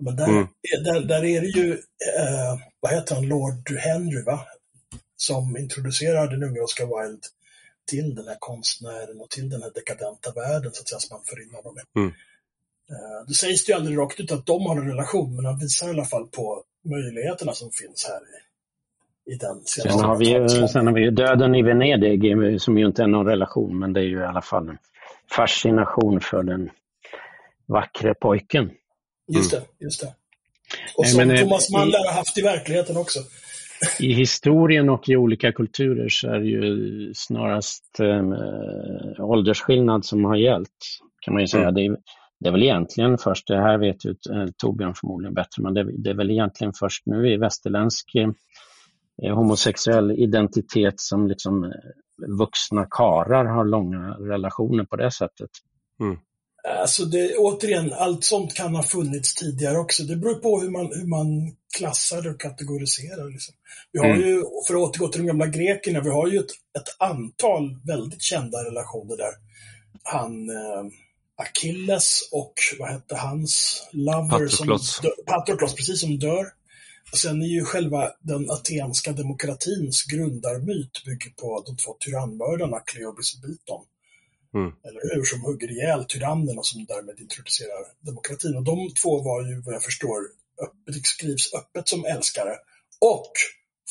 Men 0.02 0.16
där, 0.16 0.28
mm. 0.28 0.48
där, 0.84 1.02
där 1.02 1.26
är 1.26 1.42
det 1.42 1.48
ju, 1.48 1.72
eh, 2.18 2.60
vad 2.80 2.92
heter 2.92 3.16
han, 3.16 3.28
Lord 3.28 3.72
Henry 3.80 4.24
va? 4.24 4.40
Som 5.16 5.58
introducerar 5.58 6.28
den 6.28 6.44
unge 6.44 6.60
Oscar 6.60 6.86
Wilde 6.86 7.28
till 7.88 8.16
den 8.16 8.28
här 8.28 8.38
konstnären 8.40 9.22
och 9.22 9.30
till 9.30 9.50
den 9.50 9.62
här 9.62 9.72
dekadenta 9.76 10.32
världen 10.32 10.72
så 10.74 10.82
att 10.82 10.88
säga, 10.88 11.00
som 11.00 11.18
han 11.18 11.26
för 11.26 11.42
in 11.44 11.56
honom 11.56 11.76
i. 11.78 12.00
Mm. 12.00 12.14
Eh, 12.90 13.28
det 13.28 13.34
sägs 13.34 13.70
ju 13.70 13.74
aldrig 13.74 13.98
rakt 13.98 14.20
ut 14.20 14.32
att 14.32 14.46
de 14.46 14.66
har 14.66 14.78
en 14.78 14.88
relation, 14.88 15.36
men 15.36 15.46
han 15.46 15.60
visar 15.60 15.88
i 15.88 15.90
alla 15.90 16.06
fall 16.06 16.28
på 16.28 16.64
möjligheterna 16.86 17.54
som 17.54 17.72
finns 17.72 18.10
här 18.10 18.20
i, 18.20 19.34
i 19.34 19.36
den 19.36 19.62
sen 19.66 20.00
har, 20.00 20.18
vi, 20.18 20.50
sen 20.68 20.88
har 20.88 20.94
vi 20.94 21.10
Döden 21.10 21.56
i 21.56 21.62
Venedig 21.64 22.62
som 22.62 22.78
ju 22.78 22.86
inte 22.86 23.04
är 23.04 23.08
någon 23.08 23.26
relation, 23.26 23.80
men 23.80 23.94
det 23.94 24.00
är 24.00 24.04
ju 24.04 24.20
i 24.20 24.26
alla 24.26 24.42
fall 24.42 24.70
en 24.70 24.78
fascination 25.36 26.22
för 26.22 26.44
den 26.44 26.70
vackre 27.68 28.14
pojken. 28.14 28.72
Just 29.28 29.52
det, 29.52 29.62
just 29.80 30.02
det. 30.02 30.08
Och 30.98 31.04
Nej, 31.04 31.12
som 31.12 31.28
men, 31.28 31.38
eh, 31.38 31.44
Thomas 31.44 31.72
Mann 31.72 31.90
lär 31.90 32.12
ha 32.12 32.18
haft 32.18 32.38
i 32.38 32.42
verkligheten 32.42 32.98
också. 32.98 33.20
I 34.00 34.14
historien 34.14 34.90
och 34.90 35.10
i 35.10 35.16
olika 35.16 35.52
kulturer 35.52 36.10
så 36.10 36.28
är 36.28 36.40
det 36.40 36.46
ju 36.46 37.12
snarast 37.16 38.00
äh, 38.00 39.26
åldersskillnad 39.26 40.06
som 40.06 40.26
har 40.26 40.36
gällt, 40.36 41.00
kan 41.22 41.34
man 41.34 41.44
ju 41.44 41.48
säga. 41.48 41.68
Mm. 41.68 41.76
Det, 41.76 41.86
är, 41.86 41.98
det, 42.40 42.50
är, 42.50 42.52
väl 42.52 42.64
egentligen 42.64 43.18
först, 43.18 43.48
det 43.48 43.58
här 43.58 43.78
vet 43.78 44.06
ju 44.06 44.10
äh, 44.10 44.46
Torbjörn 44.58 44.94
förmodligen 44.96 45.34
bättre, 45.34 45.64
men 45.64 45.74
det, 45.74 45.92
det, 45.98 46.10
är 46.10 46.14
väl 46.14 46.32
egentligen 46.32 46.74
först 46.74 47.06
nu 47.06 47.34
i 47.34 47.38
västerländsk 47.38 48.16
äh, 48.16 49.36
homosexuell 49.36 50.12
identitet 50.12 51.00
som 51.00 51.28
liksom 51.28 51.74
vuxna 52.40 52.88
karar 52.92 53.46
har 53.46 53.66
långa 53.66 54.12
relationer 54.12 54.84
på 54.84 54.96
det 54.96 55.12
sättet. 55.12 55.50
Mm. 56.00 56.18
Alltså 56.68 57.06
det, 57.06 57.38
återigen, 57.38 57.94
allt 57.94 58.24
sånt 58.24 58.54
kan 58.54 58.76
ha 58.76 58.84
funnits 58.84 59.34
tidigare 59.36 59.78
också. 59.78 60.04
Det 60.04 60.16
beror 60.16 60.36
på 60.36 60.62
hur 60.62 60.70
man, 60.70 60.86
hur 60.86 61.08
man 61.08 61.56
klassar 61.78 62.28
och 62.28 62.40
kategoriserar. 62.40 63.32
Liksom. 63.32 63.56
Vi 63.92 64.00
har 64.00 64.06
mm. 64.06 64.28
ju, 64.28 64.44
för 64.68 64.74
att 64.74 64.82
återgå 64.82 65.08
till 65.08 65.22
de 65.22 65.28
gamla 65.28 65.48
grekerna, 65.48 66.02
vi 66.02 66.10
har 66.10 66.28
ju 66.28 66.40
ett, 66.40 66.52
ett 66.78 66.96
antal 67.00 67.80
väldigt 67.84 68.22
kända 68.22 68.58
relationer 68.58 69.18
där. 69.18 69.34
Han 70.04 70.50
eh, 70.50 70.84
Achilles 71.38 72.30
och 72.32 72.54
vad 72.80 72.90
hette 72.90 73.16
hans 73.16 73.84
lover? 73.92 74.30
Patroklos. 74.30 74.96
Som 74.96 75.12
Patroklos, 75.26 75.76
precis 75.76 76.02
som 76.02 76.20
dör. 76.20 76.46
Och 77.12 77.18
sen 77.18 77.42
är 77.42 77.48
ju 77.48 77.66
själva 77.66 78.12
den 78.20 78.50
atenska 78.50 79.12
demokratins 79.12 80.04
grundarmyt 80.04 81.04
bygger 81.06 81.30
på 81.30 81.64
de 81.66 81.78
två 81.78 81.98
tyrannmördarna 82.00 82.80
Kleobis 82.80 83.36
och 83.36 83.42
Biton. 83.42 83.86
Mm. 84.58 84.72
Eller 84.88 85.16
hur? 85.16 85.24
Som 85.24 85.42
hugger 85.42 85.70
ihjäl 85.72 86.06
tyrannen 86.06 86.58
och 86.58 86.68
som 86.72 86.86
därmed 86.86 87.16
introducerar 87.20 87.82
demokratin. 88.10 88.56
Och 88.58 88.64
de 88.64 88.78
två 89.02 89.12
var 89.30 89.40
ju, 89.48 89.62
vad 89.66 89.76
jag 89.76 89.84
förstår, 89.84 90.20
öppet, 90.66 91.06
skrivs 91.06 91.54
öppet 91.54 91.88
som 91.88 92.06
älskare. 92.06 92.54
Och, 93.14 93.32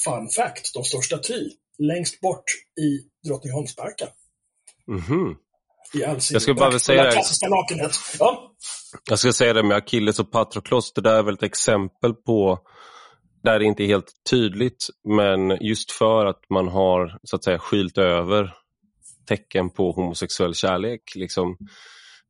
fun 0.05 0.29
fact, 0.29 0.75
de 0.75 0.85
står 0.85 1.01
staty 1.01 1.51
längst 1.79 2.21
bort 2.21 2.45
i 2.81 2.89
Drottningholmsparken. 3.29 4.09
Mm 4.89 5.01
-hmm. 5.01 5.37
Jag 5.93 6.43
ska 6.43 6.55
bara 6.55 6.79
säga 6.79 7.03
det. 7.03 7.23
Ja. 8.19 8.53
Jag 9.09 9.19
ska 9.19 9.33
säga 9.33 9.53
det 9.53 9.63
med 9.63 9.77
Achilles 9.77 10.19
och 10.19 10.31
Patroklos, 10.33 10.93
det 10.93 11.01
där 11.01 11.19
är 11.19 11.23
väl 11.23 11.35
ett 11.35 11.43
exempel 11.43 12.15
på 12.15 12.61
där 13.43 13.59
det 13.59 13.65
inte 13.65 13.83
är 13.83 13.87
helt 13.87 14.13
tydligt, 14.31 14.87
men 15.09 15.51
just 15.61 15.93
för 15.93 16.27
att 16.27 16.41
man 16.51 16.69
har 16.69 17.19
så 17.23 17.37
att 17.37 17.45
säga 17.45 17.59
skylt 17.59 17.99
över 17.99 18.55
tecken 19.27 19.71
på 19.71 19.93
homosexuell 19.93 20.55
kärlek 20.55 21.03
liksom, 21.15 21.57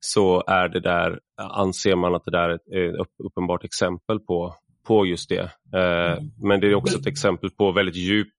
så 0.01 0.45
är 0.47 0.69
det 0.69 0.81
där, 0.81 1.21
anser 1.37 1.97
man 1.97 2.15
att 2.15 2.25
det 2.25 2.31
där 2.31 2.49
är 2.73 3.03
ett 3.03 3.09
uppenbart 3.25 3.65
exempel 3.65 4.21
på, 4.21 4.55
på 4.87 5.07
just 5.07 5.29
det. 5.29 5.51
Eh, 5.75 6.13
mm. 6.13 6.31
men 6.43 6.61
det 6.61 6.67
är 6.67 6.75
också 6.75 6.99
ett 6.99 7.07
exempel 7.07 7.51
på 7.51 7.73
väldigt 7.73 7.97
djup, 7.97 8.35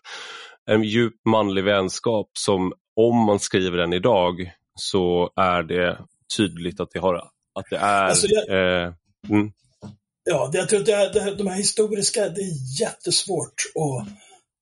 en 0.70 0.82
djup 0.82 1.14
manlig 1.24 1.64
vänskap 1.64 2.30
som 2.32 2.72
om 2.96 3.16
man 3.16 3.40
skriver 3.40 3.78
den 3.78 3.92
idag 3.92 4.52
så 4.74 5.30
är 5.36 5.62
det 5.62 5.98
tydligt 6.36 6.80
att 6.80 6.90
det, 6.90 6.98
har, 6.98 7.14
att 7.54 7.66
det 7.70 7.76
är 7.76 8.04
alltså 8.04 8.26
jag... 8.26 8.48
eh, 8.48 8.92
mm. 9.28 9.52
Ja, 10.24 10.50
jag 10.52 10.68
tror 10.68 10.80
att 10.80 10.86
det, 10.86 11.10
det, 11.12 11.34
de 11.34 11.46
här 11.46 11.56
historiska, 11.56 12.28
det 12.28 12.40
är 12.40 12.80
jättesvårt 12.80 13.54
att 13.74 14.08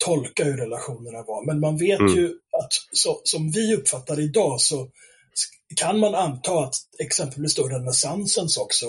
tolka 0.04 0.44
hur 0.44 0.56
relationerna 0.56 1.22
var. 1.22 1.46
Men 1.46 1.60
man 1.60 1.76
vet 1.76 2.00
mm. 2.00 2.14
ju 2.14 2.26
att 2.62 2.72
så, 2.92 3.20
som 3.24 3.50
vi 3.50 3.76
uppfattar 3.76 4.20
idag 4.20 4.60
så 4.60 4.88
kan 5.76 5.98
man 5.98 6.14
anta 6.14 6.64
att 6.64 6.74
exempelvis 6.98 7.54
då 7.54 7.68
renässansens 7.68 8.56
också 8.56 8.86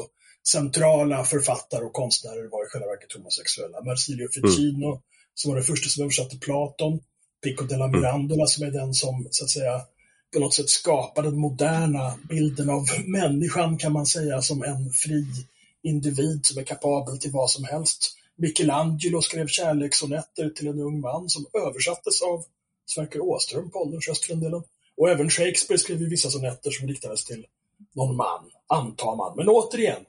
centrala 0.48 1.24
författare 1.24 1.86
och 1.86 1.94
konstnärer 1.94 2.50
var 2.50 2.66
i 2.66 2.70
själva 2.70 2.88
verket 2.88 3.14
homosexuella. 3.14 3.82
Marsilio 3.82 4.28
Ficino, 4.28 4.88
mm. 4.88 5.02
som 5.36 5.52
var 5.52 5.56
den 5.56 5.66
första 5.66 5.90
som 5.90 6.04
översatte 6.04 6.38
Platon, 6.38 7.00
Pico 7.44 7.66
della 7.66 7.86
mm. 7.86 8.00
Mirandola 8.00 8.46
som 8.46 8.68
är 8.68 8.72
den 8.72 8.94
som 8.94 9.28
så 9.32 9.44
att 9.44 9.50
säga 9.50 9.82
på 10.34 10.40
något 10.40 10.54
sätt 10.54 10.70
skapade 10.70 11.30
den 11.30 11.40
moderna 11.40 12.14
bilden 12.30 12.70
av 12.70 12.86
människan 13.06 13.78
kan 13.78 13.92
man 13.92 14.06
säga 14.06 14.42
som 14.42 14.64
en 14.64 14.92
fri 14.92 15.26
individ 15.84 16.46
som 16.46 16.58
är 16.58 16.64
kapabel 16.64 17.18
till 17.18 17.32
vad 17.32 17.50
som 17.50 17.64
helst. 17.64 18.18
Michelangelo 18.42 19.22
skrev 19.22 19.48
kärlekssonetter 19.48 20.50
till 20.50 20.68
en 20.68 20.80
ung 20.80 21.00
man 21.00 21.30
som 21.30 21.46
översattes 21.54 22.22
av 22.22 22.46
Sverker 22.86 23.22
Åström 23.22 23.72
på 23.72 23.80
ålderns 23.80 24.28
den 24.28 24.40
delen. 24.40 24.64
Och 24.98 25.10
även 25.10 25.30
Shakespeare 25.30 25.80
skrev 25.80 26.02
ju 26.02 26.10
vissa 26.10 26.30
sonetter 26.30 26.72
som 26.72 26.88
riktades 26.88 27.26
till 27.26 27.46
någon 27.94 28.16
man, 28.16 28.52
antar 28.68 29.16
man. 29.16 29.38
Men 29.38 29.50
återigen, 29.50 30.06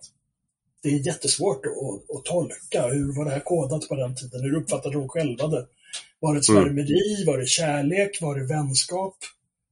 det 0.83 0.89
är 0.89 1.07
jättesvårt 1.07 1.67
att, 1.67 2.17
att, 2.17 2.25
tolka. 2.25 2.89
Hur 2.89 3.17
var 3.17 3.25
det 3.25 3.31
här 3.31 3.41
kodat 3.41 3.89
på 3.89 3.95
den 3.95 4.17
tiden? 4.17 4.43
Hur 4.43 4.57
uppfattade 4.57 4.95
de 4.95 5.09
själva 5.09 5.47
det? 5.47 5.67
Var 6.21 6.35
det 6.35 6.41
ett 6.41 6.49
mm. 6.49 6.63
svärmeri? 6.63 7.25
Var 7.27 7.39
det 7.39 7.47
kärlek? 7.47 8.23
Var 8.23 8.35
det 8.35 8.47
vänskap? 8.47 9.17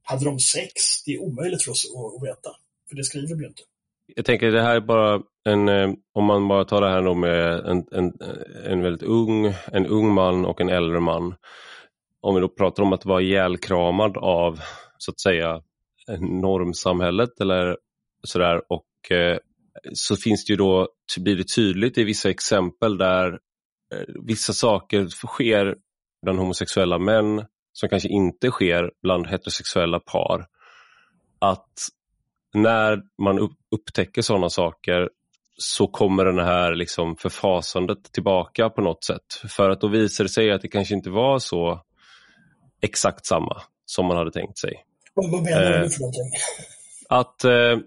Hade 0.03 0.25
de 0.25 0.39
sex? 0.39 0.73
Det 1.07 1.15
är 1.15 1.23
omöjligt 1.23 1.63
för 1.63 1.71
oss 1.71 1.87
att, 1.95 2.15
att 2.17 2.29
veta. 2.29 2.51
För 2.89 2.97
det 2.97 3.05
skriver 3.05 3.35
vi 3.35 3.47
inte. 3.47 3.63
Jag 4.17 4.25
tänker 4.25 4.51
det 4.51 4.63
här 4.63 4.77
är 4.77 4.81
bara 4.81 5.23
en, 5.45 5.69
eh, 5.69 5.91
om 6.15 6.25
man 6.25 6.49
bara 6.49 6.65
tar 6.65 6.81
det 6.81 6.91
här 6.91 7.03
då 7.03 7.15
med 7.15 7.67
en, 7.67 7.85
en, 7.93 8.13
en 8.65 8.83
väldigt 8.83 9.03
ung, 9.03 9.55
en 9.73 9.87
ung 9.87 10.15
man 10.15 10.45
och 10.45 10.61
en 10.61 10.69
äldre 10.69 11.01
man. 11.01 11.35
Om 12.21 12.35
vi 12.35 12.41
då 12.41 12.49
pratar 12.49 12.83
om 12.83 12.93
att 12.93 13.05
vara 13.05 13.23
ihjälkramad 13.23 14.17
av 14.17 14.61
så 14.99 15.11
att 15.11 15.21
säga 15.21 15.63
normsamhället 16.19 17.41
eller 17.41 17.77
sådär 18.23 18.63
och 18.69 19.11
eh, 19.11 19.39
så 19.93 20.17
finns 20.17 20.45
det 20.45 20.53
ju 20.53 20.57
då, 20.57 20.89
blir 21.19 21.37
det 21.37 21.55
tydligt 21.57 21.99
i 21.99 22.05
vissa 22.05 22.31
exempel 22.31 22.99
där 22.99 23.39
eh, 23.95 24.15
vissa 24.27 24.53
saker 24.53 25.07
sker 25.09 25.77
bland 26.23 26.39
homosexuella 26.39 26.99
män 26.99 27.45
som 27.73 27.89
kanske 27.89 28.09
inte 28.09 28.51
sker 28.51 28.91
bland 29.03 29.27
heterosexuella 29.27 30.01
par. 30.01 30.47
Att 31.39 31.73
när 32.55 33.03
man 33.23 33.51
upptäcker 33.71 34.23
sådana 34.23 34.49
saker 34.49 35.09
så 35.57 35.87
kommer 35.87 36.25
den 36.25 36.39
här 36.39 36.75
liksom 36.75 37.17
förfasandet 37.17 38.13
tillbaka 38.13 38.71
på 38.71 38.81
något 38.81 39.05
sätt. 39.05 39.51
För 39.57 39.71
att 39.71 39.81
då 39.81 39.89
visar 39.89 40.25
det 40.25 40.31
sig 40.31 40.53
att 40.53 40.63
det 40.63 40.69
kanske 40.69 40.95
inte 40.95 41.11
var 41.11 41.39
så 41.39 41.81
exakt 42.83 43.27
samma 43.27 43.63
som 43.85 44.07
man 44.07 44.17
hade 44.17 44.33
tänkt 44.33 44.59
sig. 44.59 44.85
Vad 45.15 45.43
menar 45.43 45.83
du 45.83 45.91
för 45.91 46.01
någonting? 46.01 46.31
Att 47.09 47.45
eh, 47.45 47.79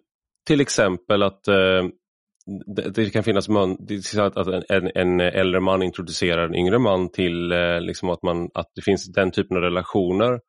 till 0.48 0.61
exempel 0.61 1.23
att 1.23 1.48
eh, 1.48 1.84
det, 2.76 2.90
det, 2.90 3.10
kan 3.10 3.23
finnas 3.23 3.49
att, 4.18 4.48
en, 4.95 5.19
äldre 5.19 5.60
man 5.60 5.84
introducerar 5.84 6.48
en 6.48 6.56
yngre 6.56 6.80
man 6.80 7.11
till 7.11 7.52
eh, 7.52 7.81
liksom 7.81 8.10
att, 8.10 8.23
man, 8.23 8.49
att 8.53 8.72
det 8.76 8.81
finns 8.81 9.14
den 9.14 9.31
typen 9.31 9.57
av 9.57 9.64
relationer. 9.64 10.40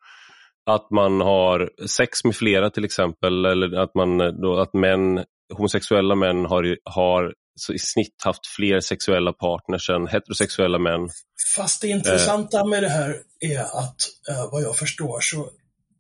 Att 0.67 0.91
man 0.91 1.21
har 1.21 1.71
sex 1.87 2.25
med 2.25 2.37
flera 2.37 2.71
till 2.71 2.85
exempel, 2.85 3.45
eller 3.45 3.79
att, 3.79 3.95
man, 3.95 4.19
då, 4.43 4.59
att 4.61 4.75
män, 4.75 5.25
homosexuella 5.55 6.15
män 6.15 6.45
har, 6.45 6.79
har 6.85 7.35
i 7.73 7.79
snitt 7.79 8.23
haft 8.25 8.47
fler 8.47 8.81
sexuella 8.81 9.33
partners 9.33 9.91
än 9.91 10.07
heterosexuella 10.07 10.79
män. 10.79 11.11
Fast 11.57 11.81
det 11.81 11.89
intressanta 11.89 12.59
eh. 12.59 12.67
med 12.67 12.83
det 12.83 12.89
här 12.89 13.23
är 13.41 13.61
att, 13.61 13.97
eh, 14.29 14.53
vad 14.53 14.63
jag 14.63 14.77
förstår, 14.77 15.21
så 15.21 15.51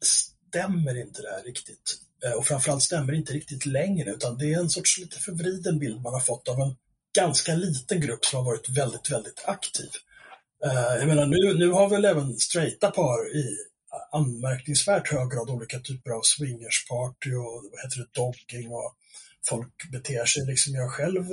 stämmer 0.05 1.01
inte 1.01 1.23
det 1.23 1.31
här 1.31 1.43
riktigt. 1.43 1.97
Eh, 2.24 2.32
och 2.32 2.47
framförallt 2.47 2.82
stämmer 2.82 3.12
det 3.12 3.19
inte 3.19 3.32
riktigt 3.32 3.66
längre, 3.66 4.11
utan 4.11 4.39
det 4.39 4.53
är 4.53 4.59
en 4.59 4.70
sorts 4.70 4.99
lite 4.99 5.19
förvriden 5.19 5.78
bild 5.78 6.03
man 6.03 6.12
har 6.12 6.20
fått 6.20 6.49
av 6.49 6.61
en 6.61 6.77
ganska 7.19 7.55
liten 7.55 8.01
grupp 8.01 8.24
som 8.24 8.39
har 8.39 8.45
varit 8.45 8.69
väldigt, 8.69 9.11
väldigt 9.11 9.45
aktiv. 9.47 9.89
Jag 10.99 11.09
menar, 11.09 11.27
nu, 11.27 11.55
nu 11.55 11.70
har 11.70 11.89
väl 11.89 12.05
även 12.05 12.36
straighta 12.36 12.91
par 12.91 13.36
i 13.36 13.57
anmärkningsvärt 14.15 15.09
hög 15.09 15.31
grad 15.31 15.51
olika 15.51 15.78
typer 15.78 16.11
av 16.11 16.23
swingersparty 16.23 17.35
och 17.35 17.65
vad 17.70 17.81
heter 17.82 17.99
det, 17.99 18.20
dogging 18.20 18.73
och 18.73 18.95
folk 19.49 19.91
beter 19.93 20.24
sig 20.24 20.47
liksom. 20.47 20.74
Jag 20.74 20.82
har 20.82 20.91
själv 20.91 21.24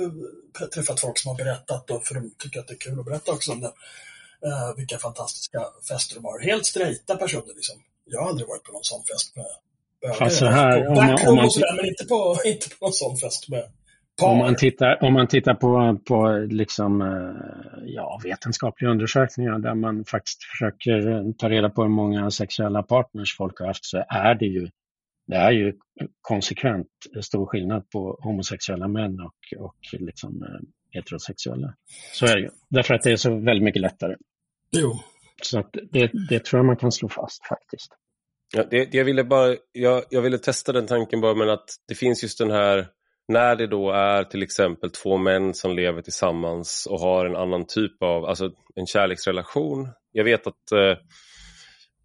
träffat 0.74 1.00
folk 1.00 1.18
som 1.18 1.28
har 1.28 1.36
berättat, 1.36 1.86
då, 1.86 2.00
för 2.00 2.14
de 2.14 2.34
tycker 2.38 2.60
att 2.60 2.68
det 2.68 2.74
är 2.74 2.78
kul 2.78 3.00
att 3.00 3.04
berätta 3.04 3.32
också 3.32 3.52
om 3.52 3.60
det, 3.60 3.72
uh, 4.46 4.76
vilka 4.76 4.98
fantastiska 4.98 5.66
fester 5.88 6.14
de 6.14 6.24
har. 6.24 6.40
Helt 6.40 6.66
straighta 6.66 7.16
personer 7.16 7.54
liksom. 7.54 7.82
Jag 8.04 8.20
har 8.20 8.28
aldrig 8.28 8.48
varit 8.48 8.62
på 8.62 8.72
någon 8.72 8.84
sån 8.84 9.02
fest 9.04 9.36
med 9.36 9.46
bögar. 10.02 10.22
Alltså 10.22 10.46
här, 10.46 10.86
om 10.88 10.94
man, 10.94 11.28
om 11.28 11.36
man... 11.36 11.50
Sådär, 11.50 11.76
men 11.76 11.86
inte 11.86 12.04
på, 12.04 12.38
inte 12.44 12.68
på 12.68 12.76
någon 12.80 12.92
sån 12.92 13.16
fest 13.16 13.48
med. 13.48 13.72
Om 14.24 14.38
man 14.38 14.56
tittar, 14.56 15.04
om 15.04 15.12
man 15.12 15.26
tittar 15.26 15.54
på, 15.54 15.98
på 16.04 16.46
liksom, 16.50 17.02
eh, 17.02 17.82
ja, 17.84 18.20
vetenskapliga 18.24 18.90
undersökningar 18.90 19.58
där 19.58 19.74
man 19.74 20.04
faktiskt 20.04 20.44
försöker 20.44 21.32
ta 21.32 21.48
reda 21.48 21.70
på 21.70 21.82
hur 21.82 21.88
många 21.88 22.30
sexuella 22.30 22.82
partners 22.82 23.36
folk 23.36 23.58
har 23.58 23.66
haft 23.66 23.84
så 23.84 24.04
är 24.08 24.34
det 24.34 24.46
ju 24.46 24.68
det 25.26 25.36
är 25.36 25.50
ju 25.50 25.72
konsekvent 26.20 26.88
stor 27.20 27.46
skillnad 27.46 27.90
på 27.90 28.18
homosexuella 28.22 28.88
män 28.88 29.20
och, 29.20 29.64
och 29.64 29.76
liksom, 29.92 30.42
eh, 30.42 30.60
heterosexuella. 30.90 31.74
Så 32.12 32.26
är 32.26 32.36
det 32.36 32.40
ju. 32.40 32.50
Därför 32.68 32.94
att 32.94 33.02
det 33.02 33.12
är 33.12 33.16
så 33.16 33.30
väldigt 33.30 33.64
mycket 33.64 33.82
lättare. 33.82 34.16
Jo. 34.70 34.98
Så 35.42 35.58
att 35.58 35.72
det, 35.92 36.10
det 36.28 36.44
tror 36.44 36.58
jag 36.58 36.66
man 36.66 36.76
kan 36.76 36.92
slå 36.92 37.08
fast 37.08 37.46
faktiskt. 37.46 37.92
Ja, 38.54 38.64
det, 38.70 38.94
jag, 38.94 39.04
ville 39.04 39.24
bara, 39.24 39.56
jag, 39.72 40.04
jag 40.10 40.22
ville 40.22 40.38
testa 40.38 40.72
den 40.72 40.86
tanken 40.86 41.20
bara, 41.20 41.34
men 41.34 41.50
att 41.50 41.64
det 41.88 41.94
finns 41.94 42.22
just 42.22 42.38
den 42.38 42.50
här 42.50 42.88
när 43.28 43.56
det 43.56 43.66
då 43.66 43.90
är 43.90 44.24
till 44.24 44.42
exempel 44.42 44.90
två 44.90 45.16
män 45.16 45.54
som 45.54 45.76
lever 45.76 46.02
tillsammans 46.02 46.86
och 46.90 47.00
har 47.00 47.26
en 47.26 47.36
annan 47.36 47.66
typ 47.66 48.02
av, 48.02 48.24
alltså 48.24 48.50
en 48.74 48.86
kärleksrelation. 48.86 49.88
Jag 50.12 50.24
vet 50.24 50.46
att 50.46 50.72
eh, 50.72 50.96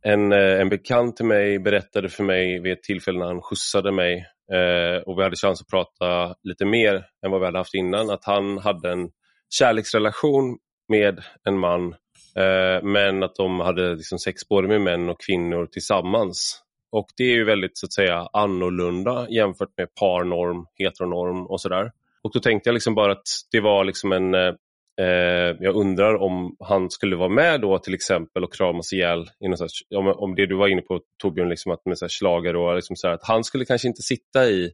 en, 0.02 0.31
eh, 0.31 0.61
en 0.61 0.69
bekant 0.69 1.18
till 1.18 1.26
mig 1.26 1.60
berättade 1.60 2.10
för 2.10 2.23
mig 2.23 2.60
vid 2.60 2.73
ett 2.73 2.84
tillfälle 2.84 3.19
när 3.19 3.26
han 3.26 3.41
skjutsade 3.41 3.91
mig 3.91 4.26
eh, 4.53 5.02
och 5.02 5.19
vi 5.19 5.23
hade 5.23 5.35
chans 5.35 5.61
att 5.61 5.68
prata 5.68 6.35
lite 6.44 6.65
mer 6.65 7.06
än 7.26 7.31
vad 7.31 7.39
vi 7.39 7.45
hade 7.45 7.57
haft 7.57 7.73
innan, 7.73 8.10
att 8.10 8.26
han 8.26 8.57
hade 8.57 8.91
en 8.91 9.10
kärleksrelation 9.49 10.57
med 10.88 11.23
en 11.44 11.60
man 11.60 11.94
eh, 12.35 12.84
men 12.84 13.23
att 13.23 13.35
de 13.35 13.60
hade 13.60 13.95
liksom 13.95 14.19
sex 14.19 14.48
både 14.48 14.68
med 14.68 14.81
män 14.81 15.10
och 15.10 15.22
kvinnor 15.22 15.65
tillsammans 15.65 16.64
och 16.92 17.08
det 17.18 17.24
är 17.24 17.36
ju 17.36 17.44
väldigt 17.44 17.78
så 17.78 17.86
att 17.86 17.94
säga 17.94 18.28
annorlunda 18.34 19.30
jämfört 19.30 19.78
med 19.78 19.96
parnorm, 19.96 20.66
heteronorm 20.76 21.48
och 21.48 21.62
sådär. 21.62 21.92
Och 22.22 22.32
då 22.34 22.40
tänkte 22.40 22.70
jag 22.70 22.74
liksom 22.74 22.96
bara 22.96 23.12
att 23.12 23.28
det 23.52 23.60
var 23.60 23.84
liksom 23.84 24.12
en, 24.12 24.34
eh, 24.34 24.54
eh 25.02 25.56
jag 25.60 25.76
undrar 25.76 26.16
om 26.16 26.56
han 26.60 26.90
skulle 26.90 27.16
vara 27.16 27.30
med 27.30 27.62
då 27.62 27.80
till 27.80 27.94
exempel 27.94 28.44
och 28.44 28.54
kramas 28.54 28.94
ihjäl, 28.94 29.26
i 29.40 29.48
något 29.48 29.60
sorts, 29.60 29.84
om, 29.96 30.08
om 30.08 30.36
det 30.36 30.46
du 30.46 30.56
var 30.56 30.68
inne 30.68 30.82
på 30.82 31.02
Torbjörn, 31.22 31.50
liksom 31.50 31.72
att 31.72 31.86
med 31.86 31.98
slager 32.12 32.56
och 32.56 32.76
liksom 32.76 32.96
så 32.96 33.08
här, 33.08 33.14
att 33.14 33.28
han 33.28 33.44
skulle 33.44 33.66
kanske 33.66 33.88
inte 33.88 34.02
sitta 34.02 34.46
i 34.50 34.72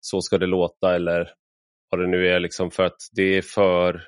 Så 0.00 0.20
ska 0.20 0.38
det 0.38 0.46
låta 0.46 0.94
eller 0.94 1.30
vad 1.90 2.00
det 2.00 2.06
nu 2.06 2.28
är, 2.28 2.40
liksom 2.40 2.70
för 2.70 2.82
att 2.82 2.98
det 3.12 3.36
är 3.36 3.42
för 3.42 4.02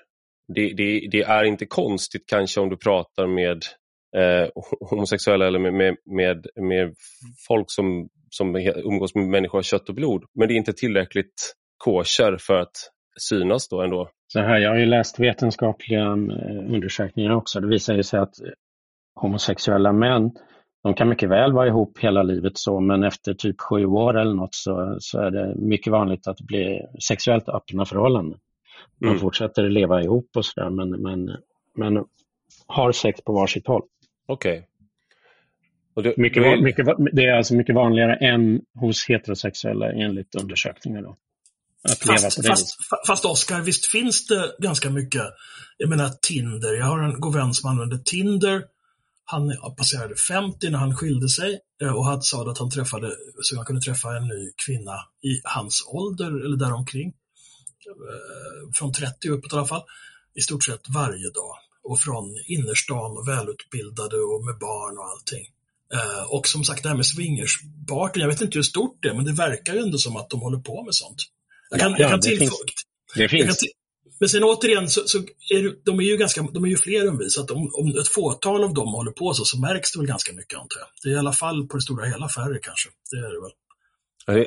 det, 0.54 0.72
det, 0.76 1.08
det, 1.10 1.22
är 1.22 1.44
inte 1.44 1.66
konstigt 1.66 2.24
kanske 2.26 2.60
om 2.60 2.68
du 2.68 2.76
pratar 2.76 3.26
med 3.26 3.64
eh, 4.16 4.48
homosexuella 4.90 5.46
eller 5.46 5.58
med, 5.58 5.74
med, 5.74 5.96
med, 6.04 6.46
med, 6.56 6.94
folk 7.48 7.70
som, 7.70 8.08
som 8.30 8.56
umgås 8.76 9.14
med 9.14 9.28
människor 9.28 9.58
av 9.58 9.62
kött 9.62 9.88
och 9.88 9.94
blod. 9.94 10.24
Men 10.34 10.48
det 10.48 10.54
är 10.54 10.56
inte 10.56 10.72
tillräckligt 10.72 11.54
kosher 11.76 12.36
för 12.40 12.54
att 12.54 12.76
synas 13.20 13.68
då 13.68 13.82
ändå. 13.82 14.08
Så 14.32 14.40
här, 14.40 14.58
jag 14.58 14.70
har 14.70 14.78
ju 14.78 14.86
läst 14.86 15.20
vetenskapliga 15.20 16.02
eh, 16.02 16.74
undersökningar 16.74 17.30
också. 17.30 17.60
Det 17.60 17.66
visar 17.66 17.94
ju 17.94 18.02
sig 18.02 18.20
att 18.20 18.34
homosexuella 19.14 19.92
män 19.92 20.30
de 20.82 20.94
kan 20.94 21.08
mycket 21.08 21.28
väl 21.28 21.52
vara 21.52 21.66
ihop 21.66 21.98
hela 21.98 22.22
livet 22.22 22.58
så, 22.58 22.80
men 22.80 23.04
efter 23.04 23.34
typ 23.34 23.60
sju 23.60 23.86
år 23.86 24.18
eller 24.18 24.34
något 24.34 24.54
så, 24.54 24.96
så 25.00 25.20
är 25.20 25.30
det 25.30 25.54
mycket 25.56 25.92
vanligt 25.92 26.26
att 26.26 26.36
det 26.36 26.44
blir 26.44 27.00
sexuellt 27.08 27.48
öppna 27.48 27.84
förhållanden. 27.84 28.38
Man 29.00 29.10
mm. 29.10 29.20
fortsätter 29.20 29.62
leva 29.68 30.02
ihop 30.02 30.30
och 30.36 30.44
sådär, 30.44 30.70
men, 30.70 30.90
men, 30.90 31.36
men 31.74 32.04
har 32.66 32.92
sex 32.92 33.20
på 33.24 33.32
varsitt 33.32 33.66
håll. 33.66 33.82
Okej. 34.26 34.52
Okay. 34.52 36.12
Det, 36.12 36.22
mycket, 36.22 36.42
det... 36.42 36.62
Mycket, 36.62 36.86
det 37.12 37.24
är 37.24 37.34
alltså 37.34 37.54
mycket 37.54 37.74
vanligare 37.74 38.16
än 38.16 38.60
hos 38.80 39.06
heterosexuella 39.08 39.92
enligt 39.92 40.34
undersökningar. 40.34 41.02
Då. 41.02 41.16
Att 41.88 42.06
leva 42.06 42.18
fast, 42.18 42.46
fast, 42.46 42.76
fast 43.06 43.24
Oskar, 43.24 43.60
visst 43.60 43.86
finns 43.86 44.26
det 44.26 44.54
ganska 44.58 44.90
mycket, 44.90 45.22
jag 45.78 45.88
menar 45.88 46.10
Tinder, 46.22 46.74
jag 46.74 46.86
har 46.86 47.02
en 47.02 47.20
god 47.20 47.34
vän 47.34 47.54
som 47.54 47.70
använder 47.70 47.98
Tinder, 47.98 48.64
han 49.24 49.52
passerade 49.76 50.14
50 50.16 50.70
när 50.70 50.78
han 50.78 50.96
skilde 50.96 51.28
sig 51.28 51.60
eh, 51.82 51.96
och 51.96 52.06
han 52.06 52.22
sa 52.22 52.50
att 52.50 52.58
han 52.58 52.70
träffade, 52.70 53.10
så 53.42 53.56
han 53.56 53.64
kunde 53.64 53.82
träffa 53.82 54.16
en 54.16 54.28
ny 54.28 54.50
kvinna 54.66 54.96
i 55.22 55.40
hans 55.44 55.84
ålder 55.88 56.46
eller 56.46 56.56
däromkring. 56.56 57.08
Eh, 57.08 58.70
från 58.74 58.92
30 58.92 59.28
uppåt 59.28 59.52
i 59.52 59.56
alla 59.56 59.66
fall, 59.66 59.82
i 60.34 60.40
stort 60.40 60.64
sett 60.64 60.88
varje 60.88 61.30
dag 61.30 61.56
och 61.84 62.00
från 62.00 62.26
innerstan 62.46 63.10
och 63.18 63.28
välutbildade 63.28 64.16
och 64.16 64.44
med 64.44 64.58
barn 64.58 64.98
och 64.98 65.04
allting. 65.04 65.44
Eh, 65.94 66.32
och 66.32 66.48
som 66.48 66.64
sagt 66.64 66.82
det 66.82 66.88
här 66.88 66.96
med 66.96 67.06
swingersparten, 67.06 68.22
jag 68.22 68.28
vet 68.28 68.40
inte 68.40 68.58
hur 68.58 68.62
stort 68.62 68.98
det 69.02 69.08
är, 69.08 69.14
men 69.14 69.24
det 69.24 69.32
verkar 69.32 69.74
ju 69.74 69.80
ändå 69.80 69.98
som 69.98 70.16
att 70.16 70.30
de 70.30 70.40
håller 70.40 70.58
på 70.58 70.82
med 70.82 70.94
sånt. 70.94 71.18
Jag 71.70 71.80
kan, 71.80 71.90
ja, 71.90 71.96
jag 71.98 72.10
kan 72.10 72.20
det 72.20 72.36
finns. 72.36 72.64
Det 73.14 73.28
finns. 73.28 73.58
Till, 73.58 73.68
men 74.20 74.28
sen 74.28 74.44
återigen, 74.44 74.88
så, 74.88 75.02
så 75.06 75.18
är 75.50 75.84
de 75.84 76.00
är 76.00 76.04
ju 76.04 76.16
ganska, 76.16 76.42
de 76.42 76.64
är 76.64 76.68
ju 76.68 76.76
fler 76.76 77.08
än 77.08 77.18
vi, 77.18 77.30
så 77.30 77.40
att 77.40 77.50
om, 77.50 77.70
om 77.74 77.88
ett 77.88 78.08
fåtal 78.08 78.64
av 78.64 78.74
dem 78.74 78.88
håller 78.88 79.10
på 79.10 79.34
så, 79.34 79.44
så 79.44 79.60
märks 79.60 79.92
det 79.92 79.98
väl 79.98 80.08
ganska 80.08 80.32
mycket 80.32 80.58
antar 80.58 80.80
jag. 80.80 80.88
Det 81.02 81.08
är 81.08 81.12
i 81.12 81.18
alla 81.18 81.32
fall 81.32 81.68
på 81.68 81.76
det 81.76 81.82
stora 81.82 82.06
hela 82.06 82.28
färre 82.28 82.58
kanske, 82.62 82.88
det 83.10 83.16
är 83.16 83.32
det 83.32 83.40
väl. 83.40 83.52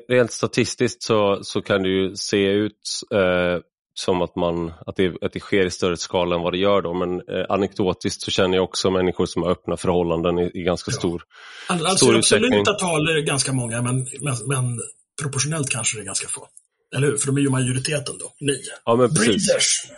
Rent 0.07 0.31
statistiskt 0.31 1.03
så, 1.03 1.39
så 1.41 1.61
kan 1.61 1.83
det 1.83 1.89
ju 1.89 2.15
se 2.15 2.37
ut 2.37 3.01
eh, 3.13 3.61
som 3.97 4.21
att, 4.21 4.35
man, 4.35 4.73
att, 4.85 4.95
det, 4.95 5.13
att 5.21 5.33
det 5.33 5.39
sker 5.39 5.65
i 5.65 5.71
större 5.71 5.97
skala 5.97 6.35
än 6.35 6.41
vad 6.41 6.53
det 6.53 6.57
gör 6.57 6.81
då. 6.81 6.93
Men 6.93 7.21
eh, 7.29 7.45
anekdotiskt 7.49 8.21
så 8.21 8.31
känner 8.31 8.57
jag 8.57 8.63
också 8.63 8.91
människor 8.91 9.25
som 9.25 9.43
har 9.43 9.51
öppna 9.51 9.77
förhållanden 9.77 10.39
i, 10.39 10.51
i 10.53 10.63
ganska 10.63 10.91
ja. 10.91 10.97
stor, 10.97 11.23
alltså, 11.67 11.95
stor 11.95 12.15
absoluta 12.17 12.73
tal 12.73 13.07
är 13.07 13.21
ganska 13.21 13.53
många, 13.53 13.81
men, 13.81 13.95
men, 14.21 14.35
men, 14.47 14.79
proportionellt 15.21 15.69
kanske 15.69 15.97
det 15.97 16.03
är 16.03 16.05
ganska 16.05 16.27
få. 16.27 16.47
Eller 16.95 17.07
hur? 17.07 17.17
För 17.17 17.27
de 17.27 17.37
är 17.37 17.41
ju 17.41 17.49
majoriteten 17.49 18.15
då, 18.19 18.33
ni. 18.39 18.61
Ja, 18.85 18.95
men 18.95 19.09
precis. 19.09 19.47
Breeders. 19.47 19.91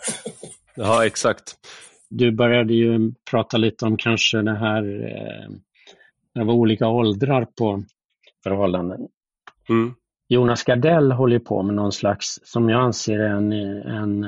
Ja, 0.74 1.06
exakt. 1.06 1.56
Du 2.08 2.32
började 2.32 2.74
ju 2.74 3.12
prata 3.30 3.56
lite 3.56 3.84
om 3.84 3.96
kanske 3.96 4.42
det 4.42 4.58
här, 4.58 4.82
eh, 4.82 5.50
det 6.34 6.44
var 6.44 6.54
olika 6.54 6.88
åldrar 6.88 7.46
på 7.58 7.84
förhållanden. 8.42 9.08
Mm. 9.68 9.94
Jonas 10.28 10.64
Gardell 10.64 11.12
håller 11.12 11.38
på 11.38 11.62
med 11.62 11.74
någon 11.74 11.92
slags, 11.92 12.40
som 12.42 12.68
jag 12.68 12.80
anser 12.80 13.18
en, 13.18 13.52
en 13.52 14.26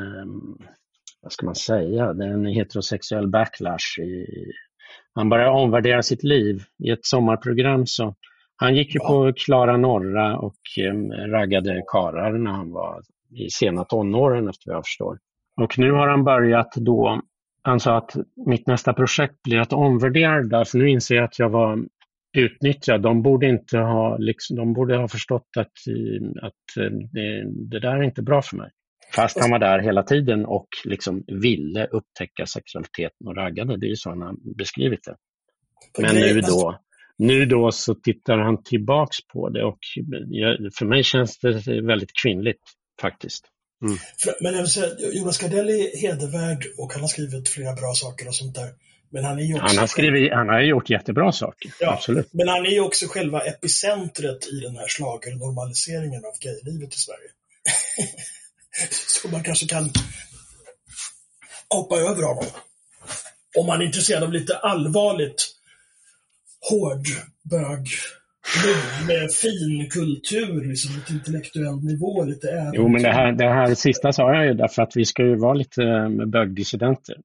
vad 1.22 1.32
ska 1.32 1.47
man 1.47 1.55
säga, 1.55 2.12
det 2.12 2.24
är 2.24 2.31
en 2.31 2.47
heterosexuell 2.47 3.28
backlash. 3.28 4.01
I, 4.01 4.27
han 5.14 5.28
börjar 5.28 5.51
omvärdera 5.51 6.02
sitt 6.02 6.22
liv. 6.22 6.62
I 6.85 6.90
ett 6.90 7.05
sommarprogram 7.05 7.86
så, 7.86 8.14
han 8.56 8.77
gick 8.77 8.94
ju 8.94 9.01
ja. 9.02 9.09
på 9.09 9.32
Klara 9.36 9.77
Norra 9.77 10.39
och 10.39 10.56
um, 10.90 11.12
raggade 11.12 11.82
karar 11.86 12.32
när 12.32 12.51
han 12.51 12.72
var 12.72 13.02
i 13.31 13.51
sena 13.51 13.85
tonåren 13.85 14.48
efter 14.48 14.70
vad 14.70 14.77
jag 14.77 14.85
förstår. 14.85 15.18
Och 15.60 15.78
nu 15.78 15.93
har 15.93 16.09
han 16.09 16.24
börjat 16.24 16.74
då, 16.77 17.20
han 17.62 17.81
sa 17.81 17.97
att 17.97 18.16
mitt 18.47 18.66
nästa 18.66 18.93
projekt 18.93 19.43
blir 19.43 19.60
att 19.60 19.72
omvärdera 19.72 20.43
det 20.43 20.48
där, 20.48 20.64
för 20.64 20.78
nu 20.78 20.89
inser 20.90 21.14
jag 21.14 21.24
att 21.24 21.39
jag 21.39 21.48
var 21.48 21.78
utnyttja. 22.32 22.98
De 22.98 23.23
borde 23.23 23.48
inte 23.48 23.78
ha, 23.78 24.16
liksom, 24.16 24.57
de 24.57 24.73
borde 24.73 24.97
ha 24.97 25.09
förstått 25.09 25.48
att, 25.57 25.73
att 26.43 26.55
det, 27.12 27.44
det, 27.70 27.81
där 27.81 27.97
är 27.97 28.02
inte 28.02 28.23
bra 28.23 28.43
för 28.43 28.57
mig. 28.57 28.70
Fast 29.15 29.40
han 29.40 29.51
var 29.51 29.59
där 29.59 29.78
hela 29.78 30.02
tiden 30.02 30.47
och 30.47 30.69
liksom 30.85 31.24
ville 31.27 31.86
upptäcka 31.86 32.47
sexualiteten 32.47 33.27
och 33.27 33.36
raggade. 33.36 33.77
Det 33.77 33.86
är 33.86 33.89
ju 33.89 33.97
så 33.97 34.11
han 34.11 34.23
har 34.23 34.57
beskrivit 34.57 35.05
det. 35.05 35.16
Men 35.98 36.15
nu 36.15 36.40
då, 36.40 36.81
nu 37.16 37.47
då 37.47 37.73
så 37.73 37.94
tittar 37.94 38.39
han 38.39 38.62
tillbaks 38.62 39.16
på 39.32 39.48
det 39.48 39.65
och 39.65 39.78
för 40.78 40.85
mig 40.85 41.02
känns 41.05 41.39
det 41.39 41.81
väldigt 41.82 42.12
kvinnligt 42.23 42.62
faktiskt. 43.01 43.44
Mm. 43.82 43.97
Men 44.40 44.55
jag 44.55 44.61
vill 44.61 44.70
säga, 44.70 44.89
Jonas 45.12 45.39
Gardell 45.39 45.69
är 45.69 46.01
hedervärd 46.02 46.65
och 46.78 46.93
han 46.93 47.01
har 47.01 47.09
skrivit 47.09 47.48
flera 47.48 47.73
bra 47.73 47.93
saker 47.94 48.28
och 48.28 48.35
sånt 48.35 48.55
där. 48.55 48.70
Men 49.11 49.24
han 49.24 49.39
är 49.39 49.55
också... 49.55 49.66
Han 49.66 49.78
har, 49.78 49.87
skrivit, 49.87 50.32
han 50.32 50.49
har 50.49 50.61
gjort 50.61 50.91
jättebra 50.91 51.32
saker, 51.32 51.73
ja, 51.81 51.93
absolut. 51.93 52.28
Men 52.32 52.49
han 52.49 52.66
är 52.66 52.70
ju 52.70 52.81
också 52.81 53.07
själva 53.09 53.41
epicentret 53.41 54.47
i 54.47 54.61
den 54.61 54.77
här 54.77 54.87
slagernormaliseringen 54.89 56.24
av 56.24 56.32
gaylivet 56.41 56.95
i 56.95 56.99
Sverige. 56.99 57.31
Så 58.91 59.28
man 59.28 59.43
kanske 59.43 59.66
kan 59.66 59.91
hoppa 61.69 61.97
över 61.97 62.23
honom. 62.23 62.45
Om 63.59 63.66
man 63.66 63.81
är 63.81 63.85
intresserad 63.85 64.23
av 64.23 64.32
lite 64.32 64.57
allvarligt 64.57 65.47
hård 66.70 67.07
bög 67.51 67.87
med 69.07 69.32
fin 69.32 69.91
kultur, 69.91 70.65
liksom, 70.65 70.95
lite 70.95 71.12
intellektuell 71.12 71.85
nivå, 71.85 72.24
lite 72.24 72.51
även. 72.51 72.73
Jo, 72.74 72.89
men 72.89 73.03
det 73.03 73.12
här, 73.12 73.32
det 73.32 73.49
här 73.49 73.74
sista 73.74 74.12
sa 74.12 74.35
jag 74.35 74.47
ju 74.47 74.55
därför 74.55 74.82
att 74.82 74.97
vi 74.97 75.05
ska 75.05 75.23
ju 75.23 75.37
vara 75.37 75.55
lite 75.55 75.82
bögdissidenter. 76.27 77.16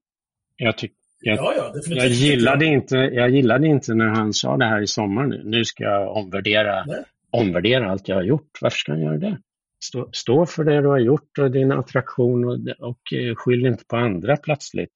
Jag 0.56 0.78
tycker 0.78 0.96
jag, 1.20 1.36
ja, 1.38 1.54
ja, 1.56 1.72
jag, 1.86 2.08
gillade 2.08 2.66
inte, 2.66 2.96
jag 2.96 3.30
gillade 3.30 3.66
inte 3.66 3.94
när 3.94 4.06
han 4.06 4.32
sa 4.32 4.56
det 4.56 4.64
här 4.64 4.82
i 4.82 4.86
sommar 4.86 5.26
nu. 5.26 5.42
Nu 5.44 5.64
ska 5.64 5.84
jag 5.84 6.16
omvärdera, 6.16 6.84
omvärdera 7.30 7.90
allt 7.90 8.08
jag 8.08 8.16
har 8.16 8.22
gjort. 8.22 8.58
Varför 8.60 8.76
ska 8.76 8.92
han 8.92 9.00
göra 9.00 9.18
det? 9.18 9.38
Stå, 9.84 10.08
stå 10.12 10.46
för 10.46 10.64
det 10.64 10.80
du 10.80 10.88
har 10.88 10.98
gjort 10.98 11.38
och 11.38 11.50
din 11.50 11.72
attraktion 11.72 12.44
och, 12.44 12.88
och 12.88 13.12
eh, 13.12 13.34
skyll 13.34 13.66
inte 13.66 13.84
på 13.84 13.96
andra 13.96 14.36
plötsligt. 14.36 14.92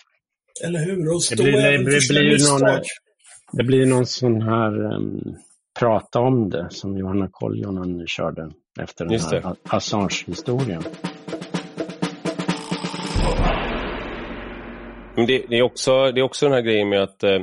Eller 0.65 0.79
hur? 0.79 1.15
Och 1.15 1.23
stå 1.23 1.37
det 1.37 1.43
blir, 1.43 1.65
även 1.65 1.85
det, 1.85 2.01
för 2.01 2.15
blir 2.15 2.53
någon, 2.53 2.83
det 3.53 3.65
blir 3.65 3.87
någon 3.87 4.07
sån 4.07 4.43
här 4.43 4.95
um, 4.95 5.37
prata 5.79 6.21
om 6.21 6.51
det 6.51 6.67
som 6.71 6.99
Johanna 6.99 7.29
Koljonen 7.33 8.07
körde 8.07 8.51
efter 8.81 9.05
den 9.05 9.21
här 9.21 9.57
Assange-historien. 9.63 10.83
Men 15.17 15.27
det, 15.27 15.45
det, 15.49 15.59
är 15.59 15.63
också, 15.63 16.13
det 16.13 16.21
är 16.21 16.23
också 16.23 16.47
den 16.47 16.55
här 16.55 16.63
grejen 16.63 16.89
med 16.89 17.03
att 17.03 17.23
eh, 17.23 17.41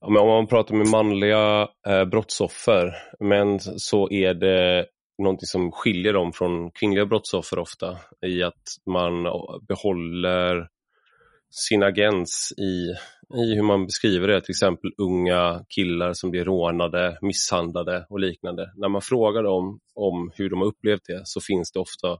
om 0.00 0.12
man 0.12 0.46
pratar 0.46 0.74
med 0.74 0.86
manliga 0.86 1.68
eh, 1.86 2.04
brottsoffer, 2.04 2.94
men 3.20 3.60
så 3.60 4.10
är 4.10 4.34
det 4.34 4.86
någonting 5.18 5.46
som 5.46 5.72
skiljer 5.72 6.12
dem 6.12 6.32
från 6.32 6.70
kvinnliga 6.70 7.06
brottsoffer 7.06 7.58
ofta 7.58 7.96
i 8.26 8.42
att 8.42 8.62
man 8.86 9.22
behåller 9.68 10.68
sin 11.50 11.82
agens 11.82 12.52
i, 12.58 12.94
i 13.42 13.54
hur 13.54 13.62
man 13.62 13.86
beskriver 13.86 14.28
det, 14.28 14.40
till 14.40 14.52
exempel 14.52 14.90
unga 14.98 15.64
killar 15.68 16.12
som 16.12 16.30
blir 16.30 16.44
rånade, 16.44 17.18
misshandlade 17.22 18.06
och 18.10 18.20
liknande. 18.20 18.72
När 18.76 18.88
man 18.88 19.02
frågar 19.02 19.42
dem 19.42 19.80
om 19.94 20.30
hur 20.34 20.50
de 20.50 20.60
har 20.60 20.66
upplevt 20.66 21.04
det 21.06 21.22
så 21.24 21.40
finns 21.40 21.72
det 21.72 21.80
ofta, 21.80 22.18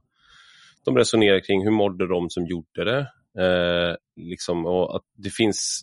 de 0.85 0.97
resonerar 0.97 1.39
kring 1.39 1.63
hur 1.63 1.71
mådde 1.71 2.07
de 2.07 2.29
som 2.29 2.45
gjorde 2.45 2.83
det, 2.83 3.07
Eh, 3.39 3.95
liksom, 4.15 4.65
och 4.65 4.95
att 4.95 5.03
det 5.17 5.29
finns, 5.29 5.81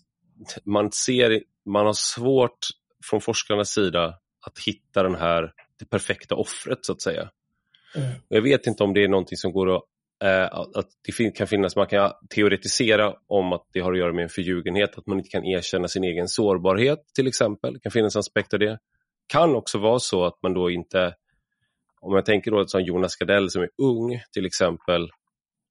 man 0.65 0.93
ser, 0.93 1.43
man 1.65 1.87
har 1.87 1.93
svårt 1.93 2.59
från 3.11 3.21
forskarnas 3.21 3.71
sida 3.71 4.19
att 4.47 4.59
hitta 4.67 5.03
den 5.03 5.15
här, 5.15 5.53
det 5.79 5.85
perfekta 5.85 6.35
offret 6.35 6.79
så 6.83 6.93
att 6.93 7.03
säga. 7.03 7.31
Mm. 7.97 8.09
Jag 8.29 8.43
vet 8.43 8.67
inte 8.67 8.85
om 8.85 8.95
det 8.95 9.05
är 9.05 9.09
någonting 9.09 9.37
som 9.37 9.53
går 9.53 9.77
att 9.77 9.83
eh, 10.25 10.45
att 10.55 10.89
det 11.07 11.31
kan 11.31 11.47
finnas, 11.47 11.77
man 11.77 11.87
kan 11.87 12.13
teoretisera 12.31 13.15
om 13.27 13.53
att 13.53 13.67
det 13.73 13.81
har 13.81 13.93
att 13.93 13.99
göra 13.99 14.13
med 14.13 14.23
en 14.23 14.29
förljugenhet, 14.29 14.99
att 14.99 15.07
man 15.07 15.19
inte 15.19 15.31
kan 15.31 15.45
erkänna 15.45 15.89
sin 15.89 16.05
egen 16.05 16.29
sårbarhet 16.29 16.99
till 17.15 17.27
exempel. 17.27 17.75
Det 17.75 17.81
kan 17.81 17.93
finnas 17.93 18.17
aspekter 18.17 18.57
av 18.57 18.61
det. 18.61 18.79
kan 19.27 19.55
också 19.55 19.79
vara 19.79 19.99
så 19.99 20.25
att 20.25 20.39
man 20.43 20.55
då 20.55 20.71
inte, 20.71 21.15
om 22.01 22.15
jag 22.15 22.27
tänker 22.27 22.51
då 22.51 22.67
som 22.67 22.83
Jonas 22.83 23.17
Gardell 23.17 23.51
som 23.51 23.63
är 23.63 23.71
ung 23.83 24.21
till 24.33 24.47
exempel, 24.47 25.11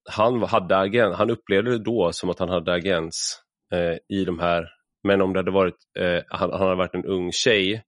han, 0.09 0.43
hade 0.43 0.77
agens, 0.77 1.15
han 1.15 1.29
upplevde 1.29 1.71
det 1.71 1.83
då 1.83 2.11
som 2.11 2.29
att 2.29 2.39
han 2.39 2.49
hade 2.49 2.73
agens 2.73 3.41
eh, 3.73 4.17
i 4.17 4.25
de 4.25 4.39
här, 4.39 4.69
men 5.03 5.21
om 5.21 5.33
det 5.33 5.39
hade 5.39 5.51
varit, 5.51 5.77
eh, 5.99 6.21
han, 6.27 6.51
han 6.51 6.61
hade 6.61 6.75
varit 6.75 6.95
en 6.95 7.05
ung 7.05 7.31
tjej 7.31 7.83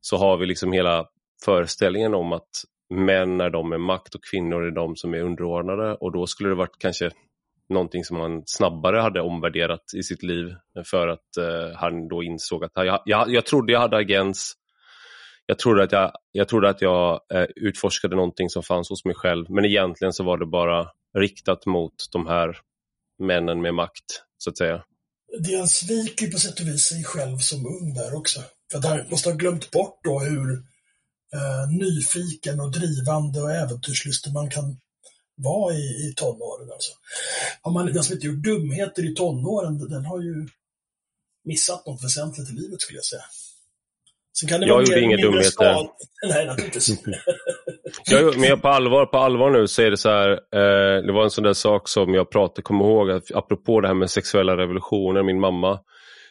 så 0.00 0.16
har 0.16 0.36
vi 0.36 0.46
liksom 0.46 0.72
hela 0.72 1.06
föreställningen 1.44 2.14
om 2.14 2.32
att 2.32 2.50
män 2.90 3.40
är 3.40 3.50
de 3.50 3.68
med 3.68 3.80
makt 3.80 4.14
och 4.14 4.24
kvinnor 4.30 4.62
är 4.62 4.70
de 4.70 4.96
som 4.96 5.14
är 5.14 5.20
underordnade. 5.20 5.94
Och 5.94 6.12
då 6.12 6.26
skulle 6.26 6.48
det 6.48 6.54
varit 6.54 6.78
kanske 6.78 7.10
någonting 7.68 8.04
som 8.04 8.20
han 8.20 8.42
snabbare 8.46 9.00
hade 9.00 9.20
omvärderat 9.20 9.84
i 9.96 10.02
sitt 10.02 10.22
liv 10.22 10.54
för 10.84 11.08
att 11.08 11.36
eh, 11.38 11.76
han 11.76 12.08
då 12.08 12.22
insåg 12.22 12.64
att 12.64 12.72
jag, 12.74 13.02
jag, 13.04 13.30
jag 13.30 13.46
trodde 13.46 13.72
jag 13.72 13.80
hade 13.80 13.96
agens. 13.96 14.54
Jag 15.46 15.58
trodde 15.58 15.82
att 15.82 15.92
jag, 15.92 16.12
jag, 16.32 16.48
trodde 16.48 16.68
att 16.68 16.82
jag 16.82 17.20
eh, 17.34 17.46
utforskade 17.56 18.16
någonting 18.16 18.48
som 18.48 18.62
fanns 18.62 18.90
hos 18.90 19.04
mig 19.04 19.14
själv. 19.14 19.46
Men 19.48 19.64
egentligen 19.64 20.12
så 20.12 20.24
var 20.24 20.38
det 20.38 20.46
bara 20.46 20.90
riktat 21.14 21.66
mot 21.66 21.94
de 22.12 22.26
här 22.26 22.58
männen 23.18 23.62
med 23.62 23.74
makt 23.74 24.22
så 24.38 24.50
att 24.50 24.58
säga. 24.58 24.84
Det 25.38 25.56
han 25.56 25.68
sviker 25.68 26.30
på 26.30 26.38
sätt 26.38 26.60
och 26.60 26.66
vis 26.66 26.84
sig 26.84 27.04
själv 27.04 27.38
som 27.38 27.66
ung 27.66 27.94
där 27.94 28.14
också. 28.14 28.42
För 28.70 28.78
att 28.78 28.84
han 28.84 29.08
måste 29.10 29.28
ha 29.28 29.36
glömt 29.36 29.70
bort 29.70 30.00
då 30.04 30.18
hur 30.18 30.52
eh, 31.34 31.70
nyfiken 31.70 32.60
och 32.60 32.72
drivande 32.72 33.42
och 33.42 33.50
äventyrslysten 33.50 34.32
man 34.32 34.50
kan 34.50 34.76
vara 35.36 35.74
i, 35.74 36.08
i 36.08 36.14
tonåren. 36.16 36.72
Alltså. 36.72 36.92
Har 37.62 37.72
man, 37.72 37.86
den 37.86 38.04
som 38.04 38.14
inte 38.14 38.26
gjort 38.26 38.44
dumheter 38.44 39.12
i 39.12 39.14
tonåren, 39.14 39.88
den 39.88 40.04
har 40.04 40.22
ju 40.22 40.48
missat 41.44 41.86
något 41.86 42.04
väsentligt 42.04 42.50
i 42.50 42.52
livet 42.52 42.80
skulle 42.80 42.98
jag 42.98 43.04
säga. 43.04 43.22
Sen 44.38 44.48
kan 44.48 44.60
det 44.60 44.66
jag 44.66 44.80
gjorde 44.80 45.00
inga 45.00 45.16
dumheter. 45.16 45.50
Skad. 45.50 45.88
Nej, 46.28 46.46
naturligtvis. 46.46 46.88
jag, 48.04 48.38
men 48.38 48.60
på 48.60 48.68
allvar, 48.68 49.06
på 49.06 49.18
allvar 49.18 49.50
nu 49.50 49.66
så 49.66 49.82
är 49.82 49.90
det 49.90 49.96
så 49.96 50.08
här, 50.08 50.30
eh, 50.30 51.02
det 51.06 51.12
var 51.12 51.24
en 51.24 51.30
sån 51.30 51.44
där 51.44 51.52
sak 51.52 51.88
som 51.88 52.14
jag 52.14 52.30
pratade, 52.30 52.62
kommer 52.62 52.84
ihåg, 52.84 53.10
att, 53.10 53.34
apropå 53.34 53.80
det 53.80 53.88
här 53.88 53.94
med 53.94 54.10
sexuella 54.10 54.56
revolutioner, 54.56 55.22
min 55.22 55.40
mamma 55.40 55.80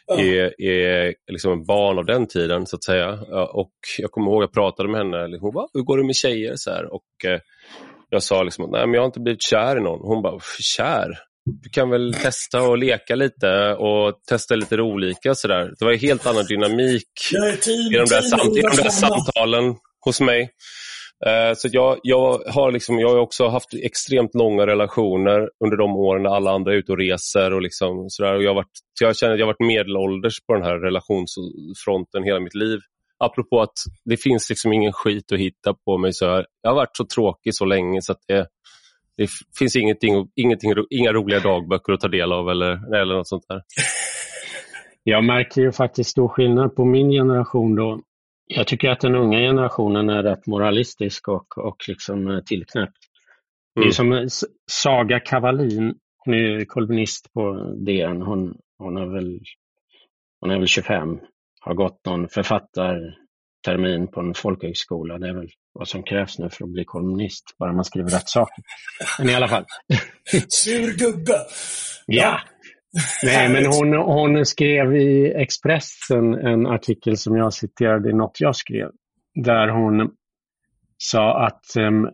ja. 0.06 0.20
är, 0.20 0.60
är 0.62 1.14
liksom 1.32 1.52
en 1.52 1.64
barn 1.64 1.98
av 1.98 2.04
den 2.04 2.26
tiden 2.26 2.66
så 2.66 2.76
att 2.76 2.84
säga. 2.84 3.12
Och 3.52 3.72
jag 3.98 4.10
kommer 4.10 4.30
ihåg 4.30 4.42
att 4.42 4.48
jag 4.48 4.54
pratade 4.54 4.88
med 4.88 5.00
henne, 5.00 5.28
liksom, 5.28 5.46
hon 5.46 5.54
bara, 5.54 5.68
hur 5.74 5.82
går 5.82 5.98
det 5.98 6.04
med 6.04 6.16
tjejer? 6.16 6.52
Så 6.56 6.70
här, 6.70 6.94
och 6.94 7.24
eh, 7.24 7.40
jag 8.10 8.22
sa 8.22 8.42
liksom, 8.42 8.70
nej 8.70 8.86
men 8.86 8.94
jag 8.94 9.00
har 9.00 9.06
inte 9.06 9.20
blivit 9.20 9.42
kär 9.42 9.76
i 9.76 9.80
någon. 9.80 10.00
Hon 10.02 10.22
bara, 10.22 10.40
kär? 10.60 11.18
Du 11.62 11.68
kan 11.68 11.90
väl 11.90 12.14
testa 12.14 12.62
och 12.62 12.78
leka 12.78 13.14
lite 13.14 13.74
och 13.74 14.20
testa 14.28 14.54
lite 14.54 14.80
olika 14.80 15.34
sådär. 15.34 15.72
Det 15.78 15.84
var 15.84 15.92
en 15.92 15.98
helt 15.98 16.26
annan 16.26 16.44
dynamik 16.44 17.08
i 17.90 17.94
de 17.94 18.04
där, 18.04 18.22
samt, 18.22 18.56
i 18.56 18.60
de 18.60 18.82
där 18.82 18.90
samtalen 18.90 19.74
hos 20.04 20.20
mig. 20.20 20.50
Eh, 21.26 21.54
så 21.56 21.68
jag, 21.72 21.98
jag, 22.02 22.42
har 22.46 22.72
liksom, 22.72 22.98
jag 22.98 23.08
har 23.08 23.18
också 23.18 23.48
haft 23.48 23.74
extremt 23.74 24.34
långa 24.34 24.66
relationer 24.66 25.50
under 25.64 25.76
de 25.76 25.96
åren 25.96 26.22
när 26.22 26.30
alla 26.30 26.50
andra 26.50 26.72
är 26.72 26.76
ute 26.76 26.92
och 26.92 26.98
reser. 26.98 27.52
Och 27.52 27.62
liksom 27.62 28.04
sådär. 28.08 28.34
Och 28.34 28.42
jag, 28.42 28.50
har 28.50 28.54
varit, 28.54 28.78
jag 29.00 29.16
känner 29.16 29.32
att 29.32 29.38
jag 29.38 29.46
har 29.46 29.52
varit 29.52 29.68
medelålders 29.68 30.34
på 30.46 30.54
den 30.54 30.62
här 30.62 30.78
relationsfronten 30.78 32.24
hela 32.24 32.40
mitt 32.40 32.54
liv 32.54 32.78
apropå 33.24 33.60
att 33.60 33.78
det 34.04 34.16
finns 34.16 34.50
liksom 34.50 34.72
ingen 34.72 34.92
skit 34.92 35.32
att 35.32 35.38
hitta 35.38 35.74
på 35.84 35.98
mig. 35.98 36.12
Så 36.12 36.24
jag, 36.24 36.44
jag 36.62 36.70
har 36.70 36.76
varit 36.76 36.96
så 36.96 37.04
tråkig 37.04 37.54
så 37.54 37.64
länge 37.64 38.02
så 38.02 38.12
att 38.12 38.20
det, 38.28 38.46
det 39.16 39.28
finns 39.58 39.76
ingenting, 39.76 40.28
ingenting, 40.34 40.72
inga 40.90 41.12
roliga 41.12 41.40
dagböcker 41.40 41.92
att 41.92 42.00
ta 42.00 42.08
del 42.08 42.32
av 42.32 42.48
eller, 42.48 43.00
eller 43.00 43.14
något 43.14 43.28
sånt 43.28 43.44
där. 43.48 43.62
Jag 45.02 45.24
märker 45.24 45.60
ju 45.62 45.72
faktiskt 45.72 46.10
stor 46.10 46.28
skillnad 46.28 46.76
på 46.76 46.84
min 46.84 47.10
generation 47.10 47.74
då. 47.74 48.00
Jag 48.46 48.66
tycker 48.66 48.90
att 48.90 49.00
den 49.00 49.14
unga 49.14 49.38
generationen 49.38 50.10
är 50.10 50.22
rätt 50.22 50.46
moralistisk 50.46 51.28
och, 51.28 51.58
och 51.58 51.84
liksom 51.88 52.30
eh, 52.30 52.40
tillknäppt. 52.40 52.98
Mm. 53.76 53.88
Det 53.88 53.94
är 53.96 54.00
mm. 54.00 54.28
som 54.28 54.48
Saga 54.70 55.20
Kavalin, 55.20 55.94
hon 56.18 56.34
är 56.34 56.64
kolumnist 56.64 57.32
på 57.32 57.74
DN. 57.86 58.22
Hon, 58.22 58.58
hon, 58.78 58.96
är 58.96 59.06
väl, 59.06 59.40
hon 60.40 60.50
är 60.50 60.58
väl 60.58 60.68
25 60.68 61.18
har 61.64 61.74
gått 61.74 62.06
någon 62.06 62.28
författartermin 62.28 64.08
på 64.12 64.20
en 64.20 64.34
folkhögskola. 64.34 65.18
Det 65.18 65.28
är 65.28 65.34
väl 65.34 65.50
vad 65.72 65.88
som 65.88 66.02
krävs 66.02 66.38
nu 66.38 66.50
för 66.50 66.64
att 66.64 66.70
bli 66.70 66.84
kolumnist, 66.84 67.44
bara 67.58 67.72
man 67.72 67.84
skriver 67.84 68.10
rätt 68.10 68.28
saker. 68.28 68.64
Men 69.18 69.28
i 69.28 69.34
alla 69.34 69.48
fall. 69.48 69.64
Sur 70.48 70.98
gubbe! 70.98 71.38
Ja! 72.06 72.40
Nej, 73.24 73.48
men 73.52 73.66
hon, 73.66 73.92
hon 73.94 74.46
skrev 74.46 74.96
i 74.96 75.32
Expressen 75.36 76.34
en 76.34 76.66
artikel 76.66 77.16
som 77.16 77.36
jag 77.36 77.54
citerade 77.54 78.10
i 78.10 78.12
något 78.12 78.40
jag 78.40 78.56
skrev, 78.56 78.90
där 79.34 79.68
hon 79.68 80.10
sa 80.98 81.46
att 81.46 81.64
um, 81.78 82.10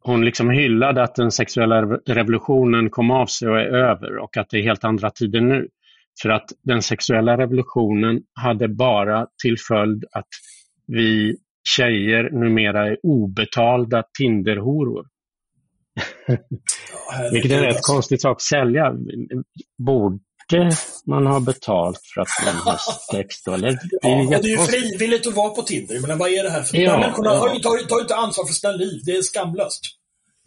hon 0.00 0.24
liksom 0.24 0.50
hyllade 0.50 1.02
att 1.02 1.14
den 1.14 1.30
sexuella 1.30 1.82
revolutionen 2.06 2.90
kom 2.90 3.10
av 3.10 3.26
sig 3.26 3.48
och 3.48 3.60
är 3.60 3.66
över 3.66 4.18
och 4.18 4.36
att 4.36 4.50
det 4.50 4.58
är 4.58 4.62
helt 4.62 4.84
andra 4.84 5.10
tider 5.10 5.40
nu. 5.40 5.68
För 6.22 6.28
att 6.28 6.44
den 6.62 6.82
sexuella 6.82 7.38
revolutionen 7.38 8.20
hade 8.32 8.68
bara 8.68 9.26
till 9.42 9.56
följd 9.68 10.04
att 10.12 10.28
vi 10.86 11.36
tjejer 11.76 12.30
numera 12.30 12.86
är 12.86 12.96
obetalda 13.02 14.02
Tinderhoror. 14.18 15.06
Ja, 16.26 17.28
Vilket 17.32 17.50
är 17.50 17.56
en 17.56 17.62
rätt 17.62 17.82
konstig 17.82 18.20
sak 18.20 18.36
att 18.36 18.42
sälja. 18.42 18.92
Borde 19.78 20.18
man 21.06 21.26
ha 21.26 21.40
betalt 21.40 22.00
för 22.14 22.20
att 22.20 22.28
sex 23.10 23.42
då? 23.42 23.52
Eller, 23.52 23.78
det, 24.02 24.08
är 24.08 24.32
ja, 24.32 24.38
det 24.42 24.48
är 24.48 24.58
ju 24.58 24.66
frivilligt 24.66 25.26
att 25.26 25.34
vara 25.34 25.50
på 25.50 25.62
Tinder, 25.62 26.00
men 26.06 26.18
vad 26.18 26.28
är 26.30 26.42
det 26.42 26.50
här 26.50 26.62
för... 26.62 26.76
Ja, 26.76 26.98
människorna 26.98 27.30
ja. 27.30 27.38
har, 27.38 27.48
tar, 27.48 27.86
tar 27.88 28.00
inte 28.00 28.14
ansvar 28.14 28.44
för 28.46 28.52
sina 28.52 28.72
liv. 28.72 29.00
Det 29.04 29.12
är 29.12 29.22
skamlöst. 29.22 29.80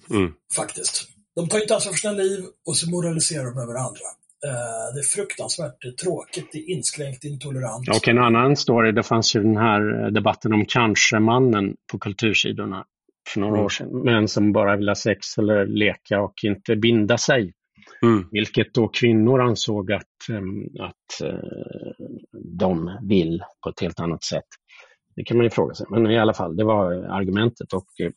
Mm. 0.10 0.32
Faktiskt. 0.56 1.08
De 1.36 1.50
tar 1.50 1.62
inte 1.62 1.76
ansvar 1.76 1.94
för 1.94 2.00
sina 2.00 2.14
liv 2.14 2.46
och 2.68 2.78
så 2.78 2.90
moraliserar 2.90 3.44
de 3.44 3.58
över 3.58 3.74
andra. 3.74 4.08
Eh, 4.46 4.94
det 4.94 5.00
är 5.00 5.16
fruktansvärt 5.16 5.98
tråkigt, 6.04 6.50
det 6.52 6.58
är 6.58 6.70
inskränkt 6.70 7.24
intolerant. 7.24 7.90
Och 7.90 8.08
en 8.08 8.18
annan 8.18 8.56
story, 8.56 8.92
det 8.92 9.04
fanns 9.04 9.36
ju 9.36 9.44
den 9.44 9.58
här 9.58 10.12
debatten 10.12 10.54
om 10.54 10.66
kanske-mannen 10.66 11.76
på 11.92 12.00
kultursidorna 12.00 12.86
för 13.28 13.40
några 13.40 13.54
mm. 13.54 13.66
år 13.66 13.70
sedan. 13.70 14.04
Män 14.04 14.28
som 14.28 14.52
bara 14.52 14.76
vill 14.76 14.88
ha 14.88 14.96
sex 14.96 15.38
eller 15.38 15.66
leka 15.66 16.22
och 16.22 16.34
inte 16.44 16.76
binda 16.76 17.18
sig. 17.18 17.54
Mm. 18.02 18.28
Vilket 18.32 18.74
då 18.74 18.88
kvinnor 18.88 19.42
ansåg 19.42 19.92
att, 19.92 20.04
att 20.80 21.22
eh, 21.24 22.06
de 22.58 22.98
vill 23.02 23.44
på 23.64 23.70
ett 23.70 23.82
helt 23.82 24.00
annat 24.00 24.24
sätt. 24.24 24.46
Det 25.16 25.24
kan 25.24 25.38
man 25.38 25.44
ju 25.44 25.50
fråga 25.50 25.74
sig. 25.74 25.88
Men 25.90 26.12
i 26.12 26.20
alla 26.20 26.34
fall, 26.34 26.56
det 26.56 26.64
var 26.64 26.92
argumentet. 26.94 27.74
Och 27.74 27.88
eh, 28.02 28.12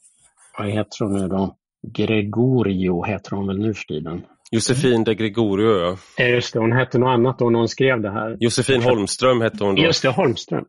vad 0.59 0.69
heter 0.69 1.05
hon 1.05 1.21
nu 1.21 1.29
då? 1.29 1.57
Gregorio 1.93 3.05
heter 3.05 3.37
hon 3.37 3.47
väl 3.47 3.59
nu 3.59 3.75
för 3.75 3.85
tiden. 3.85 4.23
Josefin 4.51 5.05
de 5.05 5.15
Gregorio, 5.15 5.97
ja. 6.17 6.25
Just 6.27 6.53
det, 6.53 6.61
hon 6.61 6.73
hette 6.73 6.99
något 6.99 7.09
annat 7.09 7.39
då 7.39 7.51
när 7.51 7.59
hon 7.59 7.69
skrev 7.69 8.01
det 8.01 8.11
här. 8.11 8.37
Josefin 8.41 8.83
Holmström 8.83 9.41
hette 9.41 9.65
hon 9.65 9.75
då. 9.75 9.83
Just 9.83 10.03
det, 10.03 10.09
Holmström. 10.09 10.65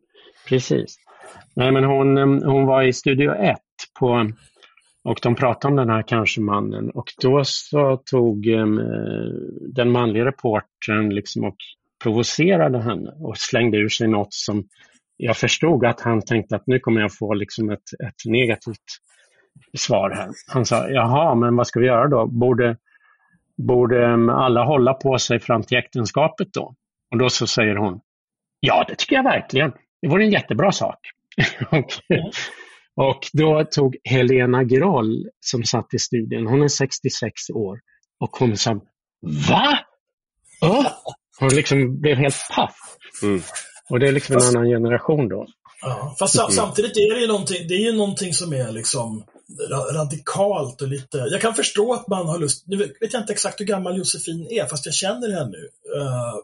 Precis. 0.48 0.96
Nej, 1.56 1.72
men 1.72 1.84
hon, 1.84 2.16
hon 2.42 2.66
var 2.66 2.82
i 2.82 2.92
Studio 2.92 3.32
1 3.32 3.56
på, 4.02 4.32
och 5.04 5.18
de 5.22 5.34
pratade 5.34 5.72
om 5.72 5.76
den 5.76 5.90
här 5.90 6.02
kanske-mannen 6.02 6.90
och 6.90 7.12
då 7.22 7.44
så 7.44 7.96
tog 7.96 8.46
um, 8.46 8.80
den 9.74 9.90
manliga 9.90 10.24
reportern 10.24 11.14
liksom 11.14 11.44
och 11.44 11.56
provocerade 12.02 12.82
henne 12.82 13.10
och 13.20 13.38
slängde 13.38 13.78
ur 13.78 13.88
sig 13.88 14.08
något 14.08 14.34
som 14.34 14.64
jag 15.16 15.36
förstod 15.36 15.86
att 15.86 16.00
han 16.00 16.22
tänkte 16.22 16.56
att 16.56 16.66
nu 16.66 16.78
kommer 16.78 17.00
jag 17.00 17.14
få 17.14 17.34
liksom 17.34 17.70
ett, 17.70 17.92
ett 18.06 18.24
negativt 18.24 18.76
svar 19.78 20.10
här. 20.10 20.28
Han 20.52 20.64
sa, 20.66 20.88
jaha, 20.88 21.34
men 21.34 21.56
vad 21.56 21.66
ska 21.66 21.80
vi 21.80 21.86
göra 21.86 22.08
då? 22.08 22.26
Borde, 22.26 22.76
borde 23.56 24.06
ehm, 24.06 24.28
alla 24.28 24.64
hålla 24.64 24.94
på 24.94 25.18
sig 25.18 25.40
fram 25.40 25.62
till 25.62 25.78
äktenskapet 25.78 26.48
då? 26.52 26.74
Och 27.10 27.18
då 27.18 27.28
så 27.28 27.46
säger 27.46 27.76
hon, 27.76 28.00
ja 28.60 28.84
det 28.88 28.94
tycker 28.94 29.16
jag 29.16 29.22
verkligen. 29.22 29.72
Det 30.02 30.08
vore 30.08 30.24
en 30.24 30.30
jättebra 30.30 30.72
sak. 30.72 30.98
och, 31.70 31.92
och 32.96 33.20
då 33.32 33.64
tog 33.70 33.96
Helena 34.04 34.64
Groll 34.64 35.28
som 35.40 35.64
satt 35.64 35.94
i 35.94 35.98
studien, 35.98 36.46
hon 36.46 36.62
är 36.62 36.68
66 36.68 37.50
år, 37.54 37.78
och 38.20 38.30
hon 38.30 38.56
sa, 38.56 38.80
va? 39.48 39.78
Oh! 40.60 40.86
Hon 41.40 41.48
liksom 41.48 42.00
blev 42.00 42.16
helt 42.16 42.36
paff. 42.56 42.76
Mm. 43.22 43.42
Och 43.90 44.00
det 44.00 44.08
är 44.08 44.12
liksom 44.12 44.36
en 44.36 44.42
annan 44.42 44.68
generation 44.68 45.28
då. 45.28 45.46
Ja, 45.82 46.16
fast 46.18 46.38
mm. 46.38 46.50
samtidigt 46.50 46.96
är 46.96 47.14
det 47.14 47.20
ju 47.20 47.26
någonting, 47.26 47.68
det 47.68 47.74
är 47.74 47.84
ju 47.84 47.92
någonting 47.92 48.34
som 48.34 48.52
är 48.52 48.72
liksom 48.72 49.24
radikalt 49.94 50.82
och 50.82 50.88
lite... 50.88 51.18
Jag 51.18 51.40
kan 51.40 51.54
förstå 51.54 51.92
att 51.92 52.08
man 52.08 52.26
har 52.26 52.38
lust... 52.38 52.64
Nu 52.66 52.76
vet 52.76 53.12
jag 53.12 53.22
inte 53.22 53.32
exakt 53.32 53.60
hur 53.60 53.64
gammal 53.64 53.98
Josefin 53.98 54.46
är, 54.50 54.66
fast 54.66 54.86
jag 54.86 54.94
känner 54.94 55.32
henne 55.32 55.50
nu. 55.50 55.68
Uh, 55.98 56.34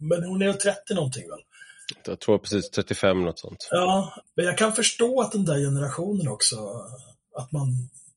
men 0.00 0.24
hon 0.24 0.42
är 0.42 0.46
väl 0.46 0.56
30 0.56 0.94
någonting 0.94 1.28
väl? 1.28 1.40
Jag 2.04 2.20
tror 2.20 2.38
precis 2.38 2.70
35 2.70 3.22
något 3.24 3.38
sånt. 3.38 3.68
Ja, 3.70 4.14
men 4.34 4.44
jag 4.44 4.58
kan 4.58 4.72
förstå 4.72 5.20
att 5.20 5.32
den 5.32 5.44
där 5.44 5.58
generationen 5.58 6.28
också, 6.28 6.56
att 7.36 7.52
man 7.52 7.68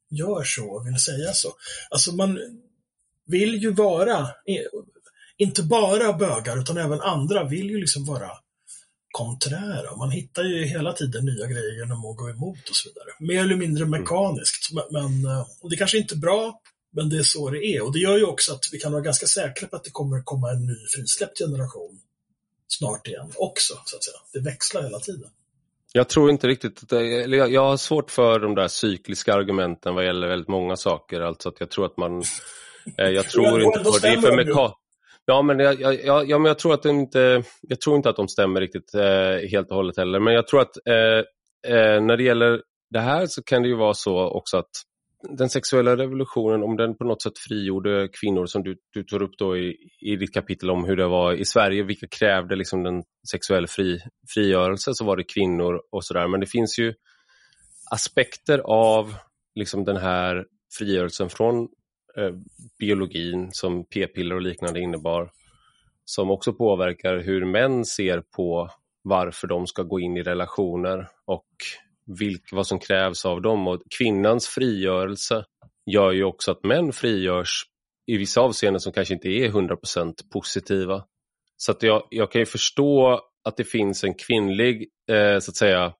gör 0.09 0.43
så 0.43 0.65
och 0.69 0.87
vill 0.87 0.99
säga 0.99 1.33
så. 1.33 1.53
Alltså 1.89 2.11
man 2.11 2.39
vill 3.25 3.55
ju 3.55 3.73
vara, 3.73 4.27
inte 5.37 5.63
bara 5.63 6.13
bögar 6.13 6.59
utan 6.59 6.77
även 6.77 7.01
andra 7.01 7.43
vill 7.43 7.69
ju 7.69 7.79
liksom 7.79 8.05
vara 8.05 8.31
konträra. 9.11 9.95
Man 9.95 10.11
hittar 10.11 10.43
ju 10.43 10.65
hela 10.65 10.93
tiden 10.93 11.25
nya 11.25 11.45
grejer 11.47 11.79
genom 11.79 12.05
att 12.05 12.17
gå 12.17 12.29
emot 12.29 12.69
och 12.69 12.75
så 12.75 12.89
vidare. 12.89 13.07
Mer 13.19 13.41
eller 13.43 13.55
mindre 13.55 13.83
Mm. 13.83 14.01
mekaniskt. 14.01 14.71
Men, 14.73 14.83
men 14.91 15.31
eh, 15.31 15.45
och 15.61 15.69
det 15.69 15.75
kanske 15.75 15.97
inte 15.97 16.15
är 16.15 16.17
bra, 16.17 16.61
men 16.91 17.09
det 17.09 17.17
är 17.17 17.23
så 17.23 17.49
det 17.49 17.65
är. 17.65 17.83
Och 17.83 17.93
det 17.93 17.99
gör 17.99 18.17
ju 18.17 18.23
också 18.23 18.53
att 18.53 18.65
vi 18.71 18.79
kan 18.79 18.91
vara 18.91 19.01
ganska 19.01 19.25
säkra 19.25 19.67
på 19.67 19.75
att 19.75 19.83
det 19.83 19.89
kommer 19.91 20.21
komma 20.23 20.51
en 20.51 20.65
ny 20.65 20.75
frisläppt 20.95 21.37
generation 21.39 21.99
snart 22.67 23.07
igen 23.07 23.31
också, 23.35 23.73
så 23.85 23.95
att 23.97 24.03
säga. 24.03 24.17
Det 24.33 24.39
växlar 24.49 24.83
hela 24.83 24.99
tiden. 24.99 25.29
Jag 25.93 26.09
tror 26.09 26.29
inte 26.29 26.47
riktigt, 26.47 26.91
eller 26.93 27.37
jag, 27.37 27.51
jag 27.51 27.61
har 27.65 27.77
svårt 27.77 28.11
för 28.11 28.39
de 28.39 28.55
där 28.55 28.67
cykliska 28.67 29.33
argumenten 29.33 29.95
vad 29.95 30.05
gäller 30.05 30.27
väldigt 30.27 30.47
många 30.47 30.75
saker. 30.75 31.21
Alltså 31.21 31.49
att 31.49 31.59
jag 31.59 31.69
tror 31.71 31.85
att 31.85 31.97
man, 31.97 32.23
eh, 32.97 33.07
jag 33.09 33.25
tror 33.29 33.61
inte 33.61 33.79
på 33.79 33.91
det. 34.01 34.21
för 34.21 34.37
de 34.37 34.43
ju. 34.43 34.53
meka- 34.53 34.73
Ja, 35.29 35.41
men 35.41 35.59
jag, 35.59 35.81
jag, 35.81 36.05
jag, 36.05 36.29
ja, 36.29 36.37
men 36.39 36.45
jag 36.49 36.59
tror 36.59 36.73
att 36.73 36.85
inte, 36.85 37.43
jag 37.61 37.81
tror 37.81 37.95
inte 37.95 38.09
att 38.09 38.15
de 38.15 38.27
stämmer 38.27 38.61
riktigt 38.61 38.93
eh, 38.95 39.49
helt 39.51 39.69
och 39.69 39.75
hållet 39.75 39.97
heller. 39.97 40.19
Men 40.19 40.33
jag 40.33 40.47
tror 40.47 40.61
att 40.61 40.77
eh, 40.87 41.73
eh, 41.75 42.01
när 42.01 42.17
det 42.17 42.23
gäller 42.23 42.61
det 42.89 42.99
här 42.99 43.25
så 43.27 43.43
kan 43.43 43.61
det 43.61 43.67
ju 43.67 43.75
vara 43.75 43.93
så 43.93 44.19
också 44.19 44.57
att 44.57 44.69
den 45.23 45.49
sexuella 45.49 45.97
revolutionen, 45.97 46.63
om 46.63 46.77
den 46.77 46.97
på 46.97 47.03
något 47.03 47.21
sätt 47.21 47.37
frigjorde 47.37 48.09
kvinnor 48.21 48.45
som 48.45 48.63
du, 48.63 48.77
du 48.93 49.03
tar 49.03 49.21
upp 49.21 49.37
då 49.37 49.57
i, 49.57 49.77
i 50.01 50.15
ditt 50.15 50.33
kapitel 50.33 50.69
om 50.69 50.85
hur 50.85 50.95
det 50.95 51.07
var 51.07 51.33
i 51.33 51.45
Sverige, 51.45 51.83
vilka 51.83 52.07
krävde 52.07 52.55
liksom 52.55 52.83
den 52.83 53.03
sexuella 53.31 53.67
fri, 53.67 53.99
frigörelse, 54.33 54.93
så 54.93 55.05
var 55.05 55.17
det 55.17 55.23
kvinnor 55.23 55.81
och 55.91 56.05
sådär. 56.05 56.27
Men 56.27 56.39
det 56.39 56.45
finns 56.47 56.79
ju 56.79 56.93
aspekter 57.91 58.59
av 58.59 59.15
liksom 59.55 59.83
den 59.83 59.97
här 59.97 60.45
frigörelsen 60.77 61.29
från 61.29 61.67
eh, 62.17 62.31
biologin 62.79 63.49
som 63.51 63.85
p-piller 63.85 64.35
och 64.35 64.41
liknande 64.41 64.79
innebar, 64.79 65.31
som 66.05 66.31
också 66.31 66.53
påverkar 66.53 67.17
hur 67.17 67.45
män 67.45 67.85
ser 67.85 68.21
på 68.35 68.69
varför 69.03 69.47
de 69.47 69.67
ska 69.67 69.83
gå 69.83 69.99
in 69.99 70.17
i 70.17 70.23
relationer 70.23 71.09
och 71.25 71.47
vilk, 72.19 72.49
vad 72.51 72.67
som 72.67 72.79
krävs 72.79 73.25
av 73.25 73.41
dem. 73.41 73.67
Och 73.67 73.81
kvinnans 73.97 74.47
frigörelse 74.47 75.45
gör 75.91 76.11
ju 76.11 76.23
också 76.23 76.51
att 76.51 76.63
män 76.63 76.93
frigörs 76.93 77.63
i 78.07 78.17
vissa 78.17 78.41
avseenden 78.41 78.79
som 78.79 78.93
kanske 78.93 79.13
inte 79.13 79.29
är 79.29 79.49
100% 79.49 80.13
positiva. 80.33 81.03
Så 81.57 81.71
att 81.71 81.83
jag, 81.83 82.07
jag 82.09 82.31
kan 82.31 82.41
ju 82.41 82.45
förstå 82.45 83.21
att 83.43 83.57
det 83.57 83.63
finns 83.63 84.03
en 84.03 84.13
kvinnlig 84.13 84.87
eh, 85.11 85.39
så 85.39 85.51
att 85.51 85.55
säga, 85.55 85.93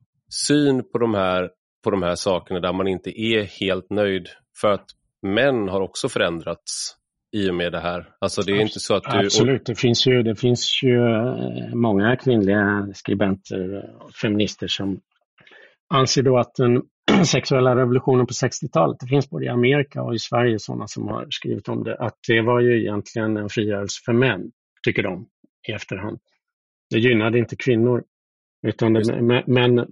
syn 0.47 0.91
på 0.91 0.97
de, 0.97 1.13
här, 1.13 1.49
på 1.83 1.91
de 1.91 2.03
här 2.03 2.15
sakerna 2.15 2.59
där 2.59 2.73
man 2.73 2.87
inte 2.87 3.21
är 3.21 3.43
helt 3.43 3.89
nöjd. 3.89 4.27
För 4.61 4.67
att 4.67 4.85
män 5.21 5.69
har 5.69 5.81
också 5.81 6.09
förändrats 6.09 6.95
i 7.31 7.49
och 7.49 7.55
med 7.55 7.71
det 7.71 7.79
här. 7.79 8.09
Alltså 8.19 8.41
det 8.41 8.51
är 8.51 8.61
inte 8.61 8.79
så 8.79 8.95
att 8.95 9.03
du... 9.03 9.17
Absolut, 9.17 9.65
det 9.65 9.75
finns 9.75 10.07
ju, 10.07 10.23
det 10.23 10.35
finns 10.35 10.83
ju 10.83 10.95
eh, 10.95 11.75
många 11.75 12.15
kvinnliga 12.15 12.87
skribenter 12.93 13.91
och 13.99 14.13
feminister 14.13 14.67
som 14.67 14.99
anser 15.89 16.23
då 16.23 16.37
att 16.37 16.55
den 16.55 16.81
sexuella 17.25 17.75
revolutionen 17.75 18.25
på 18.25 18.33
60-talet, 18.33 18.97
det 18.99 19.07
finns 19.07 19.29
både 19.29 19.45
i 19.45 19.49
Amerika 19.49 20.03
och 20.03 20.15
i 20.15 20.19
Sverige 20.19 20.59
sådana 20.59 20.87
som 20.87 21.07
har 21.07 21.27
skrivit 21.29 21.69
om 21.69 21.83
det, 21.83 21.97
att 21.97 22.17
det 22.27 22.41
var 22.41 22.59
ju 22.59 22.81
egentligen 22.81 23.37
en 23.37 23.49
frigörelse 23.49 24.01
för 24.05 24.13
män, 24.13 24.51
tycker 24.83 25.03
de 25.03 25.27
i 25.69 25.71
efterhand. 25.71 26.19
Det 26.89 26.99
gynnade 26.99 27.39
inte 27.39 27.55
kvinnor. 27.55 28.03
Utan 28.67 28.93
det, 28.93 29.43
men, 29.47 29.87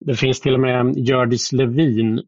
det 0.00 0.14
finns 0.14 0.40
till 0.40 0.54
och 0.54 0.60
med 0.60 0.96
Hjördis 0.96 1.52
Levin 1.52 2.22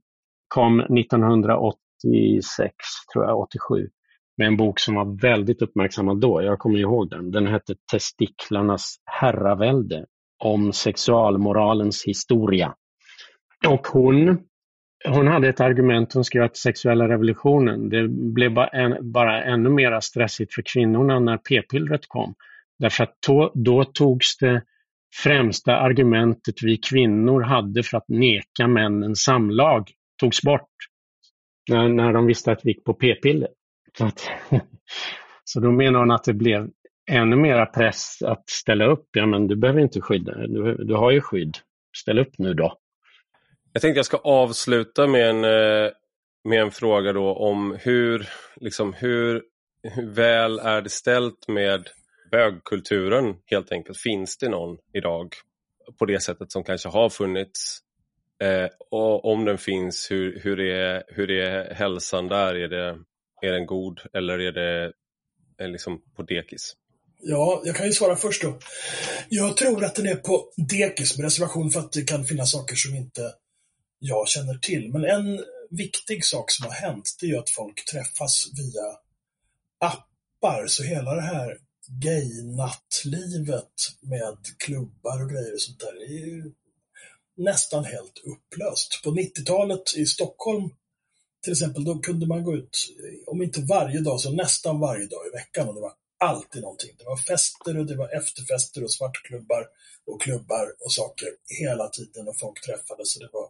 kom 0.48 0.80
1986, 0.80 2.74
tror 3.12 3.24
jag, 3.24 3.38
87 3.38 3.88
med 4.36 4.46
en 4.46 4.56
bok 4.56 4.80
som 4.80 4.94
var 4.94 5.20
väldigt 5.22 5.62
uppmärksammad 5.62 6.20
då. 6.20 6.42
Jag 6.42 6.58
kommer 6.58 6.78
ihåg 6.78 7.10
den. 7.10 7.30
Den 7.30 7.46
hette 7.46 7.74
Testiklarnas 7.92 8.96
herravälde 9.04 10.06
om 10.44 10.72
sexualmoralens 10.72 12.04
historia. 12.06 12.74
Och 13.66 13.86
hon, 13.86 14.38
hon 15.08 15.26
hade 15.26 15.48
ett 15.48 15.60
argument, 15.60 16.14
hon 16.14 16.24
skrev 16.24 16.42
att 16.42 16.56
sexuella 16.56 17.08
revolutionen, 17.08 17.88
det 17.88 18.08
blev 18.08 18.54
bara, 18.54 18.68
en, 18.68 19.12
bara 19.12 19.44
ännu 19.44 19.70
mer 19.70 20.00
stressigt 20.00 20.54
för 20.54 20.62
kvinnorna 20.62 21.20
när 21.20 21.36
p-pillret 21.36 22.08
kom. 22.08 22.34
Därför 22.78 23.04
att 23.04 23.16
då, 23.26 23.52
då 23.54 23.84
togs 23.84 24.36
det 24.38 24.62
främsta 25.22 25.76
argumentet 25.76 26.54
vi 26.62 26.76
kvinnor 26.76 27.40
hade 27.40 27.82
för 27.82 27.96
att 27.96 28.08
neka 28.08 28.66
männen 28.68 29.16
samlag 29.16 29.90
togs 30.20 30.42
bort 30.42 30.70
när, 31.70 31.88
när 31.88 32.12
de 32.12 32.26
visste 32.26 32.52
att 32.52 32.60
vi 32.64 32.70
gick 32.70 32.84
på 32.84 32.94
p-piller. 32.94 33.48
Så, 33.98 34.06
att, 34.06 34.30
så 35.44 35.60
då 35.60 35.70
menar 35.70 36.00
hon 36.00 36.10
att 36.10 36.24
det 36.24 36.34
blev 36.34 36.70
ännu 37.10 37.36
mera 37.36 37.66
press 37.66 38.22
att 38.22 38.50
ställa 38.50 38.84
upp. 38.84 39.08
Ja, 39.12 39.26
men 39.26 39.46
du 39.46 39.56
behöver 39.56 39.80
inte 39.80 40.00
skydda, 40.00 40.46
du, 40.46 40.84
du 40.84 40.94
har 40.94 41.10
ju 41.10 41.20
skydd. 41.20 41.58
Ställ 41.96 42.18
upp 42.18 42.38
nu 42.38 42.54
då. 42.54 42.79
Jag 43.72 43.82
tänkte 43.82 43.98
jag 43.98 44.06
ska 44.06 44.16
avsluta 44.16 45.06
med 45.06 45.30
en, 45.30 45.44
eh, 45.44 45.90
med 46.44 46.62
en 46.62 46.70
fråga 46.70 47.12
då 47.12 47.34
om 47.34 47.78
hur, 47.80 48.28
liksom, 48.56 48.92
hur, 48.92 49.42
hur 49.82 50.06
väl 50.06 50.58
är 50.58 50.82
det 50.82 50.90
ställt 50.90 51.48
med 51.48 51.88
bögkulturen 52.30 53.34
helt 53.46 53.72
enkelt? 53.72 53.98
Finns 53.98 54.38
det 54.38 54.48
någon 54.48 54.78
idag 54.92 55.34
på 55.98 56.06
det 56.06 56.20
sättet 56.20 56.52
som 56.52 56.64
kanske 56.64 56.88
har 56.88 57.10
funnits? 57.10 57.78
Eh, 58.42 58.68
och 58.90 59.24
om 59.24 59.44
den 59.44 59.58
finns, 59.58 60.10
hur, 60.10 60.40
hur, 60.40 60.60
är, 60.60 61.02
hur 61.08 61.30
är 61.30 61.74
hälsan 61.74 62.28
där? 62.28 62.54
Är, 62.54 62.68
det, 62.68 62.98
är 63.42 63.52
den 63.52 63.66
god 63.66 64.00
eller 64.12 64.38
är 64.38 64.52
det 64.52 64.92
är 65.58 65.68
liksom 65.68 66.02
på 66.16 66.22
dekis? 66.22 66.76
Ja, 67.22 67.62
jag 67.64 67.76
kan 67.76 67.86
ju 67.86 67.92
svara 67.92 68.16
först 68.16 68.42
då. 68.42 68.58
Jag 69.28 69.56
tror 69.56 69.84
att 69.84 69.94
den 69.94 70.06
är 70.06 70.14
på 70.14 70.52
dekis 70.70 71.18
med 71.18 71.24
reservation 71.24 71.70
för 71.70 71.80
att 71.80 71.92
det 71.92 72.02
kan 72.02 72.24
finnas 72.24 72.52
saker 72.52 72.76
som 72.76 72.94
inte 72.94 73.22
jag 74.00 74.28
känner 74.28 74.54
till. 74.54 74.92
Men 74.92 75.04
en 75.04 75.44
viktig 75.70 76.24
sak 76.24 76.50
som 76.50 76.66
har 76.66 76.72
hänt, 76.72 77.16
det 77.20 77.26
är 77.26 77.30
ju 77.30 77.38
att 77.38 77.50
folk 77.50 77.84
träffas 77.84 78.46
via 78.56 78.98
appar. 79.78 80.66
Så 80.66 80.82
hela 80.82 81.14
det 81.14 81.22
här 81.22 81.58
gay-nattlivet 81.86 83.72
med 84.00 84.36
klubbar 84.58 85.22
och 85.22 85.30
grejer 85.30 85.54
och 85.54 85.60
sånt 85.60 85.80
där 85.80 86.02
är 86.02 86.26
ju 86.26 86.52
nästan 87.36 87.84
helt 87.84 88.18
upplöst. 88.24 89.00
På 89.04 89.10
90-talet 89.10 89.96
i 89.96 90.06
Stockholm 90.06 90.70
till 91.42 91.52
exempel, 91.52 91.84
då 91.84 91.98
kunde 91.98 92.26
man 92.26 92.44
gå 92.44 92.56
ut, 92.56 92.76
om 93.26 93.42
inte 93.42 93.60
varje 93.60 94.00
dag, 94.00 94.20
så 94.20 94.30
nästan 94.30 94.80
varje 94.80 95.06
dag 95.06 95.26
i 95.26 95.36
veckan 95.36 95.68
och 95.68 95.74
det 95.74 95.80
var 95.80 95.92
alltid 96.18 96.62
någonting. 96.62 96.90
Det 96.98 97.04
var 97.04 97.16
fester 97.16 97.78
och 97.78 97.86
det 97.86 97.96
var 97.96 98.16
efterfester 98.16 98.84
och 98.84 98.92
svartklubbar 98.92 99.66
och 100.06 100.22
klubbar 100.22 100.74
och 100.84 100.92
saker 100.92 101.28
hela 101.60 101.88
tiden 101.88 102.28
och 102.28 102.38
folk 102.38 102.64
träffades 102.64 103.16
och 103.16 103.22
det 103.22 103.28
var 103.32 103.48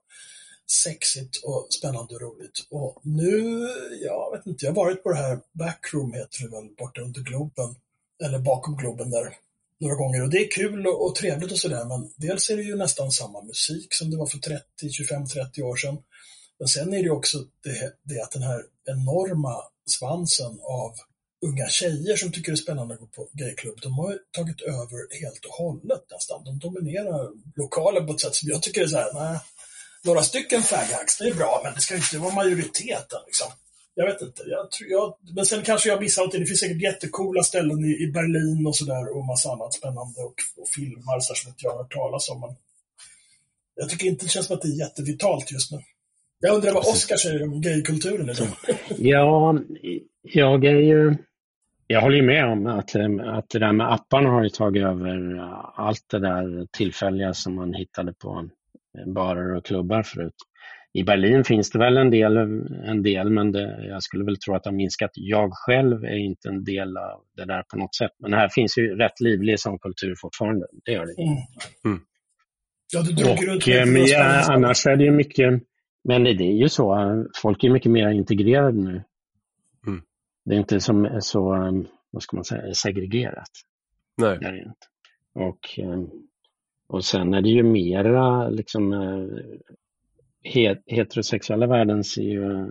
sexigt 0.70 1.36
och 1.44 1.66
spännande 1.70 2.14
och 2.14 2.20
roligt. 2.20 2.66
Och 2.70 3.00
nu, 3.02 3.68
jag 4.02 4.36
vet 4.36 4.46
inte, 4.46 4.64
jag 4.64 4.72
har 4.72 4.84
varit 4.84 5.02
på 5.02 5.10
det 5.10 5.16
här 5.16 5.40
Backroom 5.52 6.12
heter 6.12 6.42
det 6.42 6.50
väl, 6.50 6.68
borta 6.78 7.00
under 7.00 7.20
Globen, 7.20 7.74
eller 8.24 8.38
bakom 8.38 8.76
Globen 8.76 9.10
där, 9.10 9.36
några 9.80 9.94
gånger. 9.94 10.22
Och 10.22 10.30
det 10.30 10.38
är 10.38 10.50
kul 10.50 10.86
och, 10.86 11.06
och 11.06 11.14
trevligt 11.14 11.52
och 11.52 11.58
sådär, 11.58 11.84
men 11.84 12.12
dels 12.16 12.50
är 12.50 12.56
det 12.56 12.62
ju 12.62 12.76
nästan 12.76 13.12
samma 13.12 13.42
musik 13.42 13.94
som 13.94 14.10
det 14.10 14.16
var 14.16 14.26
för 14.26 14.38
30, 14.38 14.90
25, 14.90 15.26
30 15.26 15.62
år 15.62 15.76
sedan. 15.76 15.98
Men 16.58 16.68
sen 16.68 16.94
är 16.94 17.02
det 17.02 17.10
också 17.10 17.38
det, 17.64 17.92
det 18.02 18.22
att 18.22 18.32
den 18.32 18.42
här 18.42 18.62
enorma 18.86 19.56
svansen 19.86 20.60
av 20.62 20.94
unga 21.46 21.68
tjejer 21.68 22.16
som 22.16 22.32
tycker 22.32 22.52
det 22.52 22.54
är 22.54 22.62
spännande 22.62 22.94
att 22.94 23.00
gå 23.00 23.06
på 23.06 23.28
gayklubb, 23.32 23.80
de 23.82 23.92
har 23.92 24.18
tagit 24.30 24.60
över 24.60 25.20
helt 25.20 25.44
och 25.44 25.54
hållet 25.54 26.04
nästan. 26.10 26.44
De 26.44 26.58
dominerar 26.58 27.30
lokalen 27.56 28.06
på 28.06 28.12
ett 28.12 28.20
sätt 28.20 28.34
som 28.34 28.48
jag 28.48 28.62
tycker 28.62 28.82
är 28.82 28.86
så 28.86 28.96
här, 28.96 29.12
nej, 29.14 29.40
några 30.04 30.22
stycken 30.22 30.62
faghags, 30.62 31.18
det 31.18 31.28
är 31.28 31.34
bra, 31.34 31.60
men 31.64 31.74
det 31.74 31.80
ska 31.80 31.94
inte 31.94 32.18
vara 32.18 32.34
majoriteten 32.34 33.18
liksom. 33.26 33.48
Jag 33.94 34.06
vet 34.06 34.22
inte. 34.22 34.42
Jag 34.46 34.70
tror, 34.70 34.90
jag, 34.90 35.14
men 35.34 35.46
sen 35.46 35.62
kanske 35.62 35.88
jag 35.88 36.00
missar 36.00 36.22
någonting. 36.22 36.40
Det 36.40 36.46
finns 36.46 36.60
säkert 36.60 36.82
jättekola 36.82 37.42
ställen 37.42 37.84
i, 37.84 38.02
i 38.02 38.06
Berlin 38.12 38.66
och 38.66 38.76
sådär 38.76 39.16
och 39.16 39.24
massa 39.24 39.52
annat 39.52 39.74
spännande 39.74 40.20
och, 40.20 40.34
och 40.56 40.68
filmar 40.68 41.20
så 41.20 41.34
som 41.34 41.48
inte 41.48 41.60
jag 41.64 41.70
har 41.70 41.78
hört 41.78 41.92
talas 41.92 42.30
om. 42.30 42.40
Men 42.40 42.56
jag 43.74 43.88
tycker 43.88 44.06
inte 44.06 44.24
det 44.24 44.28
känns 44.28 44.46
som 44.46 44.56
att 44.56 44.62
det 44.62 44.68
är 44.68 44.78
jättevitalt 44.78 45.52
just 45.52 45.72
nu. 45.72 45.78
Jag 46.40 46.54
undrar 46.54 46.72
vad 46.72 46.86
Oskar 46.86 47.16
säger 47.16 47.42
om 47.42 47.60
gaykulturen 47.60 48.30
idag. 48.30 48.48
Ja, 48.98 49.58
jag 50.22 50.64
är 50.64 50.80
ju... 50.80 51.16
Jag 51.86 52.00
håller 52.00 52.16
ju 52.16 52.22
med 52.22 52.44
om 52.44 52.66
att, 52.66 52.96
att 53.36 53.48
det 53.48 53.58
där 53.58 53.72
med 53.72 53.92
apparna 53.92 54.30
har 54.30 54.42
ju 54.42 54.48
tagit 54.48 54.82
över 54.82 55.38
allt 55.76 56.04
det 56.10 56.18
där 56.18 56.66
tillfälliga 56.70 57.34
som 57.34 57.54
man 57.54 57.74
hittade 57.74 58.12
på 58.12 58.48
barer 59.14 59.56
och 59.56 59.64
klubbar 59.64 60.02
förut. 60.02 60.34
I 60.92 61.02
Berlin 61.02 61.44
finns 61.44 61.70
det 61.70 61.78
väl 61.78 61.96
en 61.96 62.10
del, 62.10 62.36
en 62.84 63.02
del 63.02 63.30
men 63.30 63.52
det, 63.52 63.86
jag 63.88 64.02
skulle 64.02 64.24
väl 64.24 64.36
tro 64.36 64.54
att 64.54 64.62
det 64.62 64.70
har 64.70 64.76
minskat. 64.76 65.10
Jag 65.14 65.50
själv 65.52 66.04
är 66.04 66.18
inte 66.18 66.48
en 66.48 66.64
del 66.64 66.96
av 66.96 67.22
det 67.36 67.44
där 67.44 67.62
på 67.62 67.78
något 67.78 67.94
sätt. 67.94 68.10
Men 68.18 68.32
här 68.32 68.48
finns 68.48 68.78
ju 68.78 68.96
rätt 68.96 69.20
livlig 69.20 69.60
sån 69.60 69.78
kultur 69.78 70.14
fortfarande. 70.20 70.66
Det 70.84 70.92
gör 70.92 71.06
det. 71.06 71.22
Mm. 71.22 71.36
Mm. 71.84 72.00
Ja, 72.92 73.00
runt 73.00 73.62
Och, 73.62 73.68
eh, 73.68 73.86
men 73.86 74.04
ja, 74.06 74.52
annars 74.52 74.86
är 74.86 74.96
det 74.96 75.04
ju 75.04 75.10
mycket, 75.10 75.62
men 76.08 76.24
det 76.24 76.30
är 76.30 76.56
ju 76.56 76.68
så, 76.68 76.96
folk 77.42 77.64
är 77.64 77.70
mycket 77.70 77.92
mer 77.92 78.08
integrerade 78.08 78.78
nu. 78.82 79.04
Mm. 79.86 80.02
Det 80.44 80.54
är 80.54 80.58
inte 80.58 80.80
som 80.80 81.18
så, 81.20 81.42
vad 82.10 82.22
ska 82.22 82.36
man 82.36 82.44
säga, 82.44 82.74
segregerat. 82.74 83.50
Nej. 84.16 84.38
Det 84.40 84.46
är 84.46 84.52
det 84.52 84.58
inte. 84.58 84.86
Och, 85.34 85.78
Och 86.90 87.04
sen 87.04 87.34
är 87.34 87.42
det 87.42 87.48
ju 87.48 87.62
mera 87.62 88.48
liksom 88.48 88.92
heterosexuella 90.86 91.66
världen 91.66 92.04
ser 92.04 92.22
ju, 92.22 92.68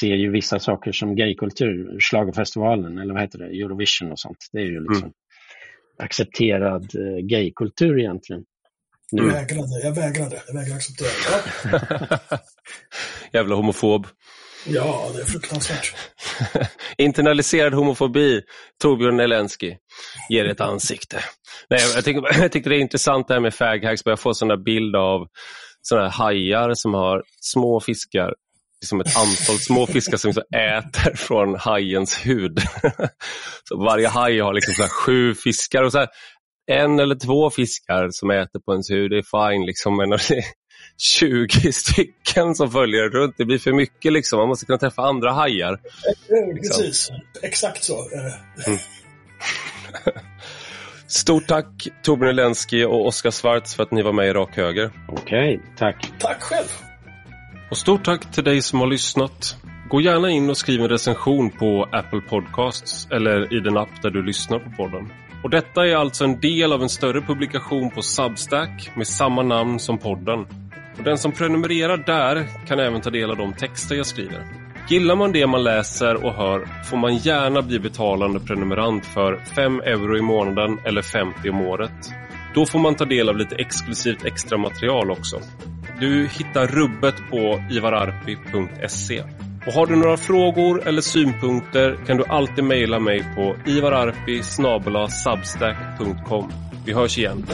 ser 0.00 0.14
ju 0.14 0.30
vissa 0.30 0.58
saker 0.58 0.92
som 0.92 1.16
gaykultur, 1.16 1.96
Schlagerfestivalen 2.00 2.98
eller 2.98 3.14
vad 3.14 3.22
heter 3.22 3.38
det, 3.38 3.44
Eurovision 3.44 4.12
och 4.12 4.18
sånt. 4.18 4.38
Det 4.52 4.58
är 4.58 4.64
ju 4.64 4.80
liksom 4.80 5.02
mm. 5.02 5.12
accepterad 5.98 6.90
gaykultur 7.22 7.98
egentligen. 7.98 8.44
Nu. 9.12 9.22
Jag 9.22 9.32
vägrade, 9.32 9.80
jag 9.82 9.94
vägrade, 9.94 10.42
jag 10.46 10.54
vägrade 10.54 10.76
acceptera 10.76 11.08
Ja. 11.72 12.38
Jävla 13.32 13.54
homofob. 13.54 14.06
Ja, 14.66 15.10
det 15.14 15.20
är 15.20 15.24
fruktansvärt. 15.24 15.94
Internaliserad 16.98 17.74
homofobi, 17.74 18.42
Torbjörn 18.82 19.20
Elensky, 19.20 19.76
ger 20.28 20.44
ett 20.44 20.60
ansikte. 20.60 21.24
Nej, 21.70 21.80
jag, 21.94 22.04
tycker, 22.04 22.22
jag 22.42 22.52
tyckte 22.52 22.70
det 22.70 22.76
är 22.76 22.80
intressant 22.80 23.28
det 23.28 23.34
här 23.34 23.40
med 23.40 23.54
faghags, 23.54 24.02
jag 24.04 24.20
får 24.20 24.32
sådana 24.32 24.56
bilder 24.56 24.98
av 24.98 25.26
sådana 25.82 26.08
här 26.08 26.24
hajar 26.24 26.74
som 26.74 26.94
har 26.94 27.22
små 27.40 27.80
fiskar, 27.80 28.34
liksom 28.80 29.00
ett 29.00 29.16
antal 29.16 29.58
små 29.58 29.86
fiskar 29.86 30.16
som 30.16 30.28
liksom 30.28 30.44
äter 30.54 31.16
från 31.16 31.54
hajens 31.54 32.26
hud. 32.26 32.58
så 33.68 33.84
varje 33.84 34.08
haj 34.08 34.40
har 34.40 34.54
liksom 34.54 34.74
så 34.74 34.88
sju 34.88 35.34
fiskar 35.34 35.82
och 35.82 35.92
så 35.92 35.98
här, 35.98 36.08
en 36.70 37.00
eller 37.00 37.14
två 37.14 37.50
fiskar 37.50 38.08
som 38.10 38.30
äter 38.30 38.60
på 38.64 38.72
ens 38.72 38.90
hud, 38.90 39.10
det 39.10 39.18
är 39.18 39.50
fine. 39.50 39.66
Liksom, 39.66 39.96
men 39.96 40.12
20 40.98 41.72
stycken 41.72 42.54
som 42.54 42.70
följer 42.70 43.08
runt, 43.08 43.34
det 43.38 43.44
blir 43.44 43.58
för 43.58 43.72
mycket. 43.72 44.12
Liksom. 44.12 44.38
Man 44.38 44.48
måste 44.48 44.66
kunna 44.66 44.78
träffa 44.78 45.02
andra 45.02 45.32
hajar. 45.32 45.80
Liksom. 46.54 46.82
Precis, 46.82 47.10
exakt 47.42 47.84
så. 47.84 48.08
Mm. 48.66 48.78
Stort 51.06 51.46
tack 51.46 51.88
Torbjörn 52.02 52.30
Elensky 52.30 52.84
och 52.84 53.06
Oskar 53.06 53.30
Svarts 53.30 53.74
för 53.74 53.82
att 53.82 53.90
ni 53.90 54.02
var 54.02 54.12
med 54.12 54.28
i 54.28 54.32
Rak 54.32 54.56
Höger. 54.56 54.90
Okej, 55.08 55.56
okay, 55.56 55.68
tack. 55.76 56.12
Tack 56.18 56.42
själv. 56.42 56.68
Och 57.70 57.76
stort 57.76 58.04
tack 58.04 58.32
till 58.32 58.44
dig 58.44 58.62
som 58.62 58.80
har 58.80 58.86
lyssnat. 58.86 59.56
Gå 59.88 60.00
gärna 60.00 60.30
in 60.30 60.50
och 60.50 60.56
skriv 60.56 60.80
en 60.80 60.88
recension 60.88 61.50
på 61.50 61.88
Apple 61.92 62.20
Podcasts 62.20 63.08
eller 63.10 63.56
i 63.56 63.60
den 63.60 63.76
app 63.76 64.02
där 64.02 64.10
du 64.10 64.22
lyssnar 64.22 64.58
på 64.58 64.70
podden. 64.70 65.12
Och 65.42 65.50
detta 65.50 65.86
är 65.86 65.96
alltså 65.96 66.24
en 66.24 66.40
del 66.40 66.72
av 66.72 66.82
en 66.82 66.88
större 66.88 67.20
publikation 67.20 67.90
på 67.90 68.02
Substack 68.02 68.90
med 68.96 69.06
samma 69.06 69.42
namn 69.42 69.78
som 69.78 69.98
podden. 69.98 70.46
Och 70.98 71.04
den 71.04 71.18
som 71.18 71.32
prenumererar 71.32 71.96
där 71.96 72.46
kan 72.66 72.80
även 72.80 73.00
ta 73.00 73.10
del 73.10 73.30
av 73.30 73.36
de 73.36 73.52
texter 73.52 73.94
jag 73.94 74.06
skriver. 74.06 74.44
Gillar 74.88 75.16
man 75.16 75.32
det 75.32 75.46
man 75.46 75.64
läser 75.64 76.24
och 76.24 76.34
hör 76.34 76.84
får 76.84 76.96
man 76.96 77.16
gärna 77.16 77.62
bli 77.62 77.78
betalande 77.78 78.40
prenumerant 78.40 79.06
för 79.06 79.36
5 79.36 79.80
euro 79.80 80.18
i 80.18 80.22
månaden 80.22 80.78
eller 80.84 81.02
50 81.02 81.50
om 81.50 81.60
året. 81.60 82.12
Då 82.54 82.66
får 82.66 82.78
man 82.78 82.94
ta 82.94 83.04
del 83.04 83.28
av 83.28 83.36
lite 83.36 83.56
exklusivt 83.56 84.24
extra 84.24 84.58
material 84.58 85.10
också. 85.10 85.40
Du 86.00 86.26
hittar 86.26 86.66
rubbet 86.66 87.14
på 87.30 87.64
ivararpi.se. 87.70 89.22
Och 89.66 89.72
har 89.72 89.86
du 89.86 89.96
några 89.96 90.16
frågor 90.16 90.88
eller 90.88 91.00
synpunkter 91.00 91.98
kan 92.06 92.16
du 92.16 92.24
alltid 92.24 92.64
mejla 92.64 92.98
mig 92.98 93.24
på 93.36 93.56
ivararpi.substack.com. 93.66 96.52
Vi 96.86 96.92
hörs 96.92 97.18
igen. 97.18 97.46